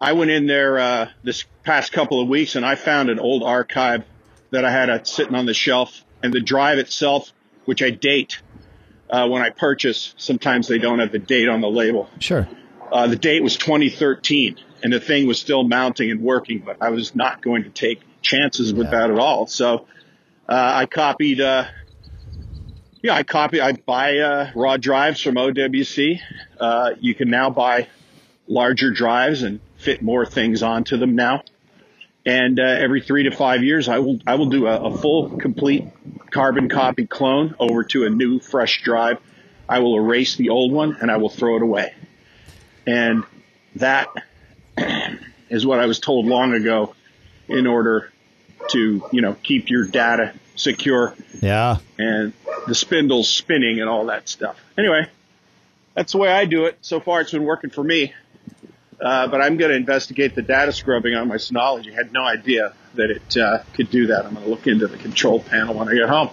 I 0.00 0.12
went 0.12 0.30
in 0.30 0.46
there 0.46 0.78
uh, 0.78 1.08
this 1.22 1.44
past 1.64 1.92
couple 1.92 2.20
of 2.20 2.28
weeks 2.28 2.56
and 2.56 2.64
I 2.64 2.74
found 2.74 3.10
an 3.10 3.18
old 3.18 3.42
archive 3.42 4.04
that 4.50 4.64
I 4.64 4.70
had 4.70 4.90
uh, 4.90 5.02
sitting 5.04 5.34
on 5.34 5.46
the 5.46 5.54
shelf, 5.54 6.04
and 6.22 6.32
the 6.32 6.40
drive 6.40 6.78
itself, 6.78 7.32
which 7.64 7.82
I 7.82 7.90
date 7.90 8.40
uh, 9.10 9.28
when 9.28 9.42
I 9.42 9.50
purchase. 9.50 10.14
Sometimes 10.16 10.68
they 10.68 10.78
don't 10.78 10.98
have 10.98 11.12
the 11.12 11.18
date 11.18 11.48
on 11.48 11.60
the 11.60 11.68
label. 11.68 12.08
Sure. 12.18 12.48
Uh, 12.90 13.06
the 13.06 13.16
date 13.16 13.42
was 13.42 13.56
2013, 13.56 14.56
and 14.82 14.92
the 14.92 15.00
thing 15.00 15.26
was 15.26 15.38
still 15.38 15.64
mounting 15.64 16.10
and 16.10 16.22
working, 16.22 16.60
but 16.60 16.78
I 16.80 16.90
was 16.90 17.14
not 17.14 17.42
going 17.42 17.64
to 17.64 17.70
take 17.70 18.00
chances 18.22 18.72
with 18.72 18.90
that 18.90 19.10
at 19.10 19.18
all. 19.18 19.46
So 19.46 19.86
uh, 20.48 20.72
I 20.74 20.86
copied. 20.86 21.40
Uh, 21.40 21.66
yeah, 23.02 23.14
I 23.14 23.22
copy. 23.22 23.60
I 23.60 23.72
buy 23.72 24.18
uh, 24.18 24.50
raw 24.54 24.76
drives 24.76 25.20
from 25.22 25.36
OWC. 25.36 26.20
Uh, 26.58 26.90
you 27.00 27.14
can 27.14 27.30
now 27.30 27.50
buy 27.50 27.88
larger 28.48 28.90
drives 28.90 29.42
and 29.42 29.60
fit 29.76 30.02
more 30.02 30.26
things 30.26 30.62
onto 30.62 30.96
them 30.96 31.14
now. 31.14 31.42
And 32.26 32.58
uh, 32.58 32.62
every 32.62 33.00
three 33.00 33.22
to 33.24 33.30
five 33.30 33.62
years, 33.62 33.88
I 33.88 34.00
will 34.00 34.18
I 34.26 34.34
will 34.34 34.50
do 34.50 34.66
a, 34.66 34.90
a 34.90 34.98
full, 34.98 35.38
complete 35.38 35.86
carbon 36.30 36.68
copy 36.68 37.06
clone 37.06 37.54
over 37.58 37.84
to 37.84 38.04
a 38.04 38.10
new, 38.10 38.40
fresh 38.40 38.82
drive. 38.82 39.18
I 39.68 39.80
will 39.80 39.96
erase 39.96 40.36
the 40.36 40.48
old 40.48 40.72
one 40.72 40.96
and 41.00 41.10
I 41.10 41.18
will 41.18 41.28
throw 41.28 41.56
it 41.56 41.62
away. 41.62 41.94
And 42.86 43.24
that 43.76 44.08
is 45.50 45.66
what 45.66 45.78
I 45.78 45.86
was 45.86 46.00
told 46.00 46.26
long 46.26 46.54
ago 46.54 46.94
in 47.48 47.66
order 47.66 48.10
to, 48.70 49.02
you 49.12 49.20
know, 49.22 49.34
keep 49.42 49.70
your 49.70 49.84
data 49.84 50.34
secure 50.56 51.14
Yeah. 51.40 51.78
and 51.98 52.32
the 52.66 52.74
spindles 52.74 53.28
spinning 53.28 53.80
and 53.80 53.88
all 53.88 54.06
that 54.06 54.28
stuff. 54.28 54.60
Anyway, 54.76 55.06
that's 55.94 56.12
the 56.12 56.18
way 56.18 56.28
I 56.28 56.44
do 56.44 56.66
it. 56.66 56.76
So 56.82 57.00
far, 57.00 57.20
it's 57.20 57.30
been 57.32 57.44
working 57.44 57.70
for 57.70 57.82
me. 57.84 58.12
Uh, 59.00 59.28
but 59.28 59.40
I'm 59.40 59.56
going 59.56 59.70
to 59.70 59.76
investigate 59.76 60.34
the 60.34 60.42
data 60.42 60.72
scrubbing 60.72 61.14
on 61.14 61.28
my 61.28 61.36
Synology. 61.36 61.92
I 61.92 61.94
had 61.94 62.12
no 62.12 62.24
idea 62.24 62.72
that 62.94 63.10
it 63.10 63.36
uh, 63.36 63.62
could 63.72 63.90
do 63.90 64.08
that. 64.08 64.26
I'm 64.26 64.34
going 64.34 64.44
to 64.44 64.50
look 64.50 64.66
into 64.66 64.88
the 64.88 64.96
control 64.96 65.38
panel 65.38 65.74
when 65.74 65.88
I 65.88 65.94
get 65.94 66.08
home. 66.08 66.30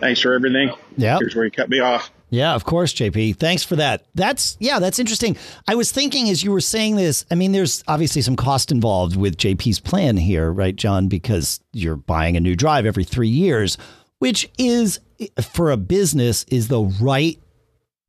Thanks 0.00 0.20
for 0.20 0.34
everything. 0.34 0.70
Yep. 0.98 1.20
Here's 1.20 1.34
where 1.34 1.46
you 1.46 1.50
cut 1.50 1.70
me 1.70 1.80
off. 1.80 2.10
Yeah, 2.34 2.54
of 2.54 2.64
course, 2.64 2.92
JP. 2.92 3.36
Thanks 3.36 3.62
for 3.62 3.76
that. 3.76 4.06
That's 4.14 4.56
yeah, 4.58 4.80
that's 4.80 4.98
interesting. 4.98 5.36
I 5.68 5.76
was 5.76 5.92
thinking 5.92 6.28
as 6.28 6.42
you 6.42 6.50
were 6.50 6.60
saying 6.60 6.96
this, 6.96 7.24
I 7.30 7.36
mean, 7.36 7.52
there's 7.52 7.84
obviously 7.86 8.22
some 8.22 8.34
cost 8.34 8.72
involved 8.72 9.16
with 9.16 9.36
JP's 9.36 9.78
plan 9.78 10.16
here, 10.16 10.52
right, 10.52 10.74
John? 10.74 11.06
Because 11.06 11.60
you're 11.72 11.96
buying 11.96 12.36
a 12.36 12.40
new 12.40 12.56
drive 12.56 12.86
every 12.86 13.04
three 13.04 13.28
years, 13.28 13.78
which 14.18 14.50
is 14.58 14.98
for 15.40 15.70
a 15.70 15.76
business 15.76 16.44
is 16.48 16.68
the 16.68 16.82
right 17.00 17.38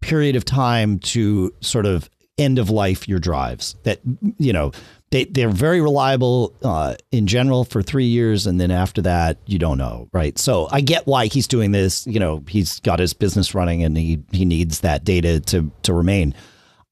period 0.02 0.35
of 0.35 0.43
time 0.43 0.97
to 0.99 1.53
sort 1.61 1.85
of 1.85 2.10
end 2.38 2.57
of 2.57 2.69
life 2.72 3.07
your 3.07 3.19
drives. 3.19 3.76
That 3.84 3.99
you 4.39 4.53
know 4.53 4.72
they 5.16 5.24
they're 5.24 5.50
very 5.50 5.80
reliable 5.80 6.54
uh, 6.62 6.96
in 7.10 7.26
general 7.26 7.64
for 7.64 7.82
three 7.82 8.06
years, 8.06 8.46
and 8.46 8.60
then 8.60 8.70
after 8.70 9.02
that 9.02 9.38
you 9.46 9.58
don't 9.58 9.78
know, 9.78 10.10
right? 10.12 10.38
So 10.38 10.68
I 10.72 10.82
get 10.82 11.08
why 11.08 11.28
he's 11.28 11.48
doing 11.48 11.72
this. 11.72 12.06
You 12.06 12.20
know, 12.20 12.44
he's 12.50 12.82
got 12.82 13.00
his 13.00 13.14
business 13.14 13.56
running, 13.56 13.82
and 13.82 13.96
he 13.98 14.22
he 14.34 14.44
needs 14.44 14.82
that 14.82 15.06
data 15.06 15.40
to 15.40 15.72
to 15.84 15.94
remain. 15.94 16.36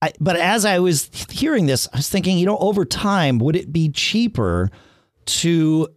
I, 0.01 0.13
but 0.21 0.37
as 0.37 0.63
I 0.63 0.79
was 0.79 1.09
hearing 1.29 1.65
this, 1.65 1.89
I 1.93 1.97
was 1.97 2.07
thinking, 2.07 2.37
you 2.37 2.45
know, 2.45 2.57
over 2.59 2.85
time, 2.85 3.39
would 3.39 3.57
it 3.57 3.73
be 3.73 3.89
cheaper 3.89 4.69
to 5.25 5.87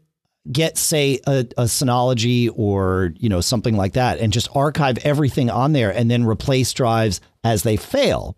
get, 0.51 0.79
say, 0.79 1.21
a, 1.27 1.41
a 1.57 1.65
Synology 1.65 2.51
or 2.57 3.13
you 3.19 3.29
know 3.29 3.41
something 3.41 3.77
like 3.77 3.93
that, 3.93 4.19
and 4.19 4.33
just 4.33 4.49
archive 4.53 4.99
everything 4.99 5.49
on 5.49 5.75
there, 5.75 5.91
and 5.91 6.11
then 6.11 6.25
replace 6.25 6.73
drives 6.73 7.21
as 7.45 7.63
they 7.63 7.77
fail? 7.77 8.37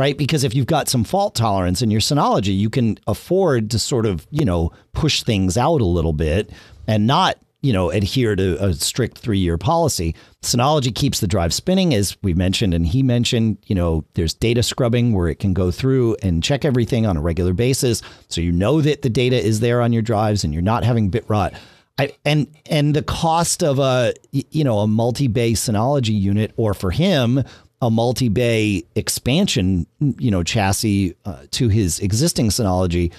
Right? 0.00 0.16
Because 0.16 0.44
if 0.44 0.54
you've 0.54 0.64
got 0.64 0.88
some 0.88 1.04
fault 1.04 1.34
tolerance 1.34 1.82
in 1.82 1.90
your 1.90 2.00
Synology, 2.00 2.56
you 2.56 2.70
can 2.70 2.98
afford 3.06 3.70
to 3.72 3.78
sort 3.78 4.06
of, 4.06 4.26
you 4.30 4.46
know, 4.46 4.72
push 4.94 5.22
things 5.22 5.58
out 5.58 5.82
a 5.82 5.84
little 5.84 6.14
bit 6.14 6.50
and 6.86 7.06
not, 7.06 7.36
you 7.60 7.70
know, 7.70 7.90
adhere 7.90 8.34
to 8.34 8.56
a 8.64 8.72
strict 8.72 9.18
three 9.18 9.38
year 9.38 9.58
policy. 9.58 10.14
Synology 10.40 10.94
keeps 10.94 11.20
the 11.20 11.26
drive 11.26 11.52
spinning, 11.52 11.92
as 11.92 12.16
we 12.22 12.32
mentioned, 12.32 12.72
and 12.72 12.86
he 12.86 13.02
mentioned, 13.02 13.58
you 13.66 13.74
know, 13.74 14.02
there's 14.14 14.32
data 14.32 14.62
scrubbing 14.62 15.12
where 15.12 15.28
it 15.28 15.38
can 15.38 15.52
go 15.52 15.70
through 15.70 16.16
and 16.22 16.42
check 16.42 16.64
everything 16.64 17.04
on 17.04 17.18
a 17.18 17.20
regular 17.20 17.52
basis. 17.52 18.00
So 18.28 18.40
you 18.40 18.52
know 18.52 18.80
that 18.80 19.02
the 19.02 19.10
data 19.10 19.36
is 19.36 19.60
there 19.60 19.82
on 19.82 19.92
your 19.92 20.00
drives 20.00 20.44
and 20.44 20.54
you're 20.54 20.62
not 20.62 20.82
having 20.82 21.10
bit 21.10 21.26
rot. 21.28 21.52
I, 21.98 22.14
and 22.24 22.46
and 22.64 22.96
the 22.96 23.02
cost 23.02 23.62
of 23.62 23.78
a 23.78 24.14
you 24.32 24.64
know 24.64 24.78
a 24.78 24.86
multi-bay 24.86 25.52
Synology 25.52 26.18
unit, 26.18 26.52
or 26.56 26.72
for 26.72 26.90
him 26.90 27.44
a 27.82 27.90
multi-bay 27.90 28.84
expansion, 28.94 29.86
you 30.00 30.30
know, 30.30 30.42
chassis 30.42 31.14
uh, 31.24 31.44
to 31.52 31.68
his 31.68 31.98
existing 32.00 32.48
Synology 32.48 33.12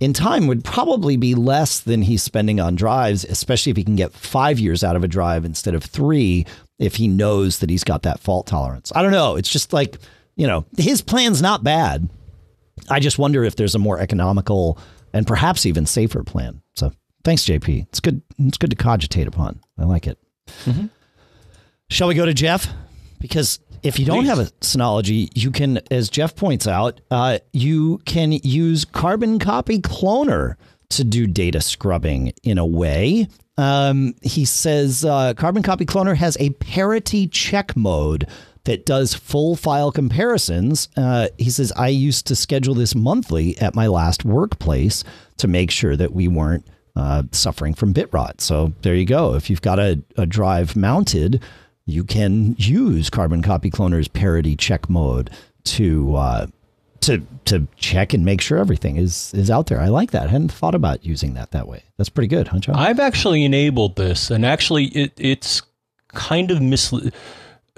in 0.00 0.12
time 0.12 0.46
would 0.46 0.64
probably 0.64 1.16
be 1.16 1.34
less 1.34 1.80
than 1.80 2.02
he's 2.02 2.22
spending 2.22 2.60
on 2.60 2.76
drives, 2.76 3.24
especially 3.24 3.70
if 3.70 3.76
he 3.76 3.84
can 3.84 3.96
get 3.96 4.12
five 4.12 4.58
years 4.58 4.84
out 4.84 4.96
of 4.96 5.04
a 5.04 5.08
drive 5.08 5.44
instead 5.44 5.74
of 5.74 5.82
three, 5.82 6.46
if 6.78 6.96
he 6.96 7.08
knows 7.08 7.60
that 7.60 7.70
he's 7.70 7.84
got 7.84 8.02
that 8.02 8.20
fault 8.20 8.46
tolerance. 8.46 8.92
I 8.94 9.02
don't 9.02 9.12
know. 9.12 9.36
It's 9.36 9.48
just 9.48 9.72
like, 9.72 9.96
you 10.36 10.46
know, 10.46 10.66
his 10.76 11.00
plan's 11.00 11.40
not 11.40 11.64
bad. 11.64 12.08
I 12.90 13.00
just 13.00 13.18
wonder 13.18 13.42
if 13.42 13.56
there's 13.56 13.74
a 13.74 13.78
more 13.78 13.98
economical 13.98 14.78
and 15.12 15.26
perhaps 15.26 15.64
even 15.64 15.86
safer 15.86 16.22
plan. 16.22 16.60
So 16.74 16.92
thanks, 17.24 17.44
JP. 17.44 17.86
It's 17.88 18.00
good. 18.00 18.20
It's 18.38 18.58
good 18.58 18.70
to 18.70 18.76
cogitate 18.76 19.26
upon. 19.26 19.60
I 19.78 19.84
like 19.84 20.06
it. 20.06 20.18
Mm-hmm. 20.64 20.86
Shall 21.88 22.08
we 22.08 22.14
go 22.14 22.26
to 22.26 22.34
Jeff? 22.34 22.68
Because 23.18 23.60
if 23.86 23.98
you 23.98 24.04
don't 24.04 24.20
Please. 24.20 24.28
have 24.28 24.38
a 24.40 24.50
Synology, 24.60 25.28
you 25.34 25.50
can, 25.50 25.80
as 25.90 26.10
Jeff 26.10 26.34
points 26.34 26.66
out, 26.66 27.00
uh, 27.10 27.38
you 27.52 27.98
can 28.04 28.32
use 28.32 28.84
Carbon 28.84 29.38
Copy 29.38 29.80
Cloner 29.80 30.56
to 30.90 31.04
do 31.04 31.26
data 31.26 31.60
scrubbing 31.60 32.32
in 32.42 32.58
a 32.58 32.66
way. 32.66 33.28
Um, 33.58 34.14
he 34.22 34.44
says 34.44 35.04
uh, 35.04 35.34
Carbon 35.34 35.62
Copy 35.62 35.86
Cloner 35.86 36.16
has 36.16 36.36
a 36.38 36.50
parity 36.50 37.26
check 37.26 37.76
mode 37.76 38.28
that 38.64 38.84
does 38.84 39.14
full 39.14 39.56
file 39.56 39.92
comparisons. 39.92 40.88
Uh, 40.96 41.28
he 41.38 41.50
says, 41.50 41.72
I 41.76 41.88
used 41.88 42.26
to 42.26 42.36
schedule 42.36 42.74
this 42.74 42.94
monthly 42.94 43.56
at 43.58 43.74
my 43.74 43.86
last 43.86 44.24
workplace 44.24 45.04
to 45.38 45.48
make 45.48 45.70
sure 45.70 45.96
that 45.96 46.12
we 46.12 46.26
weren't 46.28 46.66
uh, 46.96 47.22
suffering 47.30 47.74
from 47.74 47.92
bit 47.92 48.12
rot. 48.12 48.40
So 48.40 48.72
there 48.82 48.94
you 48.94 49.06
go. 49.06 49.34
If 49.34 49.48
you've 49.48 49.62
got 49.62 49.78
a, 49.78 50.02
a 50.16 50.26
drive 50.26 50.74
mounted, 50.74 51.42
you 51.86 52.04
can 52.04 52.56
use 52.58 53.08
Carbon 53.08 53.42
Copy 53.42 53.70
Cloner's 53.70 54.08
parity 54.08 54.56
check 54.56 54.90
mode 54.90 55.30
to 55.64 56.16
uh, 56.16 56.46
to 57.00 57.22
to 57.44 57.66
check 57.76 58.12
and 58.12 58.24
make 58.24 58.40
sure 58.40 58.58
everything 58.58 58.96
is 58.96 59.32
is 59.34 59.50
out 59.50 59.66
there. 59.68 59.80
I 59.80 59.88
like 59.88 60.10
that. 60.10 60.24
I 60.24 60.30
hadn't 60.30 60.52
thought 60.52 60.74
about 60.74 61.06
using 61.06 61.34
that 61.34 61.52
that 61.52 61.68
way. 61.68 61.84
That's 61.96 62.08
pretty 62.08 62.28
good, 62.28 62.48
huh, 62.48 62.58
John? 62.58 62.74
I've 62.74 63.00
actually 63.00 63.44
enabled 63.44 63.96
this, 63.96 64.30
and 64.30 64.44
actually, 64.44 64.86
it, 64.86 65.12
it's 65.16 65.62
kind 66.08 66.50
of 66.50 66.60
misleading. 66.60 67.12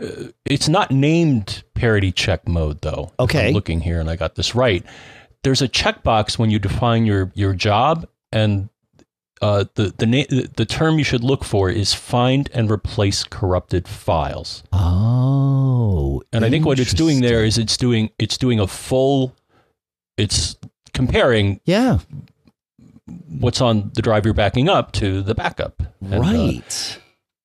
Uh, 0.00 0.28
it's 0.46 0.68
not 0.68 0.90
named 0.90 1.62
parity 1.74 2.10
check 2.10 2.48
mode 2.48 2.80
though. 2.80 3.12
Okay. 3.20 3.48
I'm 3.48 3.54
looking 3.54 3.80
here, 3.80 4.00
and 4.00 4.08
I 4.08 4.16
got 4.16 4.36
this 4.36 4.54
right. 4.54 4.84
There's 5.42 5.62
a 5.62 5.68
checkbox 5.68 6.38
when 6.38 6.50
you 6.50 6.58
define 6.58 7.04
your 7.04 7.30
your 7.34 7.52
job, 7.52 8.08
and 8.32 8.70
uh, 9.40 9.64
the 9.74 9.94
the 9.96 10.06
na- 10.06 10.46
the 10.56 10.64
term 10.66 10.98
you 10.98 11.04
should 11.04 11.22
look 11.24 11.44
for 11.44 11.70
is 11.70 11.94
find 11.94 12.50
and 12.54 12.70
replace 12.70 13.22
corrupted 13.24 13.86
files. 13.88 14.62
oh, 14.72 16.22
And 16.32 16.44
I 16.44 16.50
think 16.50 16.66
what 16.66 16.78
it's 16.78 16.92
doing 16.94 17.20
there 17.20 17.44
is 17.44 17.58
it's 17.58 17.76
doing 17.76 18.10
it's 18.18 18.36
doing 18.38 18.58
a 18.60 18.66
full. 18.66 19.34
It's 20.16 20.56
comparing 20.92 21.60
yeah, 21.64 21.98
what's 23.38 23.60
on 23.60 23.90
the 23.94 24.02
drive 24.02 24.24
you're 24.24 24.34
backing 24.34 24.68
up 24.68 24.92
to 24.92 25.22
the 25.22 25.34
backup. 25.34 25.82
And, 26.00 26.14
uh, 26.14 26.20
right. 26.20 26.98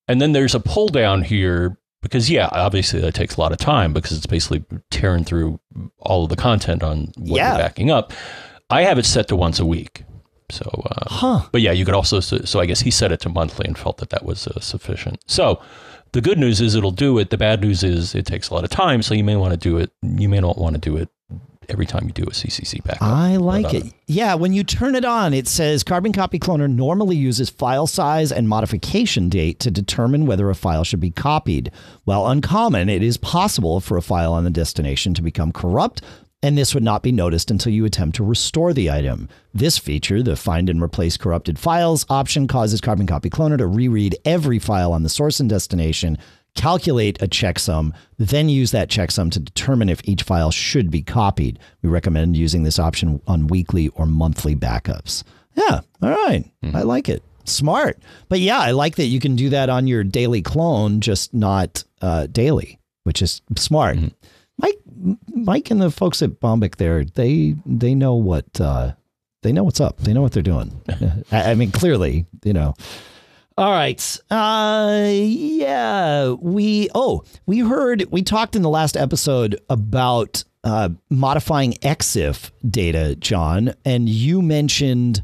And 0.07 0.21
then 0.21 0.31
there's 0.33 0.55
a 0.55 0.59
pull 0.59 0.87
down 0.89 1.21
here 1.23 1.77
because 2.01 2.29
yeah, 2.29 2.49
obviously 2.51 2.99
that 3.01 3.13
takes 3.13 3.37
a 3.37 3.39
lot 3.39 3.51
of 3.51 3.57
time 3.59 3.93
because 3.93 4.17
it's 4.17 4.25
basically 4.25 4.63
tearing 4.91 5.23
through 5.23 5.59
all 5.99 6.23
of 6.23 6.29
the 6.29 6.35
content 6.35 6.83
on 6.83 7.11
what 7.17 7.37
Yeah. 7.37 7.49
you're 7.53 7.59
backing 7.63 7.91
up. 7.91 8.11
I 8.69 8.81
have 8.83 8.97
it 8.97 9.05
set 9.05 9.27
to 9.27 9.35
once 9.35 9.59
a 9.59 9.65
week. 9.65 10.03
So, 10.53 10.69
uh, 10.85 11.09
huh? 11.09 11.47
but 11.51 11.61
yeah, 11.61 11.71
you 11.71 11.83
could 11.85 11.95
also. 11.95 12.19
So 12.19 12.59
I 12.59 12.65
guess 12.65 12.81
he 12.81 12.91
set 12.91 13.11
it 13.11 13.19
to 13.21 13.29
monthly 13.29 13.65
and 13.67 13.77
felt 13.77 13.97
that 13.97 14.09
that 14.11 14.23
was 14.23 14.47
uh, 14.47 14.59
sufficient. 14.59 15.19
So 15.27 15.61
the 16.11 16.21
good 16.21 16.37
news 16.37 16.61
is 16.61 16.75
it'll 16.75 16.91
do 16.91 17.17
it. 17.17 17.31
The 17.31 17.37
bad 17.37 17.61
news 17.61 17.83
is 17.83 18.13
it 18.13 18.25
takes 18.25 18.49
a 18.49 18.53
lot 18.53 18.63
of 18.63 18.69
time. 18.69 19.01
So 19.01 19.15
you 19.15 19.23
may 19.23 19.35
want 19.35 19.51
to 19.51 19.57
do 19.57 19.77
it. 19.77 19.91
You 20.01 20.29
may 20.29 20.39
not 20.39 20.57
want 20.57 20.75
to 20.75 20.79
do 20.79 20.95
it 20.97 21.09
every 21.69 21.85
time 21.85 22.05
you 22.05 22.11
do 22.11 22.23
a 22.23 22.31
CCC 22.31 22.83
backup. 22.83 23.01
I 23.01 23.37
like 23.37 23.63
But, 23.63 23.73
uh, 23.73 23.77
it. 23.77 23.93
Yeah, 24.07 24.35
when 24.35 24.53
you 24.53 24.63
turn 24.63 24.95
it 24.95 25.05
on, 25.05 25.33
it 25.33 25.47
says 25.47 25.83
Carbon 25.83 26.11
Copy 26.11 26.37
Cloner 26.39 26.69
normally 26.69 27.15
uses 27.15 27.49
file 27.49 27.87
size 27.87 28.31
and 28.31 28.47
modification 28.49 29.29
date 29.29 29.59
to 29.61 29.71
determine 29.71 30.25
whether 30.25 30.49
a 30.49 30.55
file 30.55 30.83
should 30.83 30.99
be 30.99 31.11
copied. 31.11 31.71
While 32.03 32.27
uncommon, 32.27 32.89
it 32.89 33.01
is 33.01 33.17
possible 33.17 33.79
for 33.79 33.97
a 33.97 34.01
file 34.01 34.33
on 34.33 34.43
the 34.43 34.49
destination 34.49 35.13
to 35.15 35.21
become 35.21 35.51
corrupt, 35.51 36.01
and 36.43 36.55
this 36.57 36.75
would 36.75 36.83
not 36.83 37.01
be 37.01 37.11
noticed 37.11 37.49
until 37.49 37.73
you 37.73 37.85
attempt 37.85 38.17
to 38.17 38.23
restore 38.23 38.73
the 38.73 38.91
item. 38.91 39.29
This 39.53 39.79
feature, 39.79 40.21
the 40.21 40.35
Find 40.35 40.69
and 40.69 40.83
Replace 40.83 41.17
Corrupted 41.17 41.57
Files 41.57 42.05
option, 42.09 42.47
causes 42.47 42.81
Carbon 42.81 43.07
Copy 43.07 43.31
Cloner 43.31 43.57
to 43.57 43.65
reread 43.65 44.15
every 44.25 44.59
file 44.59 44.93
on 44.93 45.01
the 45.01 45.09
source 45.09 45.39
and 45.39 45.49
destination 45.49 46.17
calculate 46.55 47.21
a 47.21 47.27
checksum, 47.27 47.93
then 48.17 48.49
use 48.49 48.71
that 48.71 48.89
checksum 48.89 49.31
to 49.31 49.39
determine 49.39 49.89
if 49.89 50.01
each 50.07 50.23
file 50.23 50.51
should 50.51 50.91
be 50.91 51.01
copied. 51.01 51.59
We 51.81 51.89
recommend 51.89 52.37
using 52.37 52.63
this 52.63 52.79
option 52.79 53.21
on 53.27 53.47
weekly 53.47 53.87
or 53.89 54.05
monthly 54.05 54.55
backups. 54.55 55.23
Yeah, 55.55 55.81
all 56.01 56.09
right. 56.09 56.45
I 56.75 56.81
like 56.83 57.09
it. 57.09 57.23
Smart. 57.45 57.97
But 58.29 58.39
yeah, 58.39 58.59
I 58.59 58.71
like 58.71 58.95
that 58.95 59.05
you 59.05 59.19
can 59.19 59.35
do 59.35 59.49
that 59.49 59.69
on 59.69 59.87
your 59.87 60.03
daily 60.03 60.41
clone, 60.41 61.01
just 61.01 61.33
not 61.33 61.83
uh, 62.01 62.27
daily, 62.27 62.79
which 63.03 63.21
is 63.21 63.41
smart. 63.57 63.97
Mike, 64.57 64.79
Mike, 65.27 65.71
and 65.71 65.81
the 65.81 65.91
folks 65.91 66.21
at 66.21 66.39
Bombich 66.39 66.75
there, 66.75 67.03
they 67.03 67.55
they 67.65 67.95
know 67.95 68.15
what 68.15 68.59
uh, 68.61 68.93
they 69.41 69.51
know 69.51 69.63
what's 69.63 69.81
up. 69.81 69.97
They 69.97 70.13
know 70.13 70.21
what 70.21 70.31
they're 70.31 70.43
doing. 70.43 70.81
I, 71.31 71.51
I 71.51 71.55
mean, 71.55 71.71
clearly, 71.71 72.25
you 72.43 72.53
know. 72.53 72.73
All 73.55 73.71
right. 73.71 74.19
Uh 74.31 75.09
yeah, 75.13 76.31
we 76.31 76.89
oh, 76.95 77.23
we 77.45 77.59
heard 77.59 78.05
we 78.09 78.23
talked 78.23 78.55
in 78.55 78.63
the 78.63 78.69
last 78.69 78.97
episode 78.97 79.59
about 79.69 80.43
uh 80.63 80.89
modifying 81.11 81.73
EXIF 81.83 82.49
data, 82.67 83.15
John, 83.15 83.75
and 83.85 84.09
you 84.09 84.41
mentioned 84.41 85.21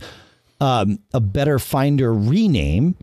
um 0.61 0.99
a 1.11 1.19
better 1.19 1.57
finder 1.57 2.13
rename 2.13 2.95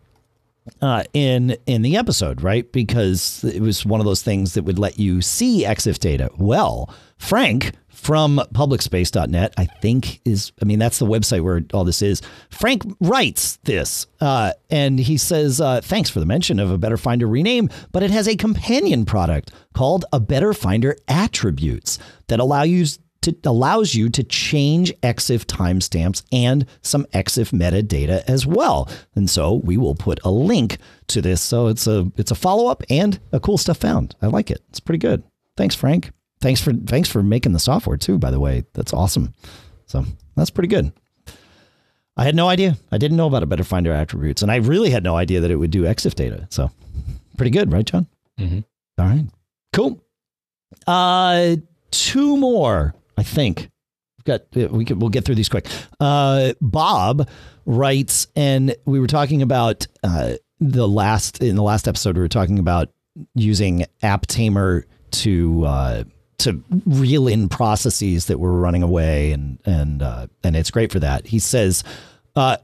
uh, 0.80 1.04
in 1.12 1.56
in 1.66 1.82
the 1.82 1.96
episode, 1.96 2.42
right? 2.42 2.70
Because 2.72 3.44
it 3.44 3.60
was 3.60 3.84
one 3.84 4.00
of 4.00 4.06
those 4.06 4.22
things 4.22 4.54
that 4.54 4.64
would 4.64 4.78
let 4.78 4.98
you 4.98 5.22
see 5.22 5.64
EXIF 5.64 5.98
data. 5.98 6.30
Well, 6.36 6.92
Frank 7.18 7.72
from 7.96 8.40
publicspace.net, 8.52 9.54
I 9.56 9.64
think 9.64 10.20
is, 10.24 10.52
I 10.62 10.64
mean, 10.64 10.78
that's 10.78 10.98
the 10.98 11.06
website 11.06 11.40
where 11.40 11.62
all 11.72 11.82
this 11.82 12.02
is. 12.02 12.20
Frank 12.50 12.84
writes 13.00 13.56
this, 13.64 14.06
uh, 14.20 14.52
and 14.70 15.00
he 15.00 15.16
says, 15.16 15.60
uh, 15.60 15.80
Thanks 15.80 16.10
for 16.10 16.20
the 16.20 16.26
mention 16.26 16.60
of 16.60 16.70
a 16.70 16.78
Better 16.78 16.98
Finder 16.98 17.26
rename, 17.26 17.68
but 17.92 18.02
it 18.02 18.10
has 18.10 18.28
a 18.28 18.36
companion 18.36 19.06
product 19.06 19.50
called 19.74 20.04
a 20.12 20.20
Better 20.20 20.52
Finder 20.52 20.96
Attributes 21.08 21.98
that 22.28 22.38
allow 22.38 22.62
you 22.62 22.84
to, 23.26 23.36
allows 23.44 23.94
you 23.94 24.08
to 24.10 24.24
change 24.24 24.92
EXIF 25.02 25.44
timestamps 25.44 26.22
and 26.32 26.66
some 26.82 27.04
EXIF 27.12 27.52
metadata 27.52 28.24
as 28.26 28.46
well. 28.46 28.88
And 29.14 29.28
so 29.30 29.54
we 29.54 29.76
will 29.76 29.94
put 29.94 30.18
a 30.24 30.30
link 30.30 30.78
to 31.08 31.20
this. 31.22 31.40
So 31.40 31.68
it's 31.68 31.86
a 31.86 32.10
it's 32.16 32.30
a 32.30 32.34
follow 32.34 32.68
up 32.68 32.82
and 32.90 33.20
a 33.32 33.40
cool 33.40 33.58
stuff 33.58 33.76
found. 33.76 34.16
I 34.22 34.26
like 34.26 34.50
it. 34.50 34.62
It's 34.70 34.80
pretty 34.80 34.98
good. 34.98 35.22
Thanks, 35.56 35.74
Frank. 35.74 36.10
Thanks 36.40 36.60
for 36.60 36.72
thanks 36.72 37.08
for 37.08 37.22
making 37.22 37.52
the 37.52 37.58
software 37.58 37.96
too. 37.96 38.18
By 38.18 38.30
the 38.30 38.40
way, 38.40 38.64
that's 38.74 38.92
awesome. 38.92 39.34
So 39.86 40.04
that's 40.34 40.50
pretty 40.50 40.68
good. 40.68 40.92
I 42.16 42.24
had 42.24 42.34
no 42.34 42.48
idea. 42.48 42.78
I 42.90 42.98
didn't 42.98 43.18
know 43.18 43.26
about 43.26 43.42
a 43.42 43.46
better 43.46 43.64
finder 43.64 43.92
attributes, 43.92 44.42
and 44.42 44.50
I 44.50 44.56
really 44.56 44.90
had 44.90 45.04
no 45.04 45.16
idea 45.16 45.40
that 45.40 45.50
it 45.50 45.56
would 45.56 45.70
do 45.70 45.82
EXIF 45.82 46.14
data. 46.14 46.46
So 46.50 46.70
pretty 47.36 47.50
good, 47.50 47.72
right, 47.72 47.84
John? 47.84 48.06
Mm-hmm. 48.40 48.60
All 48.98 49.06
right, 49.06 49.26
cool. 49.74 50.02
Uh, 50.86 51.56
two 51.90 52.36
more, 52.38 52.94
I 53.16 53.22
think. 53.22 53.70
Got 54.24 54.42
we 54.54 54.84
could 54.84 55.00
we'll 55.00 55.10
get 55.10 55.24
through 55.24 55.36
these 55.36 55.48
quick. 55.48 55.66
Uh, 56.00 56.54
Bob 56.60 57.28
writes, 57.64 58.26
and 58.34 58.74
we 58.84 58.98
were 58.98 59.06
talking 59.06 59.40
about 59.40 59.86
uh, 60.02 60.34
the 60.58 60.88
last 60.88 61.42
in 61.42 61.54
the 61.54 61.62
last 61.62 61.86
episode. 61.86 62.16
We 62.16 62.22
were 62.22 62.28
talking 62.28 62.58
about 62.58 62.90
using 63.34 63.84
AppTamer 64.02 64.82
to 65.12 65.64
uh, 65.64 66.04
to 66.38 66.62
reel 66.86 67.28
in 67.28 67.48
processes 67.48 68.26
that 68.26 68.40
were 68.40 68.58
running 68.58 68.82
away, 68.82 69.30
and 69.30 69.60
and 69.64 70.02
uh, 70.02 70.26
and 70.42 70.56
it's 70.56 70.72
great 70.72 70.90
for 70.90 70.98
that. 70.98 71.26
He 71.28 71.38
says, 71.38 71.84
uh, 72.34 72.56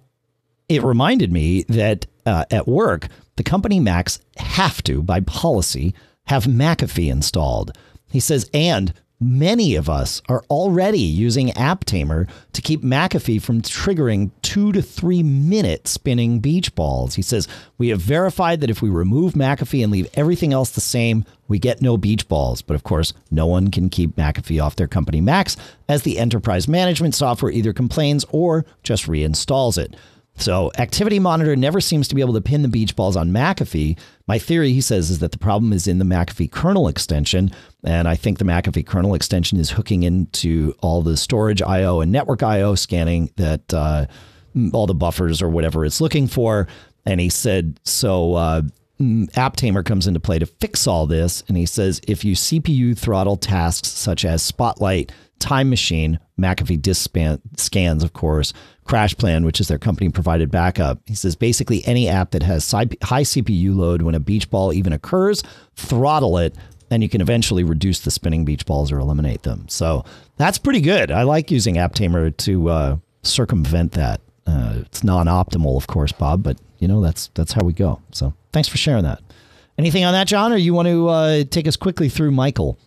it 0.68 0.82
reminded 0.82 1.32
me 1.32 1.62
that 1.68 2.06
uh, 2.26 2.44
at 2.50 2.66
work, 2.66 3.08
the 3.36 3.42
company 3.42 3.80
Macs 3.80 4.18
have 4.36 4.82
to, 4.84 5.02
by 5.02 5.20
policy, 5.20 5.94
have 6.26 6.44
McAfee 6.44 7.10
installed. 7.10 7.76
He 8.10 8.20
says, 8.20 8.48
and 8.52 8.92
many 9.22 9.76
of 9.76 9.88
us 9.88 10.20
are 10.28 10.44
already 10.50 11.00
using 11.00 11.48
AppTamer 11.48 12.28
to 12.52 12.62
keep 12.62 12.82
McAfee 12.82 13.40
from 13.40 13.62
triggering 13.62 14.30
two 14.42 14.72
to 14.72 14.82
three 14.82 15.22
minute 15.22 15.88
spinning 15.88 16.40
beach 16.40 16.74
balls. 16.74 17.14
He 17.14 17.22
says, 17.22 17.48
We 17.78 17.88
have 17.88 18.00
verified 18.00 18.60
that 18.60 18.70
if 18.70 18.82
we 18.82 18.90
remove 18.90 19.34
McAfee 19.34 19.82
and 19.82 19.92
leave 19.92 20.08
everything 20.14 20.52
else 20.52 20.70
the 20.70 20.80
same, 20.80 21.24
we 21.48 21.58
get 21.58 21.82
no 21.82 21.96
beach 21.96 22.28
balls. 22.28 22.62
But 22.62 22.74
of 22.74 22.82
course, 22.82 23.12
no 23.30 23.46
one 23.46 23.70
can 23.70 23.88
keep 23.88 24.16
McAfee 24.16 24.62
off 24.62 24.76
their 24.76 24.88
company 24.88 25.20
Macs 25.20 25.56
as 25.88 26.02
the 26.02 26.18
enterprise 26.18 26.68
management 26.68 27.14
software 27.14 27.52
either 27.52 27.72
complains 27.72 28.24
or 28.30 28.64
just 28.82 29.06
reinstalls 29.06 29.78
it. 29.78 29.94
So 30.42 30.72
Activity 30.76 31.20
Monitor 31.20 31.54
never 31.54 31.80
seems 31.80 32.08
to 32.08 32.16
be 32.16 32.20
able 32.20 32.34
to 32.34 32.40
pin 32.40 32.62
the 32.62 32.68
beach 32.68 32.96
balls 32.96 33.16
on 33.16 33.30
McAfee. 33.30 33.96
My 34.26 34.38
theory, 34.38 34.72
he 34.72 34.80
says, 34.80 35.08
is 35.08 35.20
that 35.20 35.30
the 35.30 35.38
problem 35.38 35.72
is 35.72 35.86
in 35.86 35.98
the 35.98 36.04
McAfee 36.04 36.50
kernel 36.50 36.88
extension. 36.88 37.52
And 37.84 38.08
I 38.08 38.16
think 38.16 38.38
the 38.38 38.44
McAfee 38.44 38.84
kernel 38.84 39.14
extension 39.14 39.58
is 39.60 39.70
hooking 39.70 40.02
into 40.02 40.74
all 40.80 41.00
the 41.02 41.16
storage 41.16 41.62
I/O 41.62 42.00
and 42.00 42.10
network 42.10 42.42
I/O 42.42 42.74
scanning 42.74 43.30
that 43.36 43.72
uh, 43.72 44.06
all 44.72 44.86
the 44.86 44.94
buffers 44.94 45.40
or 45.40 45.48
whatever 45.48 45.84
it's 45.84 46.00
looking 46.00 46.26
for. 46.26 46.66
And 47.06 47.20
he 47.20 47.28
said, 47.28 47.78
so 47.84 48.34
uh, 48.34 48.62
AppTamer 49.00 49.84
comes 49.84 50.06
into 50.06 50.20
play 50.20 50.38
to 50.40 50.46
fix 50.46 50.86
all 50.86 51.06
this. 51.06 51.44
And 51.48 51.56
he 51.56 51.66
says, 51.66 52.00
if 52.06 52.24
you 52.24 52.34
CPU 52.34 52.98
throttle 52.98 53.36
tasks 53.36 53.88
such 53.88 54.24
as 54.24 54.42
Spotlight, 54.42 55.12
Time 55.42 55.68
Machine, 55.68 56.20
McAfee 56.38 56.80
disk 56.80 57.10
scans, 57.56 58.04
of 58.04 58.12
course, 58.12 58.52
CrashPlan, 58.86 59.44
which 59.44 59.60
is 59.60 59.66
their 59.66 59.78
company 59.78 60.08
provided 60.08 60.52
backup. 60.52 61.00
He 61.04 61.16
says 61.16 61.34
basically 61.34 61.84
any 61.84 62.08
app 62.08 62.30
that 62.30 62.44
has 62.44 62.70
high 62.70 62.86
CPU 62.86 63.74
load 63.74 64.02
when 64.02 64.14
a 64.14 64.20
beach 64.20 64.48
ball 64.50 64.72
even 64.72 64.92
occurs, 64.92 65.42
throttle 65.74 66.38
it, 66.38 66.54
and 66.92 67.02
you 67.02 67.08
can 67.08 67.20
eventually 67.20 67.64
reduce 67.64 67.98
the 67.98 68.12
spinning 68.12 68.44
beach 68.44 68.64
balls 68.66 68.92
or 68.92 69.00
eliminate 69.00 69.42
them. 69.42 69.68
So 69.68 70.04
that's 70.36 70.58
pretty 70.58 70.80
good. 70.80 71.10
I 71.10 71.24
like 71.24 71.50
using 71.50 71.74
AppTamer 71.74 72.36
to 72.36 72.68
uh, 72.68 72.96
circumvent 73.24 73.92
that. 73.92 74.20
Uh, 74.46 74.74
it's 74.82 75.02
non-optimal, 75.02 75.76
of 75.76 75.88
course, 75.88 76.12
Bob, 76.12 76.44
but 76.44 76.56
you 76.78 76.86
know 76.86 77.00
that's 77.00 77.30
that's 77.34 77.52
how 77.52 77.64
we 77.64 77.72
go. 77.72 78.00
So 78.12 78.32
thanks 78.52 78.68
for 78.68 78.76
sharing 78.76 79.02
that. 79.04 79.20
Anything 79.76 80.04
on 80.04 80.12
that, 80.12 80.28
John, 80.28 80.52
or 80.52 80.56
you 80.56 80.72
want 80.72 80.86
to 80.86 81.08
uh, 81.08 81.44
take 81.50 81.66
us 81.66 81.76
quickly 81.76 82.08
through 82.08 82.30
Michael? 82.30 82.78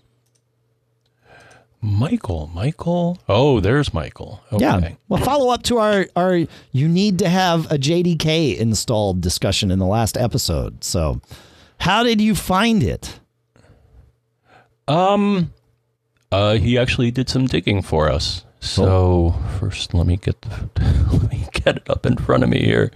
Michael, 1.86 2.50
Michael. 2.54 3.20
Oh, 3.30 3.60
there's 3.60 3.94
Michael. 3.94 4.42
Okay. 4.52 4.64
Yeah. 4.66 4.92
Well, 5.08 5.24
follow 5.24 5.54
up 5.54 5.62
to 5.64 5.78
our 5.78 6.08
our 6.16 6.46
you 6.72 6.88
need 6.88 7.20
to 7.20 7.30
have 7.30 7.72
a 7.72 7.78
JDK 7.78 8.58
installed 8.58 9.22
discussion 9.22 9.70
in 9.70 9.78
the 9.80 9.86
last 9.86 10.18
episode. 10.18 10.84
So, 10.84 11.22
how 11.80 12.04
did 12.04 12.20
you 12.20 12.34
find 12.34 12.82
it? 12.82 13.20
Um, 14.88 15.54
uh, 16.32 16.56
he 16.56 16.78
actually 16.78 17.12
did 17.12 17.30
some 17.30 17.46
digging 17.46 17.82
for 17.82 18.10
us. 18.12 18.46
So 18.60 19.36
first, 19.60 19.94
let 19.94 20.08
me 20.08 20.18
get 20.18 20.42
the 20.42 20.70
let 21.12 21.30
me 21.32 21.48
get 21.54 21.78
it 21.78 21.90
up 21.90 22.06
in 22.06 22.18
front 22.18 22.44
of 22.44 22.50
me 22.50 22.64
here. 22.64 22.92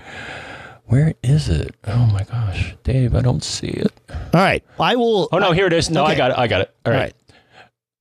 Where 0.85 1.13
is 1.21 1.47
it? 1.47 1.75
Oh 1.85 2.07
my 2.07 2.23
gosh, 2.23 2.75
Dave, 2.83 3.13
I 3.13 3.21
don't 3.21 3.43
see 3.43 3.67
it. 3.67 3.91
All 4.09 4.41
right, 4.41 4.63
I 4.79 4.95
will. 4.95 5.29
Oh 5.31 5.37
no, 5.37 5.51
here 5.51 5.67
it 5.67 5.73
is. 5.73 5.91
No, 5.91 6.03
Okay. 6.05 6.13
I 6.13 6.15
got 6.17 6.31
it. 6.31 6.37
I 6.39 6.47
got 6.47 6.61
it. 6.61 6.73
All 6.85 6.91
right. 6.91 6.97
All 6.97 7.03
right. 7.03 7.13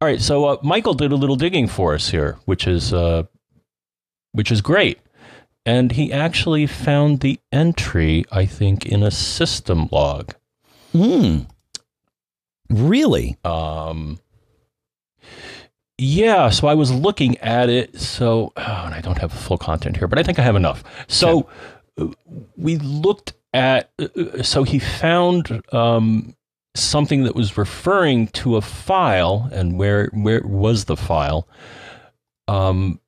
All 0.00 0.08
right. 0.08 0.20
So 0.20 0.44
uh, 0.44 0.56
Michael 0.62 0.94
did 0.94 1.10
a 1.12 1.16
little 1.16 1.36
digging 1.36 1.66
for 1.66 1.94
us 1.94 2.10
here, 2.10 2.38
which 2.44 2.66
is 2.66 2.92
uh, 2.92 3.24
which 4.32 4.52
is 4.52 4.60
great, 4.60 4.98
and 5.66 5.92
he 5.92 6.12
actually 6.12 6.66
found 6.66 7.20
the 7.20 7.40
entry. 7.50 8.24
I 8.30 8.46
think 8.46 8.86
in 8.86 9.02
a 9.02 9.10
system 9.10 9.88
log. 9.90 10.34
Hmm. 10.92 11.40
Really? 12.70 13.38
Um, 13.44 14.18
yeah, 15.96 16.50
so 16.50 16.68
I 16.68 16.74
was 16.74 16.92
looking 16.92 17.38
at 17.38 17.68
it. 17.68 17.98
So, 17.98 18.52
oh, 18.56 18.82
and 18.84 18.94
I 18.94 19.00
don't 19.00 19.18
have 19.18 19.32
full 19.32 19.58
content 19.58 19.96
here, 19.96 20.06
but 20.06 20.18
I 20.18 20.22
think 20.22 20.38
I 20.38 20.42
have 20.42 20.54
enough. 20.54 20.84
So, 21.08 21.48
uh, 21.98 22.08
we 22.56 22.76
looked 22.76 23.32
at. 23.52 23.90
uh, 23.98 24.08
uh, 24.16 24.42
So 24.42 24.62
he 24.64 24.78
found 24.78 25.62
um, 25.72 26.34
something 26.78 27.24
that 27.24 27.34
was 27.34 27.56
referring 27.58 28.28
to 28.28 28.56
a 28.56 28.60
file, 28.60 29.48
and 29.52 29.78
where 29.78 30.06
where 30.12 30.42
was 30.44 30.84
the 30.86 30.96
file? 30.96 31.48
Um, 32.48 33.00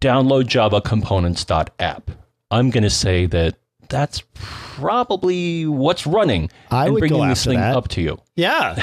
download 0.00 0.46
java 0.46 0.80
components.app 0.80 2.10
i'm 2.50 2.70
going 2.70 2.82
to 2.82 2.90
say 2.90 3.26
that 3.26 3.56
that's 3.88 4.22
probably 4.34 5.66
what's 5.66 6.06
running 6.06 6.50
I 6.70 6.86
and 6.86 6.94
would 6.94 7.00
go 7.02 7.08
bringing 7.08 7.28
this 7.28 7.44
thing 7.44 7.58
that. 7.58 7.76
up 7.76 7.88
to 7.88 8.00
you 8.00 8.18
Yeah. 8.34 8.76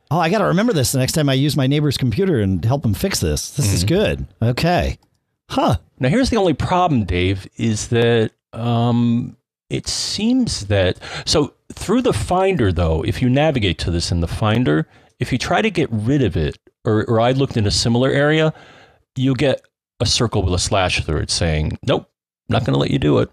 oh, 0.10 0.18
I 0.18 0.28
got 0.30 0.38
to 0.38 0.46
remember 0.46 0.72
this 0.72 0.92
the 0.92 0.98
next 0.98 1.12
time 1.12 1.28
I 1.28 1.34
use 1.34 1.56
my 1.56 1.66
neighbor's 1.66 1.96
computer 1.96 2.40
and 2.40 2.62
help 2.64 2.84
him 2.84 2.92
fix 2.92 3.20
this. 3.20 3.52
This 3.56 3.72
is 3.72 3.84
good. 3.84 4.26
Okay. 4.42 4.98
Huh. 5.48 5.76
Now, 5.98 6.08
here's 6.08 6.30
the 6.30 6.36
only 6.36 6.54
problem, 6.54 7.04
Dave, 7.04 7.46
is 7.56 7.88
that 7.88 8.32
um, 8.52 9.36
it 9.70 9.86
seems 9.86 10.66
that. 10.66 10.98
So, 11.24 11.54
through 11.74 12.02
the 12.02 12.12
Finder, 12.12 12.72
though, 12.72 13.02
if 13.04 13.20
you 13.22 13.28
navigate 13.28 13.78
to 13.78 13.90
this 13.90 14.10
in 14.12 14.20
the 14.20 14.28
Finder, 14.28 14.86
if 15.18 15.32
you 15.32 15.38
try 15.38 15.62
to 15.62 15.70
get 15.70 15.88
rid 15.90 16.22
of 16.22 16.36
it, 16.36 16.58
or, 16.84 17.04
or 17.08 17.20
I 17.20 17.32
looked 17.32 17.56
in 17.56 17.66
a 17.66 17.70
similar 17.70 18.10
area, 18.10 18.52
you'll 19.16 19.34
get 19.34 19.62
a 20.00 20.06
circle 20.06 20.42
with 20.42 20.54
a 20.54 20.58
slash 20.58 21.04
through 21.04 21.18
it 21.18 21.30
saying, 21.30 21.78
nope, 21.86 22.10
not 22.48 22.64
going 22.64 22.74
to 22.74 22.78
let 22.78 22.90
you 22.90 22.98
do 22.98 23.18
it. 23.18 23.30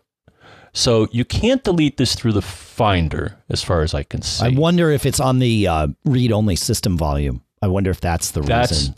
So, 0.71 1.07
you 1.11 1.25
can't 1.25 1.63
delete 1.63 1.97
this 1.97 2.13
through 2.13 2.33
the 2.33 2.43
Finder, 2.43 3.37
as 3.49 3.63
far 3.63 3.81
as 3.81 3.93
I 3.93 4.03
can 4.03 4.21
see. 4.21 4.45
I 4.45 4.49
wonder 4.49 4.91
if 4.91 5.05
it's 5.05 5.19
on 5.19 5.39
the 5.39 5.67
uh, 5.67 5.87
read-only 6.05 6.55
system 6.55 6.95
volume. 6.97 7.43
I 7.61 7.67
wonder 7.67 7.89
if 7.89 7.99
that's 7.99 8.31
the 8.31 8.41
That's 8.41 8.71
reason. 8.71 8.95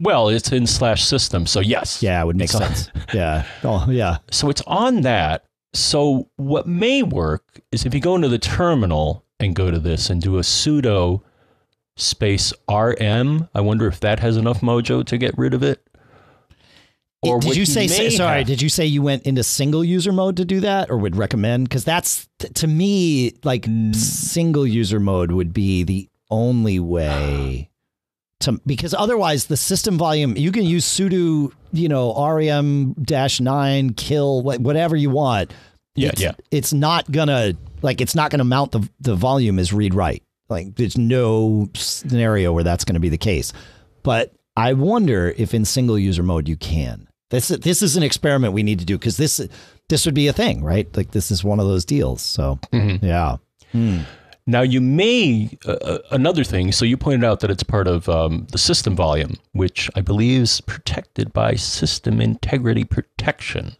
well, 0.00 0.28
it's 0.28 0.52
in 0.52 0.66
slash 0.66 1.02
system, 1.02 1.46
so 1.46 1.60
yes. 1.60 2.02
Yeah, 2.02 2.22
it 2.22 2.26
would 2.26 2.36
make 2.36 2.50
sense. 2.50 2.90
yeah. 3.14 3.44
Oh, 3.64 3.86
yeah. 3.90 4.18
So 4.30 4.50
it's 4.50 4.62
on 4.66 5.00
that. 5.00 5.44
So 5.74 6.28
what 6.36 6.66
may 6.66 7.02
work 7.02 7.60
is 7.72 7.84
if 7.86 7.94
you 7.94 8.00
go 8.00 8.14
into 8.16 8.28
the 8.28 8.38
terminal 8.38 9.24
and 9.40 9.54
go 9.54 9.70
to 9.70 9.78
this 9.78 10.10
and 10.10 10.20
do 10.20 10.38
a 10.38 10.40
sudo 10.42 11.22
space 11.96 12.52
rm. 12.70 13.48
I 13.54 13.60
wonder 13.60 13.86
if 13.86 14.00
that 14.00 14.20
has 14.20 14.36
enough 14.36 14.60
mojo 14.60 15.04
to 15.04 15.18
get 15.18 15.36
rid 15.36 15.52
of 15.54 15.62
it. 15.62 15.84
Or 17.22 17.40
did 17.40 17.56
you 17.56 17.66
say 17.66 17.88
sorry? 18.10 18.38
have- 18.38 18.46
Did 18.46 18.62
you 18.62 18.68
say 18.68 18.86
you 18.86 19.02
went 19.02 19.24
into 19.24 19.42
single 19.42 19.84
user 19.84 20.12
mode 20.12 20.36
to 20.36 20.44
do 20.44 20.60
that, 20.60 20.88
or 20.88 20.96
would 20.98 21.16
recommend? 21.16 21.68
Because 21.68 21.82
that's 21.84 22.28
to 22.54 22.66
me 22.68 23.32
like 23.42 23.62
Mm. 23.62 23.94
single 23.94 24.64
user 24.64 25.00
mode 25.00 25.32
would 25.32 25.52
be 25.52 25.82
the 25.82 26.08
only 26.30 26.78
way 26.78 27.70
to 28.40 28.60
because 28.66 28.94
otherwise 28.94 29.46
the 29.46 29.56
system 29.56 29.98
volume 29.98 30.36
you 30.36 30.52
can 30.52 30.64
use 30.64 30.84
sudo 30.86 31.50
you 31.72 31.88
know 31.88 32.14
rem 32.32 32.92
dash 32.94 33.40
nine 33.40 33.92
kill 33.94 34.42
whatever 34.42 34.96
you 34.96 35.10
want. 35.10 35.52
Yeah, 35.94 36.10
it's, 36.10 36.20
yeah. 36.20 36.32
It's 36.50 36.72
not 36.72 37.10
gonna 37.10 37.54
like 37.82 38.00
it's 38.00 38.14
not 38.14 38.30
gonna 38.30 38.44
mount 38.44 38.72
the 38.72 38.88
the 39.00 39.16
volume 39.16 39.58
as 39.58 39.72
read 39.72 39.94
write. 39.94 40.22
Like 40.48 40.76
there's 40.76 40.96
no 40.96 41.68
scenario 41.74 42.52
where 42.52 42.64
that's 42.64 42.84
going 42.84 42.94
to 42.94 43.00
be 43.00 43.10
the 43.10 43.18
case. 43.18 43.52
But 44.02 44.32
I 44.56 44.72
wonder 44.72 45.34
if 45.36 45.52
in 45.52 45.66
single 45.66 45.98
user 45.98 46.22
mode 46.22 46.48
you 46.48 46.56
can. 46.56 47.06
This 47.30 47.48
this 47.48 47.82
is 47.82 47.96
an 47.98 48.02
experiment 48.02 48.54
we 48.54 48.62
need 48.62 48.78
to 48.78 48.86
do 48.86 48.96
because 48.96 49.18
this 49.18 49.46
this 49.90 50.06
would 50.06 50.14
be 50.14 50.28
a 50.28 50.32
thing, 50.32 50.64
right? 50.64 50.88
Like 50.96 51.10
this 51.10 51.30
is 51.30 51.44
one 51.44 51.60
of 51.60 51.66
those 51.66 51.84
deals. 51.84 52.22
So 52.22 52.58
Mm-hmm. 52.72 53.04
yeah, 53.04 53.36
Now 54.48 54.62
you 54.62 54.80
may 54.80 55.50
uh, 55.66 55.72
uh, 55.72 55.98
another 56.10 56.42
thing. 56.42 56.72
So 56.72 56.86
you 56.86 56.96
pointed 56.96 57.22
out 57.22 57.40
that 57.40 57.50
it's 57.50 57.62
part 57.62 57.86
of 57.86 58.08
um, 58.08 58.46
the 58.50 58.56
system 58.56 58.96
volume, 58.96 59.34
which 59.52 59.90
I 59.94 60.00
believe 60.00 60.40
is 60.40 60.62
protected 60.62 61.34
by 61.34 61.54
system 61.54 62.18
integrity 62.18 62.84
protection. 62.84 63.76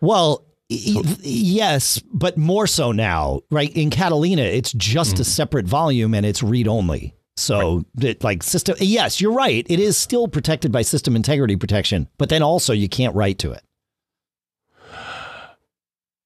Well, 0.00 0.42
y- 0.70 1.02
yes, 1.20 2.00
but 2.14 2.38
more 2.38 2.66
so 2.66 2.92
now, 2.92 3.42
right? 3.50 3.70
In 3.76 3.90
Catalina, 3.90 4.40
it's 4.40 4.72
just 4.72 5.18
a 5.20 5.24
separate 5.24 5.66
volume 5.66 6.14
and 6.14 6.24
it's 6.24 6.42
read 6.42 6.66
only. 6.66 7.14
So, 7.36 7.84
it, 8.00 8.24
like 8.24 8.42
system, 8.42 8.76
yes, 8.80 9.20
you're 9.20 9.34
right. 9.34 9.66
It 9.68 9.78
is 9.78 9.98
still 9.98 10.28
protected 10.28 10.72
by 10.72 10.80
system 10.80 11.14
integrity 11.14 11.56
protection, 11.56 12.08
but 12.16 12.30
then 12.30 12.42
also 12.42 12.72
you 12.72 12.88
can't 12.88 13.14
write 13.14 13.38
to 13.40 13.52
it. 13.52 13.62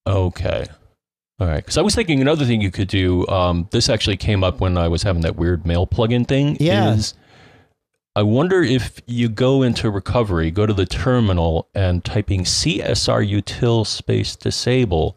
Okay. 0.06 0.66
All 1.40 1.46
right. 1.46 1.56
Because 1.56 1.78
I 1.78 1.82
was 1.82 1.94
thinking 1.94 2.20
another 2.20 2.44
thing 2.44 2.60
you 2.60 2.70
could 2.70 2.88
do. 2.88 3.26
Um, 3.28 3.66
this 3.70 3.88
actually 3.88 4.18
came 4.18 4.44
up 4.44 4.60
when 4.60 4.76
I 4.76 4.88
was 4.88 5.02
having 5.02 5.22
that 5.22 5.36
weird 5.36 5.66
mail 5.66 5.86
plugin 5.86 6.28
thing. 6.28 6.58
Yeah. 6.60 6.92
Is 6.92 7.14
I 8.14 8.22
wonder 8.22 8.62
if 8.62 9.00
you 9.06 9.28
go 9.28 9.62
into 9.62 9.90
recovery, 9.90 10.50
go 10.50 10.66
to 10.66 10.74
the 10.74 10.84
terminal, 10.84 11.68
and 11.74 12.04
typing 12.04 12.44
csrutil 12.44 13.86
space 13.86 14.36
disable, 14.36 15.16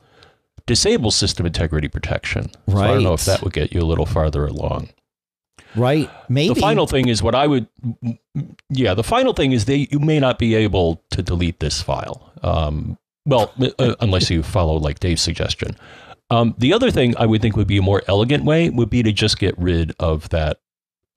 disable 0.66 1.12
system 1.12 1.46
integrity 1.46 1.90
protection. 1.90 2.52
So 2.70 2.78
I 2.78 2.88
don't 2.88 3.04
know 3.04 3.14
if 3.14 3.26
that 3.26 3.42
would 3.42 3.54
get 3.54 3.74
you 3.74 3.82
a 3.82 3.84
little 3.84 4.06
farther 4.06 4.46
along. 4.46 4.90
Right? 5.76 6.10
Maybe 6.30 6.54
The 6.54 6.62
final 6.62 6.86
thing 6.86 7.08
is 7.10 7.24
what 7.24 7.36
I 7.36 7.48
would, 7.48 7.68
yeah. 8.70 8.94
The 8.94 9.04
final 9.04 9.34
thing 9.34 9.52
is 9.52 9.66
they 9.66 9.88
you 9.92 10.00
may 10.00 10.20
not 10.20 10.38
be 10.38 10.56
able 10.56 11.04
to 11.12 11.24
delete 11.24 11.60
this 11.60 11.82
file. 11.82 12.32
Um, 12.44 12.98
well, 13.26 13.52
uh, 13.80 13.96
unless 14.00 14.30
you 14.30 14.44
follow 14.44 14.76
like 14.76 15.00
Dave's 15.00 15.22
suggestion. 15.22 15.76
Um, 16.34 16.56
the 16.58 16.74
other 16.74 16.90
thing 16.90 17.16
I 17.18 17.28
would 17.28 17.42
think 17.42 17.56
would 17.56 17.68
be 17.68 17.78
a 17.78 17.82
more 17.82 18.02
elegant 18.08 18.44
way 18.44 18.70
would 18.70 18.90
be 18.90 19.04
to 19.04 19.12
just 19.12 19.38
get 19.38 19.56
rid 19.58 19.94
of 20.00 20.30
that 20.30 20.60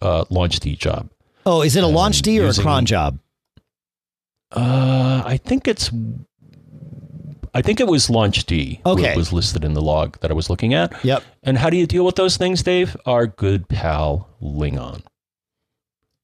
uh, 0.03 0.25
launchd 0.27 0.79
job. 0.79 1.09
Oh, 1.47 1.63
is 1.63 1.75
it 1.75 1.83
a 1.83 1.87
launchd 1.87 2.39
or 2.41 2.49
a 2.49 2.63
cron 2.63 2.85
job? 2.85 3.19
Uh, 4.53 5.23
I 5.25 5.39
think 5.39 5.67
it's. 5.67 5.91
I 7.55 7.63
think 7.63 7.81
it 7.81 7.87
was 7.87 8.09
launchd. 8.09 8.81
Okay. 8.85 9.03
What 9.09 9.17
was 9.17 9.33
listed 9.33 9.65
in 9.65 9.73
the 9.73 9.81
log 9.81 10.21
that 10.21 10.31
I 10.31 10.35
was 10.35 10.51
looking 10.51 10.75
at. 10.75 11.03
Yep. 11.03 11.23
And 11.43 11.57
how 11.57 11.71
do 11.71 11.79
you 11.79 11.87
deal 11.87 12.05
with 12.05 12.17
those 12.17 12.37
things, 12.37 12.63
Dave? 12.63 12.95
Our 13.07 13.27
good 13.27 13.69
pal 13.69 14.29
Lingon. 14.43 15.03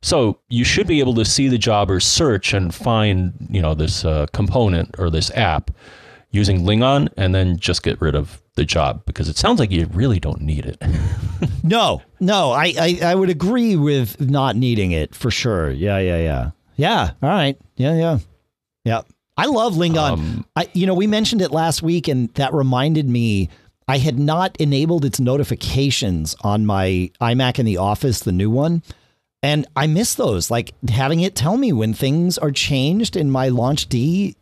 So 0.02 0.40
you 0.48 0.64
should 0.64 0.86
be 0.86 1.00
able 1.00 1.14
to 1.14 1.24
see 1.24 1.48
the 1.48 1.56
job 1.56 1.90
or 1.90 2.00
search 2.00 2.52
and 2.52 2.74
find, 2.74 3.32
you 3.48 3.62
know, 3.62 3.72
this 3.72 4.04
uh, 4.04 4.26
component 4.34 4.96
or 4.98 5.08
this 5.08 5.30
app 5.30 5.70
using 6.32 6.60
Lingon, 6.62 7.08
and 7.16 7.34
then 7.34 7.56
just 7.58 7.82
get 7.82 8.00
rid 8.00 8.14
of 8.14 8.41
the 8.54 8.64
job 8.64 9.04
because 9.06 9.28
it 9.28 9.36
sounds 9.36 9.58
like 9.58 9.70
you 9.70 9.86
really 9.92 10.20
don't 10.20 10.42
need 10.42 10.66
it. 10.66 10.82
No, 11.64 12.02
no, 12.18 12.50
I, 12.50 12.74
I, 12.78 13.00
I 13.04 13.14
would 13.14 13.30
agree 13.30 13.76
with 13.76 14.20
not 14.20 14.56
needing 14.56 14.90
it 14.90 15.14
for 15.14 15.30
sure. 15.30 15.70
Yeah, 15.70 15.98
yeah, 15.98 16.18
yeah. 16.18 16.50
Yeah. 16.76 17.10
All 17.22 17.28
right. 17.28 17.56
Yeah, 17.76 17.94
yeah. 17.94 18.18
Yeah. 18.84 19.02
I 19.36 19.46
love 19.46 19.74
Lingon. 19.74 20.12
Um, 20.12 20.46
I, 20.56 20.68
you 20.72 20.86
know, 20.86 20.94
we 20.94 21.06
mentioned 21.06 21.40
it 21.40 21.52
last 21.52 21.82
week, 21.82 22.08
and 22.08 22.28
that 22.34 22.52
reminded 22.52 23.08
me 23.08 23.48
I 23.88 23.98
had 23.98 24.18
not 24.18 24.56
enabled 24.58 25.04
its 25.04 25.20
notifications 25.20 26.34
on 26.42 26.66
my 26.66 27.10
iMac 27.20 27.58
in 27.58 27.66
the 27.66 27.76
office, 27.78 28.20
the 28.20 28.32
new 28.32 28.50
one. 28.50 28.82
And 29.42 29.66
I 29.74 29.86
miss 29.86 30.14
those, 30.14 30.50
like 30.50 30.72
having 30.90 31.20
it 31.20 31.34
tell 31.34 31.56
me 31.56 31.72
when 31.72 31.94
things 31.94 32.38
are 32.38 32.52
changed 32.52 33.16
in 33.16 33.30
my 33.30 33.50
launchd 33.50 34.34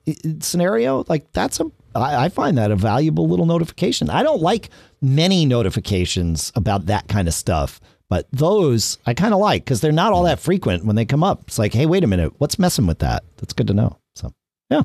scenario. 0.43 1.05
Like 1.09 1.31
that's 1.33 1.61
a, 1.61 1.71
I 1.95 2.25
I 2.25 2.29
find 2.29 2.59
that 2.59 2.71
a 2.71 2.77
valuable 2.77 3.29
little 3.29 3.47
notification. 3.47 4.11
I 4.11 4.23
don't 4.23 4.43
like 4.43 4.71
many 5.01 5.47
notifications 5.47 6.53
about 6.55 6.87
that 6.87 7.09
kind 7.09 7.29
of 7.29 7.35
stuff, 7.35 7.81
but 8.09 8.27
those 8.33 8.99
I 9.07 9.15
kind 9.15 9.35
of 9.35 9.41
like 9.41 9.65
because 9.65 9.81
they're 9.81 9.93
not 9.93 10.13
all 10.13 10.25
that 10.25 10.41
frequent 10.41 10.85
when 10.85 10.97
they 10.97 11.05
come 11.05 11.25
up. 11.25 11.45
It's 11.47 11.59
like, 11.59 11.73
hey, 11.73 11.87
wait 11.87 12.05
a 12.05 12.07
minute, 12.07 12.33
what's 12.39 12.59
messing 12.59 12.87
with 12.87 12.99
that? 13.01 13.25
That's 13.39 13.53
good 13.53 13.67
to 13.69 13.75
know. 13.75 13.99
So, 14.15 14.33
yeah. 14.71 14.83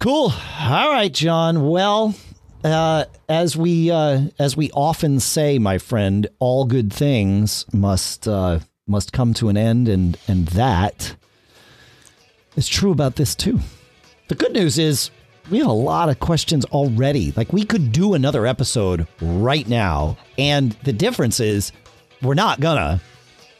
Cool. 0.00 0.32
All 0.60 0.90
right, 0.90 1.12
John. 1.12 1.68
Well, 1.68 2.14
uh, 2.64 3.04
as 3.28 3.56
we 3.56 3.90
uh, 3.90 4.22
as 4.38 4.56
we 4.56 4.70
often 4.72 5.20
say, 5.20 5.58
my 5.58 5.78
friend, 5.78 6.26
all 6.38 6.64
good 6.64 6.92
things 6.92 7.66
must 7.72 8.26
uh, 8.26 8.60
must 8.86 9.12
come 9.12 9.34
to 9.34 9.48
an 9.48 9.56
end, 9.56 9.88
and 9.88 10.18
and 10.28 10.46
that 10.48 11.16
is 12.56 12.68
true 12.68 12.90
about 12.92 13.16
this 13.16 13.34
too. 13.34 13.60
The 14.32 14.38
good 14.38 14.54
news 14.54 14.78
is 14.78 15.10
we 15.50 15.58
have 15.58 15.66
a 15.66 15.72
lot 15.72 16.08
of 16.08 16.18
questions 16.18 16.64
already. 16.64 17.34
Like 17.36 17.52
we 17.52 17.66
could 17.66 17.92
do 17.92 18.14
another 18.14 18.46
episode 18.46 19.06
right 19.20 19.68
now, 19.68 20.16
and 20.38 20.72
the 20.84 20.92
difference 20.94 21.38
is 21.38 21.70
we're 22.22 22.32
not 22.32 22.58
gonna. 22.58 23.02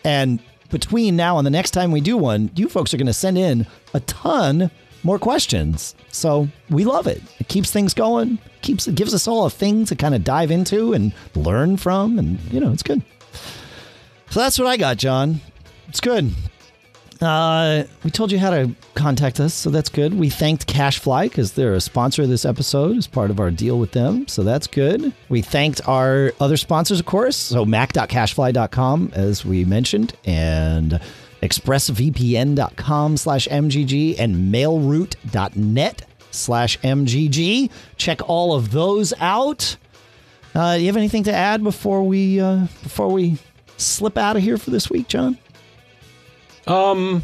And 0.02 0.40
between 0.70 1.14
now 1.14 1.36
and 1.36 1.44
the 1.44 1.50
next 1.50 1.72
time 1.72 1.92
we 1.92 2.00
do 2.00 2.16
one, 2.16 2.50
you 2.54 2.70
folks 2.70 2.94
are 2.94 2.96
to 2.96 3.12
send 3.12 3.36
in 3.36 3.66
a 3.92 4.00
ton 4.00 4.70
more 5.02 5.18
questions. 5.18 5.94
So 6.10 6.48
we 6.70 6.86
love 6.86 7.06
it. 7.06 7.20
It 7.38 7.48
keeps 7.48 7.70
things 7.70 7.92
going, 7.92 8.38
keeps 8.62 8.88
it 8.88 8.94
gives 8.94 9.12
us 9.12 9.28
all 9.28 9.44
a 9.44 9.50
thing 9.50 9.84
to 9.84 9.94
kind 9.94 10.14
of 10.14 10.24
dive 10.24 10.50
into 10.50 10.94
and 10.94 11.12
learn 11.34 11.76
from, 11.76 12.18
and 12.18 12.40
you 12.50 12.60
know 12.60 12.72
it's 12.72 12.82
good. 12.82 13.02
So 14.30 14.40
that's 14.40 14.58
what 14.58 14.68
I 14.68 14.78
got, 14.78 14.96
John. 14.96 15.42
It's 15.90 16.00
good. 16.00 16.32
Uh, 17.22 17.84
we 18.02 18.10
told 18.10 18.32
you 18.32 18.38
how 18.38 18.50
to 18.50 18.68
contact 18.96 19.38
us, 19.38 19.54
so 19.54 19.70
that's 19.70 19.88
good. 19.88 20.12
We 20.12 20.28
thanked 20.28 20.66
CacheFly 20.66 21.24
because 21.24 21.52
they're 21.52 21.74
a 21.74 21.80
sponsor 21.80 22.22
of 22.22 22.28
this 22.28 22.44
episode 22.44 22.96
as 22.96 23.06
part 23.06 23.30
of 23.30 23.38
our 23.38 23.50
deal 23.50 23.78
with 23.78 23.92
them, 23.92 24.26
so 24.26 24.42
that's 24.42 24.66
good. 24.66 25.12
We 25.28 25.40
thanked 25.40 25.86
our 25.86 26.32
other 26.40 26.56
sponsors, 26.56 26.98
of 26.98 27.06
course, 27.06 27.36
so 27.36 27.64
mac.cachefly.com, 27.64 29.12
as 29.14 29.44
we 29.44 29.64
mentioned, 29.64 30.14
and 30.24 31.00
expressvpn.com 31.42 33.16
slash 33.16 33.48
mgg 33.48 34.16
and 34.18 34.52
mailroute.net 34.52 36.06
slash 36.32 36.78
mgg. 36.80 37.70
Check 37.98 38.28
all 38.28 38.54
of 38.54 38.72
those 38.72 39.12
out. 39.20 39.76
Uh, 40.56 40.74
do 40.74 40.80
you 40.80 40.86
have 40.86 40.96
anything 40.96 41.22
to 41.24 41.32
add 41.32 41.62
before 41.62 42.02
we 42.02 42.40
uh, 42.40 42.66
before 42.82 43.08
we 43.08 43.38
slip 43.76 44.18
out 44.18 44.36
of 44.36 44.42
here 44.42 44.58
for 44.58 44.70
this 44.70 44.90
week, 44.90 45.08
John? 45.08 45.38
Um, 46.66 47.22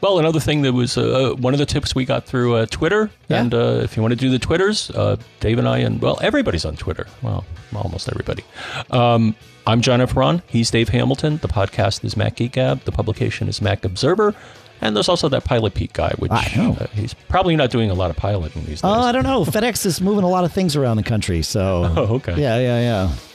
well, 0.00 0.18
another 0.18 0.40
thing 0.40 0.62
that 0.62 0.72
was 0.72 0.96
uh, 0.96 1.34
one 1.38 1.52
of 1.52 1.58
the 1.58 1.66
tips 1.66 1.94
we 1.94 2.04
got 2.06 2.24
through 2.24 2.54
uh, 2.54 2.66
Twitter, 2.66 3.10
Yeah. 3.28 3.42
and 3.42 3.52
uh, 3.54 3.80
if 3.82 3.96
you 3.96 4.02
want 4.02 4.12
to 4.12 4.16
do 4.16 4.30
the 4.30 4.38
Twitters, 4.38 4.90
uh, 4.90 5.16
Dave 5.40 5.58
and 5.58 5.68
I, 5.68 5.78
and 5.78 6.00
well, 6.00 6.18
everybody's 6.22 6.64
on 6.64 6.76
Twitter. 6.76 7.06
Well, 7.22 7.44
almost 7.74 8.08
everybody. 8.08 8.42
Um, 8.90 9.34
I'm 9.66 9.82
John 9.82 10.00
F. 10.00 10.14
Braun. 10.14 10.42
He's 10.46 10.70
Dave 10.70 10.88
Hamilton. 10.88 11.36
The 11.42 11.48
podcast 11.48 12.02
is 12.04 12.16
Mac 12.16 12.36
Geek 12.36 12.52
Gab. 12.52 12.80
The 12.84 12.92
publication 12.92 13.46
is 13.48 13.60
Mac 13.60 13.84
Observer. 13.84 14.34
And 14.82 14.96
there's 14.96 15.10
also 15.10 15.28
that 15.28 15.44
Pilot 15.44 15.74
Pete 15.74 15.92
guy, 15.92 16.12
which 16.18 16.32
I 16.32 16.50
know. 16.56 16.72
uh, 16.80 16.86
he's 16.94 17.12
probably 17.12 17.54
not 17.54 17.70
doing 17.70 17.90
a 17.90 17.94
lot 17.94 18.08
of 18.08 18.16
piloting 18.16 18.62
these 18.62 18.80
days. 18.80 18.84
Oh, 18.84 19.00
I 19.02 19.12
don't 19.12 19.24
know. 19.24 19.44
FedEx 19.44 19.84
is 19.84 20.00
moving 20.00 20.24
a 20.24 20.28
lot 20.28 20.44
of 20.44 20.52
things 20.52 20.74
around 20.74 20.96
the 20.96 21.02
country, 21.02 21.42
so. 21.42 21.84
Oh, 21.94 22.14
okay. 22.14 22.40
Yeah, 22.40 22.58
yeah, 22.58 22.80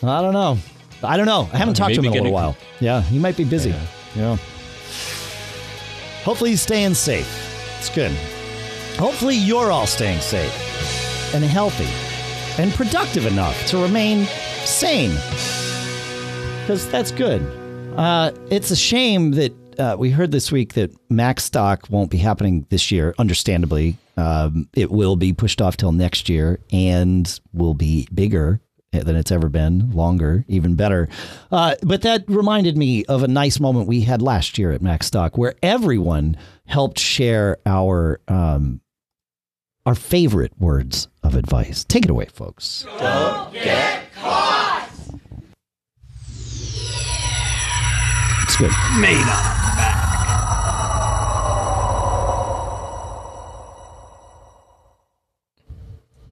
yeah. 0.02 0.10
I 0.10 0.22
don't 0.24 0.34
know. 0.34 0.58
I 1.04 1.16
don't 1.18 1.28
know. 1.28 1.48
I 1.54 1.58
haven't 1.58 1.80
Uh, 1.80 1.84
talked 1.86 1.94
to 1.94 2.00
him 2.02 2.06
in 2.06 2.12
a 2.12 2.14
little 2.14 2.24
getting- 2.24 2.34
while. 2.34 2.58
Yeah, 2.80 3.02
he 3.04 3.20
might 3.20 3.38
be 3.38 3.44
busy. 3.44 3.70
Yeah. 3.70 3.86
Yeah. 4.16 4.38
Hopefully 6.26 6.50
he's 6.50 6.62
staying 6.62 6.96
safe. 6.96 7.30
It's 7.78 7.90
good. 7.90 8.12
Hopefully 8.98 9.36
you're 9.36 9.72
all 9.72 9.86
staying 9.86 10.22
safe 10.22 10.52
and 11.36 11.44
healthy 11.44 11.88
and 12.60 12.74
productive 12.74 13.28
enough 13.28 13.68
to 13.68 13.78
remain 13.78 14.26
sane. 14.66 15.12
Because 16.62 16.90
that's 16.90 17.12
good. 17.12 17.44
Uh, 17.96 18.32
it's 18.50 18.72
a 18.72 18.76
shame 18.76 19.32
that 19.32 19.54
uh, 19.80 19.96
we 20.00 20.10
heard 20.10 20.32
this 20.32 20.52
week 20.52 20.74
that 20.74 20.92
MacStock 21.10 21.92
won't 21.92 22.10
be 22.10 22.18
happening 22.18 22.66
this 22.70 22.92
year. 22.92 23.14
Understandably, 23.20 23.98
um, 24.18 24.68
it 24.74 24.90
will 24.90 25.16
be 25.16 25.32
pushed 25.32 25.62
off 25.62 25.78
till 25.78 25.92
next 25.92 26.28
year 26.28 26.60
and 26.72 27.40
will 27.54 27.76
be 27.76 28.08
bigger 28.12 28.60
than 29.04 29.16
it's 29.16 29.32
ever 29.32 29.50
been, 29.50 29.92
longer, 29.92 30.46
even 30.48 30.76
better. 30.76 31.08
Uh, 31.52 31.76
but 31.84 32.02
that 32.04 32.24
reminded 32.28 32.78
me 32.78 33.06
of 33.06 33.24
a 33.24 33.28
nice 33.28 33.60
moment 33.60 33.88
we 33.88 34.02
had 34.02 34.22
last 34.22 34.58
year 34.58 34.72
at 34.72 34.82
MacStock 34.82 35.38
where 35.38 35.56
everyone 35.64 36.38
helped 36.66 37.00
share 37.00 37.58
our 37.66 38.20
um, 38.28 38.82
our 39.86 39.96
favorite 39.96 40.54
words 40.58 41.08
of 41.24 41.36
advice. 41.36 41.84
Take 41.84 42.06
it 42.06 42.10
away, 42.10 42.26
folks. 42.26 42.86
Don't 42.98 43.54
get 43.54 44.12
caught. 44.14 44.90
It's 48.44 48.56
good. 48.58 48.72
Made. 49.00 49.65